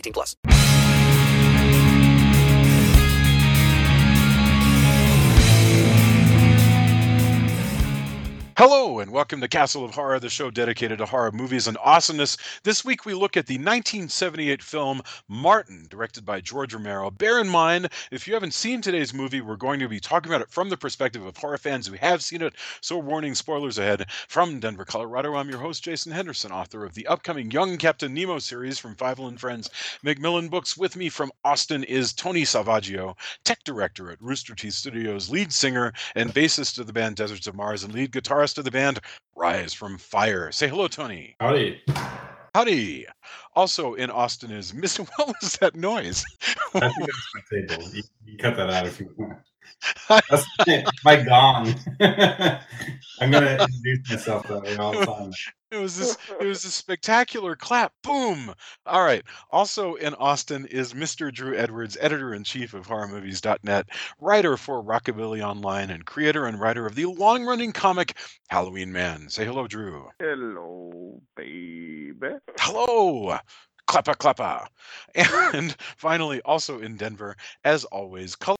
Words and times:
18 0.00 0.12
plus. 0.12 0.99
Hello, 8.62 8.98
and 8.98 9.10
welcome 9.10 9.40
to 9.40 9.48
Castle 9.48 9.86
of 9.86 9.94
Horror, 9.94 10.20
the 10.20 10.28
show 10.28 10.50
dedicated 10.50 10.98
to 10.98 11.06
horror 11.06 11.32
movies 11.32 11.66
and 11.66 11.78
awesomeness. 11.82 12.36
This 12.62 12.84
week 12.84 13.06
we 13.06 13.14
look 13.14 13.38
at 13.38 13.46
the 13.46 13.54
1978 13.54 14.62
film 14.62 15.00
Martin, 15.28 15.86
directed 15.88 16.26
by 16.26 16.42
George 16.42 16.74
Romero. 16.74 17.10
Bear 17.10 17.40
in 17.40 17.48
mind, 17.48 17.88
if 18.10 18.28
you 18.28 18.34
haven't 18.34 18.52
seen 18.52 18.82
today's 18.82 19.14
movie, 19.14 19.40
we're 19.40 19.56
going 19.56 19.80
to 19.80 19.88
be 19.88 19.98
talking 19.98 20.30
about 20.30 20.42
it 20.42 20.50
from 20.50 20.68
the 20.68 20.76
perspective 20.76 21.24
of 21.24 21.38
horror 21.38 21.56
fans 21.56 21.86
who 21.86 21.94
have 21.94 22.22
seen 22.22 22.42
it. 22.42 22.52
So, 22.82 22.98
warning 22.98 23.34
spoilers 23.34 23.78
ahead. 23.78 24.04
From 24.28 24.60
Denver, 24.60 24.84
Colorado, 24.84 25.36
I'm 25.36 25.48
your 25.48 25.60
host, 25.60 25.82
Jason 25.82 26.12
Henderson, 26.12 26.52
author 26.52 26.84
of 26.84 26.92
the 26.92 27.06
upcoming 27.06 27.50
Young 27.50 27.78
Captain 27.78 28.12
Nemo 28.12 28.38
series 28.40 28.78
from 28.78 28.94
Feiwel 28.94 29.28
and 29.28 29.40
Friends 29.40 29.70
Macmillan 30.02 30.50
Books. 30.50 30.76
With 30.76 30.96
me 30.96 31.08
from 31.08 31.32
Austin 31.46 31.82
is 31.84 32.12
Tony 32.12 32.42
Salvaggio, 32.42 33.16
tech 33.42 33.64
director 33.64 34.10
at 34.10 34.20
Rooster 34.20 34.54
Teeth 34.54 34.74
Studios, 34.74 35.30
lead 35.30 35.50
singer 35.50 35.94
and 36.14 36.34
bassist 36.34 36.78
of 36.78 36.86
the 36.86 36.92
band 36.92 37.16
Deserts 37.16 37.46
of 37.46 37.54
Mars, 37.54 37.84
and 37.84 37.94
lead 37.94 38.12
guitarist 38.12 38.49
of 38.58 38.64
the 38.64 38.70
band 38.70 39.00
Rise 39.36 39.72
from 39.72 39.98
Fire. 39.98 40.50
Say 40.52 40.68
hello, 40.68 40.88
Tony. 40.88 41.36
Howdy. 41.40 41.80
Howdy. 42.54 43.06
Also 43.54 43.94
in 43.94 44.10
Austin 44.10 44.50
is 44.50 44.72
Mr. 44.72 45.08
What 45.16 45.34
was 45.40 45.54
that 45.54 45.74
noise? 45.74 46.24
I 46.74 46.80
think 46.80 46.94
that's 47.00 47.34
my 47.34 47.74
table. 47.76 47.88
You, 47.92 48.02
you 48.24 48.38
cut 48.38 48.56
that 48.56 48.70
out 48.70 48.86
if 48.86 49.00
you 49.00 49.10
want. 49.16 49.38
That's 50.08 50.46
my, 50.66 50.84
my 51.04 51.22
gong. 51.22 51.74
I'm 53.20 53.30
gonna 53.30 53.58
introduce 53.60 54.10
myself 54.10 54.48
that 54.48 54.62
way 54.62 54.76
all 54.76 54.98
the 54.98 55.06
time. 55.06 55.32
It 55.70 55.76
was 55.76 55.96
this 55.96 56.16
it 56.40 56.44
was 56.44 56.62
this 56.64 56.74
spectacular 56.74 57.54
clap. 57.54 57.92
Boom. 58.02 58.52
All 58.86 59.04
right. 59.04 59.22
Also 59.50 59.94
in 59.94 60.14
Austin 60.14 60.66
is 60.66 60.94
Mr. 60.94 61.32
Drew 61.32 61.54
Edwards, 61.56 61.96
editor-in-chief 62.00 62.74
of 62.74 62.88
horrormovies.net, 62.88 63.86
writer 64.20 64.56
for 64.56 64.82
Rockabilly 64.82 65.46
Online, 65.46 65.90
and 65.90 66.04
creator 66.04 66.46
and 66.46 66.60
writer 66.60 66.86
of 66.86 66.96
the 66.96 67.06
long-running 67.06 67.72
comic 67.72 68.16
Halloween 68.48 68.90
Man. 68.90 69.28
Say 69.28 69.44
hello, 69.44 69.68
Drew. 69.68 70.08
Hello, 70.18 71.20
baby. 71.36 72.34
Hello. 72.58 73.38
Clappa 73.86 74.16
clappa. 74.16 74.66
And 75.54 75.76
finally, 75.96 76.40
also 76.42 76.80
in 76.80 76.96
Denver, 76.96 77.36
as 77.64 77.84
always, 77.86 78.34
color 78.34 78.56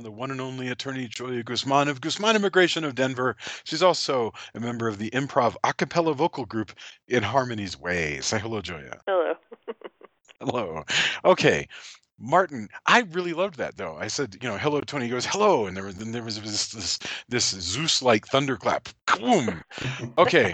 from 0.00 0.04
the 0.04 0.18
one 0.18 0.30
and 0.30 0.40
only 0.40 0.68
attorney 0.68 1.06
Julia 1.06 1.42
Guzman 1.42 1.86
of 1.86 2.00
Guzman 2.00 2.34
Immigration 2.34 2.84
of 2.84 2.94
Denver. 2.94 3.36
She's 3.64 3.82
also 3.82 4.32
a 4.54 4.60
member 4.60 4.88
of 4.88 4.96
the 4.96 5.10
improv 5.10 5.56
a 5.62 5.74
cappella 5.74 6.14
vocal 6.14 6.46
group 6.46 6.72
In 7.08 7.22
Harmony's 7.22 7.78
Way. 7.78 8.18
Say 8.22 8.38
hello, 8.38 8.62
Julia. 8.62 8.98
Hello. 9.06 9.34
Hello. 10.40 10.84
Okay. 11.26 11.68
Martin, 12.18 12.70
I 12.86 13.00
really 13.10 13.34
loved 13.34 13.56
that 13.58 13.76
though. 13.76 13.94
I 13.96 14.06
said, 14.06 14.38
you 14.40 14.48
know, 14.48 14.56
hello, 14.56 14.80
Tony. 14.80 15.04
He 15.04 15.10
goes, 15.10 15.26
hello, 15.26 15.66
and 15.66 15.76
there 15.76 15.84
was 15.84 15.96
then 15.96 16.12
there 16.12 16.22
was 16.22 16.40
this 16.40 16.68
this, 16.68 16.98
this 17.28 17.50
Zeus-like 17.50 18.26
thunderclap. 18.28 18.88
Boom. 19.18 19.62
Okay. 20.16 20.50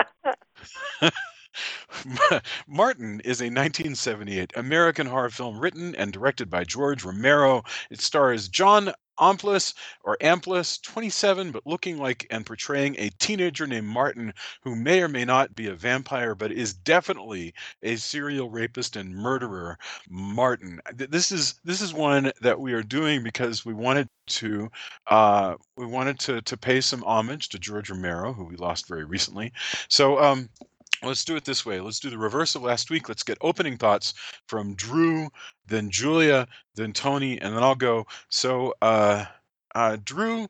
Martin 2.66 3.20
is 3.20 3.40
a 3.40 3.44
1978 3.46 4.52
American 4.56 5.06
horror 5.06 5.30
film 5.30 5.58
written 5.58 5.94
and 5.94 6.12
directed 6.12 6.50
by 6.50 6.64
George 6.64 7.04
Romero. 7.04 7.62
It 7.90 8.00
stars 8.00 8.48
John 8.48 8.92
Amplis 9.18 9.74
or 10.04 10.16
Amplis, 10.20 10.80
27, 10.82 11.50
but 11.50 11.66
looking 11.66 11.98
like 11.98 12.26
and 12.30 12.44
portraying 12.44 12.96
a 12.98 13.10
teenager 13.18 13.66
named 13.66 13.86
Martin 13.86 14.32
who 14.62 14.76
may 14.76 15.02
or 15.02 15.08
may 15.08 15.24
not 15.24 15.54
be 15.54 15.66
a 15.68 15.74
vampire, 15.74 16.34
but 16.34 16.52
is 16.52 16.74
definitely 16.74 17.54
a 17.82 17.96
serial 17.96 18.50
rapist 18.50 18.96
and 18.96 19.14
murderer. 19.14 19.78
Martin. 20.08 20.80
This 20.94 21.32
is 21.32 21.60
this 21.64 21.80
is 21.80 21.92
one 21.92 22.32
that 22.40 22.60
we 22.60 22.72
are 22.72 22.82
doing 22.82 23.22
because 23.22 23.64
we 23.64 23.74
wanted 23.74 24.08
to 24.26 24.70
uh, 25.08 25.54
we 25.76 25.86
wanted 25.86 26.18
to 26.20 26.40
to 26.42 26.56
pay 26.56 26.80
some 26.80 27.02
homage 27.04 27.48
to 27.50 27.58
George 27.58 27.90
Romero, 27.90 28.32
who 28.32 28.44
we 28.44 28.56
lost 28.56 28.88
very 28.88 29.04
recently. 29.04 29.52
So 29.88 30.22
um, 30.22 30.48
let's 31.02 31.24
do 31.24 31.36
it 31.36 31.44
this 31.44 31.64
way. 31.64 31.80
Let's 31.80 32.00
do 32.00 32.10
the 32.10 32.18
reverse 32.18 32.54
of 32.54 32.62
last 32.62 32.90
week. 32.90 33.08
Let's 33.08 33.22
get 33.22 33.38
opening 33.40 33.76
thoughts 33.76 34.14
from 34.48 34.74
Drew, 34.74 35.28
then 35.66 35.90
Julia, 35.90 36.46
then 36.74 36.92
Tony, 36.92 37.40
and 37.40 37.54
then 37.54 37.62
I'll 37.62 37.74
go. 37.74 38.06
So, 38.28 38.74
uh, 38.82 39.24
uh, 39.74 39.96
Drew, 40.04 40.48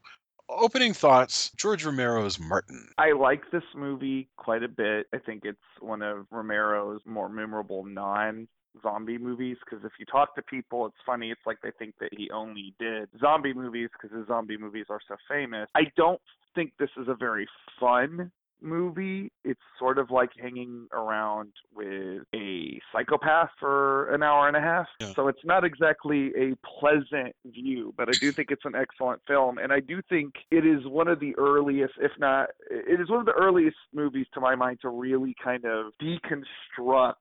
opening 0.49 0.93
thoughts. 0.93 1.51
George 1.57 1.85
Romero's 1.85 2.39
Martin. 2.39 2.89
I 2.99 3.13
like 3.13 3.51
this 3.51 3.65
movie 3.75 4.29
quite 4.37 4.63
a 4.63 4.69
bit. 4.69 5.07
I 5.13 5.19
think 5.19 5.45
it's 5.45 5.59
one 5.81 6.03
of 6.03 6.27
Romero's 6.31 7.01
more 7.05 7.29
memorable 7.29 7.85
non 7.85 8.49
zombie 8.83 9.19
movies 9.19 9.57
because 9.65 9.85
if 9.85 9.93
you 9.99 10.07
talk 10.07 10.35
to 10.35 10.43
people 10.43 10.87
it's 10.87 10.97
funny 11.05 11.31
it's 11.31 11.41
like 11.47 11.57
they 11.63 11.71
think 11.79 11.95
that 11.99 12.11
he 12.13 12.31
only 12.31 12.75
did 12.79 13.09
zombie 13.19 13.55
movies 13.55 13.89
because 13.93 14.15
his 14.17 14.27
zombie 14.27 14.59
movies 14.59 14.85
are 14.91 15.01
so 15.09 15.17
famous 15.29 15.67
i 15.75 15.83
don't 15.97 16.21
think 16.55 16.73
this 16.79 16.91
is 16.99 17.09
a 17.09 17.15
very 17.15 17.47
fun 17.81 18.31
movie 18.63 19.31
it's 19.45 19.61
sort 19.79 19.99
of 19.99 20.11
like 20.11 20.31
hanging 20.41 20.87
around 20.93 21.53
with 21.75 22.23
a 22.35 22.81
psychopath 22.93 23.51
for 23.61 24.13
an 24.15 24.23
hour 24.23 24.49
and 24.49 24.57
a 24.57 24.61
half 24.61 24.87
Yeah. 25.01 25.13
so 25.15 25.29
it's 25.29 25.45
not 25.45 25.65
exactly 25.65 26.33
a 26.37 26.55
pleasant 26.79 27.35
view 27.45 27.93
but 27.97 28.09
i 28.09 28.13
do 28.21 28.33
think 28.33 28.51
it's 28.51 28.65
an 28.65 28.75
excellent 28.75 29.21
film 29.27 29.59
and 29.59 29.73
i 29.73 29.81
do 29.81 30.01
think 30.09 30.35
it 30.51 30.65
is 30.67 30.87
one 30.87 31.09
of 31.09 31.21
the 31.21 31.35
earliest 31.37 31.95
if 32.01 32.13
not 32.19 32.49
it 32.71 33.01
is 33.01 33.11
one 33.11 33.21
of 33.21 33.27
the 33.27 33.33
earliest 33.33 33.77
movies 33.95 34.27
to 34.33 34.41
my 34.41 34.55
mind 34.55 34.79
to 34.83 34.89
really 34.89 35.35
kind 35.43 35.65
of 35.65 35.93
deconstruct 36.01 37.15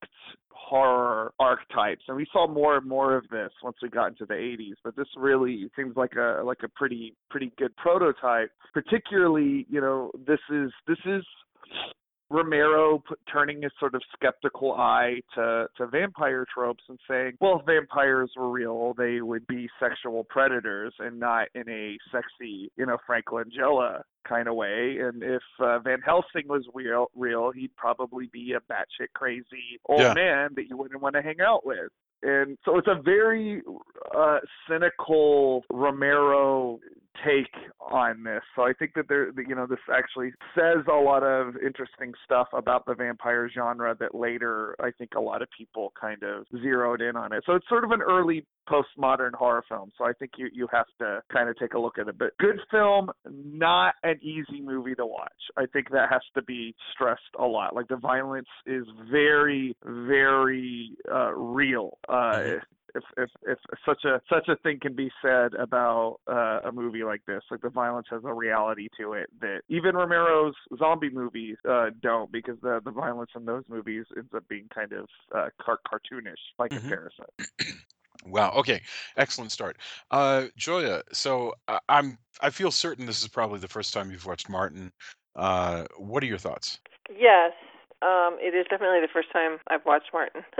horror 0.56 1.34
archetypes 1.40 2.04
and 2.08 2.18
we 2.18 2.26
saw 2.32 2.48
more 2.48 2.78
and 2.78 2.88
more 2.88 3.16
of 3.16 3.28
this 3.30 3.52
once 3.62 3.76
we 3.84 3.90
got 3.90 4.08
into 4.08 4.26
the 4.26 4.34
80s 4.34 4.76
but 4.84 4.96
this 4.96 5.08
really 5.18 5.70
seems 5.76 5.96
like 5.96 6.14
a 6.16 6.42
like 6.44 6.60
a 6.64 6.70
pretty 6.70 7.14
pretty 7.30 7.52
good 7.58 7.76
prototype 7.76 8.50
particularly 8.74 9.66
you 9.70 9.82
know 9.82 10.12
this 10.26 10.40
is 10.52 10.72
this 10.88 10.98
is 11.06 11.24
Romero 12.30 13.04
put, 13.08 13.20
turning 13.32 13.62
his 13.62 13.72
sort 13.80 13.94
of 13.96 14.02
skeptical 14.14 14.74
eye 14.74 15.22
to, 15.36 15.68
to 15.78 15.88
vampire 15.88 16.46
tropes 16.54 16.84
and 16.90 17.00
saying, 17.10 17.34
well, 17.40 17.60
if 17.60 17.66
vampires 17.66 18.32
were 18.36 18.50
real, 18.50 18.94
they 18.98 19.22
would 19.22 19.46
be 19.48 19.70
sexual 19.80 20.24
predators 20.24 20.94
and 21.00 21.20
not 21.20 21.48
in 21.54 21.70
a 21.70 21.98
sexy, 22.12 22.72
you 22.78 22.86
know, 22.86 22.98
Frank 23.06 23.26
Langella 23.32 24.02
kind 24.28 24.48
of 24.48 24.56
way. 24.56 24.98
And 25.02 25.22
if 25.22 25.44
uh, 25.60 25.80
Van 25.80 26.02
Helsing 26.04 26.48
was 26.48 26.66
real, 26.74 27.08
real, 27.16 27.52
he'd 27.52 27.76
probably 27.76 28.28
be 28.34 28.54
a 28.54 28.74
batshit 28.74 29.10
crazy 29.14 29.80
old 29.88 30.02
Yeah. 30.02 30.14
man 30.16 30.50
that 30.56 30.68
you 30.68 30.78
wouldn't 30.78 31.02
want 31.02 31.16
to 31.16 31.22
hang 31.22 31.42
out 31.42 31.66
with. 31.66 31.90
and 32.24 32.58
so 32.66 32.78
it's 32.80 32.88
a 32.88 33.00
very 33.04 33.62
uh, 34.18 34.40
cynical 34.68 35.64
Romero 35.70 36.80
take 37.26 37.52
on 37.80 38.24
this. 38.24 38.42
So 38.56 38.64
I 38.64 38.74
think 38.74 38.94
that 38.96 39.08
there, 39.08 39.30
you 39.48 39.56
know, 39.56 39.68
this 39.68 39.80
actually 39.94 40.32
says 40.56 40.84
a 40.92 40.96
lot 40.96 41.24
of 41.24 41.56
interesting 41.58 42.14
stuff 42.24 42.48
about 42.54 42.86
the 42.86 42.96
vampire 42.96 43.50
genre 43.54 43.96
that 44.00 44.16
later 44.16 44.76
I 44.80 44.92
think 44.98 45.12
a 45.16 45.22
lot 45.22 45.42
of 45.42 45.48
people 45.58 45.94
kind 46.00 46.24
of 46.24 46.46
zeroed 46.62 47.02
in 47.02 47.16
on 47.16 47.34
it. 47.34 47.44
So 47.46 47.54
it's 47.54 47.68
sort 47.70 47.84
of 47.84 47.92
an 47.92 48.02
early 48.02 48.46
postmodern 48.70 49.34
horror 49.34 49.64
film. 49.70 49.92
So 49.98 50.06
I 50.06 50.14
think 50.14 50.32
you 50.38 50.50
you 50.52 50.68
have 50.72 50.88
to 51.00 51.22
kind 51.32 51.50
of 51.50 51.58
take 51.58 51.74
a 51.74 51.80
look 51.80 51.98
at 52.00 52.08
it. 52.08 52.18
But 52.18 52.38
good 52.40 52.60
film, 52.72 53.12
not 53.30 53.94
an 54.04 54.20
easy 54.22 54.62
movie 54.62 54.96
to 54.96 55.06
watch. 55.06 55.32
I 55.58 55.66
think 55.68 55.92
that 55.92 56.10
has 56.12 56.22
to 56.36 56.42
be 56.42 56.76
stressed 56.94 57.22
a 57.40 57.46
lot. 57.46 57.76
Like 57.76 57.88
the 57.88 57.98
violence 57.98 58.48
is 58.66 58.86
very 59.12 59.76
very 59.84 60.92
uh, 61.12 61.34
real. 61.34 61.98
Uh, 62.10 62.56
if 62.96 63.04
if 63.18 63.30
if 63.48 63.60
such 63.86 64.04
a 64.06 64.22
such 64.30 64.48
a 64.48 64.56
thing 64.58 64.80
can 64.80 64.96
be 64.96 65.12
said 65.22 65.54
about 65.56 66.20
uh, 66.28 66.62
a 66.68 66.72
movie 66.72 67.04
like 67.04 67.22
this, 67.26 67.44
like 67.52 67.62
the 67.62 67.70
violence 67.70 68.08
has 68.10 68.22
a 68.26 68.34
reality 68.34 68.88
to 69.00 69.14
it 69.14 69.30
that 69.42 69.62
even 69.70 69.96
Romero's 69.96 70.56
zombie 70.78 71.10
movies 71.10 71.58
uh, 71.70 71.90
don't, 72.02 72.32
because 72.32 72.58
the 72.62 72.80
the 72.84 72.92
violence 72.92 73.32
in 73.36 73.46
those 73.46 73.64
movies 73.70 74.06
ends 74.18 74.32
up 74.36 74.48
being 74.48 74.68
kind 74.74 74.94
of 74.94 75.08
uh, 75.36 75.50
car- 75.62 75.80
cartoonish 75.88 76.34
by 76.58 76.68
Mhm. 76.70 76.80
comparison. 76.80 77.26
Wow. 78.26 78.52
Okay. 78.58 78.82
Excellent 79.18 79.52
start. 79.52 79.78
Uh, 80.10 80.46
Joya. 80.56 81.04
So 81.12 81.54
uh, 81.68 81.80
I'm. 81.90 82.18
I 82.42 82.50
feel 82.50 82.72
certain 82.72 83.06
this 83.06 83.22
is 83.22 83.28
probably 83.28 83.60
the 83.60 83.68
first 83.68 83.94
time 83.94 84.12
you've 84.12 84.26
watched 84.26 84.50
Martin. 84.50 84.92
Uh, 85.36 85.86
what 85.98 86.24
are 86.24 86.28
your 86.28 86.38
thoughts? 86.38 86.80
Yes, 87.10 87.52
um, 88.06 88.38
it 88.40 88.54
is 88.54 88.66
definitely 88.70 89.02
the 89.02 89.12
first 89.12 89.32
time 89.34 89.58
I've 89.68 89.86
watched 89.86 90.14
Martin. 90.14 90.46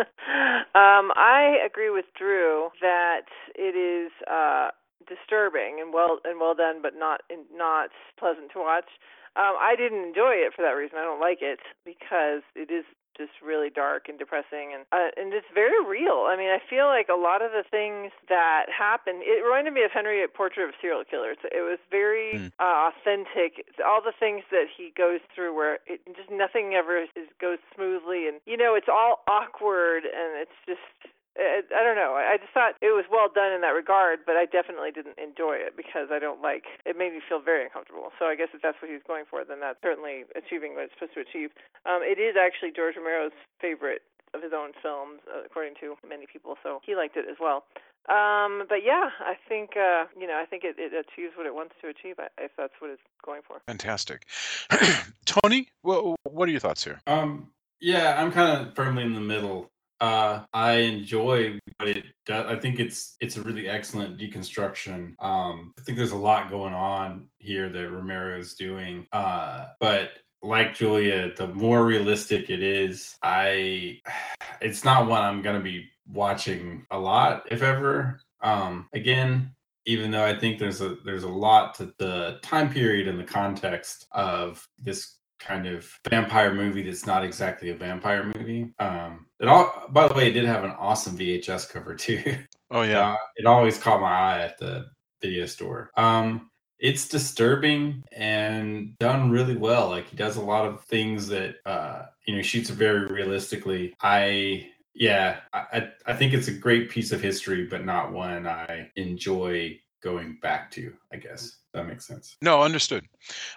um, 0.74 1.14
I 1.14 1.62
agree 1.66 1.92
with 1.92 2.06
Drew 2.18 2.70
that 2.82 3.30
it 3.54 3.78
is 3.78 4.12
uh, 4.26 4.70
disturbing 5.06 5.78
and 5.80 5.94
well 5.94 6.18
and 6.26 6.40
well 6.40 6.56
done, 6.56 6.82
but 6.82 6.94
not 6.98 7.22
not 7.54 7.90
pleasant 8.18 8.52
to 8.54 8.60
watch. 8.60 8.90
Um, 9.38 9.54
I 9.60 9.76
didn't 9.78 10.04
enjoy 10.04 10.42
it 10.42 10.54
for 10.56 10.64
that 10.64 10.80
reason. 10.80 10.98
I 10.98 11.04
don't 11.04 11.20
like 11.20 11.40
it 11.42 11.60
because 11.86 12.42
it 12.56 12.72
is 12.72 12.86
just 13.18 13.32
really 13.44 13.70
dark 13.70 14.08
and 14.10 14.18
depressing 14.20 14.74
and 14.74 14.84
uh, 14.92 15.10
and 15.18 15.34
it's 15.34 15.48
very 15.54 15.80
real. 15.84 16.28
I 16.28 16.36
mean, 16.38 16.50
I 16.50 16.60
feel 16.70 16.88
like 16.88 17.08
a 17.10 17.18
lot 17.20 17.42
of 17.42 17.52
the 17.52 17.64
things 17.70 18.12
that 18.30 18.66
happen. 18.70 19.22
It 19.24 19.44
reminded 19.44 19.74
me 19.74 19.84
of 19.84 19.92
Henry 19.92 20.26
Portrait 20.28 20.64
of 20.68 20.70
a 20.76 20.78
Serial 20.82 21.04
Killer. 21.04 21.32
It's, 21.32 21.42
it 21.46 21.64
was 21.64 21.80
very 21.90 22.38
Hmm. 22.38 22.48
uh, 22.60 22.92
authentic. 22.92 23.66
All 23.86 24.02
the 24.02 24.14
things 24.18 24.44
that 24.52 24.68
he 24.76 24.92
goes 24.96 25.20
through, 25.34 25.56
where 25.56 25.80
it 25.86 26.02
just 26.16 26.30
nothing 26.32 26.74
ever 26.74 27.04
is, 27.04 27.10
goes 27.40 27.60
smoothly, 27.74 28.28
and 28.28 28.42
you 28.46 28.58
know, 28.58 28.76
it's 28.76 28.90
all 28.90 29.24
awkward 29.30 30.04
and 30.06 30.40
it's 30.42 30.60
just. 30.66 31.14
I 31.38 31.62
I 31.68 31.84
don't 31.84 31.96
know. 31.96 32.16
I 32.16 32.36
I 32.36 32.38
just 32.38 32.52
thought 32.52 32.76
it 32.82 32.96
was 32.96 33.06
well 33.12 33.28
done 33.32 33.52
in 33.52 33.62
that 33.62 33.76
regard, 33.76 34.24
but 34.26 34.36
I 34.36 34.46
definitely 34.46 34.92
didn't 34.92 35.20
enjoy 35.20 35.60
it 35.60 35.76
because 35.76 36.12
I 36.12 36.20
don't 36.20 36.42
like. 36.42 36.66
It 36.86 36.98
made 36.98 37.14
me 37.14 37.22
feel 37.24 37.40
very 37.40 37.64
uncomfortable. 37.64 38.12
So 38.20 38.26
I 38.26 38.36
guess 38.36 38.50
if 38.54 38.62
that's 38.62 38.80
what 38.82 38.92
he's 38.92 39.04
going 39.06 39.26
for, 39.30 39.44
then 39.44 39.60
that's 39.60 39.80
certainly 39.84 40.24
achieving 40.36 40.76
what 40.76 40.88
it's 40.88 40.94
supposed 40.96 41.16
to 41.16 41.24
achieve. 41.24 41.52
Um, 41.86 42.04
it 42.04 42.20
is 42.20 42.36
actually 42.40 42.72
George 42.72 42.96
Romero's 42.96 43.36
favorite 43.60 44.04
of 44.36 44.44
his 44.44 44.52
own 44.52 44.72
films, 44.82 45.24
uh, 45.32 45.44
according 45.46 45.76
to 45.80 45.96
many 46.08 46.28
people. 46.28 46.56
So 46.64 46.80
he 46.84 46.96
liked 46.96 47.16
it 47.16 47.26
as 47.30 47.38
well. 47.40 47.64
Um, 48.08 48.64
but 48.70 48.86
yeah, 48.86 49.10
I 49.20 49.34
think 49.50 49.72
uh, 49.76 50.06
you 50.20 50.28
know, 50.28 50.40
I 50.40 50.46
think 50.46 50.64
it, 50.64 50.76
it 50.78 50.94
achieves 50.94 51.34
what 51.36 51.48
it 51.48 51.56
wants 51.56 51.74
to 51.82 51.90
achieve. 51.90 52.16
If 52.38 52.52
that's 52.58 52.74
what 52.80 52.92
it's 52.92 53.02
going 53.26 53.42
for. 53.48 53.62
Fantastic. 53.66 54.28
Tony, 55.26 55.70
what 55.82 56.16
what 56.24 56.48
are 56.48 56.52
your 56.52 56.60
thoughts 56.60 56.84
here? 56.84 57.02
Um, 57.08 57.50
yeah, 57.80 58.22
I'm 58.22 58.32
kind 58.32 58.68
of 58.68 58.76
firmly 58.76 59.04
in 59.04 59.14
the 59.14 59.22
middle. 59.22 59.72
Uh, 60.02 60.44
I 60.54 60.74
enjoy 60.74 61.60
what 61.78 61.90
it 61.90 62.06
does. 62.26 62.46
I 62.48 62.60
think 62.60 62.80
it's 62.80 63.16
it's 63.22 63.38
a 63.38 63.42
really 63.42 63.68
excellent 63.68 64.20
deconstruction. 64.20 65.16
Um, 65.20 65.74
I 65.78 65.82
think 65.82 65.98
there's 65.98 66.12
a 66.12 66.18
lot 66.18 66.50
going 66.50 66.74
on 66.74 67.28
here 67.40 67.70
that 67.70 67.90
Romero 67.90 68.38
is 68.38 68.56
doing. 68.56 69.08
Uh, 69.12 69.68
but 69.80 70.12
like 70.42 70.76
Julia, 70.76 71.34
the 71.36 71.48
more 71.48 71.86
realistic 71.86 72.50
it 72.50 72.62
is, 72.62 73.16
I 73.24 74.02
it's 74.62 74.84
not 74.84 75.08
one 75.08 75.22
I'm 75.22 75.42
gonna 75.42 75.62
be 75.62 75.90
watching 76.12 76.86
a 76.92 77.00
lot, 77.00 77.48
if 77.52 77.62
ever. 77.62 78.20
Um, 78.42 78.88
again, 78.94 79.56
even 79.86 80.12
though 80.12 80.26
I 80.26 80.38
think 80.38 80.60
there's 80.60 80.82
a 80.82 80.98
there's 81.06 81.24
a 81.24 81.30
lot 81.30 81.76
to 81.76 81.94
the 82.00 82.40
time 82.42 82.72
period 82.72 83.08
and 83.08 83.20
the 83.20 83.24
context 83.24 84.08
of 84.12 84.68
this 84.80 85.18
kind 85.46 85.68
of 85.68 85.88
vampire 86.10 86.54
movie 86.54 86.84
that's 86.84 87.06
not 87.06 87.24
exactly 87.24 87.70
a 87.70 87.76
vampire 87.76 88.32
movie. 88.36 88.74
Um, 88.80 89.28
it 89.40 89.48
all, 89.48 89.86
by 89.90 90.08
the 90.08 90.14
way, 90.14 90.28
it 90.28 90.34
did 90.34 90.46
have 90.46 90.64
an 90.64 90.72
awesome 90.72 91.18
VHS 91.18 91.70
cover 91.70 91.96
too. 91.96 92.38
Oh 92.72 92.82
yeah. 92.82 93.12
Uh, 93.12 93.18
it 93.36 93.46
always 93.46 93.78
caught 93.78 94.02
my 94.02 94.12
eye 94.12 94.42
at 94.42 94.58
the 94.58 94.88
video 95.22 95.46
store. 95.46 95.92
Um, 95.98 96.50
it's 96.80 97.08
disturbing 97.08 98.04
and 98.12 98.98
done 99.00 99.32
really 99.32 99.56
well. 99.56 99.90
Like 99.90 100.08
he 100.10 100.18
does 100.18 100.36
a 100.36 100.42
lot 100.42 100.66
of 100.66 100.84
things 100.86 101.28
that 101.28 101.56
uh, 101.66 102.04
you 102.28 102.36
know 102.36 102.42
shoots 102.42 102.70
very 102.70 103.06
realistically. 103.06 103.94
I 104.02 104.70
yeah, 104.94 105.40
I 105.54 105.90
I 106.06 106.14
think 106.14 106.34
it's 106.34 106.48
a 106.48 106.54
great 106.54 106.90
piece 106.90 107.12
of 107.12 107.22
history, 107.22 107.66
but 107.66 107.86
not 107.86 108.12
one 108.12 108.48
I 108.48 108.90
enjoy 108.96 109.80
going 110.02 110.38
back 110.42 110.70
to. 110.72 110.94
I 111.12 111.18
guess 111.18 111.58
that 111.74 111.88
makes 111.88 112.06
sense. 112.06 112.38
No, 112.42 112.62
understood. 112.62 113.06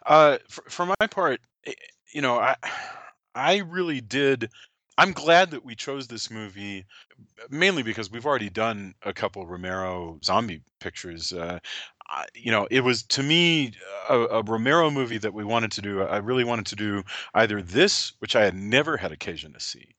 Uh, 0.06 0.38
for, 0.48 0.64
for 0.68 0.86
my 0.86 1.06
part, 1.10 1.40
eh, 1.66 1.74
you 2.12 2.22
know, 2.22 2.38
I 2.38 2.56
I 3.34 3.58
really 3.58 4.00
did. 4.00 4.50
I'm 4.96 5.12
glad 5.12 5.52
that 5.52 5.64
we 5.64 5.76
chose 5.76 6.08
this 6.08 6.28
movie, 6.28 6.84
mainly 7.50 7.82
because 7.84 8.10
we've 8.10 8.26
already 8.26 8.50
done 8.50 8.94
a 9.04 9.12
couple 9.12 9.46
Romero 9.46 10.18
zombie 10.24 10.62
pictures. 10.80 11.32
Uh, 11.32 11.58
you 12.34 12.50
know, 12.50 12.68
it 12.70 12.80
was 12.82 13.02
to 13.04 13.22
me 13.22 13.72
a, 14.08 14.18
a 14.18 14.42
Romero 14.42 14.90
movie 14.90 15.18
that 15.18 15.34
we 15.34 15.44
wanted 15.44 15.72
to 15.72 15.82
do. 15.82 16.02
I 16.02 16.18
really 16.18 16.44
wanted 16.44 16.66
to 16.66 16.76
do 16.76 17.04
either 17.34 17.62
this, 17.62 18.12
which 18.20 18.36
I 18.36 18.44
had 18.44 18.54
never 18.54 18.96
had 18.96 19.12
occasion 19.12 19.52
to 19.54 19.60
see, 19.60 19.94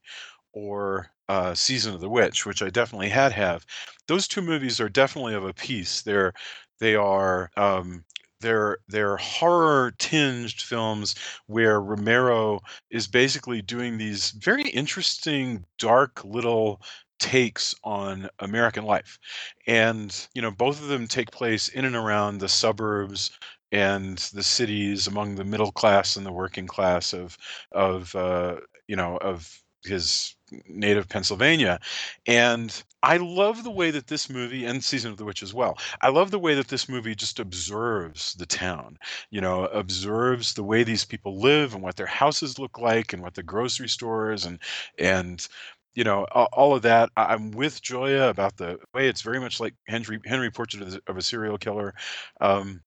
or 0.54 1.12
uh, 1.30 1.54
Season 1.56 1.94
of 1.94 2.02
the 2.02 2.10
Witch, 2.10 2.46
which 2.46 2.62
I 2.62 2.70
definitely 2.70 3.10
had 3.10 3.32
have. 3.34 3.66
Those 4.08 4.28
two 4.28 4.42
movies 4.42 4.80
are 4.82 4.90
definitely 4.90 5.36
of 5.36 5.46
a 5.46 5.54
piece. 5.54 6.02
They're 6.02 6.34
they 6.80 6.96
are 6.96 7.52
um, 7.58 8.06
they're 8.42 8.78
they're 8.88 9.18
horror 9.18 9.92
tinged 10.00 10.62
films 10.62 11.16
where 11.48 11.82
Romero 11.82 12.60
is 12.90 13.08
basically 13.08 13.62
doing 13.62 13.98
these 13.98 14.32
very 14.32 14.64
interesting 14.70 15.66
dark 15.78 16.24
little 16.24 16.82
takes 17.20 17.76
on 17.84 18.30
American 18.40 18.86
life. 18.86 19.20
And 19.68 20.16
you 20.34 20.42
know 20.42 20.52
both 20.52 20.82
of 20.82 20.88
them 20.88 21.08
take 21.08 21.32
place 21.32 21.68
in 21.70 21.86
and 21.86 21.96
around 21.96 22.40
the 22.40 22.50
suburbs 22.50 23.32
and 23.72 24.18
the 24.34 24.44
cities 24.44 25.08
among 25.08 25.36
the 25.36 25.44
middle 25.44 25.72
class 25.72 26.16
and 26.16 26.26
the 26.26 26.32
working 26.32 26.68
class 26.68 27.14
of 27.14 27.38
of 27.72 28.16
uh, 28.16 28.58
you 28.88 28.96
know 28.96 29.18
of 29.18 29.62
his 29.86 30.36
native 30.68 31.08
Pennsylvania. 31.10 31.80
And 32.26 32.84
I 33.04 33.18
love 33.18 33.64
the 33.64 33.72
way 33.72 33.92
that 33.92 34.08
this 34.08 34.30
movie 34.30 34.66
and 34.66 34.84
Season 34.84 35.12
of 35.12 35.18
the 35.18 35.26
Witch 35.26 35.42
as 35.44 35.54
well. 35.54 35.78
I 36.02 36.10
love 36.10 36.32
the 36.32 36.40
way 36.40 36.54
that 36.56 36.68
this 36.68 36.90
movie 36.90 37.16
just 37.16 37.40
observes 37.40 38.36
the 38.36 38.46
town, 38.46 38.98
you 39.30 39.42
know, 39.42 39.66
observes 39.66 40.54
the 40.54 40.64
way 40.64 40.84
these 40.84 41.06
people 41.06 41.40
live 41.40 41.74
and 41.74 41.82
what 41.84 41.96
their 41.96 42.06
houses 42.08 42.60
look 42.60 42.78
like 42.80 43.14
and 43.14 43.22
what 43.22 43.36
the 43.36 43.44
grocery 43.44 43.90
stores 43.90 44.46
and 44.46 44.60
and 44.98 45.48
you 45.96 46.04
know 46.04 46.26
all 46.26 46.76
of 46.76 46.82
that. 46.84 47.10
I'm 47.18 47.52
with 47.52 47.82
Joya 47.82 48.30
about 48.30 48.58
the 48.58 48.80
way 48.94 49.08
it's 49.08 49.22
very 49.22 49.40
much 49.40 49.60
like 49.60 49.76
Henry 49.88 50.20
Henry 50.26 50.52
Portrait 50.52 50.84
of, 50.84 51.00
of 51.08 51.18
a 51.18 51.22
Serial 51.22 51.58
Killer. 51.58 51.94
Um, 52.42 52.82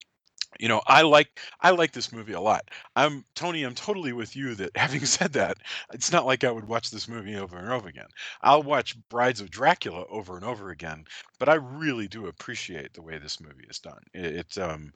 you 0.63 0.69
know, 0.69 0.81
I 0.87 1.03
like 1.03 1.41
I 1.61 1.71
like 1.71 1.91
this 1.91 2.13
movie 2.13 2.35
a 2.35 2.41
lot. 2.41 2.71
I'm 2.95 3.25
Tony. 3.35 3.65
I'm 3.65 3.75
totally 3.75 4.13
with 4.13 4.37
you 4.37 4.55
that 4.55 4.71
having 4.77 5.05
said 5.05 5.33
that, 5.33 5.59
it's 5.93 6.13
not 6.13 6.25
like 6.25 6.45
I 6.45 6.53
would 6.53 6.69
watch 6.69 6.93
this 6.93 7.09
movie 7.09 7.35
over 7.35 7.59
and 7.59 7.69
over 7.69 7.89
again. 7.89 8.07
I'll 8.43 8.63
watch 8.63 8.97
Brides 9.09 9.41
of 9.41 9.51
Dracula 9.51 10.05
over 10.09 10.37
and 10.37 10.45
over 10.45 10.71
again, 10.71 11.05
but 11.41 11.49
I 11.49 11.55
really 11.55 12.07
do 12.07 12.29
appreciate 12.29 12.95
the 12.95 13.03
way 13.03 13.19
this 13.19 13.41
movie 13.41 13.67
is 13.69 13.81
done. 13.81 14.03
It, 14.15 14.37
it 14.37 14.59
um, 14.59 14.93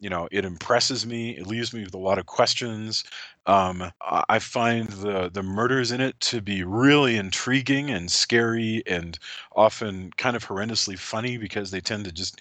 you 0.00 0.10
know, 0.10 0.28
it 0.32 0.44
impresses 0.44 1.06
me. 1.06 1.36
It 1.36 1.46
leaves 1.46 1.72
me 1.72 1.84
with 1.84 1.94
a 1.94 1.98
lot 1.98 2.18
of 2.18 2.26
questions. 2.26 3.04
Um, 3.46 3.92
I 4.02 4.40
find 4.40 4.88
the 4.88 5.30
the 5.32 5.44
murders 5.44 5.92
in 5.92 6.00
it 6.00 6.18
to 6.22 6.40
be 6.40 6.64
really 6.64 7.16
intriguing 7.16 7.88
and 7.90 8.10
scary, 8.10 8.82
and 8.88 9.16
often 9.54 10.10
kind 10.16 10.34
of 10.34 10.44
horrendously 10.44 10.98
funny 10.98 11.36
because 11.36 11.70
they 11.70 11.80
tend 11.80 12.04
to 12.06 12.12
just 12.12 12.40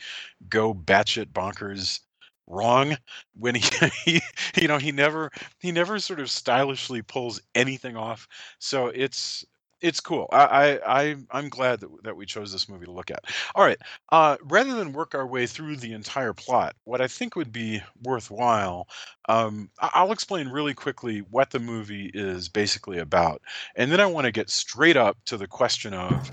go 0.49 0.73
batshit 0.73 1.27
bonkers 1.27 1.99
wrong 2.47 2.97
when 3.37 3.55
he, 3.55 3.63
he 4.05 4.21
you 4.61 4.67
know 4.67 4.77
he 4.77 4.91
never 4.91 5.31
he 5.59 5.71
never 5.71 5.99
sort 5.99 6.19
of 6.19 6.29
stylishly 6.29 7.01
pulls 7.01 7.41
anything 7.55 7.95
off. 7.95 8.27
So 8.59 8.87
it's 8.87 9.45
it's 9.81 9.99
cool. 9.99 10.27
I 10.31 10.79
i 10.85 11.15
i'm 11.31 11.49
glad 11.49 11.81
that, 11.81 11.89
that 12.03 12.15
we 12.15 12.25
chose 12.25 12.51
this 12.51 12.69
movie 12.69 12.85
to 12.85 12.91
look 12.91 13.11
at. 13.11 13.25
All 13.55 13.65
right 13.65 13.77
uh 14.11 14.37
rather 14.43 14.75
than 14.75 14.93
work 14.93 15.13
our 15.15 15.27
way 15.27 15.45
through 15.45 15.77
the 15.77 15.93
entire 15.93 16.33
plot 16.33 16.75
what 16.85 17.01
i 17.01 17.07
think 17.07 17.35
would 17.35 17.51
be 17.51 17.81
worthwhile 18.03 18.87
um 19.29 19.69
i'll 19.79 20.11
explain 20.11 20.47
really 20.49 20.73
quickly 20.73 21.19
what 21.29 21.51
the 21.51 21.59
movie 21.59 22.11
is 22.13 22.49
basically 22.49 22.99
about 22.99 23.41
and 23.75 23.91
then 23.91 23.99
i 23.99 24.05
want 24.05 24.25
to 24.25 24.31
get 24.31 24.49
straight 24.49 24.97
up 24.97 25.17
to 25.25 25.37
the 25.37 25.47
question 25.47 25.93
of 25.93 26.31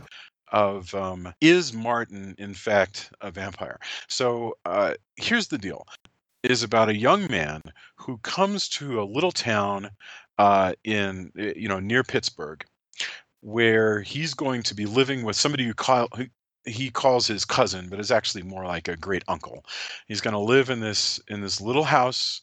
of 0.52 0.94
um, 0.94 1.32
is 1.40 1.72
Martin 1.72 2.34
in 2.38 2.54
fact 2.54 3.12
a 3.20 3.30
vampire? 3.30 3.78
So 4.08 4.56
uh, 4.64 4.94
here's 5.16 5.48
the 5.48 5.58
deal: 5.58 5.86
is 6.42 6.62
about 6.62 6.88
a 6.88 6.96
young 6.96 7.26
man 7.30 7.62
who 7.96 8.18
comes 8.18 8.68
to 8.70 9.00
a 9.00 9.04
little 9.04 9.32
town 9.32 9.90
uh, 10.38 10.72
in 10.84 11.32
eh, 11.38 11.52
you 11.56 11.68
know 11.68 11.80
near 11.80 12.02
Pittsburgh, 12.02 12.64
where 13.40 14.00
he's 14.02 14.34
going 14.34 14.62
to 14.64 14.74
be 14.74 14.86
living 14.86 15.24
with 15.24 15.36
somebody 15.36 15.64
who, 15.64 15.74
call, 15.74 16.08
who 16.16 16.26
he 16.66 16.90
calls 16.90 17.26
his 17.26 17.44
cousin, 17.44 17.88
but 17.88 18.00
is 18.00 18.10
actually 18.10 18.42
more 18.42 18.64
like 18.64 18.88
a 18.88 18.96
great 18.96 19.24
uncle. 19.28 19.64
He's 20.06 20.20
going 20.20 20.34
to 20.34 20.40
live 20.40 20.70
in 20.70 20.80
this 20.80 21.20
in 21.28 21.40
this 21.40 21.60
little 21.60 21.84
house 21.84 22.40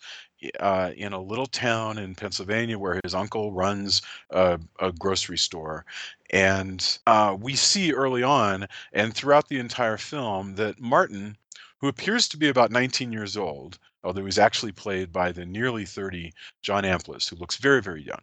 uh, 0.59 0.91
in 0.95 1.13
a 1.13 1.21
little 1.21 1.45
town 1.45 1.97
in 1.97 2.15
Pennsylvania 2.15 2.77
where 2.77 2.99
his 3.03 3.15
uncle 3.15 3.51
runs 3.51 4.01
a, 4.31 4.59
a 4.79 4.91
grocery 4.91 5.37
store. 5.37 5.85
And 6.31 6.97
uh, 7.07 7.35
we 7.39 7.55
see 7.55 7.93
early 7.93 8.23
on 8.23 8.67
and 8.93 9.13
throughout 9.13 9.47
the 9.49 9.59
entire 9.59 9.97
film 9.97 10.55
that 10.55 10.79
Martin, 10.79 11.37
who 11.79 11.87
appears 11.87 12.27
to 12.29 12.37
be 12.37 12.49
about 12.49 12.71
19 12.71 13.11
years 13.11 13.37
old, 13.37 13.79
although 14.03 14.25
he's 14.25 14.39
actually 14.39 14.71
played 14.71 15.11
by 15.11 15.31
the 15.31 15.45
nearly 15.45 15.85
30 15.85 16.33
John 16.61 16.83
Amplas, 16.83 17.29
who 17.29 17.35
looks 17.35 17.57
very, 17.57 17.81
very 17.81 18.03
young, 18.03 18.21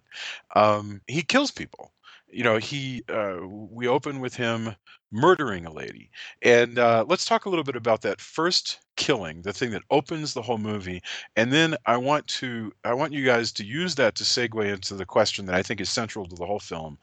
um, 0.54 1.00
he 1.06 1.22
kills 1.22 1.50
people 1.50 1.92
you 2.34 2.42
know 2.42 2.56
he 2.56 3.04
uh, 3.08 3.38
we 3.46 3.86
open 3.86 4.18
with 4.18 4.34
him 4.34 4.74
murdering 5.14 5.64
a 5.64 5.72
lady. 5.72 6.10
And 6.42 6.78
uh, 6.78 7.04
let's 7.08 7.24
talk 7.24 7.46
a 7.46 7.48
little 7.48 7.64
bit 7.64 7.76
about 7.76 8.02
that 8.02 8.20
first 8.20 8.80
killing 8.96 9.42
the 9.42 9.52
thing 9.52 9.70
that 9.70 9.82
opens 9.90 10.34
the 10.34 10.42
whole 10.42 10.58
movie. 10.58 11.00
And 11.36 11.52
then 11.52 11.76
i 11.86 11.96
want 11.96 12.26
to 12.28 12.72
i 12.84 12.92
want 12.92 13.12
you 13.12 13.24
guys 13.24 13.52
to 13.52 13.64
use 13.64 13.94
that 13.94 14.14
to 14.16 14.24
segue 14.24 14.72
into 14.72 14.94
the 14.94 15.06
question 15.06 15.46
that 15.46 15.54
i 15.54 15.62
think 15.62 15.80
is 15.80 15.90
central 15.90 16.26
to 16.26 16.34
the 16.36 16.46
whole 16.46 16.58
film. 16.58 16.98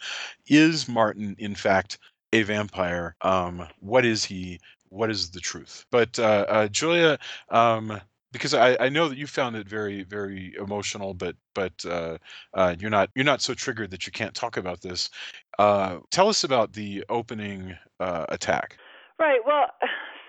Is 0.48 0.88
martin 0.88 1.36
in 1.39 1.56
fact 1.56 1.98
a 2.34 2.44
vampire? 2.44 3.15
Um, 3.22 3.68
what 3.80 4.06
is 4.06 4.24
he? 4.25 4.60
What 4.89 5.10
is 5.10 5.30
the 5.30 5.39
truth? 5.39 5.86
But 5.89 6.20
uh, 6.20 6.46
uh 6.50 6.68
julia 6.68 7.18
um, 7.50 8.00
because 8.32 8.54
I, 8.54 8.78
I 8.80 8.90
know 8.90 9.10
that 9.10 9.18
you 9.18 9.28
found 9.28 9.56
it 9.56 9.68
very 9.68 10.04
very 10.04 10.54
emotional 10.58 11.14
but 11.14 11.36
but 11.54 11.74
uh, 11.86 12.18
uh, 12.54 12.76
you're 12.80 12.90
not 12.90 13.10
you're 13.16 13.26
not 13.26 13.42
so 13.42 13.54
triggered 13.54 13.92
that 13.92 14.06
you 14.06 14.12
can't 14.12 14.34
talk 14.34 14.58
about 14.58 14.82
this. 14.82 15.10
Uh, 15.60 16.00
tell 16.12 16.30
us 16.30 16.44
about 16.44 16.74
the 16.74 17.04
opening 17.10 17.76
uh, 18.00 18.26
attack. 18.30 18.78
Right 19.20 19.42
well 19.46 19.68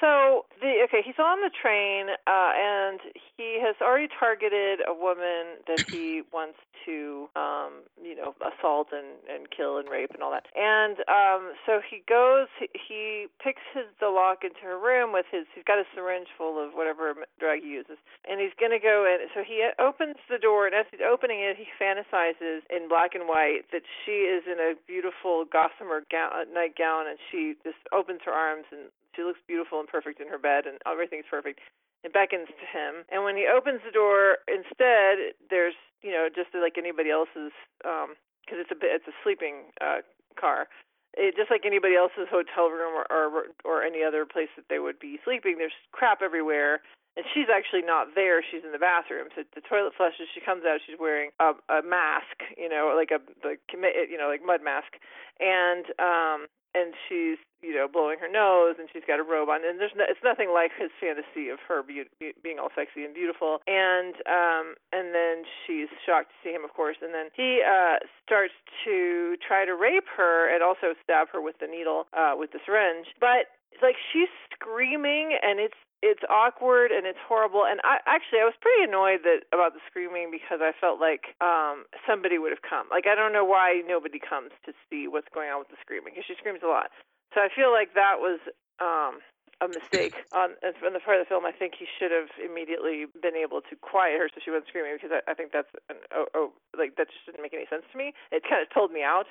so 0.03 0.47
the 0.59 0.83
okay, 0.91 0.99
he's 1.07 1.23
on 1.23 1.39
the 1.47 1.51
train, 1.55 2.11
uh, 2.27 2.51
and 2.59 2.99
he 3.15 3.63
has 3.63 3.79
already 3.79 4.11
targeted 4.11 4.83
a 4.83 4.93
woman 4.93 5.63
that 5.71 5.87
he 5.87 6.23
wants 6.35 6.59
to, 6.85 7.31
um, 7.39 7.87
you 8.03 8.19
know, 8.19 8.35
assault 8.43 8.91
and 8.91 9.23
and 9.31 9.47
kill 9.55 9.79
and 9.79 9.87
rape 9.87 10.11
and 10.11 10.19
all 10.19 10.35
that. 10.35 10.51
And 10.59 10.99
um, 11.07 11.55
so 11.63 11.79
he 11.79 12.03
goes, 12.11 12.51
he, 12.59 13.31
picks 13.39 13.63
his 13.75 13.87
the 14.03 14.11
lock 14.11 14.43
into 14.43 14.67
her 14.67 14.79
room 14.79 15.13
with 15.15 15.27
his. 15.31 15.47
He's 15.55 15.63
got 15.63 15.79
a 15.79 15.87
syringe 15.95 16.27
full 16.37 16.59
of 16.59 16.75
whatever 16.75 17.15
drug 17.39 17.63
he 17.63 17.71
uses, 17.71 18.03
and 18.27 18.43
he's 18.43 18.55
gonna 18.59 18.83
go 18.83 19.07
in. 19.07 19.23
So 19.31 19.47
he 19.47 19.63
opens 19.79 20.19
the 20.27 20.39
door, 20.39 20.67
and 20.67 20.75
as 20.75 20.87
he's 20.91 21.05
opening 21.07 21.39
it, 21.39 21.55
he 21.55 21.71
fantasizes 21.79 22.67
in 22.75 22.91
black 22.91 23.15
and 23.15 23.31
white 23.31 23.71
that 23.71 23.87
she 24.03 24.27
is 24.27 24.43
in 24.51 24.59
a 24.59 24.75
beautiful 24.91 25.47
gossamer 25.47 26.03
gown, 26.11 26.51
nightgown, 26.51 27.07
and 27.07 27.23
she 27.31 27.55
just 27.63 27.79
opens 27.95 28.27
her 28.27 28.35
arms 28.35 28.67
and 28.75 28.91
she 29.15 29.23
looks 29.23 29.41
beautiful 29.47 29.81
and 29.81 29.89
perfect 29.89 30.21
in 30.21 30.29
her 30.29 30.39
bed, 30.39 30.67
and 30.67 30.79
everything's 30.87 31.29
perfect. 31.29 31.61
It 32.05 32.13
beckons 32.13 32.51
to 32.51 32.67
him, 32.67 33.07
and 33.11 33.23
when 33.23 33.37
he 33.37 33.47
opens 33.47 33.81
the 33.87 33.95
door, 33.95 34.43
instead 34.51 35.39
there's 35.51 35.79
you 36.03 36.11
know 36.11 36.29
just 36.29 36.51
like 36.55 36.75
anybody 36.77 37.11
else's, 37.11 37.55
because 37.79 38.59
um, 38.59 38.63
it's 38.63 38.73
a 38.73 38.79
it's 38.83 39.07
a 39.07 39.17
sleeping 39.23 39.71
uh, 39.81 40.03
car. 40.35 40.67
It, 41.15 41.37
just 41.37 41.53
like 41.53 41.63
anybody 41.69 41.95
else's 41.95 42.27
hotel 42.33 42.73
room 42.73 42.97
or, 42.97 43.07
or 43.07 43.55
or 43.65 43.83
any 43.85 44.03
other 44.03 44.27
place 44.27 44.51
that 44.57 44.67
they 44.69 44.81
would 44.81 44.99
be 44.99 45.21
sleeping, 45.23 45.59
there's 45.59 45.77
crap 45.93 46.23
everywhere 46.23 46.81
and 47.17 47.27
she's 47.35 47.53
actually 47.53 47.83
not 47.85 48.15
there. 48.15 48.41
She's 48.41 48.65
in 48.65 48.73
the 48.73 48.81
bathroom. 48.81 49.29
So 49.37 49.45
the 49.55 49.61
toilet 49.61 49.93
flushes. 49.97 50.33
She 50.33 50.41
comes 50.41 50.65
out. 50.65 50.81
She's 50.85 50.97
wearing 50.99 51.31
a, 51.41 51.53
a 51.69 51.85
mask, 51.85 52.41
you 52.57 52.69
know, 52.69 52.95
like 52.97 53.13
a 53.13 53.21
like 53.47 53.61
you 53.73 54.17
know 54.17 54.29
like 54.29 54.41
mud 54.45 54.65
mask, 54.65 54.97
and 55.41 55.85
um 56.01 56.49
and 56.75 56.97
she's 57.09 57.37
you 57.61 57.77
know 57.77 57.87
nose 58.33 58.81
and 58.81 58.89
she's 58.93 59.05
got 59.07 59.21
a 59.21 59.27
robe 59.27 59.53
on 59.53 59.61
and 59.61 59.77
there's 59.79 59.93
no, 59.95 60.05
it's 60.09 60.25
nothing 60.25 60.51
like 60.51 60.73
his 60.73 60.89
fantasy 60.97 61.53
of 61.53 61.61
her 61.69 61.85
be, 61.85 62.09
be, 62.19 62.33
being 62.43 62.59
all 62.59 62.73
sexy 62.75 63.05
and 63.05 63.13
beautiful. 63.13 63.61
And 63.69 64.17
um 64.25 64.81
and 64.91 65.13
then 65.13 65.45
she's 65.65 65.93
shocked 66.05 66.33
to 66.33 66.37
see 66.41 66.53
him 66.57 66.65
of 66.65 66.73
course 66.73 66.97
and 67.05 67.13
then 67.13 67.29
he 67.37 67.61
uh 67.61 68.01
starts 68.25 68.57
to 68.89 69.37
try 69.45 69.69
to 69.69 69.77
rape 69.77 70.09
her 70.17 70.49
and 70.49 70.65
also 70.65 70.97
stab 71.05 71.29
her 71.31 71.41
with 71.45 71.61
the 71.61 71.69
needle 71.69 72.09
uh 72.17 72.33
with 72.35 72.51
the 72.57 72.61
syringe. 72.65 73.13
But 73.21 73.53
like 73.85 73.97
she's 74.13 74.33
screaming 74.57 75.37
and 75.43 75.61
it's 75.61 75.79
it's 76.03 76.27
awkward 76.27 76.91
and 76.91 77.07
it's 77.07 77.21
horrible. 77.23 77.63
And 77.69 77.79
i 77.85 78.03
actually 78.09 78.41
i 78.41 78.49
was 78.49 78.59
pretty 78.59 78.89
annoyed 78.89 79.23
that 79.23 79.47
about 79.53 79.77
the 79.77 79.85
screaming 79.87 80.33
because 80.33 80.59
i 80.65 80.73
felt 80.75 80.99
like 80.99 81.37
um 81.45 81.85
somebody 82.09 82.41
would 82.41 82.51
have 82.51 82.65
come. 82.65 82.89
Like 82.91 83.07
i 83.07 83.15
don't 83.15 83.33
know 83.33 83.45
why 83.45 83.83
nobody 83.87 84.19
comes 84.19 84.51
to 84.67 84.73
see 84.89 85.07
what's 85.07 85.29
going 85.33 85.51
on 85.53 85.61
with 85.61 85.69
the 85.69 85.81
screaming 85.81 86.17
because 86.17 86.27
she 86.27 86.35
screams 86.41 86.65
a 86.65 86.71
lot 86.71 86.91
so 87.35 87.41
i 87.41 87.49
feel 87.55 87.73
like 87.73 87.95
that 87.95 88.19
was 88.19 88.39
um 88.81 89.21
a 89.63 89.69
mistake 89.71 90.15
on 90.35 90.59
in 90.65 90.93
the 90.93 90.99
part 90.99 91.23
of 91.23 91.23
the 91.23 91.31
film. 91.31 91.47
I 91.47 91.55
think 91.55 91.79
he 91.79 91.87
should 91.87 92.11
have 92.11 92.35
immediately 92.43 93.07
been 93.23 93.39
able 93.39 93.63
to 93.63 93.75
quiet 93.79 94.19
her 94.19 94.27
so 94.27 94.43
she 94.43 94.51
wasn't 94.51 94.67
screaming 94.67 94.99
because 94.99 95.15
I, 95.15 95.23
I 95.31 95.35
think 95.35 95.55
that's 95.55 95.71
an, 95.89 96.03
oh, 96.11 96.27
oh 96.35 96.53
like 96.77 96.99
that 96.99 97.07
just 97.07 97.23
didn't 97.27 97.43
make 97.43 97.55
any 97.55 97.71
sense 97.71 97.87
to 97.93 97.97
me. 97.97 98.13
It 98.35 98.43
kind 98.43 98.59
of 98.59 98.69
told 98.75 98.91
me 98.91 99.07
out. 99.07 99.31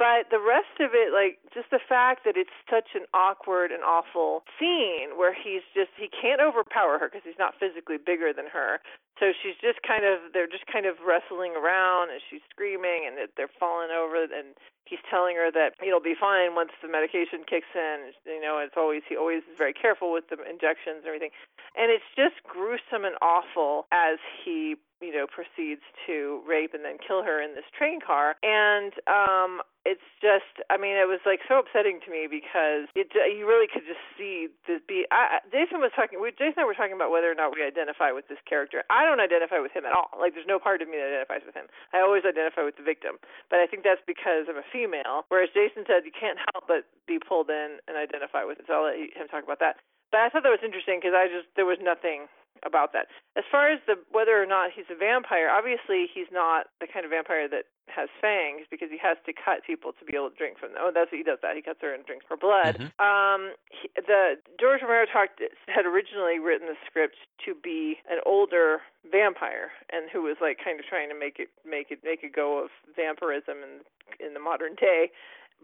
But 0.00 0.32
the 0.32 0.40
rest 0.40 0.80
of 0.80 0.96
it, 0.96 1.12
like 1.12 1.36
just 1.52 1.68
the 1.68 1.78
fact 1.84 2.24
that 2.24 2.32
it's 2.32 2.56
such 2.72 2.96
an 2.96 3.04
awkward 3.12 3.68
and 3.68 3.84
awful 3.84 4.48
scene 4.56 5.20
where 5.20 5.36
he's 5.36 5.60
just 5.76 5.92
he 6.00 6.08
can't 6.08 6.40
overpower 6.40 6.96
her 6.96 7.12
because 7.12 7.20
he's 7.20 7.36
not 7.36 7.52
physically 7.60 8.00
bigger 8.00 8.32
than 8.32 8.48
her. 8.48 8.80
So 9.20 9.36
she's 9.36 9.60
just 9.60 9.84
kind 9.84 10.08
of 10.08 10.32
they're 10.32 10.48
just 10.48 10.64
kind 10.72 10.88
of 10.88 11.04
wrestling 11.04 11.52
around 11.52 12.08
and 12.08 12.24
she's 12.32 12.40
screaming 12.48 13.04
and 13.04 13.28
they're 13.36 13.52
falling 13.60 13.92
over 13.92 14.24
and 14.24 14.56
he's 14.88 15.04
telling 15.12 15.36
her 15.36 15.52
that 15.52 15.76
it'll 15.84 16.00
be 16.00 16.16
fine 16.16 16.56
once 16.56 16.72
the 16.80 16.88
medication 16.88 17.44
kicks 17.44 17.68
in. 17.76 18.16
You 18.24 18.40
know, 18.40 18.56
it's 18.56 18.80
always 18.80 19.04
he 19.04 19.20
always 19.20 19.44
is 19.52 19.60
very 19.60 19.76
careful 19.76 20.16
with 20.16 20.32
the 20.32 20.40
injections 20.48 21.04
and 21.04 21.12
everything. 21.12 21.36
And 21.76 21.92
it's 21.92 22.08
just 22.16 22.40
gruesome 22.48 23.04
and 23.04 23.20
awful 23.20 23.84
as 23.92 24.16
he 24.48 24.80
you 25.00 25.12
know 25.12 25.26
proceeds 25.26 25.82
to 26.06 26.40
rape 26.46 26.72
and 26.74 26.84
then 26.84 26.96
kill 27.00 27.22
her 27.22 27.40
in 27.42 27.54
this 27.54 27.66
train 27.76 28.00
car. 28.00 28.36
And 28.42 28.92
um 29.08 29.60
it's 29.88 30.04
just 30.20 30.60
i 30.68 30.76
mean 30.76 30.92
it 30.92 31.08
was 31.08 31.24
like 31.24 31.40
so 31.48 31.56
upsetting 31.56 32.04
to 32.04 32.12
me 32.12 32.28
because 32.28 32.84
it 32.92 33.08
you 33.16 33.48
really 33.48 33.64
could 33.64 33.84
just 33.88 34.02
see 34.12 34.52
the 34.68 34.76
be 34.84 35.08
I, 35.08 35.40
jason 35.48 35.80
was 35.80 35.88
talking 35.96 36.20
we 36.20 36.36
jason 36.36 36.60
and 36.60 36.64
I 36.64 36.68
were 36.68 36.76
talking 36.76 36.92
about 36.92 37.08
whether 37.08 37.32
or 37.32 37.38
not 37.38 37.56
we 37.56 37.64
identify 37.64 38.12
with 38.12 38.28
this 38.28 38.42
character. 38.44 38.84
I 38.92 39.08
don't 39.08 39.22
identify 39.22 39.56
with 39.62 39.72
him 39.72 39.88
at 39.88 39.96
all. 39.96 40.12
Like 40.20 40.36
there's 40.36 40.48
no 40.48 40.60
part 40.60 40.84
of 40.84 40.88
me 40.92 41.00
that 41.00 41.08
identifies 41.08 41.46
with 41.48 41.56
him. 41.56 41.72
I 41.96 42.04
always 42.04 42.28
identify 42.28 42.60
with 42.60 42.76
the 42.76 42.84
victim. 42.84 43.16
But 43.48 43.64
i 43.64 43.66
think 43.66 43.82
that's 43.82 44.04
because 44.04 44.52
i'm 44.52 44.60
a 44.60 44.66
female. 44.68 45.24
Whereas 45.32 45.48
jason 45.56 45.88
said 45.88 46.04
you 46.04 46.12
can't 46.12 46.36
help 46.52 46.68
but 46.68 46.84
be 47.08 47.16
pulled 47.16 47.48
in 47.48 47.80
and 47.88 47.96
identify 47.96 48.44
with 48.44 48.60
it. 48.60 48.68
So 48.68 48.84
i'll 48.84 48.86
let 48.92 49.00
him 49.00 49.32
talk 49.32 49.48
about 49.48 49.64
that. 49.64 49.80
But 50.12 50.20
i 50.20 50.28
thought 50.28 50.44
that 50.44 50.52
was 50.52 50.64
interesting 50.64 51.00
because 51.00 51.16
i 51.16 51.24
just 51.24 51.48
there 51.56 51.68
was 51.68 51.80
nothing 51.80 52.28
about 52.64 52.92
that. 52.92 53.08
As 53.36 53.44
far 53.50 53.70
as 53.70 53.80
the 53.86 53.96
whether 54.10 54.40
or 54.40 54.46
not 54.46 54.70
he's 54.74 54.88
a 54.90 54.98
vampire, 54.98 55.48
obviously 55.48 56.06
he's 56.12 56.30
not 56.32 56.68
the 56.80 56.86
kind 56.86 57.04
of 57.04 57.10
vampire 57.10 57.48
that 57.48 57.64
has 57.90 58.08
fangs 58.20 58.70
because 58.70 58.88
he 58.90 58.98
has 59.02 59.18
to 59.26 59.32
cut 59.34 59.66
people 59.66 59.90
to 59.98 60.04
be 60.06 60.14
able 60.14 60.30
to 60.30 60.38
drink 60.38 60.58
from 60.58 60.72
them. 60.72 60.82
Oh, 60.82 60.94
that's 60.94 61.10
what 61.10 61.18
he 61.18 61.26
does. 61.26 61.42
That 61.42 61.58
he 61.58 61.62
cuts 61.62 61.82
her 61.82 61.92
and 61.92 62.06
drinks 62.06 62.26
her 62.30 62.38
blood. 62.38 62.78
Mm-hmm. 62.78 62.94
Um, 63.02 63.54
he, 63.70 63.90
the 63.96 64.38
George 64.58 64.82
Romero 64.82 65.06
talked 65.10 65.42
had 65.66 65.86
originally 65.86 66.38
written 66.38 66.70
the 66.70 66.78
script 66.86 67.18
to 67.44 67.54
be 67.54 67.98
an 68.08 68.22
older 68.24 68.82
vampire 69.10 69.72
and 69.90 70.10
who 70.12 70.22
was 70.22 70.36
like 70.40 70.58
kind 70.62 70.78
of 70.78 70.86
trying 70.86 71.08
to 71.08 71.18
make 71.18 71.38
it 71.38 71.48
make 71.66 71.90
it 71.90 72.00
make 72.04 72.22
a 72.22 72.30
go 72.30 72.62
of 72.62 72.70
vampirism 72.94 73.58
in 73.64 73.82
in 74.18 74.34
the 74.34 74.40
modern 74.40 74.74
day 74.74 75.10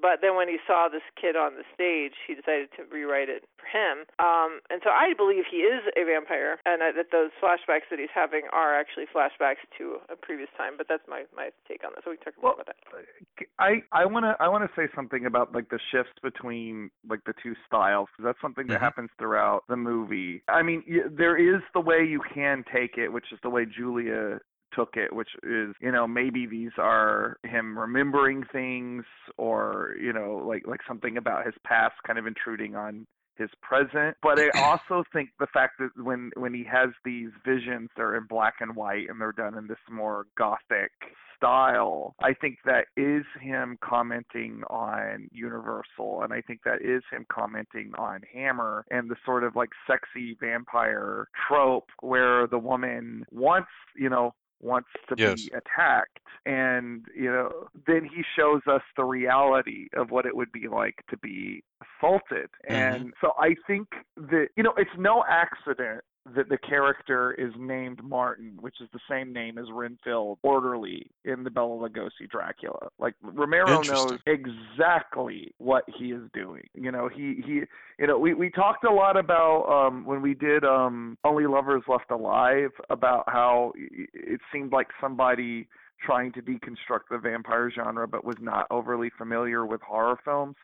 but 0.00 0.21
then 0.21 0.37
when 0.37 0.49
he 0.49 0.59
saw 0.67 0.88
this 0.88 1.05
kid 1.21 1.37
on 1.37 1.57
the 1.57 1.65
stage, 1.73 2.15
he 2.26 2.35
decided 2.35 2.69
to 2.76 2.85
rewrite 2.93 3.29
it 3.29 3.45
for 3.57 3.67
him. 3.67 4.05
Um, 4.19 4.61
and 4.71 4.81
so 4.85 4.91
I 4.91 5.15
believe 5.17 5.45
he 5.49 5.65
is 5.65 5.83
a 5.97 6.05
vampire, 6.05 6.59
and 6.65 6.81
that 6.81 7.11
those 7.12 7.31
flashbacks 7.43 7.88
that 7.91 7.99
he's 7.99 8.12
having 8.15 8.49
are 8.53 8.75
actually 8.79 9.07
flashbacks 9.09 9.65
to 9.79 9.99
a 10.12 10.17
previous 10.17 10.49
time. 10.57 10.75
But 10.76 10.87
that's 10.88 11.05
my 11.09 11.25
my 11.35 11.50
take 11.69 11.85
on 11.85 11.93
this. 11.95 12.05
So 12.05 12.11
we 12.11 12.17
can 12.17 12.33
talk 12.33 12.43
more 12.43 12.55
about 12.55 12.67
that. 12.67 13.47
I 13.59 13.83
I 13.93 14.05
want 14.07 14.25
to 14.25 14.37
I 14.41 14.49
want 14.49 14.65
to 14.65 14.71
say 14.76 14.88
something 14.95 15.26
about 15.26 15.55
like 15.55 15.71
the 15.71 15.81
shifts 15.91 16.19
between 16.23 16.91
like 17.09 17.25
the 17.25 17.35
two 17.43 17.55
styles 17.67 18.09
because 18.12 18.29
that's 18.29 18.41
something 18.41 18.67
that 18.69 18.75
mm-hmm. 18.75 18.85
happens 18.85 19.11
throughout 19.19 19.65
the 19.69 19.76
movie. 19.76 20.43
I 20.49 20.62
mean, 20.62 20.83
there 21.17 21.37
is 21.37 21.62
the 21.75 21.81
way 21.81 22.05
you 22.05 22.21
can 22.35 22.65
take 22.73 22.99
it, 22.99 23.09
which 23.09 23.33
is 23.33 23.38
the 23.43 23.50
way 23.50 23.65
Julia 23.65 24.41
took 24.76 24.97
it, 24.97 25.12
which 25.12 25.30
is, 25.42 25.75
you 25.80 25.90
know, 25.90 26.06
maybe 26.06 26.47
these 26.47 26.73
are 26.78 27.38
him 27.42 27.78
remembering 27.78 28.45
things 28.52 29.04
or, 29.38 29.97
you 30.00 30.12
know, 30.12 30.45
like 30.47 30.66
like 30.66 30.80
something 30.87 31.16
about 31.16 31.47
his 31.47 31.54
past 31.64 31.95
kind 32.06 32.18
of 32.18 32.26
intruding 32.26 32.76
on 32.76 33.06
his 33.37 33.50
present. 33.62 34.16
But 34.23 34.38
I 34.38 34.49
also 34.62 35.04
think 35.12 35.30
the 35.38 35.47
fact 35.52 35.75
that 35.78 35.90
when 36.02 36.30
when 36.37 36.54
he 36.54 36.64
has 36.71 36.90
these 37.04 37.30
visions, 37.45 37.90
they're 37.97 38.16
in 38.16 38.26
black 38.28 38.54
and 38.61 38.76
white 38.76 39.09
and 39.09 39.21
they're 39.21 39.33
done 39.33 39.56
in 39.56 39.66
this 39.66 39.78
more 39.90 40.26
gothic 40.37 40.92
style. 41.37 42.14
I 42.23 42.33
think 42.33 42.59
that 42.64 42.87
is 42.97 43.25
him 43.40 43.78
commenting 43.85 44.62
on 44.71 45.28
Universal, 45.33 46.23
and 46.23 46.33
I 46.33 46.40
think 46.40 46.61
that 46.64 46.83
is 46.83 47.02
him 47.11 47.26
commenting 47.30 47.92
on 47.99 48.21
Hammer 48.33 48.85
and 48.90 49.11
the 49.11 49.16
sort 49.25 49.45
of 49.45 49.54
like 49.54 49.71
sexy 49.87 50.37
vampire 50.40 51.28
trope 51.47 51.90
where 52.00 52.47
the 52.47 52.59
woman 52.59 53.25
wants, 53.30 53.68
you 53.97 54.09
know, 54.09 54.33
wants 54.61 54.89
to 55.09 55.15
Yes. 55.19 55.45
be 55.45 55.51
attacked 55.55 56.19
and 56.47 57.07
you 57.15 57.31
know 57.31 57.69
then 57.87 58.05
he 58.05 58.23
shows 58.37 58.63
us 58.71 58.83
the 58.97 59.05
reality 59.05 59.89
of 59.97 60.11
what 60.11 60.27
it 60.27 60.37
would 60.37 60.53
be 60.53 60.69
like 60.69 61.03
to 61.11 61.17
be 61.19 61.63
assaulted 61.83 62.49
mm-hmm. 62.69 62.73
and 62.75 63.13
so 63.21 63.33
i 63.39 63.55
think 63.67 63.89
that 64.17 64.49
you 64.57 64.63
know 64.63 64.73
it's 64.77 64.91
no 64.97 65.25
accident 65.29 66.03
that 66.35 66.49
the 66.49 66.59
character 66.59 67.33
is 67.33 67.52
named 67.59 68.02
Martin, 68.02 68.56
which 68.61 68.80
is 68.80 68.88
the 68.92 69.00
same 69.09 69.33
name 69.33 69.59
as 69.59 69.66
Renfield 69.73 70.38
Orderly 70.42 71.11
in 71.25 71.45
the 71.45 71.50
Bela 71.50 71.88
Lugosi 71.88 72.28
Dracula. 72.30 72.88
Like 72.99 73.14
Romero 73.23 73.83
knows 73.83 74.18
exactly 74.26 75.54
what 75.59 75.85
he 75.99 76.06
is 76.06 76.23
doing. 76.33 76.68
You 76.75 76.90
know, 76.90 77.09
he 77.09 77.42
he 77.45 77.62
you 77.99 78.06
know, 78.06 78.18
we 78.18 78.35
we 78.35 78.50
talked 78.50 78.85
a 78.85 78.92
lot 78.92 79.16
about 79.16 79.66
um 79.68 80.04
when 80.04 80.23
we 80.23 80.35
did 80.35 80.64
um 80.64 81.16
Only 81.25 81.47
Lovers 81.47 81.83
Left 81.88 82.11
Alive 82.11 82.71
about 82.90 83.25
how 83.28 83.73
it 83.76 84.40
seemed 84.52 84.73
like 84.73 84.88
somebody 85.00 85.68
trying 86.04 86.33
to 86.33 86.42
deconstruct 86.42 87.09
the 87.11 87.18
vampire 87.18 87.71
genre 87.71 88.06
but 88.06 88.25
was 88.25 88.37
not 88.40 88.66
overly 88.71 89.11
familiar 89.16 89.64
with 89.64 89.80
horror 89.83 90.18
films. 90.25 90.56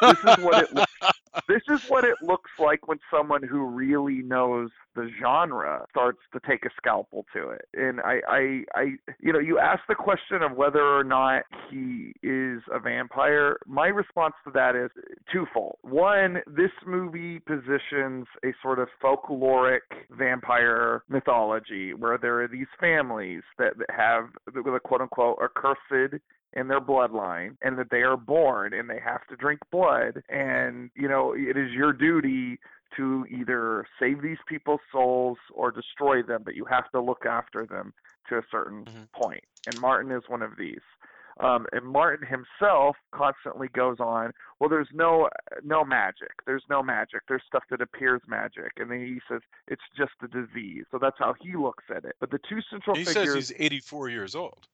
This 0.00 0.18
is 0.18 0.44
what 0.44 0.62
it 0.62 0.74
looks 0.74 0.92
this 1.48 1.62
is 1.68 1.88
what 1.88 2.04
it 2.04 2.16
looks 2.22 2.50
like 2.58 2.88
when 2.88 2.98
someone 3.10 3.42
who 3.42 3.64
really 3.66 4.22
knows 4.22 4.70
the 4.94 5.10
genre 5.20 5.84
starts 5.90 6.20
to 6.32 6.40
take 6.48 6.64
a 6.64 6.70
scalpel 6.76 7.26
to 7.34 7.50
it. 7.50 7.66
And 7.74 8.00
I, 8.00 8.20
I, 8.28 8.62
I, 8.74 8.82
you 9.20 9.32
know, 9.32 9.38
you 9.38 9.58
ask 9.58 9.80
the 9.88 9.94
question 9.94 10.42
of 10.42 10.56
whether 10.56 10.82
or 10.82 11.04
not 11.04 11.42
he 11.70 12.12
is 12.22 12.62
a 12.72 12.80
vampire. 12.80 13.58
My 13.66 13.88
response 13.88 14.34
to 14.44 14.50
that 14.52 14.74
is 14.74 14.90
twofold. 15.32 15.76
One, 15.82 16.38
this 16.46 16.70
movie 16.86 17.40
positions 17.40 18.26
a 18.44 18.52
sort 18.62 18.78
of 18.78 18.88
folkloric 19.02 19.80
vampire 20.10 21.02
mythology 21.08 21.94
where 21.94 22.18
there 22.18 22.42
are 22.42 22.48
these 22.48 22.66
families 22.80 23.42
that, 23.58 23.78
that 23.78 23.90
have 23.94 24.28
the 24.46 24.80
quote 24.82 25.00
unquote 25.02 25.38
accursed 25.42 26.22
in 26.56 26.68
their 26.68 26.80
bloodline 26.80 27.56
and 27.62 27.78
that 27.78 27.90
they 27.90 28.02
are 28.02 28.16
born 28.16 28.72
and 28.72 28.88
they 28.88 28.98
have 29.04 29.26
to 29.28 29.36
drink 29.36 29.60
blood 29.70 30.22
and 30.28 30.90
you 30.96 31.08
know 31.08 31.25
it 31.32 31.56
is 31.56 31.70
your 31.72 31.92
duty 31.92 32.58
to 32.96 33.26
either 33.28 33.86
save 33.98 34.22
these 34.22 34.38
people's 34.48 34.80
souls 34.92 35.38
or 35.54 35.70
destroy 35.70 36.22
them 36.22 36.42
but 36.44 36.54
you 36.54 36.64
have 36.64 36.90
to 36.92 37.00
look 37.00 37.26
after 37.26 37.66
them 37.66 37.92
to 38.28 38.38
a 38.38 38.42
certain 38.50 38.84
Mhm. 38.84 39.12
point. 39.12 39.44
And 39.66 39.78
martin 39.78 40.10
is 40.12 40.22
one 40.28 40.42
of 40.42 40.56
these. 40.56 40.80
Um, 41.38 41.66
and 41.72 41.84
martin 41.84 42.26
himself 42.26 42.96
constantly 43.12 43.68
goes 43.68 44.00
on 44.00 44.32
well 44.58 44.70
there's 44.70 44.88
no 44.94 45.28
no 45.62 45.84
magic. 45.84 46.32
There's 46.46 46.64
no 46.70 46.82
magic. 46.82 47.20
There's 47.28 47.42
stuff 47.46 47.64
that 47.70 47.82
appears 47.82 48.22
magic. 48.26 48.72
And 48.78 48.90
then 48.90 49.00
he 49.00 49.20
says 49.28 49.42
it's 49.68 49.82
just 49.96 50.12
a 50.22 50.28
disease. 50.28 50.84
So 50.90 50.98
that's 50.98 51.18
how 51.18 51.34
he 51.40 51.54
looks 51.56 51.84
at 51.94 52.04
it. 52.04 52.16
But 52.20 52.30
the 52.30 52.38
two 52.48 52.60
central 52.70 52.96
he 52.96 53.04
figures 53.04 53.34
says 53.34 53.48
he's 53.50 53.52
84 53.60 54.08
years 54.08 54.34
old. 54.34 54.66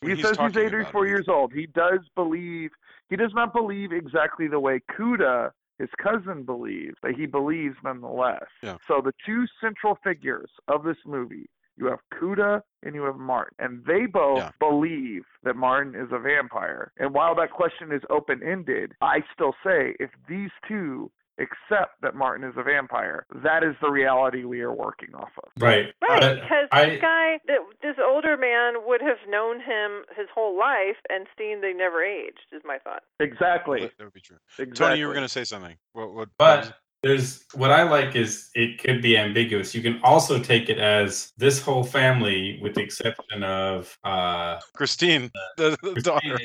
when 0.00 0.16
he 0.16 0.22
says 0.22 0.36
he's 0.38 0.56
84 0.56 1.06
years 1.06 1.28
old. 1.28 1.52
He 1.52 1.66
does 1.66 2.00
believe, 2.14 2.70
he 3.10 3.16
does 3.16 3.32
not 3.34 3.52
believe 3.52 3.92
exactly 3.92 4.48
the 4.48 4.60
way 4.60 4.80
Cuda, 4.90 5.52
his 5.78 5.88
cousin, 6.02 6.42
believes, 6.44 6.96
but 7.02 7.12
he 7.12 7.26
believes 7.26 7.76
nonetheless. 7.84 8.44
Yeah. 8.62 8.76
So 8.86 9.00
the 9.02 9.12
two 9.24 9.44
central 9.60 9.98
figures 10.02 10.50
of 10.68 10.82
this 10.82 10.96
movie, 11.06 11.48
you 11.76 11.86
have 11.86 12.00
Cuda 12.12 12.62
and 12.82 12.94
you 12.94 13.02
have 13.02 13.16
Martin, 13.16 13.54
and 13.60 13.84
they 13.84 14.06
both 14.06 14.38
Yeah. 14.38 14.50
believe 14.58 15.24
that 15.44 15.54
Martin 15.56 15.94
is 15.94 16.10
a 16.10 16.18
vampire. 16.18 16.92
And 16.98 17.14
while 17.14 17.34
that 17.36 17.52
question 17.52 17.92
is 17.92 18.02
open 18.10 18.42
ended, 18.42 18.94
I 19.00 19.22
still 19.32 19.54
say 19.64 19.94
if 20.00 20.10
these 20.28 20.50
two 20.66 21.10
accept 21.38 22.00
that 22.02 22.14
Martin 22.14 22.48
is 22.48 22.54
a 22.56 22.62
vampire, 22.62 23.26
that 23.42 23.62
is 23.62 23.74
the 23.80 23.90
reality 23.90 24.44
we 24.44 24.60
are 24.60 24.72
working 24.72 25.14
off 25.14 25.30
of. 25.42 25.50
Right. 25.58 25.86
Right, 26.08 26.20
But 26.20 26.34
because 26.42 26.68
I, 26.72 26.86
this 26.86 27.00
guy, 27.00 27.38
that 27.46 27.58
this 27.82 27.96
older 28.04 28.36
man, 28.36 28.74
would 28.86 29.00
have 29.00 29.18
known 29.28 29.56
him 29.56 30.04
his 30.16 30.26
whole 30.34 30.58
life 30.58 30.96
and 31.08 31.26
seen 31.36 31.60
they 31.60 31.72
never 31.72 32.02
aged. 32.02 32.38
Is 32.52 32.62
my 32.64 32.78
thought. 32.78 33.02
Exactly. 33.20 33.80
That 33.80 34.04
would 34.04 34.12
be 34.12 34.20
true. 34.20 34.36
Exactly. 34.58 34.74
Tony, 34.74 35.00
you 35.00 35.06
were 35.06 35.14
going 35.14 35.24
to 35.24 35.28
say 35.28 35.44
something. 35.44 35.76
What? 35.92 36.12
What? 36.14 36.28
what 36.36 36.58
was 36.58 36.68
it? 36.68 36.72
But 36.72 36.76
there's 37.02 37.44
what 37.54 37.70
I 37.70 37.84
like 37.84 38.16
is 38.16 38.50
it 38.54 38.80
could 38.80 39.00
be 39.00 39.16
ambiguous. 39.16 39.74
You 39.74 39.82
can 39.82 40.00
also 40.02 40.40
take 40.40 40.68
it 40.68 40.78
as 40.78 41.32
this 41.36 41.60
whole 41.60 41.84
family, 41.84 42.58
with 42.60 42.74
the 42.74 42.82
exception 42.82 43.44
of 43.44 43.96
uh, 44.04 44.58
Christine, 44.74 45.30
the, 45.56 45.76
the 45.82 46.00
daughter. 46.00 46.38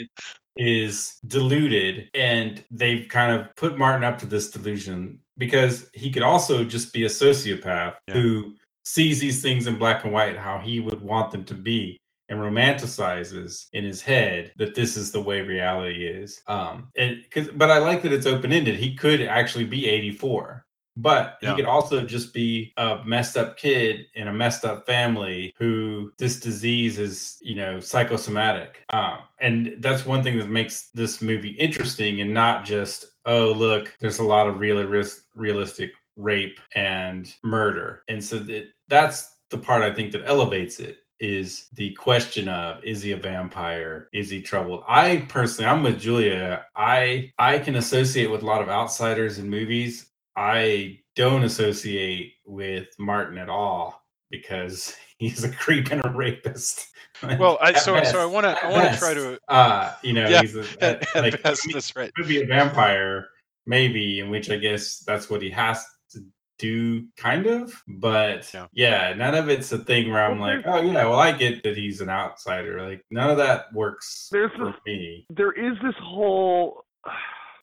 Is 0.56 1.18
deluded, 1.26 2.10
and 2.14 2.64
they've 2.70 3.08
kind 3.10 3.34
of 3.34 3.56
put 3.56 3.78
Martin 3.78 4.04
up 4.04 4.20
to 4.20 4.28
this 4.28 4.52
delusion 4.52 5.20
because 5.38 5.90
he 5.94 6.12
could 6.12 6.22
also 6.22 6.64
just 6.64 6.94
be 6.94 7.06
a 7.06 7.10
sociopath 7.10 7.96
Yeah. 8.08 8.14
who 8.14 8.54
sees 8.86 9.20
these 9.20 9.42
things 9.42 9.66
in 9.66 9.78
black 9.80 10.04
and 10.04 10.14
white 10.14 10.38
how 10.38 10.60
he 10.60 10.80
would 10.80 11.02
want 11.02 11.32
them 11.32 11.44
to 11.46 11.56
be 11.56 11.98
and 12.30 12.40
romanticizes 12.40 13.66
in 13.74 13.84
his 13.84 14.02
head 14.02 14.52
that 14.58 14.76
this 14.76 14.96
is 14.96 15.12
the 15.12 15.22
way 15.22 15.42
reality 15.42 16.06
is. 16.06 16.42
Um 16.48 16.90
and 16.98 17.24
cuz 17.32 17.48
but 17.56 17.72
I 17.72 17.80
like 17.80 18.04
that 18.04 18.14
it's 18.14 18.26
open 18.28 18.52
ended 18.54 18.76
he 18.76 18.94
could 18.96 19.22
actually 19.22 19.66
be 19.66 19.88
84 19.88 20.66
but 20.96 21.38
Yeah. 21.42 21.52
he 21.52 21.56
could 21.58 21.66
also 21.70 22.06
just 22.06 22.34
be 22.34 22.74
a 22.78 23.00
messed 23.06 23.38
up 23.38 23.58
kid 23.58 24.06
in 24.16 24.28
a 24.28 24.34
messed 24.34 24.66
up 24.66 24.86
family 24.86 25.54
who 25.58 26.12
this 26.18 26.40
disease 26.40 27.00
is 27.00 27.38
you 27.42 27.56
know 27.56 27.80
psychosomatic. 27.80 28.84
Um 28.92 29.20
and 29.40 29.76
that's 29.80 30.06
one 30.06 30.24
thing 30.24 30.38
that 30.40 30.50
makes 30.50 30.90
this 30.94 31.22
movie 31.22 31.50
interesting 31.50 32.22
and 32.22 32.34
not 32.34 32.66
just 32.66 33.06
oh 33.26 33.52
look 33.52 33.96
there's 34.00 34.20
a 34.20 34.24
lot 34.24 34.48
of 34.48 34.56
realis- 34.56 35.22
realistic 35.36 35.92
rape 36.16 36.60
and 36.76 37.34
murder. 37.44 38.04
And 38.08 38.24
so 38.24 38.38
that 38.40 38.66
that's 38.88 39.38
the 39.50 39.58
part 39.58 39.84
i 39.84 39.94
think 39.94 40.12
that 40.12 40.24
elevates 40.26 40.80
it 40.80 40.98
is 41.20 41.68
the 41.76 41.92
question 41.94 42.50
of 42.50 42.84
is 42.84 43.02
he 43.04 43.12
a 43.14 43.18
vampire? 43.18 44.10
Is 44.14 44.30
he 44.30 44.42
troubled? 44.42 44.84
I 44.88 45.26
personally 45.30 45.70
i'm 45.70 45.84
with 45.84 46.00
julia. 46.00 46.66
I 46.76 47.32
i 47.40 47.60
can 47.60 47.76
associate 47.76 48.30
with 48.32 48.42
a 48.42 48.46
lot 48.46 48.62
of 48.62 48.70
outsiders 48.70 49.40
in 49.40 49.50
movies 49.50 50.08
i 50.36 50.98
don't 51.16 51.44
associate 51.44 52.34
with 52.46 52.88
martin 53.00 53.38
at 53.38 53.50
all 53.50 54.02
because 54.32 54.96
he's 55.18 55.44
a 55.44 55.52
creep 55.52 55.92
and 55.92 56.04
a 56.06 56.10
rapist 56.10 56.88
Well, 57.40 57.58
I, 57.62 57.70
At 57.70 57.78
so 57.78 58.04
so 58.04 58.20
I 58.20 58.26
want 58.26 58.46
to 58.46 58.66
I 58.66 58.70
want 58.70 58.92
to 58.92 59.00
try 59.00 59.14
to 59.14 59.40
uh 59.48 59.94
you 60.02 60.12
know 60.14 60.28
Yeah, 60.28 60.42
he's 60.42 60.58
a, 60.58 60.66
at, 60.84 61.16
at 61.16 61.24
like, 61.24 61.44
best, 61.44 61.66
I 61.70 61.72
that's 61.74 61.96
right. 61.96 62.14
could 62.16 62.28
be 62.28 62.42
a 62.42 62.46
vampire, 62.46 63.28
maybe, 63.66 64.20
in 64.20 64.30
which 64.30 64.50
I 64.50 64.58
guess 64.58 64.98
that's 65.08 65.30
what 65.30 65.42
he 65.42 65.50
has 65.52 65.86
to 66.12 66.20
do, 66.60 67.06
kind 67.16 67.46
of. 67.46 67.72
But 67.88 68.52
Yeah. 68.54 68.66
yeah, 68.74 69.14
none 69.14 69.36
of 69.36 69.48
it's 69.48 69.72
a 69.72 69.78
thing 69.78 70.12
where 70.12 70.26
I'm 70.26 70.40
Well, 70.40 70.56
like, 70.58 70.66
oh 70.68 70.82
yeah, 70.82 71.06
well 71.06 71.20
I 71.20 71.32
get 71.32 71.64
that 71.64 71.78
he's 71.78 72.02
an 72.02 72.10
outsider. 72.10 72.82
Like 72.86 73.06
none 73.10 73.30
of 73.30 73.38
that 73.38 73.72
works 73.74 74.28
There's 74.32 74.52
for 74.58 74.66
this- 74.66 74.76
me. 74.86 75.26
there 75.30 75.54
is 75.54 75.78
this 75.82 75.96
whole 76.02 76.84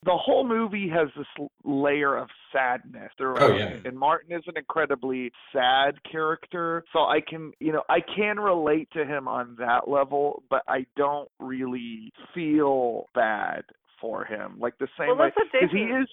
the 0.04 0.16
whole 0.16 0.46
movie 0.46 0.88
has 0.88 1.08
this 1.16 1.26
layer 1.64 2.16
of 2.16 2.28
sadness 2.52 3.10
throughout 3.18 3.42
Oh, 3.42 3.56
yeah. 3.56 3.76
and 3.84 3.98
martin 3.98 4.32
is 4.32 4.42
an 4.46 4.56
incredibly 4.56 5.30
sad 5.52 5.94
character 6.10 6.84
so 6.92 7.00
i 7.00 7.20
can 7.26 7.52
you 7.60 7.72
know 7.72 7.82
i 7.88 7.98
can 8.00 8.38
relate 8.40 8.88
to 8.92 9.04
him 9.04 9.28
on 9.28 9.56
that 9.58 9.88
level 9.88 10.42
but 10.50 10.62
i 10.66 10.86
don't 10.96 11.28
really 11.38 12.12
feel 12.34 13.06
bad 13.14 13.62
for 14.00 14.24
him 14.24 14.56
like 14.58 14.78
the 14.78 14.88
same 14.98 15.08
well, 15.08 15.16
way 15.16 15.32
what 15.34 15.46
because 15.52 15.70
he 15.70 15.78
Jason. 15.84 16.02
is 16.02 16.08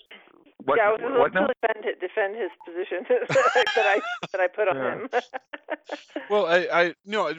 what, 0.63 0.77
yeah, 0.77 0.89
I 0.89 0.91
was 0.91 0.99
what 1.01 1.33
now? 1.33 1.47
to 1.47 1.53
defend 1.61 1.85
it- 1.85 1.99
defend 1.99 2.35
his 2.35 2.49
position 2.65 3.05
that 3.75 3.85
I 3.85 4.01
that 4.31 4.41
I 4.41 4.47
put 4.47 4.67
on 4.67 4.75
Yeah. 4.75 4.93
him. 4.93 5.09
Well, 6.29 6.45
I, 6.45 6.67
I 6.71 6.93
no, 7.05 7.33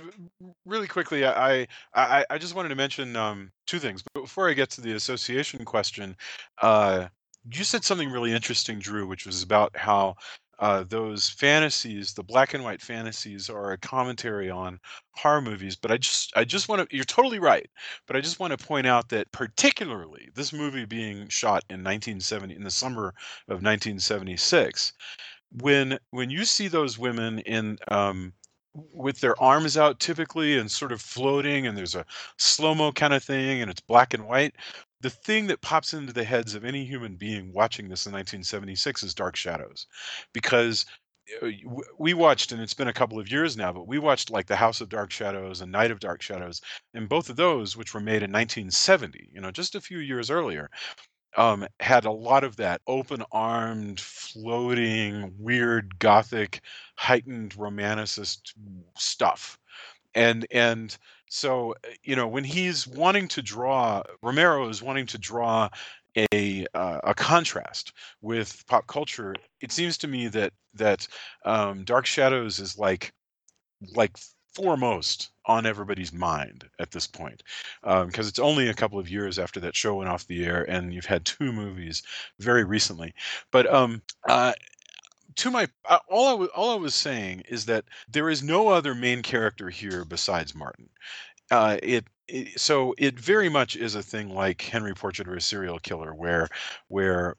really 0.65 0.89
quickly, 0.89 1.27
I, 1.27 1.67
I, 1.95 2.25
I 2.31 2.39
just 2.39 2.55
wanted 2.55 2.71
to 2.71 2.75
mention 2.75 3.17
um, 3.17 3.53
two 3.67 3.79
things. 3.79 4.03
But 4.15 4.23
before 4.23 4.49
I 4.49 4.55
get 4.55 4.71
to 4.71 4.81
the 4.81 4.93
association 4.93 5.67
question, 5.67 6.17
uh, 6.63 7.09
you 7.53 7.65
said 7.65 7.85
something 7.85 8.11
really 8.11 8.33
interesting, 8.33 8.79
Drew, 8.79 9.07
which 9.07 9.27
was 9.27 9.43
about 9.43 9.77
how 9.77 10.15
uh, 10.59 10.85
those 10.89 11.29
fantasies, 11.29 12.13
the 12.15 12.23
black 12.23 12.55
and 12.55 12.65
white 12.65 12.83
fantasies, 12.83 13.49
are 13.49 13.73
a 13.73 13.79
commentary 13.79 14.51
on 14.51 14.81
horror 15.13 15.41
movies. 15.41 15.77
But 15.77 15.93
I 15.93 15.99
just, 15.99 16.33
I 16.37 16.45
just 16.45 16.69
want 16.69 16.89
to. 16.89 16.97
You're 16.97 17.05
totally 17.05 17.39
right. 17.39 17.69
But 18.07 18.17
I 18.17 18.21
just 18.21 18.41
want 18.41 18.59
to 18.59 18.67
point 18.67 18.87
out 18.87 19.09
that 19.11 19.31
particularly 19.33 20.31
this 20.35 20.53
movie 20.53 20.85
being 20.85 21.29
shot 21.29 21.65
in 21.71 21.85
1970, 21.85 22.55
in 22.57 22.65
the 22.65 22.71
summer 22.71 23.09
of 23.49 23.63
1976, 23.63 24.93
when 25.61 25.99
when 26.11 26.31
you 26.31 26.45
see 26.45 26.69
those 26.69 26.99
women 26.99 27.39
in 27.41 27.79
um, 27.89 28.33
with 28.93 29.21
their 29.21 29.41
arms 29.43 29.77
out 29.77 29.99
typically 30.01 30.59
and 30.59 30.71
sort 30.71 30.93
of 30.93 31.01
floating 31.01 31.67
and 31.67 31.77
there's 31.77 31.95
a 31.95 32.05
slow-mo 32.37 32.93
kind 32.93 33.15
of 33.15 33.23
thing 33.25 33.61
and 33.61 33.71
it's 33.71 33.81
black 33.81 34.15
and 34.15 34.25
white 34.27 34.55
the 35.01 35.11
thing 35.11 35.47
that 35.47 35.61
pops 35.63 35.95
into 35.95 36.13
the 36.13 36.25
heads 36.25 36.55
of 36.55 36.65
any 36.65 36.85
human 36.85 37.17
being 37.17 37.53
watching 37.53 37.89
this 37.89 38.07
in 38.07 38.13
1976 38.13 39.03
is 39.03 39.15
Dark 39.15 39.37
Shadows, 39.37 39.87
because 40.33 40.87
uh, 41.43 41.49
we 41.99 42.15
watched, 42.15 42.53
and 42.53 42.61
it's 42.61 42.75
been 42.75 42.89
a 42.89 42.93
couple 42.93 43.19
of 43.19 43.31
years 43.31 43.57
now, 43.57 43.73
but 43.73 43.87
we 43.87 43.99
watched 43.99 44.31
like 44.31 44.47
The 44.47 44.57
House 44.57 44.81
of 44.81 44.89
Dark 44.89 45.11
Shadows 45.11 45.61
and 45.61 45.71
Night 45.71 45.91
of 45.91 46.01
Dark 46.01 46.23
Shadows, 46.23 46.61
and 46.95 47.09
both 47.09 47.31
of 47.31 47.37
those, 47.37 47.77
which 47.77 47.95
were 47.95 48.01
made 48.01 48.23
in 48.23 48.33
1970, 48.33 49.31
you 49.33 49.41
know, 49.41 49.51
just 49.51 49.75
a 49.75 49.81
few 49.81 49.99
years 49.99 50.31
earlier, 50.31 50.71
um, 51.37 51.67
had 51.81 52.05
a 52.05 52.11
lot 52.11 52.45
of 52.45 52.57
that 52.57 52.81
open-armed, 52.87 54.01
floating, 54.01 55.33
weird, 55.39 55.99
gothic, 55.99 56.61
heightened 56.97 57.55
romanticist 57.55 58.53
stuff, 58.97 59.59
and 60.15 60.47
and 60.51 60.99
so 61.29 61.73
uh, 61.85 61.91
you 62.03 62.17
know 62.17 62.27
when 62.29 62.45
he's 62.45 62.87
wanting 62.87 63.29
to 63.29 63.43
draw, 63.43 64.03
Romero 64.23 64.69
is 64.69 64.83
wanting 64.83 65.07
to 65.07 65.19
draw 65.19 65.69
a 66.33 66.67
uh, 66.75 67.01
a 67.05 67.15
contrast 67.15 67.93
with 68.21 68.65
pop 68.67 68.87
culture. 68.87 69.35
It 69.61 69.73
seems 69.73 69.99
to 69.99 70.09
me 70.09 70.29
that 70.29 70.53
that 70.75 71.07
um, 71.45 71.85
Dark 71.85 72.07
Shadows 72.07 72.59
is 72.59 72.79
like 72.79 73.13
like 73.95 74.17
foremost 74.55 75.31
on 75.47 75.67
everybody's 75.67 76.13
mind 76.13 76.69
at 76.81 76.91
this 76.91 77.07
point 77.07 77.43
because 78.07 78.27
it's 78.29 78.39
only 78.41 78.69
a 78.69 78.75
couple 78.75 78.99
of 78.99 79.09
years 79.09 79.39
after 79.39 79.61
that 79.61 79.77
show 79.77 79.95
went 79.97 80.11
off 80.11 80.27
the 80.27 80.45
air 80.45 80.69
and 80.69 80.93
you've 80.93 81.05
had 81.07 81.25
two 81.25 81.53
movies 81.53 82.03
very 82.41 82.65
recently 82.65 83.15
but 83.53 83.73
um 83.73 84.03
uh 84.29 84.53
to 85.39 85.51
my 85.51 85.69
uh, 85.89 85.99
all 86.09 86.27
I 86.29 86.35
was 86.35 86.49
all 86.55 86.71
I 86.73 86.77
was 86.77 86.95
saying 86.95 87.43
is 87.49 87.65
that 87.67 87.85
there 88.09 88.29
is 88.29 88.43
no 88.43 88.69
other 88.69 88.95
main 88.95 89.23
character 89.23 89.71
here 89.71 90.05
besides 90.05 90.55
Martin. 90.55 90.89
Uh, 91.51 91.79
it, 91.83 92.05
it 92.29 92.61
so 92.61 92.95
it 92.99 93.19
very 93.19 93.49
much 93.49 93.77
is 93.77 93.95
a 93.95 94.03
thing 94.03 94.35
like 94.35 94.61
Henry 94.63 94.95
Portrait 94.95 95.29
of 95.29 95.35
a 95.35 95.41
Serial 95.41 95.79
Killer, 95.79 96.15
where 96.15 96.49
where 96.89 97.37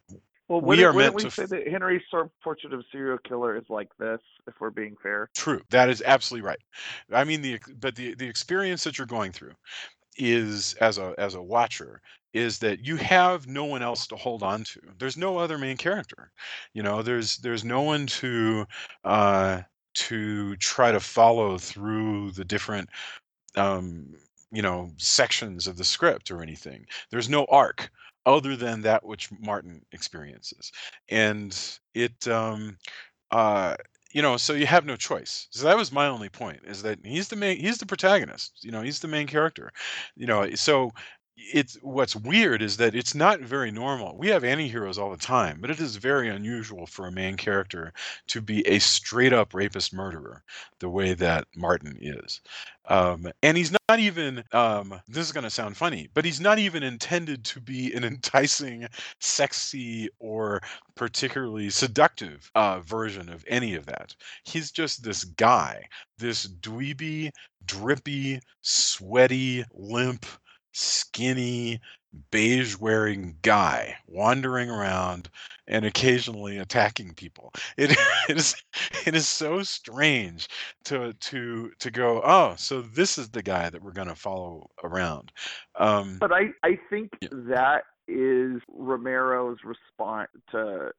Well, 0.47 0.61
we 0.61 0.83
are 0.83 0.93
meant 0.93 1.15
we 1.15 1.23
to 1.23 1.31
say 1.31 1.45
that 1.45 1.67
Henry's 1.67 2.01
portrait 2.43 2.73
of 2.73 2.79
a 2.79 2.83
serial 2.91 3.19
killer 3.19 3.55
is 3.55 3.65
like 3.69 3.89
this, 3.99 4.21
if 4.47 4.55
we're 4.59 4.71
being 4.71 4.95
fair? 5.01 5.29
true. 5.35 5.61
That 5.69 5.89
is 5.89 6.01
absolutely 6.05 6.47
right. 6.47 6.59
I 7.11 7.23
mean 7.23 7.41
the 7.41 7.59
but 7.77 7.95
the 7.95 8.15
the 8.15 8.27
experience 8.27 8.83
that 8.83 8.97
you're 8.97 9.07
going 9.07 9.31
through 9.31 9.53
is 10.17 10.73
as 10.75 10.97
a 10.97 11.13
as 11.17 11.35
a 11.35 11.41
watcher 11.41 12.01
is 12.33 12.59
that 12.59 12.85
you 12.85 12.95
have 12.97 13.47
no 13.47 13.65
one 13.65 13.81
else 13.81 14.07
to 14.07 14.15
hold 14.15 14.43
on 14.43 14.63
to. 14.65 14.79
There's 14.99 15.17
no 15.17 15.37
other 15.37 15.57
main 15.57 15.77
character. 15.77 16.31
You 16.73 16.83
know, 16.83 17.01
there's 17.01 17.37
there's 17.37 17.63
no 17.65 17.81
one 17.81 18.05
to 18.07 18.65
uh 19.03 19.61
to 19.95 20.55
try 20.57 20.91
to 20.91 20.99
follow 20.99 21.57
through 21.57 22.31
the 22.31 22.45
different 22.45 22.89
um 23.55 24.15
you 24.51 24.61
know 24.61 24.91
sections 24.97 25.67
of 25.67 25.77
the 25.77 25.83
script 25.83 26.31
or 26.31 26.41
anything. 26.41 26.85
There's 27.11 27.29
no 27.29 27.45
arc 27.45 27.89
other 28.25 28.55
than 28.55 28.81
that 28.81 29.05
which 29.05 29.29
Martin 29.39 29.81
experiences. 29.91 30.71
And 31.09 31.57
it 31.93 32.27
um 32.27 32.77
uh 33.31 33.75
you 34.13 34.21
know 34.21 34.37
so 34.37 34.53
you 34.53 34.65
have 34.65 34.85
no 34.85 34.95
choice 34.95 35.47
so 35.51 35.65
that 35.65 35.77
was 35.77 35.91
my 35.91 36.07
only 36.07 36.29
point 36.29 36.61
is 36.65 36.81
that 36.83 36.99
he's 37.05 37.27
the 37.29 37.35
main 37.35 37.57
he's 37.59 37.77
the 37.77 37.85
protagonist 37.85 38.53
you 38.63 38.71
know 38.71 38.81
he's 38.81 38.99
the 38.99 39.07
main 39.07 39.27
character 39.27 39.71
you 40.15 40.25
know 40.27 40.49
so 40.55 40.91
it's 41.53 41.77
what's 41.81 42.15
weird 42.15 42.61
is 42.61 42.77
that 42.77 42.95
it's 42.95 43.15
not 43.15 43.39
very 43.39 43.71
normal 43.71 44.17
we 44.17 44.27
have 44.27 44.43
anti-heroes 44.43 44.97
all 44.97 45.11
the 45.11 45.17
time 45.17 45.57
but 45.61 45.69
it 45.69 45.79
is 45.79 45.95
very 45.95 46.29
unusual 46.29 46.85
for 46.85 47.07
a 47.07 47.11
main 47.11 47.35
character 47.35 47.93
to 48.27 48.41
be 48.41 48.65
a 48.67 48.79
straight 48.79 49.33
up 49.33 49.53
rapist 49.53 49.93
murderer 49.93 50.43
the 50.79 50.89
way 50.89 51.13
that 51.13 51.45
martin 51.55 51.97
is 52.01 52.41
um, 52.87 53.27
and 53.43 53.55
he's 53.55 53.71
not 53.87 53.99
even 53.99 54.43
um, 54.51 54.99
this 55.07 55.25
is 55.25 55.31
going 55.31 55.43
to 55.43 55.49
sound 55.49 55.77
funny 55.77 56.09
but 56.13 56.25
he's 56.25 56.41
not 56.41 56.59
even 56.59 56.83
intended 56.83 57.43
to 57.45 57.59
be 57.59 57.93
an 57.93 58.03
enticing 58.09 58.87
sexy 59.19 60.09
or 60.19 60.61
particularly 60.99 61.69
seductive 61.69 62.51
uh, 62.55 62.81
version 62.81 63.29
of 63.29 63.45
any 63.47 63.73
of 63.75 63.85
that. 63.85 64.13
He's 64.43 64.69
just 64.69 65.01
this 65.01 65.23
guy, 65.23 65.85
this 66.17 66.45
dweeby, 66.45 67.31
drippy, 67.65 68.41
sweaty, 68.61 69.63
limp, 69.73 70.25
skinny, 70.71 71.79
beige 72.31 72.75
wearing 72.77 73.37
guy 73.41 73.95
wandering 74.07 74.69
around 74.69 75.29
and 75.67 75.85
occasionally 75.85 76.57
attacking 76.57 77.13
people. 77.13 77.53
It 77.77 77.95
is 78.29 78.55
it 79.05 79.15
is 79.15 79.27
so 79.27 79.63
strange 79.63 80.47
to 80.85 81.13
to 81.13 81.71
to 81.79 81.91
go, 81.91 82.21
oh, 82.23 82.55
so 82.57 82.81
this 82.81 83.17
is 83.17 83.29
the 83.29 83.43
guy 83.43 83.69
that 83.69 83.81
we're 83.81 83.91
gonna 83.91 84.15
follow 84.15 84.69
around. 84.83 85.31
Um 85.75 86.17
But 86.19 86.31
I, 86.31 86.49
I 86.63 86.79
think 86.89 87.11
Yeah. 87.21 87.29
that 87.31 87.83
is 88.07 88.59
Romero's 88.67 89.59
response 89.63 90.31
to 90.51 90.91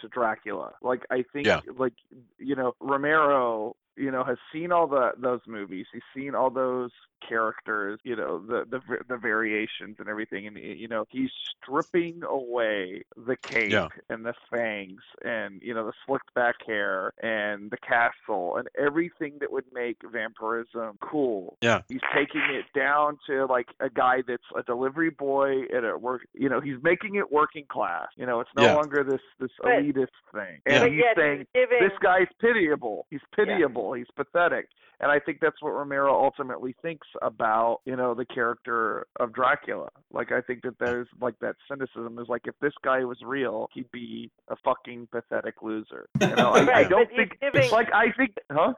to 0.00 0.08
Dracula. 0.08 0.72
Like 0.82 1.04
I 1.10 1.24
think 1.32 1.46
Yeah. 1.46 1.60
like 1.78 1.94
you 2.38 2.54
know, 2.54 2.74
Romero, 2.80 3.76
you 3.96 4.10
know, 4.10 4.24
has 4.24 4.38
seen 4.52 4.72
all 4.72 4.86
the 4.86 5.12
those 5.18 5.40
movies. 5.46 5.86
He's 5.92 6.02
seen 6.14 6.34
all 6.34 6.50
those 6.50 6.90
characters, 7.28 8.00
you 8.02 8.16
know, 8.16 8.38
the 8.40 8.64
the 8.70 8.80
the 9.08 9.16
variations 9.16 9.96
and 9.98 10.08
everything 10.08 10.46
and 10.46 10.56
you 10.56 10.88
know, 10.88 11.04
he's 11.10 11.30
stripping 11.62 12.22
away 12.26 13.02
the 13.16 13.36
cape 13.36 13.70
Yeah. 13.72 13.88
and 14.08 14.24
the 14.24 14.34
fangs 14.50 15.02
and 15.24 15.60
you 15.62 15.74
know, 15.74 15.84
the 15.86 15.92
slicked 16.06 16.32
back 16.34 16.56
hair 16.66 17.12
and 17.22 17.70
the 17.70 17.76
castle 17.76 18.56
and 18.56 18.68
everything 18.78 19.34
that 19.40 19.52
would 19.52 19.64
make 19.72 19.98
vampirism 20.10 20.96
cool 21.00 21.56
yeah. 21.60 21.82
he's 21.88 22.00
taking 22.14 22.42
it 22.50 22.64
down 22.78 23.18
to 23.26 23.44
like 23.46 23.66
a 23.80 23.90
guy 23.90 24.22
that's 24.26 24.42
a 24.56 24.62
delivery 24.62 25.10
boy 25.10 25.62
at 25.76 25.84
a 25.84 25.96
work 25.98 26.22
you 26.34 26.48
know 26.48 26.60
he's 26.60 26.76
making 26.82 27.16
it 27.16 27.30
working 27.30 27.64
class 27.68 28.06
you 28.16 28.24
know 28.26 28.40
it's 28.40 28.50
no 28.56 28.64
Yeah. 28.64 28.74
longer 28.74 29.04
this 29.04 29.20
this 29.38 29.50
But- 29.60 29.72
elitist 29.72 30.06
thing 30.32 30.60
and 30.66 30.74
Yeah. 30.74 30.88
He's 30.88 30.98
yet 30.98 31.16
saying 31.16 31.46
giving 31.54 31.78
this 31.80 31.98
guy's 32.02 32.28
pitiable 32.40 33.06
he's 33.10 33.20
pitiable 33.36 33.79
he's 33.94 34.06
pathetic. 34.16 34.68
And 35.02 35.10
i 35.10 35.18
think 35.18 35.38
that's 35.40 35.60
what 35.62 35.70
romero 35.70 36.12
ultimately 36.12 36.74
thinks 36.82 37.06
about 37.22 37.78
you 37.86 37.96
know 37.96 38.14
the 38.14 38.26
character 38.26 39.06
of 39.18 39.32
dracula. 39.32 39.88
Like 40.12 40.30
i 40.32 40.40
think 40.42 40.62
that 40.62 40.78
there's 40.78 41.08
like 41.20 41.38
that 41.40 41.56
cynicism 41.68 42.18
is 42.18 42.28
like 42.28 42.42
if 42.44 42.54
this 42.60 42.74
guy 42.84 43.04
was 43.04 43.18
real 43.24 43.68
he'd 43.72 43.90
be 43.92 44.30
a 44.48 44.56
fucking 44.64 45.08
pathetic 45.10 45.62
loser. 45.62 46.06
You 46.20 46.34
know 46.36 46.50
i, 46.50 46.80
I 46.80 46.84
don't 46.84 47.08
think 47.16 47.38
giving- 47.40 47.70
like 47.70 47.88
i 47.94 48.10
think 48.12 48.32
huh 48.52 48.74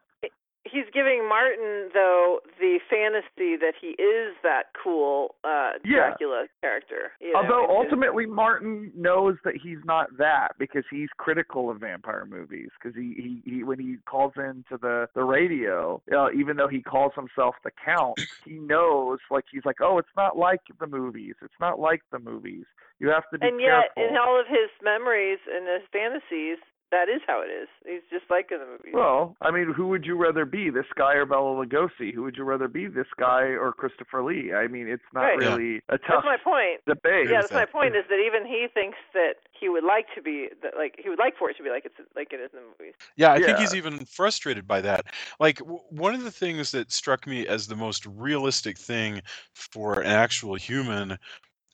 he's 0.65 0.85
giving 0.93 1.29
Martin 1.29 1.91
though 1.93 2.41
the 2.59 2.79
fantasy 2.89 3.57
that 3.57 3.75
he 3.81 3.89
is 4.01 4.35
that 4.43 4.67
cool 4.83 5.35
uh 5.45 5.73
Yeah. 5.85 6.09
Dracula 6.09 6.47
character. 6.61 7.13
You 7.21 7.33
know, 7.33 7.41
Although 7.41 7.67
ultimately 7.69 8.27
Martin 8.27 8.93
knows 8.95 9.37
that 9.45 9.55
he's 9.63 9.79
not 9.85 10.09
that 10.19 10.49
because 10.59 10.85
he's 10.91 11.09
critical 11.17 11.71
of 11.71 11.81
vampire 11.81 12.27
movies 12.27 12.69
because 12.81 12.97
he, 12.97 13.41
he, 13.45 13.51
he 13.51 13.65
when 13.65 13.79
he 13.79 13.97
calls 14.09 14.33
into 14.37 14.79
the 14.81 15.09
the 15.15 15.25
radio, 15.25 16.01
uh, 16.15 16.31
even 16.33 16.57
though 16.57 16.69
he 16.69 16.83
calls 16.83 17.13
himself 17.15 17.55
the 17.65 17.71
Count, 17.85 18.21
he 18.45 18.55
knows 18.55 19.19
like 19.31 19.45
he's 19.51 19.65
like, 19.65 19.81
oh, 19.81 19.99
it's 19.99 20.17
not 20.17 20.37
like 20.37 20.61
the 20.81 20.87
movies. 20.87 21.35
It's 21.43 21.61
not 21.61 21.79
like 21.81 22.03
the 22.13 22.19
movies. 22.19 22.65
You 22.99 23.09
have 23.09 23.29
to 23.33 23.39
be 23.39 23.49
and 23.49 23.61
yet 23.61 23.91
careful. 23.97 24.15
in 24.15 24.17
all 24.17 24.39
of 24.39 24.47
his 24.47 24.71
memories 24.83 25.39
and 25.53 25.67
his 25.67 25.83
fantasies, 25.91 26.59
that 26.93 27.09
is 27.09 27.21
how 27.27 27.43
it 27.43 27.51
is. 27.51 27.69
He's 27.85 28.03
just 28.11 28.31
like 28.31 28.53
in 28.53 28.59
the 28.61 28.67
movies. 28.67 28.93
well, 28.95 29.35
I 29.41 29.51
mean, 29.51 29.73
who 29.75 29.89
would 29.89 30.05
you 30.07 30.17
rather 30.17 30.45
be, 30.45 30.71
this 30.71 30.87
guy 30.95 31.15
or 31.15 31.27
Bela 31.27 31.65
Lugosi? 31.65 32.15
Who 32.15 32.23
would 32.23 32.37
you 32.37 32.45
rather 32.45 32.69
be, 32.69 32.87
this 32.87 33.09
guy 33.19 33.43
or 33.59 33.73
Christopher 33.73 34.23
Lee? 34.23 34.53
I 34.53 34.69
mean, 34.69 34.87
it's 34.87 35.03
not 35.13 35.23
Right. 35.23 35.43
Yeah. 35.43 35.55
really 35.57 35.81
a 35.89 35.99
tough 35.99 36.23
that's 36.23 36.25
my 36.25 36.37
point. 36.37 36.81
debate. 36.87 37.29
Yeah, 37.31 37.41
that's 37.41 37.53
my 37.53 37.65
point. 37.65 37.97
Is 37.97 38.05
that 38.09 38.21
even 38.25 38.47
he 38.47 38.69
thinks 38.73 38.99
that 39.15 39.35
he 39.59 39.69
would 39.69 39.85
like 39.85 40.07
to 40.15 40.23
be 40.23 40.49
that 40.63 40.77
like 40.77 40.97
he 41.03 41.09
would 41.09 41.19
like 41.19 41.37
for 41.39 41.49
it 41.51 41.57
to 41.57 41.63
be 41.63 41.71
like 41.71 41.85
it's 41.85 41.95
like 42.15 42.33
it 42.33 42.41
is 42.41 42.51
in 42.53 42.61
the 42.61 42.67
movies. 42.79 42.95
Yeah, 43.17 43.33
I 43.33 43.41
think 43.41 43.59
he's 43.59 43.75
even 43.75 44.05
frustrated 44.05 44.67
by 44.67 44.81
that. 44.83 45.07
Like 45.41 45.59
w- 45.59 45.81
one 45.91 46.15
of 46.15 46.25
the 46.25 46.31
things 46.31 46.73
that 46.73 46.93
struck 46.93 47.27
me 47.27 47.47
as 47.47 47.67
the 47.67 47.77
most 47.77 48.05
realistic 48.07 48.77
thing 48.79 49.23
for 49.55 50.01
an 50.01 50.07
actual 50.11 50.57
human 50.57 51.19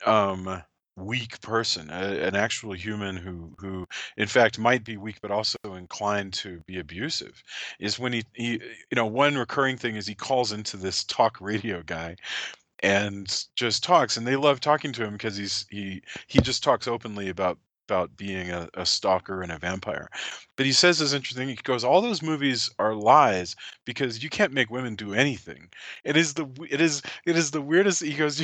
um 0.07 0.63
weak 0.99 1.41
person, 1.41 1.91
a, 1.91 2.27
an 2.27 2.37
actual 2.37 2.73
human 2.75 3.17
who 3.17 3.55
who 3.59 3.87
in 4.17 4.27
fact 4.29 4.59
might 4.59 4.85
be 4.85 4.97
weak 4.97 5.19
but 5.23 5.31
also 5.31 5.57
inclined 5.75 6.33
to 6.35 6.61
be 6.67 6.79
abusive 6.79 7.43
is 7.81 7.99
when 7.99 8.13
he 8.13 8.25
he 8.35 8.55
eh, 8.55 8.59
you 8.91 8.97
know 8.97 9.07
one 9.07 9.37
recurring 9.37 9.77
thing 9.77 9.97
is 9.97 10.07
he 10.07 10.15
calls 10.15 10.53
into 10.53 10.77
this 10.77 11.05
talk 11.05 11.41
radio 11.41 11.83
guy 11.83 12.17
and 12.83 13.45
just 13.57 13.83
talks 13.83 14.17
and 14.17 14.27
they 14.27 14.37
love 14.37 14.61
talking 14.61 14.93
to 14.93 15.05
him 15.05 15.13
because 15.13 15.37
he's 15.37 15.67
he 15.71 16.03
he 16.29 16.41
just 16.41 16.63
talks 16.63 16.87
openly 16.89 17.29
about 17.29 17.59
about 17.89 18.17
being 18.17 18.51
a, 18.51 18.69
a 18.75 18.85
stalker 18.85 19.43
and 19.43 19.51
a 19.53 19.59
vampire 19.59 20.09
but 20.57 20.67
he 20.67 20.73
says 20.73 20.99
this 20.99 21.13
interesting 21.13 21.49
he 21.49 21.55
goes 21.57 21.85
all 21.85 22.01
those 22.01 22.23
movies 22.23 22.71
are 22.79 22.95
lies 22.95 23.55
because 23.85 24.23
you 24.23 24.29
can't 24.31 24.53
make 24.53 24.71
women 24.71 24.95
do 24.95 25.15
anything 25.15 25.69
it 26.05 26.17
is 26.17 26.35
the 26.35 26.47
it 26.71 26.81
is 26.81 27.03
it 27.27 27.37
is 27.37 27.51
the 27.51 27.63
weirdest 27.63 28.03
he 28.03 28.15
goes 28.15 28.43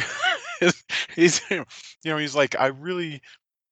he's 1.14 1.40
you 1.50 1.64
know 2.04 2.16
he's 2.16 2.34
like 2.34 2.58
i 2.58 2.66
really 2.66 3.20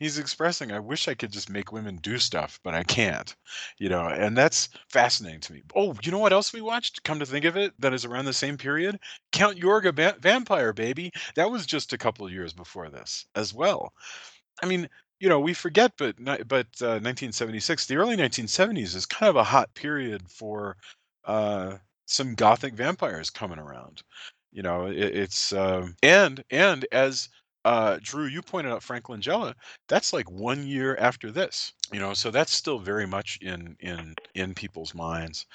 he's 0.03 0.19
expressing, 0.19 0.73
I 0.73 0.81
wish 0.81 1.07
I 1.07 1.15
could 1.15 1.31
just 1.31 1.49
make 1.49 1.71
women 1.71 1.97
do 2.03 2.19
stuff, 2.19 2.59
but 2.65 2.75
I 2.75 2.83
can't. 2.83 3.35
You 3.79 3.89
know, 3.89 4.09
and 4.09 4.37
that's 4.37 4.69
fascinating 4.91 5.41
to 5.43 5.53
me. 5.53 5.63
Oh, 5.77 5.95
you 6.03 6.11
know 6.11 6.19
what 6.19 6.33
else 6.33 6.53
we 6.53 6.61
watched? 6.61 7.05
Come 7.05 7.21
to 7.21 7.27
think 7.27 7.45
of 7.45 7.57
it, 7.57 7.73
that 7.79 7.95
is 7.95 8.05
around 8.05 8.25
the 8.25 8.33
same 8.33 8.59
period? 8.59 8.99
Count 9.31 9.59
Yorga 9.59 9.95
ba- 9.95 10.17
Vampire, 10.21 10.73
baby. 10.73 11.13
That 11.37 11.51
was 11.53 11.67
just 11.67 11.93
a 11.93 11.99
couple 11.99 12.29
years 12.29 12.53
before 12.53 12.91
this 12.91 13.27
as 13.37 13.55
well. 13.55 13.93
I 14.63 14.67
mean, 14.67 14.89
you 15.23 15.29
know, 15.31 15.41
we 15.41 15.55
forget, 15.55 15.93
but 15.99 16.19
ni- 16.21 16.43
but 16.47 16.67
uh, 16.83 16.99
1976, 17.01 17.87
the 17.87 17.97
early 17.97 18.17
1970s 18.17 18.97
is 18.97 19.07
kind 19.07 19.31
of 19.31 19.37
a 19.37 19.45
hot 19.45 19.75
period 19.75 20.31
for 20.31 20.77
uh, 21.25 21.79
some 22.07 22.35
gothic 22.35 22.75
vampires 22.75 23.31
coming 23.31 23.59
around. 23.61 24.03
You 24.53 24.63
know, 24.63 24.87
it, 24.87 24.99
it's 24.99 25.53
um, 25.53 25.97
and 26.03 26.43
and 26.51 26.87
as 26.93 27.29
uh, 27.65 27.99
Drew, 28.03 28.27
you 28.27 28.43
pointed 28.43 28.73
out 28.73 28.83
Frank 28.83 29.05
Langella. 29.07 29.55
That's 29.89 30.13
like 30.13 30.31
one 30.31 30.67
year 30.67 30.97
after 30.97 31.31
this. 31.31 31.73
You 31.93 32.01
know, 32.01 32.15
so 32.15 32.31
that's 32.33 32.53
still 32.53 32.81
very 32.81 33.07
much 33.07 33.39
in 33.41 33.77
in 33.81 34.17
in 34.35 34.55
people's 34.55 34.95
minds. 34.95 35.47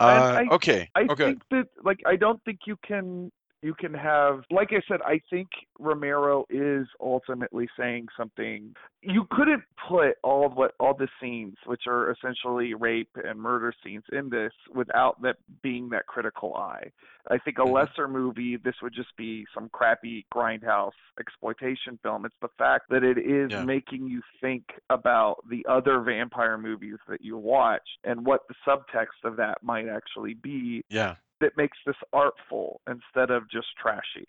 Uh, 0.00 0.06
And 0.06 0.30
I- 0.36 0.52
okay. 0.52 0.90
I 0.94 1.10
okay. 1.10 1.34
think 1.34 1.42
that 1.50 1.68
like 1.84 2.00
I 2.06 2.16
don't 2.16 2.42
think 2.44 2.60
you 2.66 2.76
can 2.84 3.32
you 3.66 3.74
can 3.74 3.92
have 3.92 4.44
like 4.52 4.68
I 4.70 4.80
said 4.86 5.00
I 5.04 5.20
think 5.28 5.48
Romero 5.80 6.44
is 6.48 6.86
ultimately 7.00 7.68
saying 7.76 8.06
something 8.16 8.76
you 9.02 9.26
couldn't 9.28 9.64
put 9.88 10.12
all 10.22 10.48
what 10.48 10.74
all 10.78 10.94
the 10.94 11.08
scenes 11.20 11.56
which 11.66 11.82
are 11.88 12.12
essentially 12.12 12.74
rape 12.74 13.10
and 13.24 13.40
murder 13.40 13.74
scenes 13.82 14.04
in 14.12 14.30
this 14.30 14.52
without 14.72 15.20
that 15.22 15.36
being 15.62 15.88
that 15.88 16.06
critical 16.06 16.54
eye. 16.54 16.92
I 17.28 17.38
think 17.38 17.58
a 17.58 17.62
Mhm. 17.62 17.72
lesser 17.72 18.06
movie 18.06 18.56
this 18.56 18.80
would 18.82 18.94
just 18.94 19.16
be 19.16 19.46
some 19.52 19.68
crappy 19.70 20.26
grindhouse 20.32 20.92
exploitation 21.18 21.98
film. 22.04 22.24
It's 22.24 22.38
the 22.40 22.54
fact 22.56 22.88
that 22.90 23.02
it 23.02 23.18
is 23.18 23.50
Yeah. 23.50 23.64
making 23.64 24.06
you 24.06 24.22
think 24.40 24.62
about 24.90 25.38
the 25.48 25.66
other 25.66 26.00
vampire 26.00 26.56
movies 26.56 26.98
that 27.08 27.20
you 27.20 27.36
watch 27.36 27.98
and 28.04 28.24
what 28.24 28.46
the 28.46 28.54
subtext 28.64 29.24
of 29.24 29.34
that 29.36 29.60
might 29.64 29.88
actually 29.88 30.34
be 30.34 30.84
Yeah. 30.88 31.16
That 31.40 31.56
makes 31.56 31.78
this 31.86 31.96
artful 32.12 32.80
instead 32.88 33.30
of 33.30 33.50
just 33.50 33.68
trashy. 33.80 34.26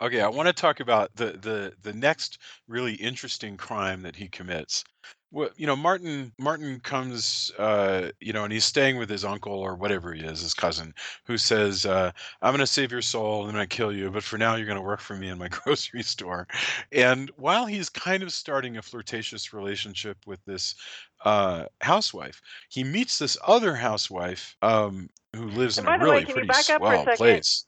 Okay, 0.00 0.20
I 0.20 0.28
want 0.28 0.48
to 0.48 0.52
talk 0.52 0.80
about 0.80 1.14
the 1.14 1.32
the 1.32 1.72
the 1.82 1.92
next 1.92 2.38
really 2.66 2.94
interesting 2.94 3.56
crime 3.56 4.02
that 4.02 4.16
he 4.16 4.28
commits. 4.28 4.84
Well, 5.30 5.50
you 5.56 5.66
know, 5.66 5.76
Martin 5.76 6.32
Martin 6.38 6.80
comes, 6.80 7.52
uh, 7.58 8.10
you 8.18 8.32
know, 8.32 8.44
and 8.44 8.52
he's 8.52 8.64
staying 8.64 8.96
with 8.96 9.10
his 9.10 9.26
uncle 9.26 9.52
or 9.52 9.74
whatever 9.76 10.14
he 10.14 10.22
is, 10.24 10.40
his 10.40 10.54
cousin, 10.54 10.94
who 11.26 11.36
says, 11.36 11.84
uh, 11.84 12.12
"I'm 12.40 12.52
going 12.52 12.60
to 12.60 12.66
save 12.66 12.90
your 12.90 13.02
soul 13.02 13.40
and 13.40 13.48
then 13.48 13.56
I'm 13.56 13.58
going 13.58 13.68
to 13.68 13.76
kill 13.76 13.92
you, 13.92 14.10
but 14.10 14.22
for 14.22 14.38
now 14.38 14.54
you're 14.56 14.66
going 14.66 14.76
to 14.76 14.82
work 14.82 15.00
for 15.00 15.16
me 15.16 15.28
in 15.28 15.36
my 15.38 15.48
grocery 15.48 16.02
store." 16.02 16.48
And 16.92 17.30
while 17.36 17.66
he's 17.66 17.90
kind 17.90 18.22
of 18.22 18.32
starting 18.32 18.78
a 18.78 18.82
flirtatious 18.82 19.52
relationship 19.52 20.16
with 20.26 20.42
this 20.46 20.74
uh, 21.24 21.66
housewife, 21.82 22.40
he 22.70 22.82
meets 22.82 23.18
this 23.18 23.36
other 23.46 23.74
housewife 23.74 24.56
um, 24.62 25.10
who 25.34 25.46
lives 25.46 25.78
And 25.78 25.86
in 25.88 25.94
a 25.94 25.98
way, 25.98 26.04
really 26.04 26.20
you 26.26 26.32
pretty 26.34 26.48
back 26.48 26.70
up 26.70 26.80
for 26.80 26.94
a 26.94 27.02
swell 27.02 27.16
place. 27.16 27.64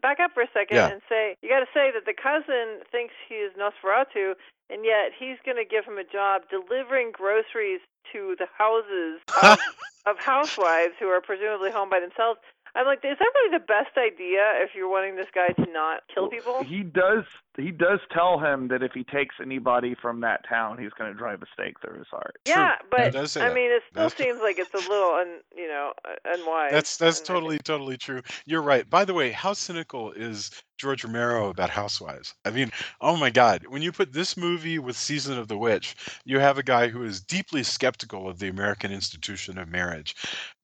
Back 0.00 0.20
up 0.20 0.30
for 0.32 0.42
a 0.42 0.48
second 0.54 0.76
Yeah. 0.76 0.88
and 0.90 1.02
say 1.08 1.34
you 1.42 1.48
got 1.48 1.58
to 1.58 1.66
say 1.74 1.90
that 1.90 2.06
the 2.06 2.14
cousin 2.14 2.86
thinks 2.92 3.14
he 3.28 3.34
is 3.34 3.52
Nosferatu, 3.58 4.34
and 4.70 4.84
yet 4.84 5.10
he's 5.18 5.38
going 5.44 5.56
to 5.56 5.64
give 5.64 5.84
him 5.84 5.98
a 5.98 6.04
job 6.04 6.42
delivering 6.48 7.10
groceries 7.10 7.80
to 8.12 8.36
the 8.38 8.46
houses 8.56 9.20
of, 9.42 9.58
of 10.06 10.16
housewives 10.18 10.94
who 11.00 11.08
are 11.08 11.20
presumably 11.20 11.72
home 11.72 11.90
by 11.90 11.98
themselves. 11.98 12.38
I'm 12.78 12.86
like, 12.86 12.98
is 13.04 13.18
that 13.18 13.30
really 13.34 13.58
the 13.58 13.64
best 13.64 13.96
idea 13.98 14.40
if 14.62 14.70
you're 14.74 14.88
wanting 14.88 15.16
this 15.16 15.26
guy 15.34 15.48
to 15.48 15.70
not 15.72 16.02
kill 16.14 16.28
people? 16.28 16.62
He 16.62 16.82
does 16.84 17.24
he 17.56 17.72
does 17.72 17.98
tell 18.14 18.38
him 18.38 18.68
that 18.68 18.84
if 18.84 18.92
he 18.92 19.02
takes 19.02 19.34
anybody 19.42 19.96
from 20.00 20.20
that 20.20 20.48
town, 20.48 20.78
he's 20.78 20.92
going 20.96 21.12
to 21.12 21.18
drive 21.18 21.42
a 21.42 21.46
stake 21.52 21.74
through 21.84 21.98
his 21.98 22.06
heart. 22.08 22.36
yeah, 22.46 22.74
He 22.80 22.86
but 22.90 23.12
does 23.12 23.32
say 23.32 23.40
I 23.40 23.48
that. 23.48 23.54
mean, 23.54 23.70
it 23.72 23.82
still 23.90 24.04
That's 24.04 24.14
true. 24.14 24.26
seems 24.26 24.40
like 24.40 24.58
it's 24.60 24.72
a 24.74 24.88
little, 24.88 25.14
un, 25.14 25.40
you 25.56 25.66
know, 25.66 25.92
uh, 26.08 26.14
unwise. 26.24 26.70
That's 26.70 26.96
that's 26.96 27.18
and 27.18 27.28
I 27.30 27.32
totally 27.34 27.58
totally 27.58 27.96
true. 27.96 28.22
You're 28.46 28.62
right. 28.62 28.88
By 28.88 29.04
the 29.04 29.12
way, 29.14 29.32
how 29.32 29.54
cynical 29.54 30.12
is 30.12 30.50
George 30.78 31.02
Romero 31.02 31.48
about 31.48 31.70
Housewives? 31.70 32.34
I 32.44 32.50
mean, 32.50 32.70
oh 33.00 33.16
my 33.16 33.30
God! 33.30 33.66
When 33.68 33.82
you 33.82 33.90
put 33.90 34.12
this 34.12 34.36
movie 34.36 34.78
with 34.78 34.96
Season 34.96 35.36
of 35.36 35.48
the 35.48 35.58
Witch, 35.58 35.96
you 36.24 36.38
have 36.38 36.58
a 36.58 36.62
guy 36.62 36.86
who 36.88 37.02
is 37.02 37.20
deeply 37.20 37.64
skeptical 37.64 38.28
of 38.28 38.38
the 38.38 38.46
American 38.48 38.92
institution 38.92 39.58
of 39.58 39.68
marriage. 39.68 40.14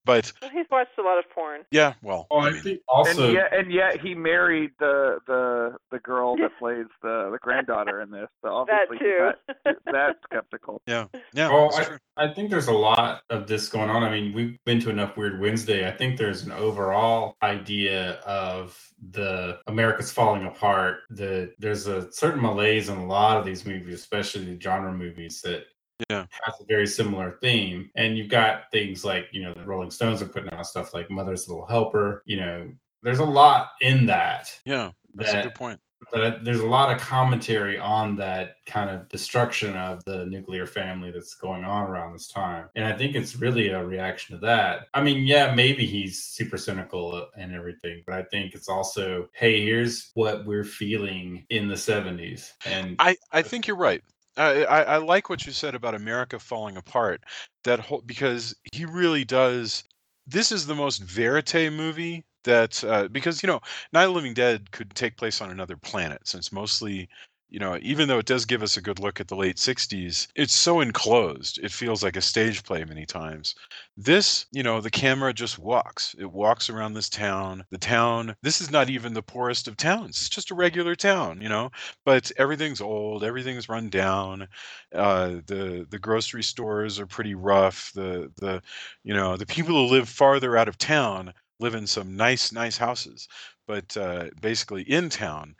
But 0.04 0.32
Well, 0.42 0.50
he's 0.50 0.66
watched 0.70 0.98
a 0.98 1.02
lot 1.02 1.18
of 1.18 1.24
porn. 1.34 1.62
yeah, 1.70 1.94
well, 2.02 2.26
Oh, 2.30 2.38
I 2.38 2.48
I 2.48 2.50
mean, 2.52 2.62
think 2.62 2.80
also 2.88 3.24
and 3.26 3.32
yet 3.34 3.52
and 3.56 3.72
yet 3.72 4.00
he 4.00 4.14
married 4.14 4.70
the 4.78 5.18
the 5.26 5.76
the 5.90 5.98
girl 6.00 6.36
that 6.36 6.50
plays 6.58 6.86
the 7.02 7.30
the 7.32 7.38
granddaughter 7.40 8.00
in 8.02 8.10
this. 8.10 8.28
So 8.42 8.64
That 8.68 8.82
obviously 8.82 8.98
too. 8.98 9.30
he's 9.48 9.54
not 9.66 9.76
that 9.92 10.16
skeptical. 10.24 10.82
yeah, 10.86 11.06
yeah. 11.32 11.48
Oh, 11.50 11.70
I. 11.72 11.98
I 12.16 12.32
think 12.32 12.48
there's 12.48 12.68
a 12.68 12.72
lot 12.72 13.22
of 13.28 13.48
this 13.48 13.68
going 13.68 13.90
on. 13.90 14.04
I 14.04 14.10
mean, 14.10 14.32
we've 14.32 14.56
been 14.64 14.78
to 14.82 14.90
enough 14.90 15.16
Weird 15.16 15.40
Wednesday. 15.40 15.88
I 15.88 15.90
think 15.90 16.16
there's 16.16 16.44
an 16.44 16.52
overall 16.52 17.34
idea 17.42 18.20
of 18.20 18.78
the 19.10 19.58
America's 19.66 20.12
falling 20.12 20.46
apart. 20.46 20.98
The 21.10 21.52
there's 21.58 21.88
a 21.88 22.12
certain 22.12 22.40
malaise 22.40 22.88
in 22.88 22.98
a 22.98 23.06
lot 23.06 23.36
of 23.38 23.44
these 23.44 23.66
movies, 23.66 23.94
especially 23.94 24.44
the 24.44 24.60
genre 24.60 24.92
movies 24.92 25.40
that 25.42 25.64
Yeah. 26.10 26.26
has 26.42 26.54
a 26.60 26.64
very 26.66 26.86
similar 26.86 27.38
theme. 27.40 27.90
And 27.94 28.18
you've 28.18 28.28
got 28.28 28.70
things 28.72 29.04
like 29.04 29.26
you 29.32 29.42
know 29.42 29.54
the 29.54 29.64
Rolling 29.64 29.90
Stones 29.90 30.22
are 30.22 30.26
putting 30.26 30.52
out 30.52 30.66
stuff 30.66 30.94
like 30.94 31.10
Mother's 31.10 31.48
Little 31.48 31.66
Helper. 31.66 32.22
You 32.26 32.38
know, 32.38 32.70
there's 33.02 33.20
a 33.20 33.24
lot 33.24 33.70
in 33.80 34.06
that. 34.06 34.52
Yeah, 34.64 34.90
that's 35.14 35.32
a 35.32 35.42
good 35.42 35.54
point. 35.54 35.80
that 36.12 36.44
there's 36.44 36.60
a 36.60 36.66
lot 36.66 36.94
of 36.94 37.00
commentary 37.00 37.78
on 37.78 38.16
that 38.16 38.56
kind 38.66 38.90
of 38.90 39.08
destruction 39.08 39.76
of 39.76 40.04
the 40.04 40.26
nuclear 40.26 40.66
family 40.66 41.10
that's 41.10 41.34
going 41.34 41.64
on 41.64 41.86
around 41.86 42.12
this 42.12 42.28
time. 42.28 42.68
And 42.76 42.84
I 42.84 42.96
think 42.96 43.14
it's 43.14 43.36
really 43.36 43.68
a 43.68 43.84
reaction 43.84 44.38
to 44.38 44.46
that. 44.46 44.88
I 44.94 45.02
mean, 45.02 45.24
yeah, 45.24 45.54
maybe 45.54 45.86
he's 45.86 46.22
super 46.22 46.56
cynical 46.56 47.28
and 47.38 47.54
everything, 47.54 48.02
but 48.06 48.16
I 48.16 48.22
think 48.24 48.54
it's 48.54 48.68
also, 48.68 49.28
hey, 49.32 49.64
here's 49.64 50.10
what 50.14 50.44
we're 50.44 50.64
feeling 50.64 51.46
in 51.50 51.68
the 51.68 51.74
70s. 51.74 52.52
And 52.66 52.96
I, 52.98 53.16
I 53.32 53.42
think 53.42 53.66
you're 53.66 53.76
right. 53.76 54.02
I, 54.36 54.64
I, 54.64 54.96
like 54.98 55.28
what 55.28 55.46
you 55.46 55.52
said 55.52 55.74
about 55.74 55.94
America 55.94 56.38
falling 56.38 56.76
apart. 56.76 57.22
That 57.64 57.80
whole 57.80 58.02
because 58.02 58.54
he 58.72 58.84
really 58.84 59.24
does. 59.24 59.84
This 60.26 60.50
is 60.52 60.66
the 60.66 60.74
most 60.74 61.02
verite 61.02 61.72
movie 61.72 62.24
that 62.44 62.82
uh, 62.84 63.08
because 63.08 63.42
you 63.42 63.46
know 63.46 63.60
Night 63.92 64.04
of 64.04 64.10
the 64.10 64.14
Living 64.14 64.34
Dead 64.34 64.70
could 64.72 64.94
take 64.94 65.16
place 65.16 65.40
on 65.40 65.50
another 65.50 65.76
planet 65.76 66.26
since 66.26 66.52
mostly 66.52 67.08
you 67.50 67.58
know 67.58 67.78
even 67.82 68.08
though 68.08 68.18
it 68.18 68.26
does 68.26 68.44
give 68.44 68.62
us 68.62 68.76
a 68.76 68.82
good 68.82 68.98
look 68.98 69.20
at 69.20 69.28
the 69.28 69.36
late 69.36 69.58
60s 69.58 70.28
it's 70.34 70.54
so 70.54 70.80
enclosed 70.80 71.58
it 71.62 71.72
feels 71.72 72.02
like 72.02 72.16
a 72.16 72.20
stage 72.20 72.62
play 72.64 72.84
many 72.84 73.06
times. 73.06 73.54
This 73.96 74.46
you 74.52 74.62
know 74.62 74.80
the 74.80 74.90
camera 74.90 75.32
just 75.32 75.58
walks 75.58 76.14
it 76.18 76.30
walks 76.32 76.68
around 76.70 76.94
this 76.94 77.08
town 77.08 77.64
the 77.70 77.78
town 77.78 78.34
this 78.42 78.60
is 78.60 78.70
not 78.70 78.90
even 78.90 79.14
the 79.14 79.22
poorest 79.22 79.68
of 79.68 79.76
towns 79.76 80.16
it's 80.18 80.28
just 80.28 80.50
a 80.50 80.54
regular 80.54 80.94
town 80.96 81.40
you 81.40 81.48
know 81.48 81.70
but 82.04 82.30
everything's 82.38 82.80
old 82.80 83.24
everything's 83.24 83.68
run 83.68 83.88
down 83.88 84.48
uh, 84.94 85.40
the 85.46 85.86
the 85.90 85.98
grocery 85.98 86.42
stores 86.42 86.98
are 86.98 87.06
pretty 87.06 87.34
rough 87.34 87.92
the 87.94 88.30
the 88.36 88.62
you 89.02 89.14
know 89.14 89.36
the 89.36 89.46
people 89.46 89.74
who 89.74 89.92
live 89.92 90.08
farther 90.08 90.56
out 90.56 90.68
of 90.68 90.78
town 90.78 91.32
live 91.60 91.74
in 91.74 91.86
some 91.86 92.16
nice 92.16 92.52
nice 92.52 92.76
houses 92.76 93.28
but 93.66 93.96
uh, 93.96 94.28
basically 94.40 94.82
in 94.82 95.08
town 95.08 95.54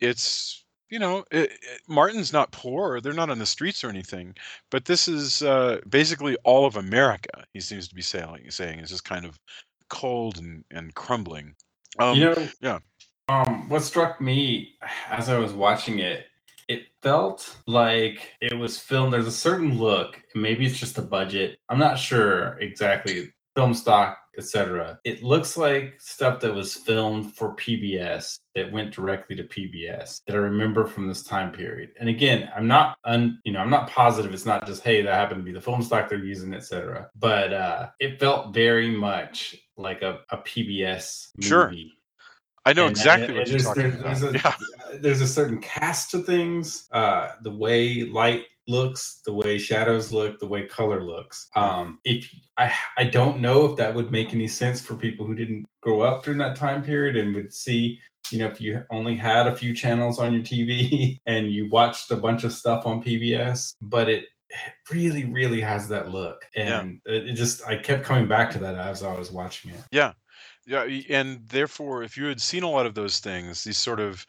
it's 0.00 0.64
you 0.90 0.98
know 1.00 1.20
it, 1.32 1.52
it- 1.52 1.80
martin's 1.88 2.32
not 2.32 2.52
poor 2.52 3.00
they're 3.00 3.12
not 3.14 3.30
on 3.30 3.38
the 3.40 3.46
streets 3.46 3.84
or 3.84 3.90
anything 3.90 4.34
but 4.70 4.86
this 4.86 5.08
is 5.08 5.42
uh, 5.42 5.80
basically 5.88 6.36
all 6.44 6.66
of 6.66 6.76
america 6.76 7.44
he 7.54 7.60
seems 7.60 7.88
to 7.88 7.96
be 7.96 8.02
saying 8.02 8.46
saying 8.50 8.80
is 8.80 8.90
just 8.90 9.04
kind 9.04 9.26
of 9.26 9.38
cold 9.90 10.38
and, 10.38 10.64
and 10.72 10.94
crumbling 10.94 11.54
um, 11.98 12.16
you 12.16 12.26
know, 12.26 12.48
yeah. 12.60 12.80
Um, 13.28 13.68
what 13.70 13.82
struck 13.82 14.22
me 14.22 14.74
as 15.10 15.30
I 15.30 15.38
was 15.40 15.52
watching 15.54 16.00
it, 16.00 16.26
it 16.68 16.84
felt 17.02 17.58
like 17.66 18.34
it 18.40 18.58
was 18.58 18.78
filmed. 18.78 19.14
There's 19.14 19.28
a 19.28 19.32
certain 19.32 19.78
look. 19.78 20.22
Maybe 20.36 20.66
it's 20.66 20.80
just 20.80 20.96
the 20.96 21.02
budget. 21.02 21.58
I'm 21.70 21.80
not 21.80 21.98
sure 21.98 22.58
exactly. 22.60 23.32
Film 23.56 23.74
stock, 23.74 24.19
etc. 24.38 24.98
It 25.04 25.22
looks 25.22 25.56
like 25.56 25.94
stuff 25.98 26.40
that 26.40 26.54
was 26.54 26.74
filmed 26.74 27.34
for 27.34 27.54
PBS 27.56 28.38
that 28.54 28.72
went 28.72 28.92
directly 28.92 29.36
to 29.36 29.44
PBS 29.44 30.20
that 30.26 30.34
I 30.34 30.38
remember 30.38 30.86
from 30.86 31.08
this 31.08 31.22
time 31.22 31.52
period. 31.52 31.90
And 32.00 32.08
again, 32.08 32.48
I'm 32.56 32.66
not 32.66 32.96
un, 33.04 33.38
you 33.44 33.52
know, 33.52 33.60
I'm 33.60 33.70
not 33.70 33.90
positive. 33.90 34.32
It's 34.32 34.46
not 34.46 34.66
just 34.66 34.82
hey, 34.82 35.02
that 35.02 35.14
happened 35.14 35.40
to 35.40 35.44
be 35.44 35.52
the 35.52 35.60
film 35.60 35.82
stock 35.82 36.08
they're 36.08 36.18
using, 36.24 36.54
etc. 36.54 37.08
But 37.18 37.52
uh, 37.52 37.88
it 37.98 38.18
felt 38.20 38.54
very 38.54 38.90
much 38.90 39.56
like 39.76 40.02
a, 40.02 40.20
a 40.30 40.38
PBS 40.38 41.28
movie. 41.36 41.48
Sure. 41.48 41.72
i 42.66 42.72
know 42.72 42.86
And- 42.86 42.90
exactly 42.96 43.28
and 43.28 43.36
what 43.38 43.48
you're 43.48 43.58
there's, 43.58 43.64
talking 43.64 43.82
there's, 43.82 44.22
about 44.22 44.32
There's 44.32 44.34
a, 44.34 44.38
yeah 44.38 44.54
there's 45.00 45.20
a 45.20 45.26
certain 45.26 45.60
cast 45.60 46.10
to 46.10 46.18
things, 46.18 46.88
uh, 46.92 47.32
the 47.42 47.50
way 47.50 48.02
light 48.02 48.44
looks, 48.70 49.20
the 49.24 49.32
way 49.32 49.58
shadows 49.58 50.12
look, 50.12 50.38
the 50.38 50.46
way 50.46 50.66
color 50.66 51.04
looks. 51.04 51.48
Um, 51.56 51.98
if 52.04 52.32
I, 52.56 52.72
I 52.96 53.04
don't 53.04 53.40
know 53.40 53.66
if 53.66 53.76
that 53.76 53.94
would 53.94 54.12
make 54.12 54.32
any 54.32 54.48
sense 54.48 54.80
for 54.80 54.94
people 54.94 55.26
who 55.26 55.34
didn't 55.34 55.66
grow 55.82 56.00
up 56.02 56.24
during 56.24 56.38
that 56.38 56.56
time 56.56 56.82
period 56.82 57.16
and 57.16 57.34
would 57.34 57.52
see 57.52 57.98
you 58.30 58.38
know, 58.38 58.46
if 58.46 58.60
you 58.60 58.82
only 58.90 59.16
had 59.16 59.46
a 59.46 59.56
few 59.56 59.74
channels 59.74 60.18
on 60.18 60.32
your 60.32 60.42
TV 60.42 61.20
and 61.26 61.50
you 61.50 61.68
watched 61.68 62.10
a 62.10 62.16
bunch 62.16 62.44
of 62.44 62.52
stuff 62.52 62.86
on 62.86 63.02
PBS, 63.02 63.74
but 63.80 64.08
it 64.08 64.26
really, 64.90 65.24
really 65.24 65.60
has 65.60 65.88
that 65.88 66.10
look. 66.10 66.44
And 66.56 67.00
it, 67.06 67.28
it 67.28 67.34
just, 67.34 67.66
I 67.66 67.76
kept 67.76 68.04
coming 68.04 68.28
back 68.28 68.50
to 68.52 68.58
that 68.60 68.76
as 68.76 69.02
I 69.02 69.16
was 69.16 69.30
watching 69.30 69.72
it. 69.72 69.80
Yeah. 69.90 70.12
Yeah, 70.66 70.86
and 71.08 71.40
therefore, 71.48 72.02
if 72.02 72.16
you 72.16 72.26
had 72.26 72.40
seen 72.40 72.62
a 72.62 72.70
lot 72.70 72.86
of 72.86 72.94
those 72.94 73.18
things, 73.18 73.64
these 73.64 73.78
sort 73.78 73.98
of, 73.98 74.24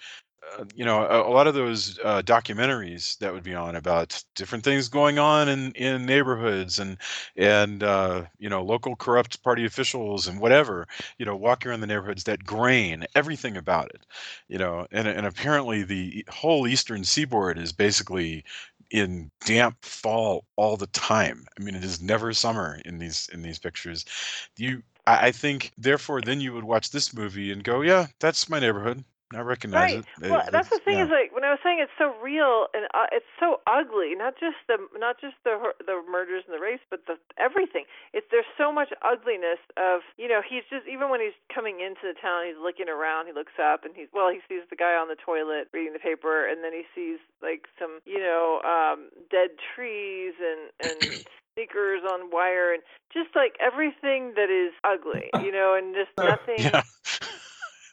you 0.75 0.85
know, 0.85 1.03
a, 1.05 1.27
a 1.29 1.31
lot 1.31 1.47
of 1.47 1.53
those 1.53 1.97
uh, 2.03 2.21
documentaries 2.23 3.17
that 3.19 3.33
would 3.33 3.43
be 3.43 3.55
on 3.55 3.75
about 3.75 4.23
different 4.35 4.63
things 4.63 4.87
going 4.89 5.17
on 5.19 5.47
in 5.49 5.71
in 5.73 6.05
neighborhoods 6.05 6.79
and 6.79 6.97
and 7.35 7.83
uh, 7.83 8.23
you 8.39 8.49
know 8.49 8.61
local 8.63 8.95
corrupt 8.95 9.41
party 9.43 9.65
officials 9.65 10.27
and 10.27 10.39
whatever, 10.39 10.87
you 11.17 11.25
know, 11.25 11.35
walking 11.35 11.69
around 11.69 11.81
the 11.81 11.87
neighborhoods, 11.87 12.23
that 12.25 12.43
grain, 12.45 13.05
everything 13.15 13.57
about 13.57 13.89
it, 13.93 14.05
you 14.47 14.57
know, 14.57 14.87
and 14.91 15.07
and 15.07 15.25
apparently 15.25 15.83
the 15.83 16.25
whole 16.29 16.67
eastern 16.67 17.03
seaboard 17.03 17.57
is 17.57 17.71
basically 17.71 18.43
in 18.91 19.31
damp 19.45 19.83
fall 19.85 20.45
all 20.57 20.77
the 20.77 20.87
time. 20.87 21.45
I 21.59 21.63
mean, 21.63 21.75
it 21.75 21.83
is 21.83 22.01
never 22.01 22.33
summer 22.33 22.79
in 22.85 22.97
these 22.99 23.29
in 23.33 23.41
these 23.41 23.59
pictures. 23.59 24.05
You, 24.57 24.83
I 25.07 25.31
think, 25.31 25.71
therefore, 25.77 26.21
then 26.21 26.41
you 26.41 26.53
would 26.53 26.63
watch 26.63 26.91
this 26.91 27.13
movie 27.13 27.51
and 27.51 27.63
go, 27.63 27.81
"Yeah, 27.81 28.07
that's 28.19 28.49
my 28.49 28.59
neighborhood. 28.59 29.03
I 29.33 29.41
recognize 29.41 29.81
Right. 29.81 30.05
it." 30.21 30.29
Well, 30.29 30.41
It- 30.41 30.51
that's 30.51 30.69
the 30.69 30.79
thing 30.79 30.97
yeah. 30.97 31.05
is 31.05 31.09
like 31.11 31.33
when 31.33 31.43
I 31.43 31.49
was 31.51 31.59
saying 31.63 31.79
it's 31.79 31.91
so 31.97 32.13
real 32.21 32.67
and 32.73 32.85
uh, 32.93 33.07
it's 33.11 33.25
so 33.39 33.61
ugly. 33.67 34.15
Not 34.15 34.35
just 34.39 34.57
the 34.67 34.77
not 34.97 35.19
just 35.19 35.35
the 35.43 35.73
the 35.85 36.01
murders 36.09 36.43
and 36.45 36.53
the 36.55 36.59
race, 36.59 36.81
but 36.89 37.05
the 37.07 37.17
everything. 37.37 37.85
It's 38.13 38.27
there's 38.31 38.49
so 38.57 38.71
much 38.71 38.89
ugliness 39.01 39.59
of 39.77 40.01
you 40.17 40.27
know 40.27 40.41
he's 40.41 40.63
just 40.69 40.87
even 40.87 41.09
when 41.09 41.21
he's 41.21 41.37
coming 41.53 41.79
into 41.81 42.01
the 42.03 42.13
town, 42.19 42.45
he's 42.47 42.57
looking 42.61 42.89
around. 42.89 43.27
He 43.27 43.33
looks 43.33 43.57
up 43.61 43.85
and 43.85 43.95
he's 43.95 44.07
well, 44.13 44.29
he 44.29 44.41
sees 44.47 44.63
the 44.69 44.75
guy 44.75 44.95
on 44.95 45.07
the 45.07 45.15
toilet 45.17 45.69
reading 45.73 45.93
the 45.93 45.99
paper, 45.99 46.45
and 46.47 46.63
then 46.63 46.73
he 46.73 46.83
sees 46.93 47.19
like 47.41 47.67
some 47.79 47.99
you 48.05 48.19
know 48.19 48.61
um 48.67 49.09
dead 49.29 49.51
trees 49.75 50.33
and 50.39 50.71
and 50.91 51.25
sneakers 51.55 52.01
on 52.09 52.31
wire 52.31 52.73
and 52.73 52.81
just 53.13 53.35
like 53.35 53.55
everything 53.59 54.33
that 54.35 54.49
is 54.49 54.71
ugly, 54.83 55.29
you 55.45 55.51
know, 55.51 55.73
and 55.75 55.95
just 55.95 56.11
nothing. 56.17 56.59
Yeah. 56.71 56.83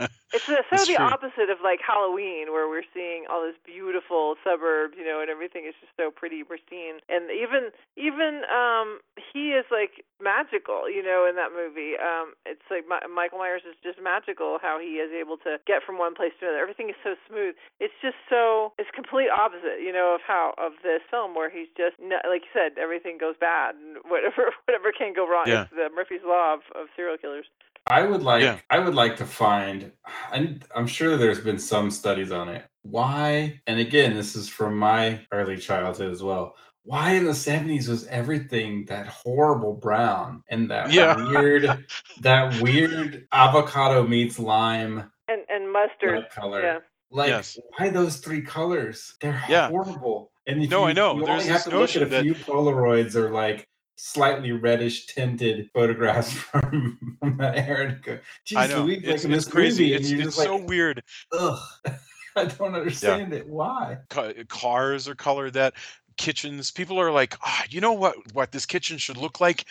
It's 0.28 0.44
so 0.44 0.60
It's 0.60 0.84
the 0.86 1.00
true. 1.00 1.08
opposite 1.08 1.48
of 1.48 1.64
like 1.64 1.80
Halloween, 1.80 2.52
where 2.52 2.68
we're 2.68 2.84
seeing 2.92 3.24
all 3.32 3.40
this 3.40 3.56
beautiful 3.64 4.36
suburbs, 4.44 4.92
you 5.00 5.04
know, 5.04 5.24
and 5.24 5.30
everything 5.32 5.64
is 5.64 5.72
just 5.80 5.92
so 5.96 6.10
pretty, 6.12 6.44
pristine. 6.44 7.00
And 7.08 7.32
even 7.32 7.72
even 7.96 8.44
um 8.52 9.00
he 9.16 9.56
is 9.56 9.64
like 9.72 10.04
magical, 10.20 10.84
you 10.84 11.00
know, 11.02 11.24
in 11.24 11.34
that 11.40 11.56
movie. 11.56 11.96
Um 11.96 12.36
It's 12.44 12.60
like 12.68 12.84
Mi- 12.84 13.08
Michael 13.08 13.38
Myers 13.40 13.64
is 13.64 13.72
just 13.82 13.96
magical 14.04 14.58
how 14.60 14.76
he 14.78 15.00
is 15.00 15.08
able 15.16 15.38
to 15.48 15.56
get 15.64 15.80
from 15.82 15.96
one 15.96 16.12
place 16.14 16.36
to 16.40 16.46
another. 16.46 16.60
Everything 16.60 16.90
is 16.92 17.00
so 17.02 17.16
smooth. 17.24 17.56
It's 17.80 17.96
just 18.04 18.20
so 18.28 18.76
it's 18.76 18.92
complete 18.92 19.32
opposite, 19.32 19.80
you 19.80 19.96
know, 19.96 20.12
of 20.14 20.20
how 20.20 20.52
of 20.60 20.76
this 20.84 21.00
film 21.08 21.34
where 21.34 21.48
he's 21.48 21.72
just 21.72 21.96
like 22.04 22.44
you 22.44 22.52
said, 22.52 22.76
everything 22.76 23.16
goes 23.16 23.36
bad 23.40 23.80
and 23.80 23.96
whatever 24.04 24.52
whatever 24.68 24.92
can 24.92 25.16
go 25.16 25.24
wrong. 25.24 25.48
Yeah. 25.48 25.64
It's 25.64 25.72
the 25.72 25.88
Murphy's 25.88 26.20
law 26.22 26.52
of, 26.52 26.60
of 26.76 26.92
serial 26.94 27.16
killers. 27.16 27.48
I 27.88 28.02
would 28.04 28.22
like 28.22 28.42
Yeah. 28.42 28.58
I 28.70 28.78
would 28.78 28.94
like 28.94 29.16
to 29.16 29.24
find 29.26 29.90
and 30.32 30.64
I'm 30.74 30.86
sure 30.86 31.16
there's 31.16 31.40
been 31.40 31.58
some 31.58 31.90
studies 31.90 32.30
on 32.32 32.48
it. 32.48 32.64
Why 32.82 33.60
and 33.66 33.80
again 33.80 34.14
this 34.14 34.36
is 34.36 34.48
from 34.48 34.76
my 34.78 35.20
early 35.32 35.56
childhood 35.56 36.10
as 36.12 36.22
well. 36.22 36.54
Why 36.84 37.12
in 37.12 37.24
the 37.24 37.32
70s 37.32 37.88
was 37.88 38.06
everything 38.06 38.84
that 38.86 39.06
horrible 39.08 39.74
brown 39.74 40.42
and 40.48 40.70
that 40.70 40.92
Yeah. 40.92 41.16
weird 41.16 41.84
that 42.20 42.60
weird 42.62 43.26
avocado 43.32 44.06
meets 44.06 44.38
lime 44.38 45.10
And 45.28 45.42
and 45.48 45.72
mustard. 45.72 46.28
color? 46.30 46.62
Yeah. 46.62 46.78
Like 47.10 47.28
Yes. 47.28 47.58
why 47.76 47.88
those 47.88 48.18
three 48.18 48.42
colors? 48.42 49.14
They're 49.20 49.42
Yeah. 49.48 49.68
horrible. 49.68 50.30
And 50.46 50.62
if 50.62 50.70
No, 50.70 50.80
you, 50.84 50.88
I 50.88 50.92
know. 50.92 51.14
You 51.16 51.24
There's 51.26 51.40
only 51.42 51.52
have 51.52 51.64
to 51.64 51.70
look 51.78 51.90
at 51.90 51.96
a 51.96 52.00
notion 52.00 52.10
that- 52.10 52.22
few 52.22 52.34
Polaroids 52.34 53.14
or 53.14 53.30
like 53.30 53.66
slightly 53.98 54.52
reddish 54.52 55.06
tinted 55.06 55.68
photographs 55.74 56.32
from, 56.32 57.16
from 57.20 57.36
that 57.38 57.56
era. 57.58 57.88
to 57.94 58.00
go, 58.00 58.18
Jeez, 58.46 58.56
I 58.56 58.66
know. 58.68 58.84
Louise, 58.84 59.04
like 59.04 59.14
It's, 59.16 59.24
in 59.24 59.32
it's 59.34 59.48
crazy. 59.48 59.90
movie, 59.92 59.94
It's, 59.96 60.26
it's 60.26 60.36
so 60.36 60.56
like, 60.56 60.68
weird. 60.68 61.02
ugh. 61.32 61.58
I 62.36 62.44
don't 62.44 62.74
understand 62.76 63.32
it. 63.32 63.48
Why? 63.48 63.98
Cars 64.48 65.08
are 65.08 65.14
colored 65.16 65.54
that. 65.54 65.74
Kitchens. 66.16 66.70
People 66.72 67.00
are 67.00 67.10
like, 67.12 67.36
ah, 67.42 67.64
you 67.70 67.80
know 67.80 67.92
what? 67.92 68.16
What 68.32 68.50
this 68.52 68.66
kitchen 68.66 68.98
should 68.98 69.16
look 69.16 69.40
like? 69.40 69.64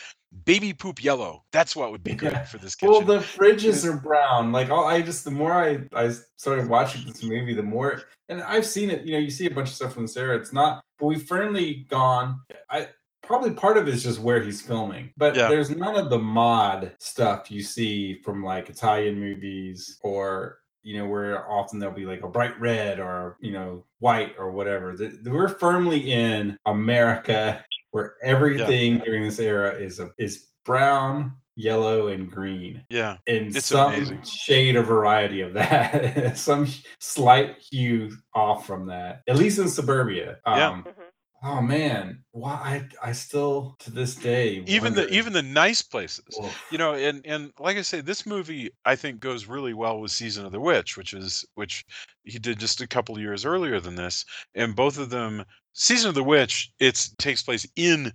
Baby 0.45 0.73
poop 0.73 1.03
yellow. 1.03 1.43
That's 1.51 1.75
what 1.75 1.91
would 1.91 2.03
be 2.03 2.13
good 2.13 2.31
Yeah. 2.33 2.43
for 2.43 2.57
this 2.57 2.73
kitchen. 2.75 2.91
Well, 2.91 3.01
the 3.01 3.19
fridges 3.19 3.85
are 3.85 3.97
brown. 3.97 4.51
Like, 4.53 4.69
all 4.69 4.85
I 4.85 5.01
just 5.01 5.23
the 5.25 5.31
more 5.31 5.51
I 5.53 5.79
I 5.93 6.13
started 6.37 6.67
watching 6.69 7.05
this 7.05 7.21
movie, 7.23 7.53
the 7.53 7.63
more, 7.63 8.01
and 8.29 8.41
I've 8.41 8.65
seen 8.65 8.89
it. 8.89 9.05
You 9.05 9.13
know, 9.13 9.19
you 9.19 9.29
see 9.29 9.45
a 9.45 9.51
bunch 9.51 9.69
of 9.69 9.75
stuff 9.75 9.93
from 9.93 10.03
this 10.03 10.15
era. 10.17 10.37
It's 10.37 10.53
not, 10.53 10.81
but 10.99 11.07
we've 11.07 11.23
firmly 11.23 11.85
gone. 11.89 12.39
I 12.69 12.87
probably 13.27 13.51
part 13.51 13.77
of 13.77 13.87
it 13.87 13.93
is 13.93 14.03
just 14.03 14.19
where 14.19 14.41
he's 14.41 14.61
filming, 14.61 15.11
but 15.17 15.35
Yeah. 15.35 15.49
there's 15.49 15.69
none 15.69 15.95
of 15.95 16.09
the 16.09 16.17
mod 16.19 16.93
stuff 16.99 17.51
you 17.51 17.61
see 17.61 18.21
from 18.23 18.43
like 18.43 18.69
Italian 18.69 19.19
movies 19.19 19.99
or. 20.01 20.59
You 20.83 20.99
know, 20.99 21.07
where 21.07 21.51
often 21.51 21.79
there'll 21.79 21.93
be 21.93 22.05
like 22.05 22.23
a 22.23 22.29
bright 22.29 22.57
red 22.61 23.01
or 23.01 23.35
you 23.41 23.51
know 23.51 23.83
white 23.99 24.35
or 24.39 24.51
whatever. 24.51 24.95
The- 24.95 25.19
the- 25.21 25.31
We're 25.31 25.49
firmly 25.49 26.13
in 26.13 26.57
America, 26.65 27.65
where 27.91 28.13
everything 28.23 28.99
during 28.99 29.23
this 29.23 29.37
era 29.37 29.71
is 29.73 29.99
a, 29.99 30.11
is 30.17 30.45
brown, 30.63 31.33
yellow, 31.57 32.07
and 32.07 32.31
green 32.31 32.83
yeah. 32.89 33.17
in 33.25 33.47
It's 33.47 33.65
some 33.65 33.95
amazing. 33.95 34.21
shade 34.23 34.77
or 34.77 34.83
variety 34.83 35.41
of 35.41 35.51
that, 35.55 36.37
some 36.37 36.67
slight 36.99 37.57
hue 37.69 38.11
off 38.33 38.65
from 38.65 38.85
that, 38.87 39.23
at 39.27 39.35
least 39.35 39.59
in 39.59 39.67
suburbia. 39.67 40.37
Yeah. 40.47 40.69
Um, 40.69 40.83
Mhm. 40.83 40.93
Oh 41.49 41.61
man, 41.61 42.23
why 42.31 42.51
I 43.01 43.09
I 43.09 43.11
still 43.13 43.77
to 43.79 43.89
this 43.89 44.15
day 44.15 44.63
Even 44.67 44.93
the 44.93 45.07
even 45.07 45.31
the 45.31 45.41
nice 45.41 45.81
places. 45.81 46.25
Oof. 46.37 46.61
you 46.71 46.77
know 46.77 46.93
and 46.93 47.21
and 47.25 47.53
like 47.57 47.77
i 47.77 47.81
say 47.81 48.01
this 48.01 48.25
movie 48.25 48.69
i 48.85 48.95
think 48.95 49.21
goes 49.21 49.45
really 49.45 49.73
well 49.73 50.01
with 50.01 50.11
season 50.11 50.45
of 50.45 50.51
the 50.51 50.59
witch 50.59 50.97
which 50.97 51.13
is 51.13 51.45
which 51.55 51.85
he 52.25 52.37
did 52.37 52.59
just 52.59 52.81
a 52.81 52.87
couple 52.87 53.15
of 53.15 53.21
years 53.21 53.45
earlier 53.45 53.79
than 53.79 53.95
this 53.95 54.25
and 54.55 54.75
both 54.75 54.97
of 54.97 55.09
them 55.09 55.45
season 55.73 56.09
of 56.09 56.15
the 56.15 56.23
witch 56.23 56.71
it 56.79 57.09
takes 57.17 57.43
place 57.43 57.65
in 57.77 58.11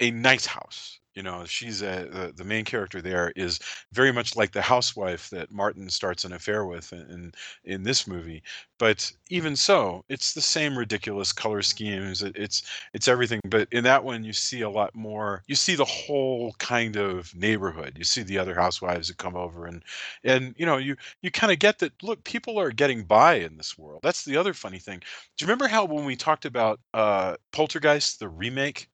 a 0.00 0.10
nice 0.10 0.46
house 0.46 0.98
you 1.14 1.22
know 1.22 1.44
she's 1.44 1.82
a 1.82 2.08
the, 2.10 2.32
the 2.36 2.44
main 2.44 2.64
character 2.64 3.00
there 3.02 3.32
is 3.36 3.58
very 3.92 4.12
much 4.12 4.36
like 4.36 4.52
the 4.52 4.62
housewife 4.62 5.30
that 5.30 5.50
martin 5.50 5.88
starts 5.88 6.24
an 6.24 6.32
affair 6.32 6.64
with 6.64 6.92
in 6.92 7.00
in, 7.10 7.32
in 7.64 7.82
this 7.82 8.06
movie 8.06 8.42
but 8.78 9.12
even 9.30 9.54
so 9.54 10.04
it's 10.08 10.32
the 10.34 10.40
same 10.40 10.76
ridiculous 10.76 11.32
color 11.32 11.62
schemes 11.62 12.22
it, 12.22 12.34
it's 12.36 12.62
it's 12.94 13.08
everything 13.08 13.40
but 13.48 13.68
in 13.72 13.84
that 13.84 14.02
one 14.02 14.24
you 14.24 14.32
see 14.32 14.62
a 14.62 14.70
lot 14.70 14.94
more 14.94 15.42
you 15.46 15.54
see 15.54 15.74
the 15.74 15.84
whole 15.84 16.54
kind 16.58 16.96
of 16.96 17.34
neighborhood 17.34 17.94
you 17.96 18.04
see 18.04 18.22
the 18.22 18.38
other 18.38 18.54
housewives 18.54 19.08
that 19.08 19.18
come 19.18 19.36
over 19.36 19.66
and 19.66 19.82
and 20.24 20.54
you 20.58 20.66
know 20.66 20.76
you 20.78 20.96
you 21.22 21.30
kind 21.30 21.52
of 21.52 21.58
get 21.58 21.78
that 21.78 21.92
look 22.02 22.22
people 22.24 22.58
are 22.58 22.70
getting 22.70 23.04
by 23.04 23.34
in 23.34 23.56
this 23.56 23.76
world 23.78 24.00
that's 24.02 24.24
the 24.24 24.36
other 24.36 24.54
funny 24.54 24.78
thing 24.78 24.98
do 24.98 25.44
you 25.44 25.46
remember 25.46 25.68
how 25.68 25.84
when 25.84 26.04
we 26.04 26.16
talked 26.16 26.44
about 26.44 26.80
uh 26.94 27.36
poltergeist 27.52 28.18
the 28.18 28.28
remake 28.28 28.88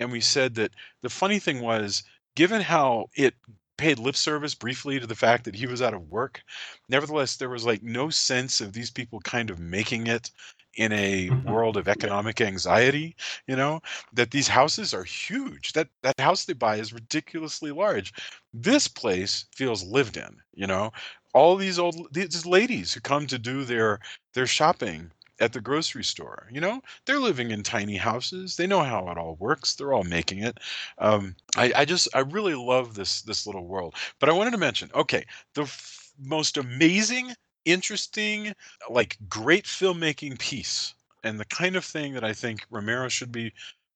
and 0.00 0.10
we 0.10 0.20
said 0.20 0.54
that 0.56 0.72
the 1.02 1.10
funny 1.10 1.38
thing 1.38 1.60
was 1.60 2.02
given 2.34 2.60
how 2.60 3.06
it 3.14 3.34
paid 3.78 3.98
lip 3.98 4.16
service 4.16 4.54
briefly 4.54 5.00
to 5.00 5.06
the 5.06 5.14
fact 5.14 5.44
that 5.44 5.54
he 5.54 5.66
was 5.66 5.80
out 5.80 5.94
of 5.94 6.10
work 6.10 6.42
nevertheless 6.88 7.36
there 7.36 7.48
was 7.48 7.64
like 7.64 7.82
no 7.82 8.10
sense 8.10 8.60
of 8.60 8.72
these 8.72 8.90
people 8.90 9.20
kind 9.20 9.50
of 9.50 9.58
making 9.58 10.06
it 10.06 10.30
in 10.74 10.92
a 10.92 11.28
mm-hmm. 11.28 11.50
world 11.50 11.76
of 11.76 11.88
economic 11.88 12.40
anxiety 12.40 13.16
you 13.46 13.56
know 13.56 13.80
that 14.12 14.30
these 14.30 14.48
houses 14.48 14.94
are 14.94 15.04
huge. 15.04 15.72
That 15.72 15.88
that 16.02 16.20
house 16.20 16.44
they 16.44 16.52
buy 16.52 16.76
is 16.76 16.92
ridiculously 16.92 17.72
large. 17.72 18.12
This 18.52 18.86
place 18.86 19.46
feels 19.54 19.82
lived 19.82 20.16
in 20.16 20.40
you 20.54 20.66
know? 20.66 20.92
All 21.32 21.56
these 21.56 21.78
old 21.78 22.12
these 22.12 22.44
ladies 22.44 22.92
who 22.92 23.00
come 23.00 23.26
to 23.28 23.38
do 23.38 23.64
their 23.64 24.00
their 24.34 24.46
shopping 24.46 25.12
at 25.40 25.52
the 25.52 25.60
grocery 25.60 26.04
store 26.04 26.48
you 26.52 26.60
know? 26.60 26.80
They're 27.06 27.18
living 27.20 27.50
in 27.50 27.62
tiny 27.62 27.96
houses. 27.96 28.56
They 28.56 28.66
know 28.66 28.80
how 28.82 29.08
it 29.10 29.18
all 29.18 29.36
works. 29.36 29.74
They're 29.74 29.92
all 29.92 30.04
making 30.04 30.40
it. 30.40 30.58
Um, 30.98 31.36
I, 31.56 31.72
I 31.76 31.84
just 31.84 32.08
i 32.14 32.20
really 32.20 32.54
love 32.54 32.94
this 32.94 33.22
this 33.22 33.46
little 33.46 33.66
world. 33.66 33.94
But 34.18 34.28
i 34.28 34.32
wanted 34.32 34.52
to 34.52 34.58
mention 34.58 34.90
okay 34.94 35.24
the 35.54 35.62
f- 35.62 36.12
most 36.18 36.56
amazing 36.56 37.34
interesting 37.64 38.54
like 38.88 39.16
great 39.28 39.64
filmmaking 39.64 40.38
piece 40.38 40.94
and 41.24 41.38
the 41.38 41.44
kind 41.46 41.76
of 41.76 41.84
thing 41.84 42.14
that 42.14 42.24
i 42.24 42.32
think 42.32 42.64
romero 42.70 43.08
should 43.08 43.30
be 43.32 43.52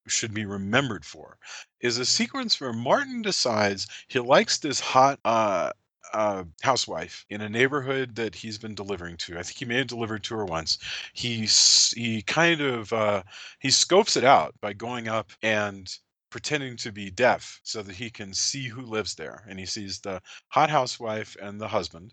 should 0.07 0.35
be 0.35 0.45
remembered 0.45 1.05
for 1.05 1.39
is 1.81 1.97
a 1.99 2.05
sequence 2.05 2.61
where 2.61 2.73
martin 2.73 3.23
decides 3.23 3.87
he 4.09 4.19
likes 4.21 4.59
this 4.59 4.81
hot 4.81 5.19
uh 5.25 5.71
uh, 6.13 6.45
housewife 6.63 7.25
in 7.31 7.41
a 7.41 7.49
neighborhood 7.49 8.15
that 8.17 8.35
he's 8.35 8.59
been 8.59 8.75
delivering 8.75 9.17
to. 9.19 9.39
I 9.39 9.43
think 9.43 9.59
he 9.59 9.65
may 9.65 9.79
have 9.79 9.87
delivered 9.87 10.23
to 10.25 10.37
her 10.37 10.45
once. 10.45 10.79
He 11.13 11.49
he 11.97 12.23
kind 12.23 12.61
of 12.61 12.93
uh, 12.93 13.23
he 13.61 13.71
scopes 13.71 14.17
it 14.17 14.25
out 14.25 14.55
by 14.61 14.73
going 14.73 15.09
up 15.09 15.33
and 15.43 15.93
pretending 16.31 16.77
to 16.77 16.93
be 16.93 17.11
deaf 17.11 17.61
so 17.63 17.83
that 17.83 17.95
he 17.97 18.11
can 18.11 18.35
see 18.35 18.69
who 18.69 18.83
lives 18.83 19.15
there. 19.15 19.45
And 19.49 19.59
he 19.59 19.67
sees 19.67 20.01
the 20.01 20.21
hot 20.49 20.71
housewife 20.71 21.37
and 21.41 21.61
the 21.61 21.69
husband. 21.69 22.13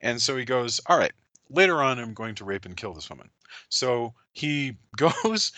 And 0.00 0.20
so 0.22 0.36
he 0.36 0.44
goes, 0.44 0.80
"All 0.86 0.98
right, 0.98 1.12
later 1.50 1.82
on 1.82 1.98
I'm 1.98 2.14
going 2.14 2.34
to 2.36 2.44
rape 2.44 2.64
and 2.66 2.76
kill 2.76 2.92
this 2.94 3.10
woman. 3.10 3.30
So 3.68 4.14
he 4.32 4.78
goes 4.96 5.52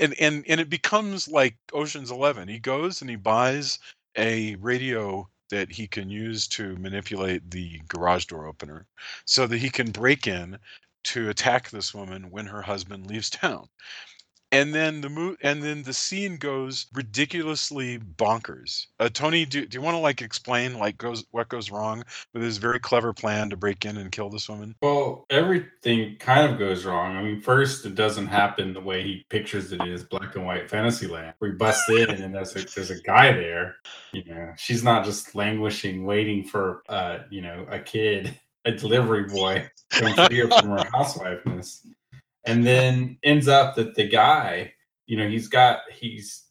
and 0.00 0.14
and 0.20 0.44
and 0.48 0.60
it 0.60 0.70
becomes 0.70 1.28
like 1.28 1.56
Ocean's 1.72 2.10
11. 2.10 2.48
He 2.48 2.58
goes 2.58 3.00
and 3.00 3.10
he 3.10 3.16
buys 3.16 3.78
a 4.16 4.54
radio 4.56 5.28
that 5.52 5.70
he 5.70 5.86
can 5.86 6.08
use 6.08 6.48
to 6.48 6.74
manipulate 6.76 7.50
the 7.50 7.78
garage 7.86 8.24
door 8.24 8.46
opener 8.46 8.86
so 9.26 9.46
that 9.46 9.58
he 9.58 9.68
can 9.68 9.90
break 9.90 10.26
in 10.26 10.58
to 11.04 11.28
attack 11.28 11.68
this 11.68 11.92
woman 11.94 12.30
when 12.30 12.46
her 12.46 12.62
husband 12.62 13.06
leaves 13.06 13.28
town 13.28 13.68
and 14.52 14.74
then 14.74 15.00
the 15.00 15.08
mo- 15.08 15.36
and 15.42 15.62
then 15.62 15.82
the 15.82 15.94
scene 15.94 16.36
goes 16.36 16.86
ridiculously 16.92 17.98
bonkers. 17.98 18.86
Uh, 19.00 19.08
Tony, 19.08 19.46
do, 19.46 19.66
do 19.66 19.76
you 19.76 19.82
want 19.82 19.94
to 19.94 20.00
like 20.00 20.20
explain 20.20 20.78
like 20.78 20.98
goes 20.98 21.24
what 21.30 21.48
goes 21.48 21.70
wrong 21.70 22.04
with 22.34 22.42
his 22.42 22.58
very 22.58 22.78
clever 22.78 23.14
plan 23.14 23.48
to 23.50 23.56
break 23.56 23.84
in 23.86 23.96
and 23.96 24.12
kill 24.12 24.28
this 24.28 24.48
woman? 24.48 24.76
Well, 24.82 25.24
everything 25.30 26.16
kind 26.18 26.52
of 26.52 26.58
goes 26.58 26.84
wrong. 26.84 27.16
I 27.16 27.22
mean, 27.22 27.40
first, 27.40 27.86
it 27.86 27.94
doesn't 27.94 28.26
happen 28.26 28.74
the 28.74 28.80
way 28.80 29.02
he 29.02 29.24
pictures 29.30 29.72
it 29.72 29.80
in 29.80 29.88
his 29.88 30.04
black 30.04 30.36
and 30.36 30.44
white 30.44 30.68
fantasy 30.70 31.06
land, 31.06 31.34
We 31.40 31.52
bust 31.52 31.88
in 31.88 32.10
and 32.10 32.34
there's 32.34 32.54
a, 32.54 32.66
there's 32.74 32.90
a 32.90 33.00
guy 33.00 33.32
there. 33.32 33.76
You 34.12 34.24
know, 34.26 34.52
she's 34.58 34.84
not 34.84 35.06
just 35.06 35.34
languishing, 35.34 36.04
waiting 36.04 36.44
for, 36.44 36.82
uh, 36.90 37.20
you 37.30 37.40
know, 37.40 37.66
a 37.70 37.80
kid, 37.80 38.38
a 38.66 38.72
delivery 38.72 39.24
boy, 39.24 39.70
to 39.92 40.26
free 40.26 40.40
her 40.40 40.48
from 40.48 40.68
her 40.68 40.84
housewifeness 40.94 41.86
and 42.44 42.66
then 42.66 43.18
ends 43.22 43.48
up 43.48 43.76
that 43.76 43.94
the 43.94 44.08
guy, 44.08 44.72
you 45.06 45.16
know, 45.16 45.28
he's 45.28 45.48
got 45.48 45.80
he's 45.92 46.44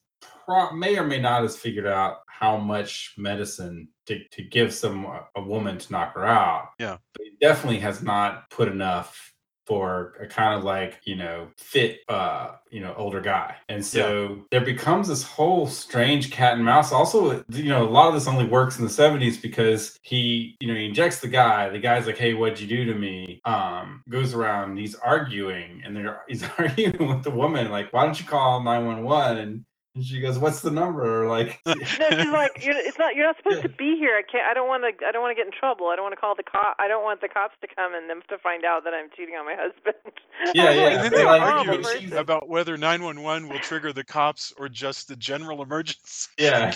pro- 0.45 0.71
may 0.71 0.97
or 0.97 1.05
may 1.05 1.19
not 1.19 1.43
has 1.43 1.57
figured 1.57 1.87
out 1.87 2.19
how 2.27 2.57
much 2.57 3.13
medicine 3.17 3.87
to, 4.07 4.19
to 4.29 4.43
give 4.43 4.73
some 4.73 5.05
a 5.35 5.41
woman 5.41 5.77
to 5.77 5.91
knock 5.91 6.15
her 6.15 6.25
out. 6.25 6.69
Yeah, 6.79 6.97
but 7.13 7.23
he 7.23 7.31
definitely 7.39 7.79
has 7.79 8.01
not 8.01 8.49
put 8.49 8.67
enough 8.67 9.30
for 9.71 10.15
a 10.19 10.27
kind 10.27 10.53
of 10.53 10.65
like 10.65 10.99
you 11.05 11.15
know 11.15 11.47
fit 11.55 12.01
uh 12.09 12.55
you 12.71 12.81
know 12.81 12.93
older 12.97 13.21
guy. 13.21 13.55
And 13.69 13.85
so 13.85 14.27
yeah. 14.27 14.43
there 14.51 14.65
becomes 14.65 15.07
this 15.07 15.23
whole 15.23 15.65
strange 15.65 16.29
cat 16.29 16.55
and 16.55 16.65
mouse. 16.65 16.91
Also 16.91 17.41
you 17.47 17.69
know 17.69 17.87
a 17.87 17.89
lot 17.89 18.09
of 18.09 18.13
this 18.13 18.27
only 18.27 18.43
works 18.43 18.79
in 18.79 18.83
the 18.83 18.91
70s 18.91 19.41
because 19.41 19.97
he 20.01 20.57
you 20.59 20.67
know 20.67 20.75
he 20.75 20.87
injects 20.87 21.21
the 21.21 21.29
guy. 21.29 21.69
The 21.69 21.79
guy's 21.79 22.05
like 22.05 22.17
hey 22.17 22.33
what'd 22.33 22.59
you 22.59 22.67
do 22.67 22.83
to 22.91 22.99
me? 22.99 23.39
Um 23.45 24.03
goes 24.09 24.33
around 24.33 24.75
he's 24.75 24.95
arguing 24.95 25.83
and 25.85 25.95
they're 25.95 26.23
he's 26.27 26.43
arguing 26.57 27.07
with 27.07 27.23
the 27.23 27.31
woman 27.31 27.71
like 27.71 27.93
why 27.93 28.03
don't 28.03 28.19
you 28.19 28.25
call 28.25 28.61
911 28.61 29.37
and 29.37 29.65
and 29.93 30.05
she 30.05 30.21
goes, 30.21 30.39
"What's 30.39 30.61
the 30.61 30.71
number?" 30.71 31.27
Like, 31.27 31.59
no, 31.65 31.73
she's 31.75 31.99
like, 31.99 32.63
you're, 32.63 32.75
"It's 32.77 32.97
not. 32.97 33.15
You're 33.15 33.25
not 33.25 33.37
supposed 33.37 33.57
yeah. 33.57 33.63
to 33.63 33.69
be 33.69 33.97
here. 33.97 34.15
I 34.17 34.23
can't. 34.29 34.47
I 34.49 34.53
don't 34.53 34.67
want 34.67 34.83
to. 34.83 35.05
I 35.05 35.11
don't 35.11 35.21
want 35.21 35.35
to 35.35 35.35
get 35.35 35.51
in 35.51 35.57
trouble. 35.57 35.87
I 35.87 35.95
don't 35.95 36.03
want 36.03 36.13
to 36.13 36.19
call 36.19 36.35
the 36.35 36.43
cop. 36.43 36.77
I 36.79 36.87
don't 36.87 37.03
want 37.03 37.19
the 37.19 37.27
cops 37.27 37.55
to 37.61 37.67
come 37.75 37.93
and 37.93 38.09
them 38.09 38.21
to 38.29 38.37
find 38.37 38.63
out 38.63 38.85
that 38.85 38.93
I'm 38.93 39.09
cheating 39.15 39.35
on 39.35 39.45
my 39.45 39.55
husband." 39.55 39.95
Yeah, 40.55 40.71
yeah. 40.71 40.83
Like, 40.83 40.93
and 40.93 41.03
then 41.03 41.11
they 41.11 41.23
argue 41.23 42.17
about 42.17 42.49
whether 42.49 42.75
911 42.75 43.47
will 43.47 43.59
trigger 43.59 43.93
the 43.93 44.03
cops 44.03 44.51
or 44.57 44.67
just 44.67 45.07
the 45.07 45.15
general 45.15 45.61
emergency. 45.61 46.29
Yeah, 46.39 46.73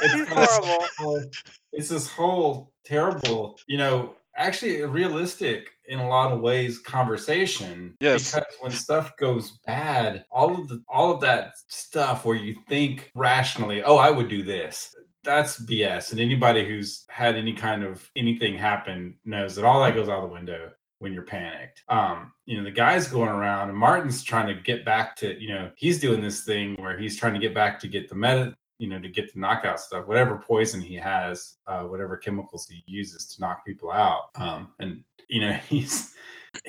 it's 0.00 0.28
horrible. 0.28 1.24
It's 1.72 1.88
this 1.88 2.08
whole 2.08 2.72
terrible, 2.84 3.60
you 3.68 3.78
know, 3.78 4.16
actually 4.36 4.82
realistic 4.84 5.70
in 5.86 5.98
a 5.98 6.08
lot 6.08 6.32
of 6.32 6.40
ways 6.40 6.78
conversation. 6.78 7.94
Yes. 8.00 8.34
Because 8.34 8.54
when 8.60 8.72
stuff 8.72 9.16
goes 9.16 9.58
bad 9.66 10.24
all 10.30 10.60
of 10.60 10.68
the 10.68 10.82
all 10.88 11.12
of 11.12 11.20
that 11.20 11.54
stuff 11.68 12.24
where 12.24 12.36
you 12.36 12.56
think 12.68 13.10
rationally 13.14 13.82
oh 13.82 13.96
i 13.96 14.10
would 14.10 14.28
do 14.28 14.42
this 14.42 14.94
that's 15.22 15.60
bs 15.64 16.12
and 16.12 16.20
anybody 16.20 16.66
who's 16.66 17.04
had 17.08 17.36
any 17.36 17.52
kind 17.52 17.82
of 17.82 18.10
anything 18.16 18.56
happen 18.56 19.16
knows 19.24 19.54
that 19.54 19.64
all 19.64 19.82
that 19.82 19.94
goes 19.94 20.08
out 20.08 20.22
the 20.22 20.32
window 20.32 20.70
when 20.98 21.12
you're 21.12 21.22
panicked. 21.22 21.82
Um 21.88 22.32
you 22.46 22.56
know 22.56 22.64
the 22.64 22.70
guy's 22.70 23.08
going 23.08 23.28
around 23.28 23.68
and 23.68 23.78
martin's 23.78 24.22
trying 24.22 24.46
to 24.46 24.62
get 24.62 24.84
back 24.84 25.16
to 25.16 25.40
you 25.40 25.48
know 25.48 25.70
he's 25.76 26.00
doing 26.00 26.20
this 26.20 26.44
thing 26.44 26.74
where 26.76 26.98
he's 26.98 27.18
trying 27.18 27.34
to 27.34 27.40
get 27.40 27.54
back 27.54 27.78
to 27.80 27.88
get 27.88 28.08
the 28.08 28.14
med 28.14 28.54
you 28.78 28.88
know, 28.88 29.00
to 29.00 29.08
get 29.08 29.32
the 29.32 29.40
knockout 29.40 29.80
stuff, 29.80 30.06
whatever 30.06 30.42
poison 30.44 30.80
he 30.80 30.94
has, 30.96 31.56
uh, 31.66 31.82
whatever 31.82 32.16
chemicals 32.16 32.68
he 32.68 32.82
uses 32.86 33.26
to 33.28 33.40
knock 33.40 33.64
people 33.64 33.90
out. 33.90 34.30
Um, 34.36 34.72
and 34.80 35.02
you 35.28 35.40
know, 35.40 35.52
he's 35.68 36.14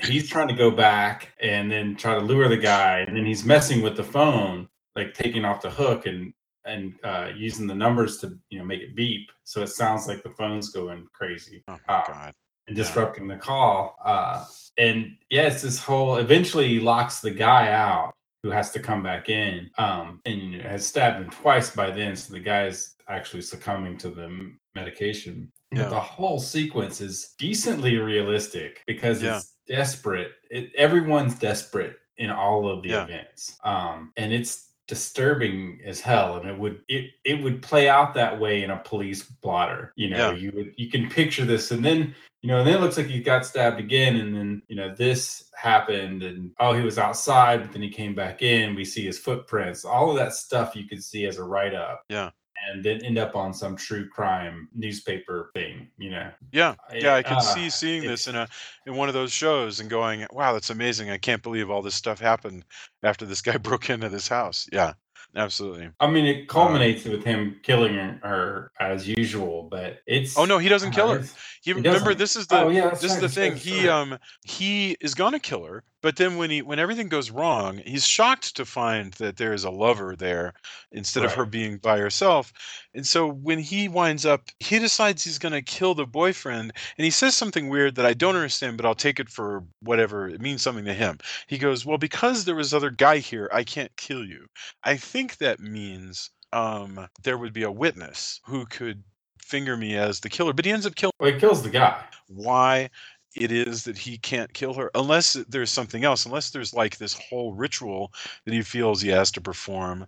he's 0.03 0.30
trying 0.30 0.47
to 0.47 0.53
go 0.53 0.72
back 0.72 1.34
and 1.41 1.72
then 1.72 1.95
try 1.95 2.14
to 2.14 2.22
lure 2.22 2.47
the 2.47 2.58
guy, 2.58 2.99
and 2.99 3.16
then 3.16 3.26
he's 3.26 3.45
messing 3.45 3.82
with 3.82 3.95
the 3.95 4.03
phone, 4.03 4.68
like 4.95 5.14
taking 5.14 5.45
off 5.45 5.62
the 5.62 5.70
hook 5.70 6.06
and 6.06 6.34
and 6.66 6.95
uh, 7.03 7.30
using 7.36 7.68
the 7.68 7.76
numbers 7.76 8.18
to 8.18 8.38
you 8.49 8.60
know 8.60 8.66
make 8.66 8.82
it 8.82 8.95
beep, 8.95 9.32
so 9.43 9.62
it 9.62 9.70
sounds 9.70 10.08
like 10.08 10.24
the 10.24 10.30
phone's 10.30 10.70
going 10.70 11.08
crazy. 11.14 11.64
Oh 11.68 11.78
uh, 11.88 12.03
god! 12.08 12.34
And 12.68 12.76
disrupting 12.76 13.30
yeah. 13.30 13.36
the 13.36 13.41
call. 13.41 13.95
Uh, 14.03 14.45
and 14.78 15.16
yeah, 15.30 15.43
it's 15.43 15.62
this 15.62 15.80
whole. 15.80 16.18
Eventually, 16.18 16.68
he 16.68 16.80
locks 16.80 17.22
the 17.22 17.32
guy 17.32 17.72
out, 17.72 18.14
who 18.46 18.52
has 18.52 18.70
to 18.70 18.80
come 18.80 19.02
back 19.02 19.28
in 19.28 19.72
um, 19.80 20.22
and 20.28 20.54
has 20.62 20.86
stabbed 20.86 21.18
him 21.18 21.32
twice 21.32 21.72
by 21.72 21.89
then. 21.89 22.16
So 22.16 22.32
the 22.32 22.39
guy's 22.39 22.93
actually 23.08 23.41
succumbing 23.41 23.98
to 23.98 24.10
the 24.10 24.52
medication. 24.76 25.52
Yeah. 25.72 25.86
But 25.86 25.89
the 25.89 26.00
whole 26.00 26.39
sequence 26.39 27.02
is 27.02 27.34
decently 27.39 27.98
realistic 27.98 28.84
because 28.86 29.24
yeah. 29.24 29.38
it's 29.38 29.56
desperate. 29.68 30.34
It, 30.52 30.70
everyone's 30.78 31.39
desperate 31.39 31.96
in 32.18 32.30
all 32.30 32.70
of 32.70 32.84
the 32.84 32.89
yeah. 32.89 33.06
events. 33.06 33.58
Um, 33.64 34.14
and 34.16 34.32
it's 34.32 34.74
disturbing 34.88 35.80
as 35.84 36.00
hell 36.00 36.38
and 36.38 36.48
it 36.48 36.58
would 36.58 36.82
it 36.88 37.12
it 37.24 37.42
would 37.42 37.62
play 37.62 37.90
out 37.90 38.14
that 38.14 38.40
way 38.40 38.64
in 38.64 38.70
a 38.70 38.78
police 38.78 39.24
blotter 39.24 39.92
you 39.96 40.10
know? 40.10 40.32
Yeah. 40.32 40.38
you 40.38 40.52
would 40.56 40.74
you 40.78 40.90
can 40.90 41.10
picture 41.10 41.44
this 41.44 41.72
and 41.72 41.84
then 41.84 42.14
you 42.42 42.50
know 42.50 42.60
and 42.60 42.68
then 42.68 42.76
it 42.76 42.82
looks 42.82 42.98
like 42.98 43.08
he 43.08 43.20
got 43.20 43.46
stabbed 43.46 43.80
again 43.80 44.18
and 44.18 44.36
then 44.36 44.62
you 44.68 44.76
know 44.76 44.94
this 44.94 45.50
happened 45.56 46.22
and 46.22 46.52
oh 46.60 46.74
he 46.74 46.84
was 46.84 47.00
outside 47.00 47.64
but 47.64 47.72
then 47.72 47.82
he 47.82 47.90
came 47.90 48.14
back 48.14 48.44
in. 48.44 48.76
We 48.76 48.86
see 48.86 49.06
his 49.06 49.18
footprints. 49.18 49.86
All 49.86 50.12
of 50.12 50.18
that 50.18 50.34
stuff 50.34 50.76
you 50.76 50.88
could 50.88 51.04
see 51.04 51.26
as 51.26 51.38
a 51.38 51.44
write-up. 51.44 52.04
Yeah 52.10 52.30
and 52.68 52.84
then 52.84 53.03
end 53.03 53.18
up 53.18 53.36
on 53.36 53.53
some 53.53 53.76
true 53.76 54.08
crime 54.10 54.70
newspaper 54.74 55.51
thing, 55.53 55.88
you 55.97 56.12
know. 56.12 56.32
Yeah, 56.51 56.76
yeah, 56.93 57.16
I 57.16 57.24
could 57.24 57.38
uh, 57.38 57.41
see 57.41 57.70
seeing 57.70 58.03
this 58.03 58.28
in 58.28 58.36
a 58.36 58.47
in 58.86 58.95
one 58.95 59.08
of 59.08 59.14
those 59.14 59.32
shows 59.32 59.80
and 59.80 59.89
going, 59.89 60.26
"Wow, 60.32 60.53
that's 60.53 60.70
amazing! 60.70 61.10
I 61.10 61.18
can't 61.18 61.43
believe 61.43 61.70
all 61.70 61.82
this 61.82 61.95
stuff 61.95 62.20
happened 62.20 62.66
after 63.03 63.26
this 63.26 63.41
guy 63.41 63.58
broke 63.62 63.89
into 63.89 64.10
this 64.10 64.28
house." 64.28 64.68
Yeah, 64.72 64.93
absolutely. 65.36 65.89
I 65.99 66.08
mean, 66.08 66.26
it 66.26 66.47
culminates 66.47 67.06
um, 67.06 67.12
with 67.12 67.24
him 67.24 67.58
killing 67.64 67.95
her 67.95 68.72
as 68.80 69.08
usual, 69.08 69.68
but 69.70 69.99
it's. 70.08 70.38
Oh 70.38 70.45
no, 70.45 70.58
he 70.58 70.70
doesn't 70.70 70.93
uh, 70.93 70.95
kill 70.95 71.14
her. 71.14 71.20
He, 71.62 71.72
he 71.72 71.74
remember 71.74 72.14
this 72.14 72.36
is 72.36 72.47
the 72.47 72.62
oh, 72.62 72.70
yeah, 72.70 72.89
this 72.89 73.03
right. 73.03 73.12
is 73.12 73.20
the 73.20 73.30
thing. 73.30 73.56
He 73.56 73.88
um 73.88 74.18
he 74.43 74.97
is 75.01 75.14
gonna 75.14 75.39
kill 75.39 75.64
her, 75.66 75.84
but 76.06 76.18
then 76.18 76.38
when 76.38 76.51
he 76.51 76.62
when 76.62 76.78
everything 76.78 77.10
goes 77.10 77.32
wrong, 77.32 77.82
he's 77.84 78.06
shocked 78.06 78.56
to 78.58 78.64
find 78.64 79.14
that 79.14 79.38
there 79.38 79.53
is 79.53 79.64
a 79.64 79.72
lover 79.72 80.16
there 80.16 80.53
instead 80.91 81.22
right. 81.22 81.32
of 81.32 81.34
her 81.34 81.47
being 81.47 81.80
by 81.80 81.97
herself. 81.97 82.53
And 82.93 83.08
so 83.08 83.28
when 83.28 83.58
he 83.58 83.88
winds 83.88 84.24
up, 84.24 84.51
he 84.60 84.78
decides 84.78 85.24
he's 85.24 85.39
gonna 85.39 85.64
kill 85.64 85.95
the 85.95 86.06
boyfriend, 86.06 86.74
and 86.99 87.06
he 87.06 87.10
says 87.10 87.34
something 87.34 87.70
weird 87.70 87.95
that 87.95 88.06
I 88.06 88.14
don't 88.14 88.36
understand, 88.36 88.78
but 88.78 88.86
I'll 88.86 88.93
take 88.93 89.20
it 89.20 89.30
for 89.30 89.64
whatever 89.80 90.30
it 90.30 90.41
means 90.41 90.62
something 90.62 90.86
to 90.86 90.93
him. 90.93 91.18
He 91.47 91.58
goes, 91.58 91.88
"Well, 91.88 91.97
because 91.97 92.45
there 92.45 92.53
was 92.53 92.72
other 92.72 92.91
guy 92.91 93.18
here, 93.18 93.49
I 93.51 93.64
can't 93.64 93.97
kill 93.97 94.24
you." 94.24 94.45
I 94.84 94.97
think 94.97 95.38
that 95.38 95.60
means 95.60 96.30
um, 96.53 97.08
there 97.24 97.39
would 97.39 97.51
be 97.51 97.64
a 97.64 97.72
witness 97.72 98.41
who 98.45 98.68
could 98.68 99.03
finger 99.39 99.76
me 99.76 99.95
as 99.95 100.20
the 100.20 100.30
killer, 100.30 100.53
but 100.53 100.66
he 100.66 100.72
ends 100.72 100.86
up 100.86 100.93
killing. 100.93 101.14
Well, 101.20 101.32
he 101.32 101.39
kills 101.39 101.64
the 101.64 101.70
guy. 101.70 102.03
Why? 102.28 102.89
It 103.36 103.52
is 103.52 103.84
that 103.84 103.98
he 103.98 104.18
can't 104.18 104.54
kill 104.54 104.74
her 104.74 104.90
unless 104.96 105.34
there's 105.50 105.72
something 105.72 106.04
else 106.04 106.26
unless 106.26 106.52
there's 106.52 106.74
like 106.74 106.98
this 106.98 107.14
whole 107.14 107.54
ritual 107.54 108.12
that 108.46 108.54
he 108.54 108.62
feels 108.62 109.02
he 109.02 109.10
has 109.10 109.32
to 109.32 109.42
perform 109.42 110.06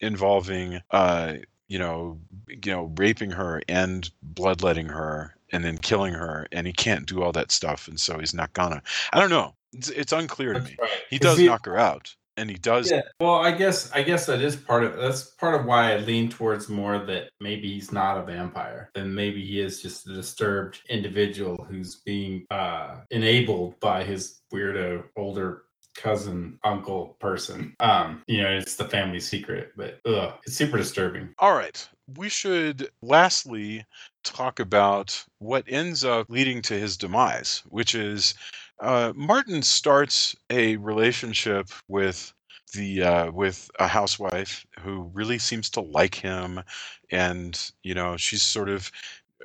involving 0.00 0.80
uh 0.90 1.34
you 1.68 1.78
know 1.78 2.18
you 2.48 2.72
know 2.72 2.92
raping 2.96 3.30
her 3.30 3.62
and 3.68 4.10
bloodletting 4.22 4.86
her 4.86 5.34
and 5.52 5.64
then 5.64 5.78
killing 5.78 6.12
her 6.12 6.46
and 6.52 6.66
he 6.66 6.72
can't 6.72 7.06
do 7.06 7.22
all 7.22 7.32
that 7.32 7.50
stuff 7.50 7.88
and 7.88 7.98
so 7.98 8.18
he's 8.18 8.34
not 8.34 8.52
gonna. 8.52 8.82
I 9.12 9.20
don't 9.20 9.30
know. 9.30 9.54
It's, 9.72 9.88
it's 9.90 10.12
unclear 10.12 10.54
to 10.54 10.60
me. 10.60 10.76
he 11.10 11.18
does 11.18 11.38
he, 11.38 11.46
knock 11.46 11.66
her 11.66 11.78
out 11.78 12.14
and 12.36 12.50
he 12.50 12.56
does. 12.56 12.90
Yeah. 12.90 13.02
Well, 13.20 13.36
I 13.36 13.52
guess 13.52 13.90
I 13.92 14.02
guess 14.02 14.26
that 14.26 14.40
is 14.40 14.56
part 14.56 14.84
of 14.84 14.96
that's 14.96 15.24
part 15.24 15.58
of 15.58 15.66
why 15.66 15.92
I 15.92 15.98
lean 15.98 16.28
towards 16.28 16.68
more 16.68 16.98
that 16.98 17.30
maybe 17.40 17.72
he's 17.72 17.92
not 17.92 18.18
a 18.18 18.22
vampire, 18.22 18.90
and 18.94 19.14
maybe 19.14 19.44
he 19.44 19.60
is 19.60 19.82
just 19.82 20.08
a 20.08 20.14
disturbed 20.14 20.80
individual 20.88 21.66
who's 21.68 21.96
being 21.96 22.46
uh, 22.50 22.96
enabled 23.10 23.78
by 23.80 24.04
his 24.04 24.40
weirdo 24.52 25.04
older 25.16 25.64
cousin 25.94 26.58
uncle 26.64 27.16
person 27.18 27.74
um 27.80 28.22
you 28.26 28.40
know 28.40 28.48
it's 28.48 28.76
the 28.76 28.84
family 28.84 29.18
secret 29.18 29.72
but 29.76 29.98
ugh, 30.06 30.34
it's 30.46 30.56
super 30.56 30.78
disturbing 30.78 31.28
all 31.38 31.54
right 31.54 31.88
we 32.16 32.28
should 32.28 32.88
lastly 33.02 33.84
talk 34.22 34.60
about 34.60 35.22
what 35.38 35.64
ends 35.66 36.04
up 36.04 36.26
leading 36.30 36.62
to 36.62 36.74
his 36.74 36.96
demise 36.96 37.62
which 37.68 37.94
is 37.94 38.34
uh, 38.80 39.12
Martin 39.16 39.62
starts 39.62 40.36
a 40.50 40.76
relationship 40.76 41.68
with 41.88 42.32
the 42.74 43.02
uh, 43.02 43.30
with 43.32 43.70
a 43.78 43.88
housewife 43.88 44.64
who 44.80 45.10
really 45.14 45.38
seems 45.38 45.70
to 45.70 45.80
like 45.80 46.14
him, 46.14 46.62
and 47.10 47.72
you 47.82 47.94
know 47.94 48.16
she's 48.16 48.42
sort 48.42 48.68
of 48.68 48.90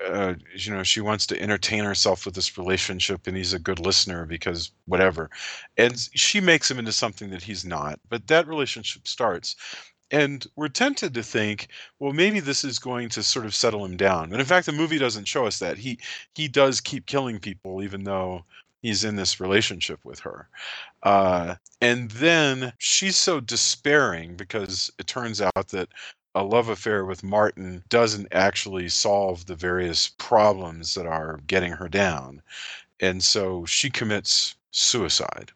uh, 0.06 0.36
you 0.56 0.72
know 0.74 0.84
she 0.84 1.02
wants 1.02 1.26
to 1.28 1.42
entertain 1.42 1.84
herself 1.84 2.26
with 2.26 2.36
this 2.36 2.58
relationship 2.58 3.28
and 3.28 3.38
he's 3.38 3.54
a 3.54 3.60
good 3.60 3.80
listener 3.80 4.26
because 4.26 4.72
whatever 4.88 5.30
and 5.78 5.98
she 6.16 6.42
makes 6.42 6.70
him 6.70 6.80
into 6.80 6.92
something 6.92 7.30
that 7.30 7.42
he's 7.44 7.66
not 7.66 8.00
but 8.10 8.28
that 8.28 8.48
relationship 8.48 9.08
starts 9.08 9.56
and 10.12 10.48
we're 10.56 10.68
tempted 10.68 11.14
to 11.14 11.24
think 11.24 11.70
well 12.00 12.14
maybe 12.14 12.40
this 12.42 12.64
is 12.64 12.78
going 12.78 13.10
to 13.10 13.24
sort 13.24 13.46
of 13.46 13.56
settle 13.56 13.86
him 13.86 13.98
down 13.98 14.30
but 14.30 14.40
in 14.40 14.46
fact 14.46 14.66
the 14.66 14.72
movie 14.72 14.98
doesn't 15.00 15.28
show 15.28 15.46
us 15.46 15.60
that. 15.60 15.78
He 15.78 15.98
he 16.36 16.48
does 16.48 16.82
keep 16.82 17.06
killing 17.06 17.40
people 17.40 17.82
even 17.82 18.04
though 18.04 18.46
he's 18.86 19.04
in 19.04 19.16
this 19.16 19.40
relationship 19.40 20.00
with 20.04 20.20
her 20.20 20.48
uh, 21.04 21.56
and 21.82 22.12
then 22.12 22.74
she's 22.78 23.16
so 23.16 23.40
despairing 23.40 24.36
because 24.36 24.92
it 24.98 25.08
turns 25.08 25.42
out 25.42 25.68
that 25.70 25.90
a 26.36 26.44
love 26.44 26.68
affair 26.68 27.06
with 27.06 27.24
Martin 27.24 27.82
doesn't 27.88 28.28
actually 28.32 28.90
solve 28.90 29.46
the 29.46 29.56
various 29.56 30.10
problems 30.10 30.94
that 30.94 31.06
are 31.06 31.40
getting 31.48 31.72
her 31.72 31.88
down. 31.88 32.42
And 33.00 33.24
so 33.24 33.66
she 33.66 33.90
commits 33.90 34.56
suicide. 34.72 35.54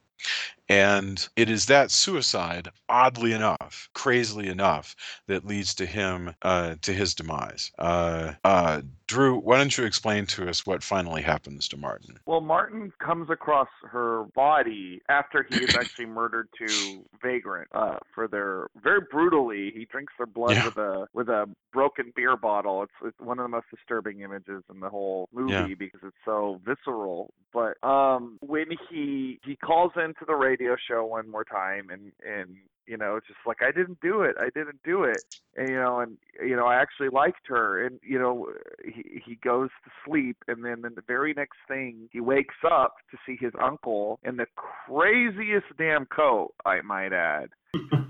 And 0.70 1.28
it 1.36 1.50
is 1.50 1.66
that 1.66 1.92
suicide, 1.92 2.70
oddly 2.88 3.34
enough, 3.34 3.90
crazily 3.94 4.48
enough, 4.48 4.96
that 5.28 5.46
leads 5.46 5.74
to 5.76 5.86
him 5.86 6.36
uh, 6.44 6.76
to 6.82 6.94
his 6.94 7.14
demise. 7.14 7.72
Uh, 7.78 8.34
uh, 8.44 8.82
Drew, 9.10 9.40
why 9.40 9.58
don't 9.58 9.76
you 9.76 9.86
explain 9.86 10.28
to 10.28 10.48
us 10.48 10.68
what 10.68 10.84
finally 10.84 11.24
happens 11.24 11.68
to 11.70 11.78
Martin? 11.78 12.20
Well, 12.28 12.42
Martin 12.42 12.94
comes 13.04 13.32
across 13.32 13.68
her 13.92 14.26
body 14.36 15.02
after 15.10 15.42
he 15.42 15.56
is 15.56 15.72
actually 15.76 16.06
murdered 16.20 16.48
to 16.60 17.04
Vagrant 17.20 17.68
uh, 17.74 17.98
for 18.14 18.28
their 18.28 18.68
very 18.84 19.00
brutally. 19.12 19.72
He 19.74 19.86
drinks 19.86 20.14
their 20.20 20.28
blood 20.28 20.58
Yeah. 20.58 20.66
with 20.66 20.78
a 20.78 21.08
with 21.14 21.28
a 21.28 21.48
broken 21.74 22.14
beer 22.16 22.38
bottle. 22.38 22.84
It's, 22.84 22.92
it's 23.04 23.20
one 23.20 23.40
of 23.40 23.46
the 23.46 23.50
most 23.50 23.66
disturbing 23.76 24.20
images 24.20 24.64
in 24.72 24.80
the 24.80 24.90
whole 24.90 25.28
movie 25.34 25.54
Yeah. 25.54 25.76
because 25.78 26.02
it's 26.04 26.16
so 26.24 26.62
visceral. 26.64 27.34
But 27.52 27.84
um, 27.84 28.38
when 28.42 28.68
he 28.92 29.40
he 29.44 29.56
calls 29.56 29.94
into 29.96 30.24
the 30.28 30.36
radio 30.36 30.76
show 30.88 31.04
one 31.04 31.28
more 31.32 31.44
time 31.46 31.90
and 31.90 32.12
and 32.24 32.58
you 32.90 32.98
know 32.98 33.20
just 33.26 33.40
like 33.46 33.62
I 33.62 33.72
didn't 33.72 34.02
do 34.02 34.22
it. 34.24 34.36
I 34.40 34.50
didn't 34.54 34.82
do 34.84 35.04
it. 35.04 35.24
And 35.56 35.70
you 35.70 35.76
know 35.76 36.00
and 36.00 36.18
you 36.44 36.56
know 36.56 36.66
I 36.66 36.76
actually 36.76 37.10
liked 37.10 37.48
her 37.48 37.86
and 37.86 38.00
you 38.02 38.20
know 38.20 38.50
he 38.84 39.22
he 39.26 39.36
goes 39.36 39.70
to 39.86 39.92
sleep 40.06 40.38
and 40.48 40.66
then 40.66 40.82
the 40.82 41.04
very 41.08 41.34
next 41.34 41.58
thing 41.68 42.10
he 42.12 42.20
wakes 42.20 42.56
up 42.70 42.96
to 43.12 43.18
see 43.26 43.38
his 43.40 43.54
uncle 43.62 44.20
in 44.24 44.38
the 44.38 44.48
craziest 44.56 45.68
damn 45.78 46.06
coat 46.06 46.54
I 46.66 46.82
might 46.82 47.14
add 47.14 47.50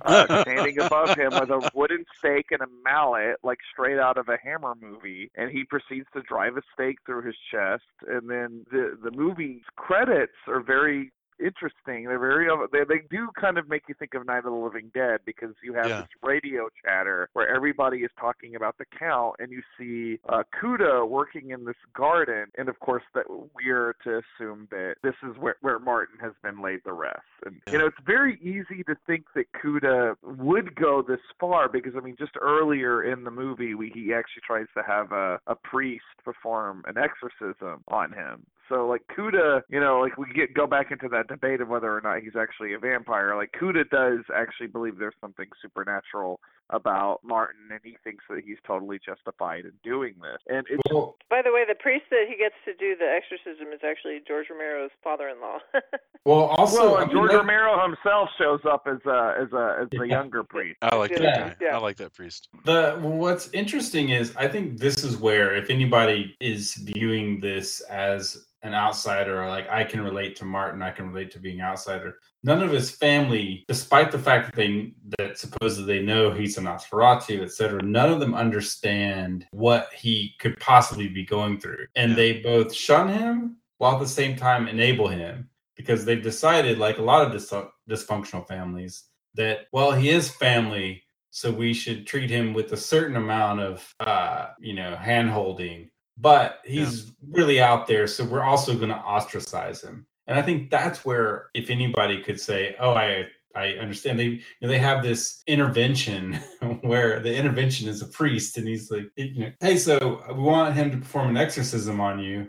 uh, 0.03 0.41
standing 0.43 0.79
above 0.79 1.15
him 1.15 1.31
with 1.31 1.49
a 1.49 1.69
wooden 1.73 2.05
stake 2.17 2.47
and 2.51 2.61
a 2.61 2.67
mallet, 2.83 3.37
like 3.43 3.59
straight 3.71 3.99
out 3.99 4.17
of 4.17 4.29
a 4.29 4.37
Hammer 4.41 4.73
movie, 4.79 5.31
and 5.35 5.51
he 5.51 5.63
proceeds 5.63 6.07
to 6.13 6.21
drive 6.21 6.57
a 6.57 6.61
stake 6.73 6.97
through 7.05 7.23
his 7.23 7.35
chest. 7.51 7.83
And 8.07 8.29
then 8.29 8.65
the 8.71 8.97
the 9.01 9.11
movie's 9.11 9.63
credits 9.75 10.33
are 10.47 10.61
very 10.61 11.11
interesting. 11.39 12.05
They're 12.05 12.19
very 12.19 12.47
they 12.71 12.83
they 12.87 13.01
do 13.09 13.29
kind 13.39 13.57
of 13.57 13.67
make 13.69 13.83
you 13.87 13.95
think 13.97 14.13
of 14.13 14.25
Night 14.25 14.39
of 14.39 14.45
the 14.45 14.51
Living 14.51 14.91
Dead 14.93 15.19
because 15.25 15.55
you 15.63 15.73
have 15.73 15.87
Yeah. 15.87 16.01
this 16.01 16.09
radio 16.23 16.69
chatter 16.83 17.29
where 17.33 17.47
everybody 17.53 17.99
is 17.99 18.11
talking 18.19 18.55
about 18.55 18.77
the 18.77 18.85
count, 18.97 19.35
and 19.39 19.51
you 19.51 19.61
see 19.77 20.19
uh, 20.29 20.43
Cuda 20.61 21.07
working 21.07 21.51
in 21.51 21.65
this 21.65 21.75
garden, 21.95 22.45
and 22.57 22.69
of 22.69 22.79
course 22.79 23.03
that 23.13 23.25
we're 23.29 23.95
to 24.03 24.21
assume 24.21 24.67
that 24.71 24.95
this 25.03 25.15
is 25.23 25.37
where 25.37 25.55
where 25.61 25.79
Martin 25.79 26.17
has 26.21 26.33
been 26.43 26.61
laid 26.61 26.83
to 26.85 26.93
rest. 26.93 27.21
And 27.45 27.61
you 27.71 27.77
know 27.77 27.87
it's 27.87 27.97
very 28.05 28.37
easy 28.41 28.83
to 28.83 28.95
think 29.07 29.25
that 29.35 29.45
Cuda 29.53 30.15
would 30.23 30.75
go 30.75 31.01
this 31.01 31.19
far 31.39 31.69
because 31.69 31.93
I 31.95 32.01
mean 32.01 32.15
just 32.17 32.33
earlier 32.39 33.03
in 33.03 33.23
the 33.23 33.31
movie 33.31 33.75
we, 33.75 33.89
he 33.93 34.13
actually 34.13 34.43
tries 34.45 34.67
to 34.75 34.83
have 34.83 35.11
a, 35.11 35.39
a 35.47 35.55
priest 35.55 36.03
perform 36.23 36.83
an 36.87 36.95
exorcism 36.97 37.83
on 37.87 38.11
him. 38.11 38.45
So 38.69 38.87
like 38.87 39.01
Cuda, 39.17 39.61
you 39.69 39.79
know, 39.79 39.99
like 39.99 40.17
we 40.17 40.31
get 40.33 40.53
go 40.53 40.67
back 40.67 40.91
into 40.91 41.09
that 41.09 41.27
debate 41.27 41.59
of 41.61 41.67
whether 41.67 41.95
or 41.95 42.01
not 42.01 42.21
he's 42.21 42.35
actually 42.39 42.73
a 42.73 42.79
vampire. 42.79 43.35
Like 43.35 43.51
Cuda 43.59 43.89
does 43.89 44.19
actually 44.33 44.67
believe 44.67 44.97
there's 44.99 45.15
something 45.19 45.47
supernatural 45.61 46.39
about 46.71 47.19
Martin, 47.23 47.61
and 47.71 47.79
he 47.83 47.97
thinks 48.03 48.23
that 48.29 48.43
he's 48.45 48.57
totally 48.65 48.99
justified 49.03 49.65
in 49.65 49.71
doing 49.83 50.13
this. 50.21 50.37
And 50.47 50.67
it's 50.69 50.83
Well, 50.91 51.15
By 51.27 51.41
the 51.43 51.51
way, 51.51 51.63
the 51.67 51.73
priest 51.73 52.05
that 52.11 52.25
he 52.29 52.37
gets 52.37 52.53
to 52.65 52.73
do 52.75 52.95
the 52.95 53.05
exorcism 53.09 53.73
is 53.73 53.79
actually 53.83 54.19
George 54.27 54.45
Romero's 54.51 54.91
father-in-law. 55.03 55.57
well, 56.25 56.41
also, 56.57 56.91
well, 56.91 56.97
I 56.97 57.01
and 57.01 57.07
mean, 57.11 57.17
George 57.17 57.31
that- 57.31 57.37
Romero 57.39 57.81
himself 57.81 58.29
shows 58.37 58.59
up 58.69 58.83
as 58.85 58.99
a 59.07 59.35
as 59.41 59.51
a 59.51 59.77
as 59.81 59.99
a 59.99 60.07
younger 60.07 60.43
priest. 60.43 60.77
I 60.83 60.95
like 60.95 61.15
that 61.15 61.21
guy. 61.59 61.65
Yeah. 61.65 61.75
I 61.75 61.79
like 61.79 61.97
that 61.97 62.13
priest. 62.13 62.49
The 62.65 62.99
what's 63.01 63.49
interesting 63.51 64.09
is 64.09 64.35
I 64.35 64.47
think 64.47 64.77
this 64.77 65.03
is 65.03 65.17
where 65.17 65.55
if 65.55 65.71
anybody 65.71 66.35
is 66.39 66.75
viewing 66.75 67.39
this 67.39 67.81
as 67.89 68.45
an 68.63 68.73
outsider 68.73 69.41
or 69.41 69.47
like 69.47 69.69
I 69.69 69.83
can 69.83 70.01
relate 70.01 70.35
to 70.37 70.45
Martin, 70.45 70.81
I 70.81 70.91
can 70.91 71.09
relate 71.11 71.31
to 71.31 71.39
being 71.39 71.61
outsider. 71.61 72.15
None 72.43 72.61
of 72.61 72.71
his 72.71 72.91
family, 72.91 73.63
despite 73.67 74.11
the 74.11 74.19
fact 74.19 74.47
that 74.47 74.55
they 74.55 74.93
that 75.17 75.37
supposedly 75.37 75.99
they 75.99 76.05
know 76.05 76.31
he's 76.31 76.57
a 76.57 76.61
Nosferatu, 76.61 77.41
etc., 77.41 77.81
none 77.83 78.11
of 78.11 78.19
them 78.19 78.33
understand 78.35 79.45
what 79.51 79.89
he 79.93 80.35
could 80.39 80.59
possibly 80.59 81.07
be 81.07 81.25
going 81.25 81.59
through. 81.59 81.85
And 81.95 82.11
Yeah. 82.11 82.15
they 82.17 82.41
both 82.41 82.73
shun 82.73 83.07
him 83.09 83.57
while 83.77 83.93
at 83.93 83.99
the 83.99 84.07
same 84.07 84.35
time 84.35 84.67
enable 84.67 85.07
him 85.07 85.49
because 85.77 86.03
they've 86.03 86.21
decided, 86.21 86.77
like 86.77 86.97
a 86.97 87.01
lot 87.01 87.25
of 87.25 87.31
dis- 87.31 87.53
dysfunctional 87.89 88.45
families, 88.47 89.05
that 89.35 89.67
well, 89.71 89.91
he 89.93 90.09
is 90.09 90.29
family, 90.29 91.03
so 91.31 91.49
we 91.51 91.73
should 91.73 92.05
treat 92.07 92.29
him 92.29 92.53
with 92.53 92.73
a 92.73 92.77
certain 92.77 93.15
amount 93.15 93.61
of 93.61 93.95
uh 94.01 94.47
you 94.59 94.73
know 94.73 94.95
hand 94.95 95.29
holding 95.29 95.89
but 96.19 96.59
he's 96.65 97.11
really 97.31 97.59
out 97.61 97.87
there 97.87 98.07
so 98.07 98.23
we're 98.23 98.43
also 98.43 98.75
going 98.75 98.89
to 98.89 98.95
ostracize 98.95 99.81
him. 99.81 100.05
And 100.27 100.37
i 100.37 100.41
think 100.41 100.69
that's 100.69 101.03
where 101.05 101.47
if 101.53 101.69
anybody 101.69 102.21
could 102.21 102.39
say 102.39 102.75
oh 102.79 102.93
i 102.93 103.25
i 103.55 103.69
understand 103.73 104.19
they 104.19 104.25
you 104.25 104.41
know, 104.61 104.67
they 104.67 104.77
have 104.77 105.01
this 105.01 105.41
intervention 105.47 106.33
where 106.81 107.19
the 107.19 107.35
intervention 107.35 107.87
is 107.89 108.01
a 108.01 108.07
priest 108.07 108.57
and 108.57 108.67
he's 108.67 108.91
like 108.91 109.09
you 109.15 109.45
know 109.45 109.51
hey 109.59 109.77
so 109.77 110.23
we 110.29 110.41
want 110.41 110.75
him 110.75 110.91
to 110.91 110.97
perform 110.97 111.29
an 111.29 111.37
exorcism 111.37 111.99
on 111.99 112.19
you 112.19 112.47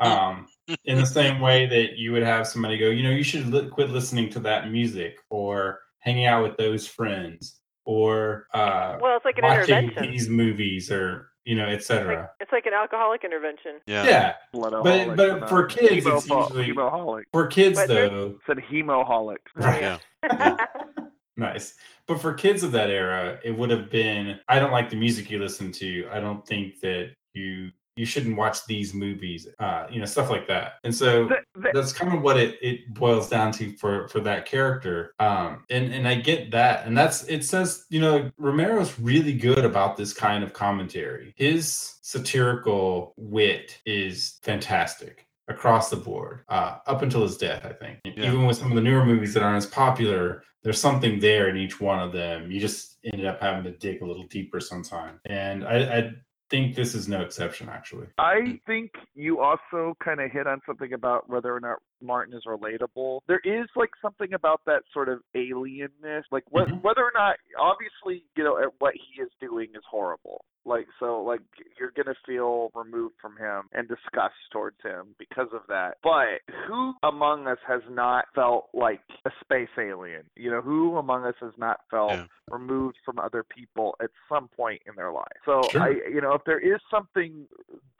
um 0.00 0.46
in 0.84 0.98
the 0.98 1.06
same 1.06 1.40
way 1.40 1.66
that 1.66 1.96
you 1.96 2.12
would 2.12 2.22
have 2.22 2.46
somebody 2.46 2.76
go 2.76 2.88
you 2.88 3.02
know 3.02 3.10
you 3.10 3.22
should 3.22 3.46
li- 3.46 3.68
quit 3.68 3.90
listening 3.90 4.28
to 4.28 4.40
that 4.40 4.70
music 4.70 5.16
or 5.30 5.80
hanging 6.00 6.26
out 6.26 6.42
with 6.42 6.56
those 6.56 6.86
friends 6.86 7.60
or 7.84 8.46
uh 8.54 8.96
well, 9.00 9.16
it's 9.16 9.24
like 9.24 9.38
an 9.38 9.44
watching 9.44 9.76
intervention. 9.76 10.12
these 10.12 10.28
movies 10.28 10.90
or 10.90 11.31
you 11.44 11.56
know 11.56 11.66
etc 11.66 12.30
it's 12.40 12.52
like 12.52 12.66
an 12.66 12.72
alcoholic 12.72 13.24
intervention. 13.24 13.80
Yeah. 13.86 14.04
yeah 14.04 14.34
Bloodaholic, 14.54 15.16
but 15.16 15.30
and, 15.30 15.42
uh, 15.44 15.46
for 15.46 15.66
kids, 15.66 16.06
it's 16.06 16.28
usually- 16.28 16.68
hemoholic. 16.72 17.24
for 17.32 17.46
kids 17.46 17.78
But 17.78 17.88
there's- 17.88 18.10
though 18.10 18.38
Said 18.46 18.58
hemoholic. 18.70 19.38
Right. 19.56 19.98
Yeah. 20.22 20.56
nice 21.36 21.74
but 22.06 22.20
for 22.20 22.34
kids 22.34 22.62
of 22.62 22.72
that 22.72 22.90
era 22.90 23.38
it 23.42 23.56
would 23.56 23.70
have 23.70 23.90
been 23.90 24.38
i 24.48 24.58
don't 24.58 24.70
like 24.70 24.90
the 24.90 24.96
music 24.96 25.30
you 25.30 25.38
listen 25.38 25.72
to 25.72 26.06
i 26.12 26.20
don't 26.20 26.46
think 26.46 26.78
that 26.80 27.10
you 27.32 27.70
you 27.96 28.06
shouldn't 28.06 28.36
watch 28.36 28.64
these 28.66 28.94
movies 28.94 29.46
uh 29.58 29.86
you 29.90 29.98
know 30.00 30.06
stuff 30.06 30.30
like 30.30 30.46
that. 30.48 30.74
And 30.84 30.94
so 30.94 31.28
The- 31.28 31.60
the- 31.60 31.70
that's 31.74 31.92
kind 31.92 32.14
of 32.14 32.22
what 32.22 32.36
it, 32.38 32.58
it 32.62 32.92
boils 32.94 33.28
down 33.28 33.52
to 33.52 33.72
for 33.76 34.08
for 34.08 34.20
that 34.20 34.46
character. 34.46 35.14
Um 35.18 35.64
and 35.70 35.92
and 35.92 36.08
i 36.08 36.14
get 36.14 36.50
that. 36.52 36.86
And 36.86 36.96
that's 36.96 37.24
it 37.24 37.44
says 37.44 37.84
you 37.90 38.00
know 38.00 38.30
romero's 38.38 38.98
really 38.98 39.34
good 39.34 39.64
about 39.64 39.96
this 39.96 40.12
kind 40.12 40.42
of 40.44 40.52
commentary. 40.52 41.34
His 41.36 41.96
satirical 42.02 43.12
wit 43.16 43.80
is 43.84 44.38
fantastic 44.42 45.26
across 45.48 45.90
the 45.90 45.96
board 45.96 46.44
uh 46.48 46.78
up 46.86 47.02
until 47.02 47.22
his 47.22 47.36
death 47.36 47.64
i 47.66 47.72
think. 47.72 47.98
Yeah. 48.04 48.26
even 48.28 48.46
with 48.46 48.56
some 48.56 48.70
of 48.70 48.76
the 48.76 48.80
newer 48.80 49.04
movies 49.04 49.34
that 49.34 49.42
aren't 49.42 49.56
as 49.58 49.66
popular 49.66 50.44
there's 50.62 50.80
something 50.80 51.18
there 51.18 51.48
in 51.48 51.56
each 51.56 51.80
one 51.80 51.98
of 51.98 52.12
them. 52.12 52.48
You 52.52 52.60
just 52.60 52.96
ended 53.04 53.26
up 53.26 53.40
having 53.40 53.64
to 53.64 53.72
dig 53.72 54.00
a 54.00 54.06
little 54.06 54.28
deeper 54.28 54.60
sometime 54.60 55.18
and 55.26 55.64
i 55.66 55.76
i 55.98 56.10
think 56.52 56.76
this 56.76 56.94
is 56.94 57.08
no 57.08 57.22
exception 57.22 57.68
actually. 57.70 58.06
I 58.18 58.60
think 58.66 58.90
you 59.14 59.40
also 59.40 59.96
kind 60.04 60.20
of 60.20 60.30
hit 60.30 60.46
on 60.46 60.60
something 60.66 60.92
about 60.92 61.28
whether 61.28 61.54
or 61.56 61.60
not 61.60 61.78
Martin 62.02 62.34
is 62.34 62.44
relatable. 62.46 63.20
There 63.28 63.40
is 63.44 63.68
like 63.76 63.90
something 64.00 64.32
about 64.34 64.60
that 64.66 64.82
sort 64.92 65.08
of 65.08 65.20
alienness, 65.36 66.22
like 66.30 66.44
wh- 66.52 66.68
Mhm. 66.68 66.82
whether 66.82 67.02
or 67.02 67.12
not, 67.14 67.36
obviously, 67.58 68.24
you 68.36 68.44
know, 68.44 68.58
at 68.58 68.68
what 68.80 68.94
he 68.94 69.22
is 69.22 69.30
doing 69.40 69.70
is 69.74 69.84
horrible. 69.88 70.44
Like 70.64 70.86
so, 71.00 71.22
like 71.22 71.40
you're 71.78 71.90
gonna 71.90 72.14
feel 72.24 72.70
removed 72.74 73.16
from 73.20 73.36
him 73.36 73.68
and 73.72 73.88
disgust 73.88 74.34
towards 74.52 74.80
him 74.82 75.14
because 75.18 75.48
of 75.52 75.62
that. 75.68 75.98
But 76.04 76.40
who 76.68 76.94
among 77.02 77.48
us 77.48 77.58
has 77.66 77.82
not 77.90 78.26
felt 78.34 78.68
like 78.72 79.00
a 79.24 79.30
space 79.40 79.68
alien? 79.76 80.22
You 80.36 80.50
know, 80.52 80.60
who 80.60 80.98
among 80.98 81.24
us 81.24 81.34
has 81.40 81.52
not 81.58 81.80
felt 81.90 82.10
Yeah. 82.12 82.26
removed 82.48 82.96
from 83.04 83.18
other 83.18 83.42
people 83.42 83.96
at 84.00 84.10
some 84.28 84.46
point 84.48 84.82
in 84.86 84.94
their 84.94 85.10
life? 85.10 85.26
So 85.44 85.70
Sure. 85.72 85.82
I, 85.82 85.88
you 86.08 86.20
know, 86.20 86.34
if 86.34 86.44
there 86.44 86.60
is 86.60 86.80
something 86.88 87.48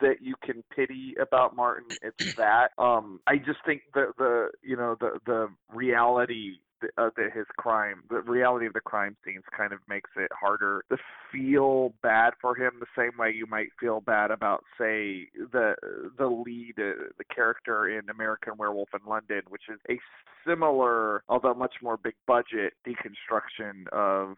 that 0.01 0.21
you 0.23 0.37
can 0.45 0.63
pity 0.75 1.17
about 1.21 1.57
Martin, 1.57 1.97
it's 2.01 2.17
that. 2.37 2.69
Um, 2.79 3.21
I 3.27 3.39
just 3.39 3.59
think 3.67 3.83
the 3.95 4.13
the 4.19 4.49
you 4.63 4.77
know 4.77 4.97
the 5.01 5.21
the 5.27 5.49
reality 5.73 6.59
uh, 6.99 7.11
that 7.17 7.33
his 7.35 7.47
crime, 7.57 8.03
the 8.11 8.21
reality 8.23 8.67
of 8.67 8.73
the 8.73 8.81
crime 8.81 9.17
scenes, 9.25 9.45
kind 9.57 9.73
of 9.73 9.81
makes 9.89 10.11
it 10.17 10.31
harder 10.33 10.85
to 10.91 10.97
feel 11.31 11.95
bad 12.03 12.33
for 12.41 12.55
him 12.55 12.73
the 12.81 12.87
same 12.97 13.17
way 13.19 13.33
you 13.35 13.47
might 13.47 13.69
feel 13.81 14.01
bad 14.01 14.31
about, 14.31 14.65
say, 14.79 15.29
the 15.35 15.75
the 16.19 16.27
lead, 16.27 16.75
uh, 16.79 17.09
the 17.19 17.25
character 17.35 17.89
in 17.89 18.09
American 18.09 18.55
Werewolf 18.59 18.91
in 18.95 19.09
London, 19.09 19.43
which 19.49 19.63
is 19.73 19.79
a 19.91 19.99
similar, 20.47 21.23
although 21.29 21.55
much 21.55 21.75
more 21.83 21.97
big 21.97 22.15
budget 22.27 22.75
deconstruction 22.87 23.89
of 23.93 24.37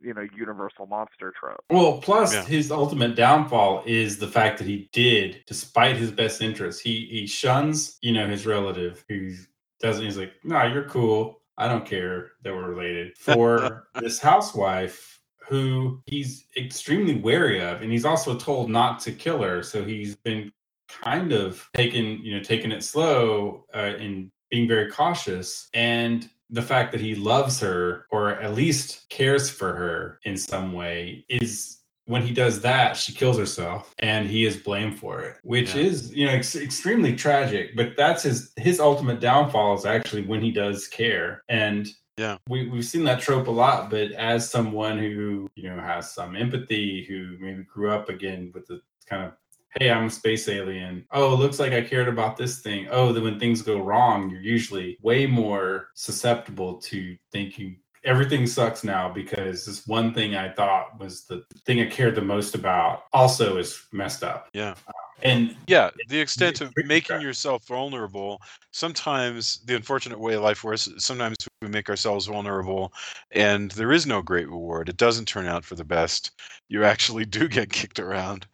you 0.00 0.14
know 0.14 0.26
universal 0.36 0.86
monster 0.86 1.32
trope. 1.38 1.64
Well, 1.70 1.98
plus 2.00 2.32
Yeah. 2.32 2.44
his 2.44 2.70
ultimate 2.70 3.14
downfall 3.16 3.82
is 3.86 4.18
the 4.18 4.28
fact 4.28 4.58
that 4.58 4.66
he 4.66 4.88
did, 4.92 5.42
despite 5.46 5.96
his 5.96 6.10
best 6.10 6.40
interests, 6.42 6.80
he 6.80 7.06
he 7.06 7.26
shuns, 7.26 7.98
you 8.02 8.12
know, 8.12 8.26
his 8.28 8.46
relative 8.46 9.04
who 9.08 9.32
doesn't. 9.80 10.04
He's 10.04 10.18
like, 10.18 10.32
"Nah, 10.44 10.64
you're 10.64 10.88
cool. 10.88 11.40
I 11.56 11.68
don't 11.68 11.86
care 11.86 12.32
that 12.42 12.54
we're 12.54 12.70
related." 12.70 13.16
For 13.18 13.88
this 14.00 14.18
housewife 14.18 15.20
who 15.48 16.02
he's 16.06 16.46
extremely 16.56 17.16
wary 17.16 17.60
of, 17.60 17.82
and 17.82 17.92
he's 17.92 18.04
also 18.04 18.36
told 18.36 18.70
not 18.70 18.98
to 19.00 19.12
kill 19.12 19.42
her, 19.42 19.62
so 19.62 19.84
he's 19.84 20.16
been 20.16 20.50
kind 20.88 21.32
of 21.32 21.68
taking, 21.74 22.24
you 22.24 22.34
know, 22.34 22.42
taking 22.42 22.72
it 22.72 22.82
slow 22.82 23.66
uh, 23.74 23.94
and 23.98 24.30
being 24.50 24.68
very 24.68 24.90
cautious 24.90 25.68
and 25.74 26.30
the 26.50 26.62
fact 26.62 26.92
that 26.92 27.00
he 27.00 27.14
loves 27.14 27.60
her 27.60 28.06
or 28.10 28.30
at 28.40 28.54
least 28.54 29.08
cares 29.08 29.50
for 29.50 29.74
her 29.74 30.20
in 30.24 30.36
some 30.36 30.72
way 30.72 31.24
is 31.28 31.78
when 32.06 32.22
he 32.22 32.32
does 32.32 32.60
that 32.60 32.96
she 32.96 33.12
kills 33.12 33.38
herself 33.38 33.94
and 34.00 34.28
he 34.28 34.44
is 34.44 34.56
blamed 34.56 34.98
for 34.98 35.20
it 35.22 35.36
which 35.42 35.74
Yeah. 35.74 35.82
is 35.82 36.14
you 36.14 36.26
know 36.26 36.32
ex- 36.32 36.56
extremely 36.56 37.14
tragic 37.16 37.74
but 37.76 37.96
that's 37.96 38.22
his 38.22 38.52
his 38.56 38.80
ultimate 38.80 39.20
downfall 39.20 39.74
is 39.74 39.84
actually 39.86 40.22
when 40.22 40.40
he 40.42 40.50
does 40.50 40.86
care 40.88 41.42
and 41.48 41.88
Yeah. 42.18 42.36
we, 42.48 42.68
we've 42.68 42.84
seen 42.84 43.04
that 43.04 43.20
trope 43.20 43.48
a 43.48 43.50
lot 43.50 43.90
but 43.90 44.12
as 44.12 44.50
someone 44.50 44.98
who 44.98 45.48
you 45.54 45.68
know 45.70 45.80
has 45.80 46.12
some 46.12 46.36
empathy 46.36 47.04
who 47.08 47.36
maybe 47.40 47.62
grew 47.64 47.90
up 47.90 48.08
again 48.08 48.50
with 48.54 48.66
the 48.66 48.80
kind 49.06 49.24
of 49.24 49.32
hey, 49.80 49.90
I'm 49.90 50.06
a 50.06 50.10
space 50.10 50.48
alien. 50.48 51.04
Oh, 51.10 51.32
it 51.34 51.40
looks 51.40 51.58
like 51.58 51.72
I 51.72 51.82
cared 51.82 52.06
about 52.06 52.36
this 52.36 52.60
thing. 52.60 52.86
Oh, 52.92 53.12
then 53.12 53.24
when 53.24 53.40
things 53.40 53.60
go 53.60 53.80
wrong, 53.82 54.30
you're 54.30 54.40
usually 54.40 54.96
way 55.02 55.26
more 55.26 55.88
susceptible 55.94 56.76
to 56.82 57.16
thinking 57.32 57.80
everything 58.04 58.46
sucks 58.46 58.84
now 58.84 59.08
because 59.08 59.66
this 59.66 59.86
one 59.86 60.12
thing 60.12 60.36
I 60.36 60.50
thought 60.50 60.98
was 60.98 61.24
the 61.24 61.44
thing 61.64 61.80
I 61.80 61.86
cared 61.86 62.14
the 62.14 62.22
most 62.22 62.54
about 62.54 63.04
also 63.12 63.56
is 63.56 63.86
messed 63.92 64.22
up. 64.22 64.48
Yeah. 64.52 64.74
And 65.22 65.56
Yeah, 65.66 65.90
the 66.08 66.20
extent 66.20 66.60
of 66.60 66.72
making 66.76 67.20
yourself 67.20 67.66
vulnerable. 67.66 68.42
Sometimes 68.72 69.60
the 69.64 69.76
unfortunate 69.76 70.18
way 70.18 70.34
of 70.34 70.42
life 70.42 70.64
works. 70.64 70.88
Sometimes 70.98 71.36
we 71.62 71.68
make 71.68 71.88
ourselves 71.88 72.26
vulnerable, 72.26 72.92
and 73.30 73.70
there 73.72 73.92
is 73.92 74.06
no 74.06 74.20
great 74.22 74.48
reward. 74.48 74.88
It 74.88 74.96
doesn't 74.96 75.26
turn 75.26 75.46
out 75.46 75.64
for 75.64 75.76
the 75.76 75.84
best. 75.84 76.32
You 76.68 76.84
actually 76.84 77.24
do 77.24 77.48
get 77.48 77.70
kicked 77.72 78.00
around. 78.00 78.46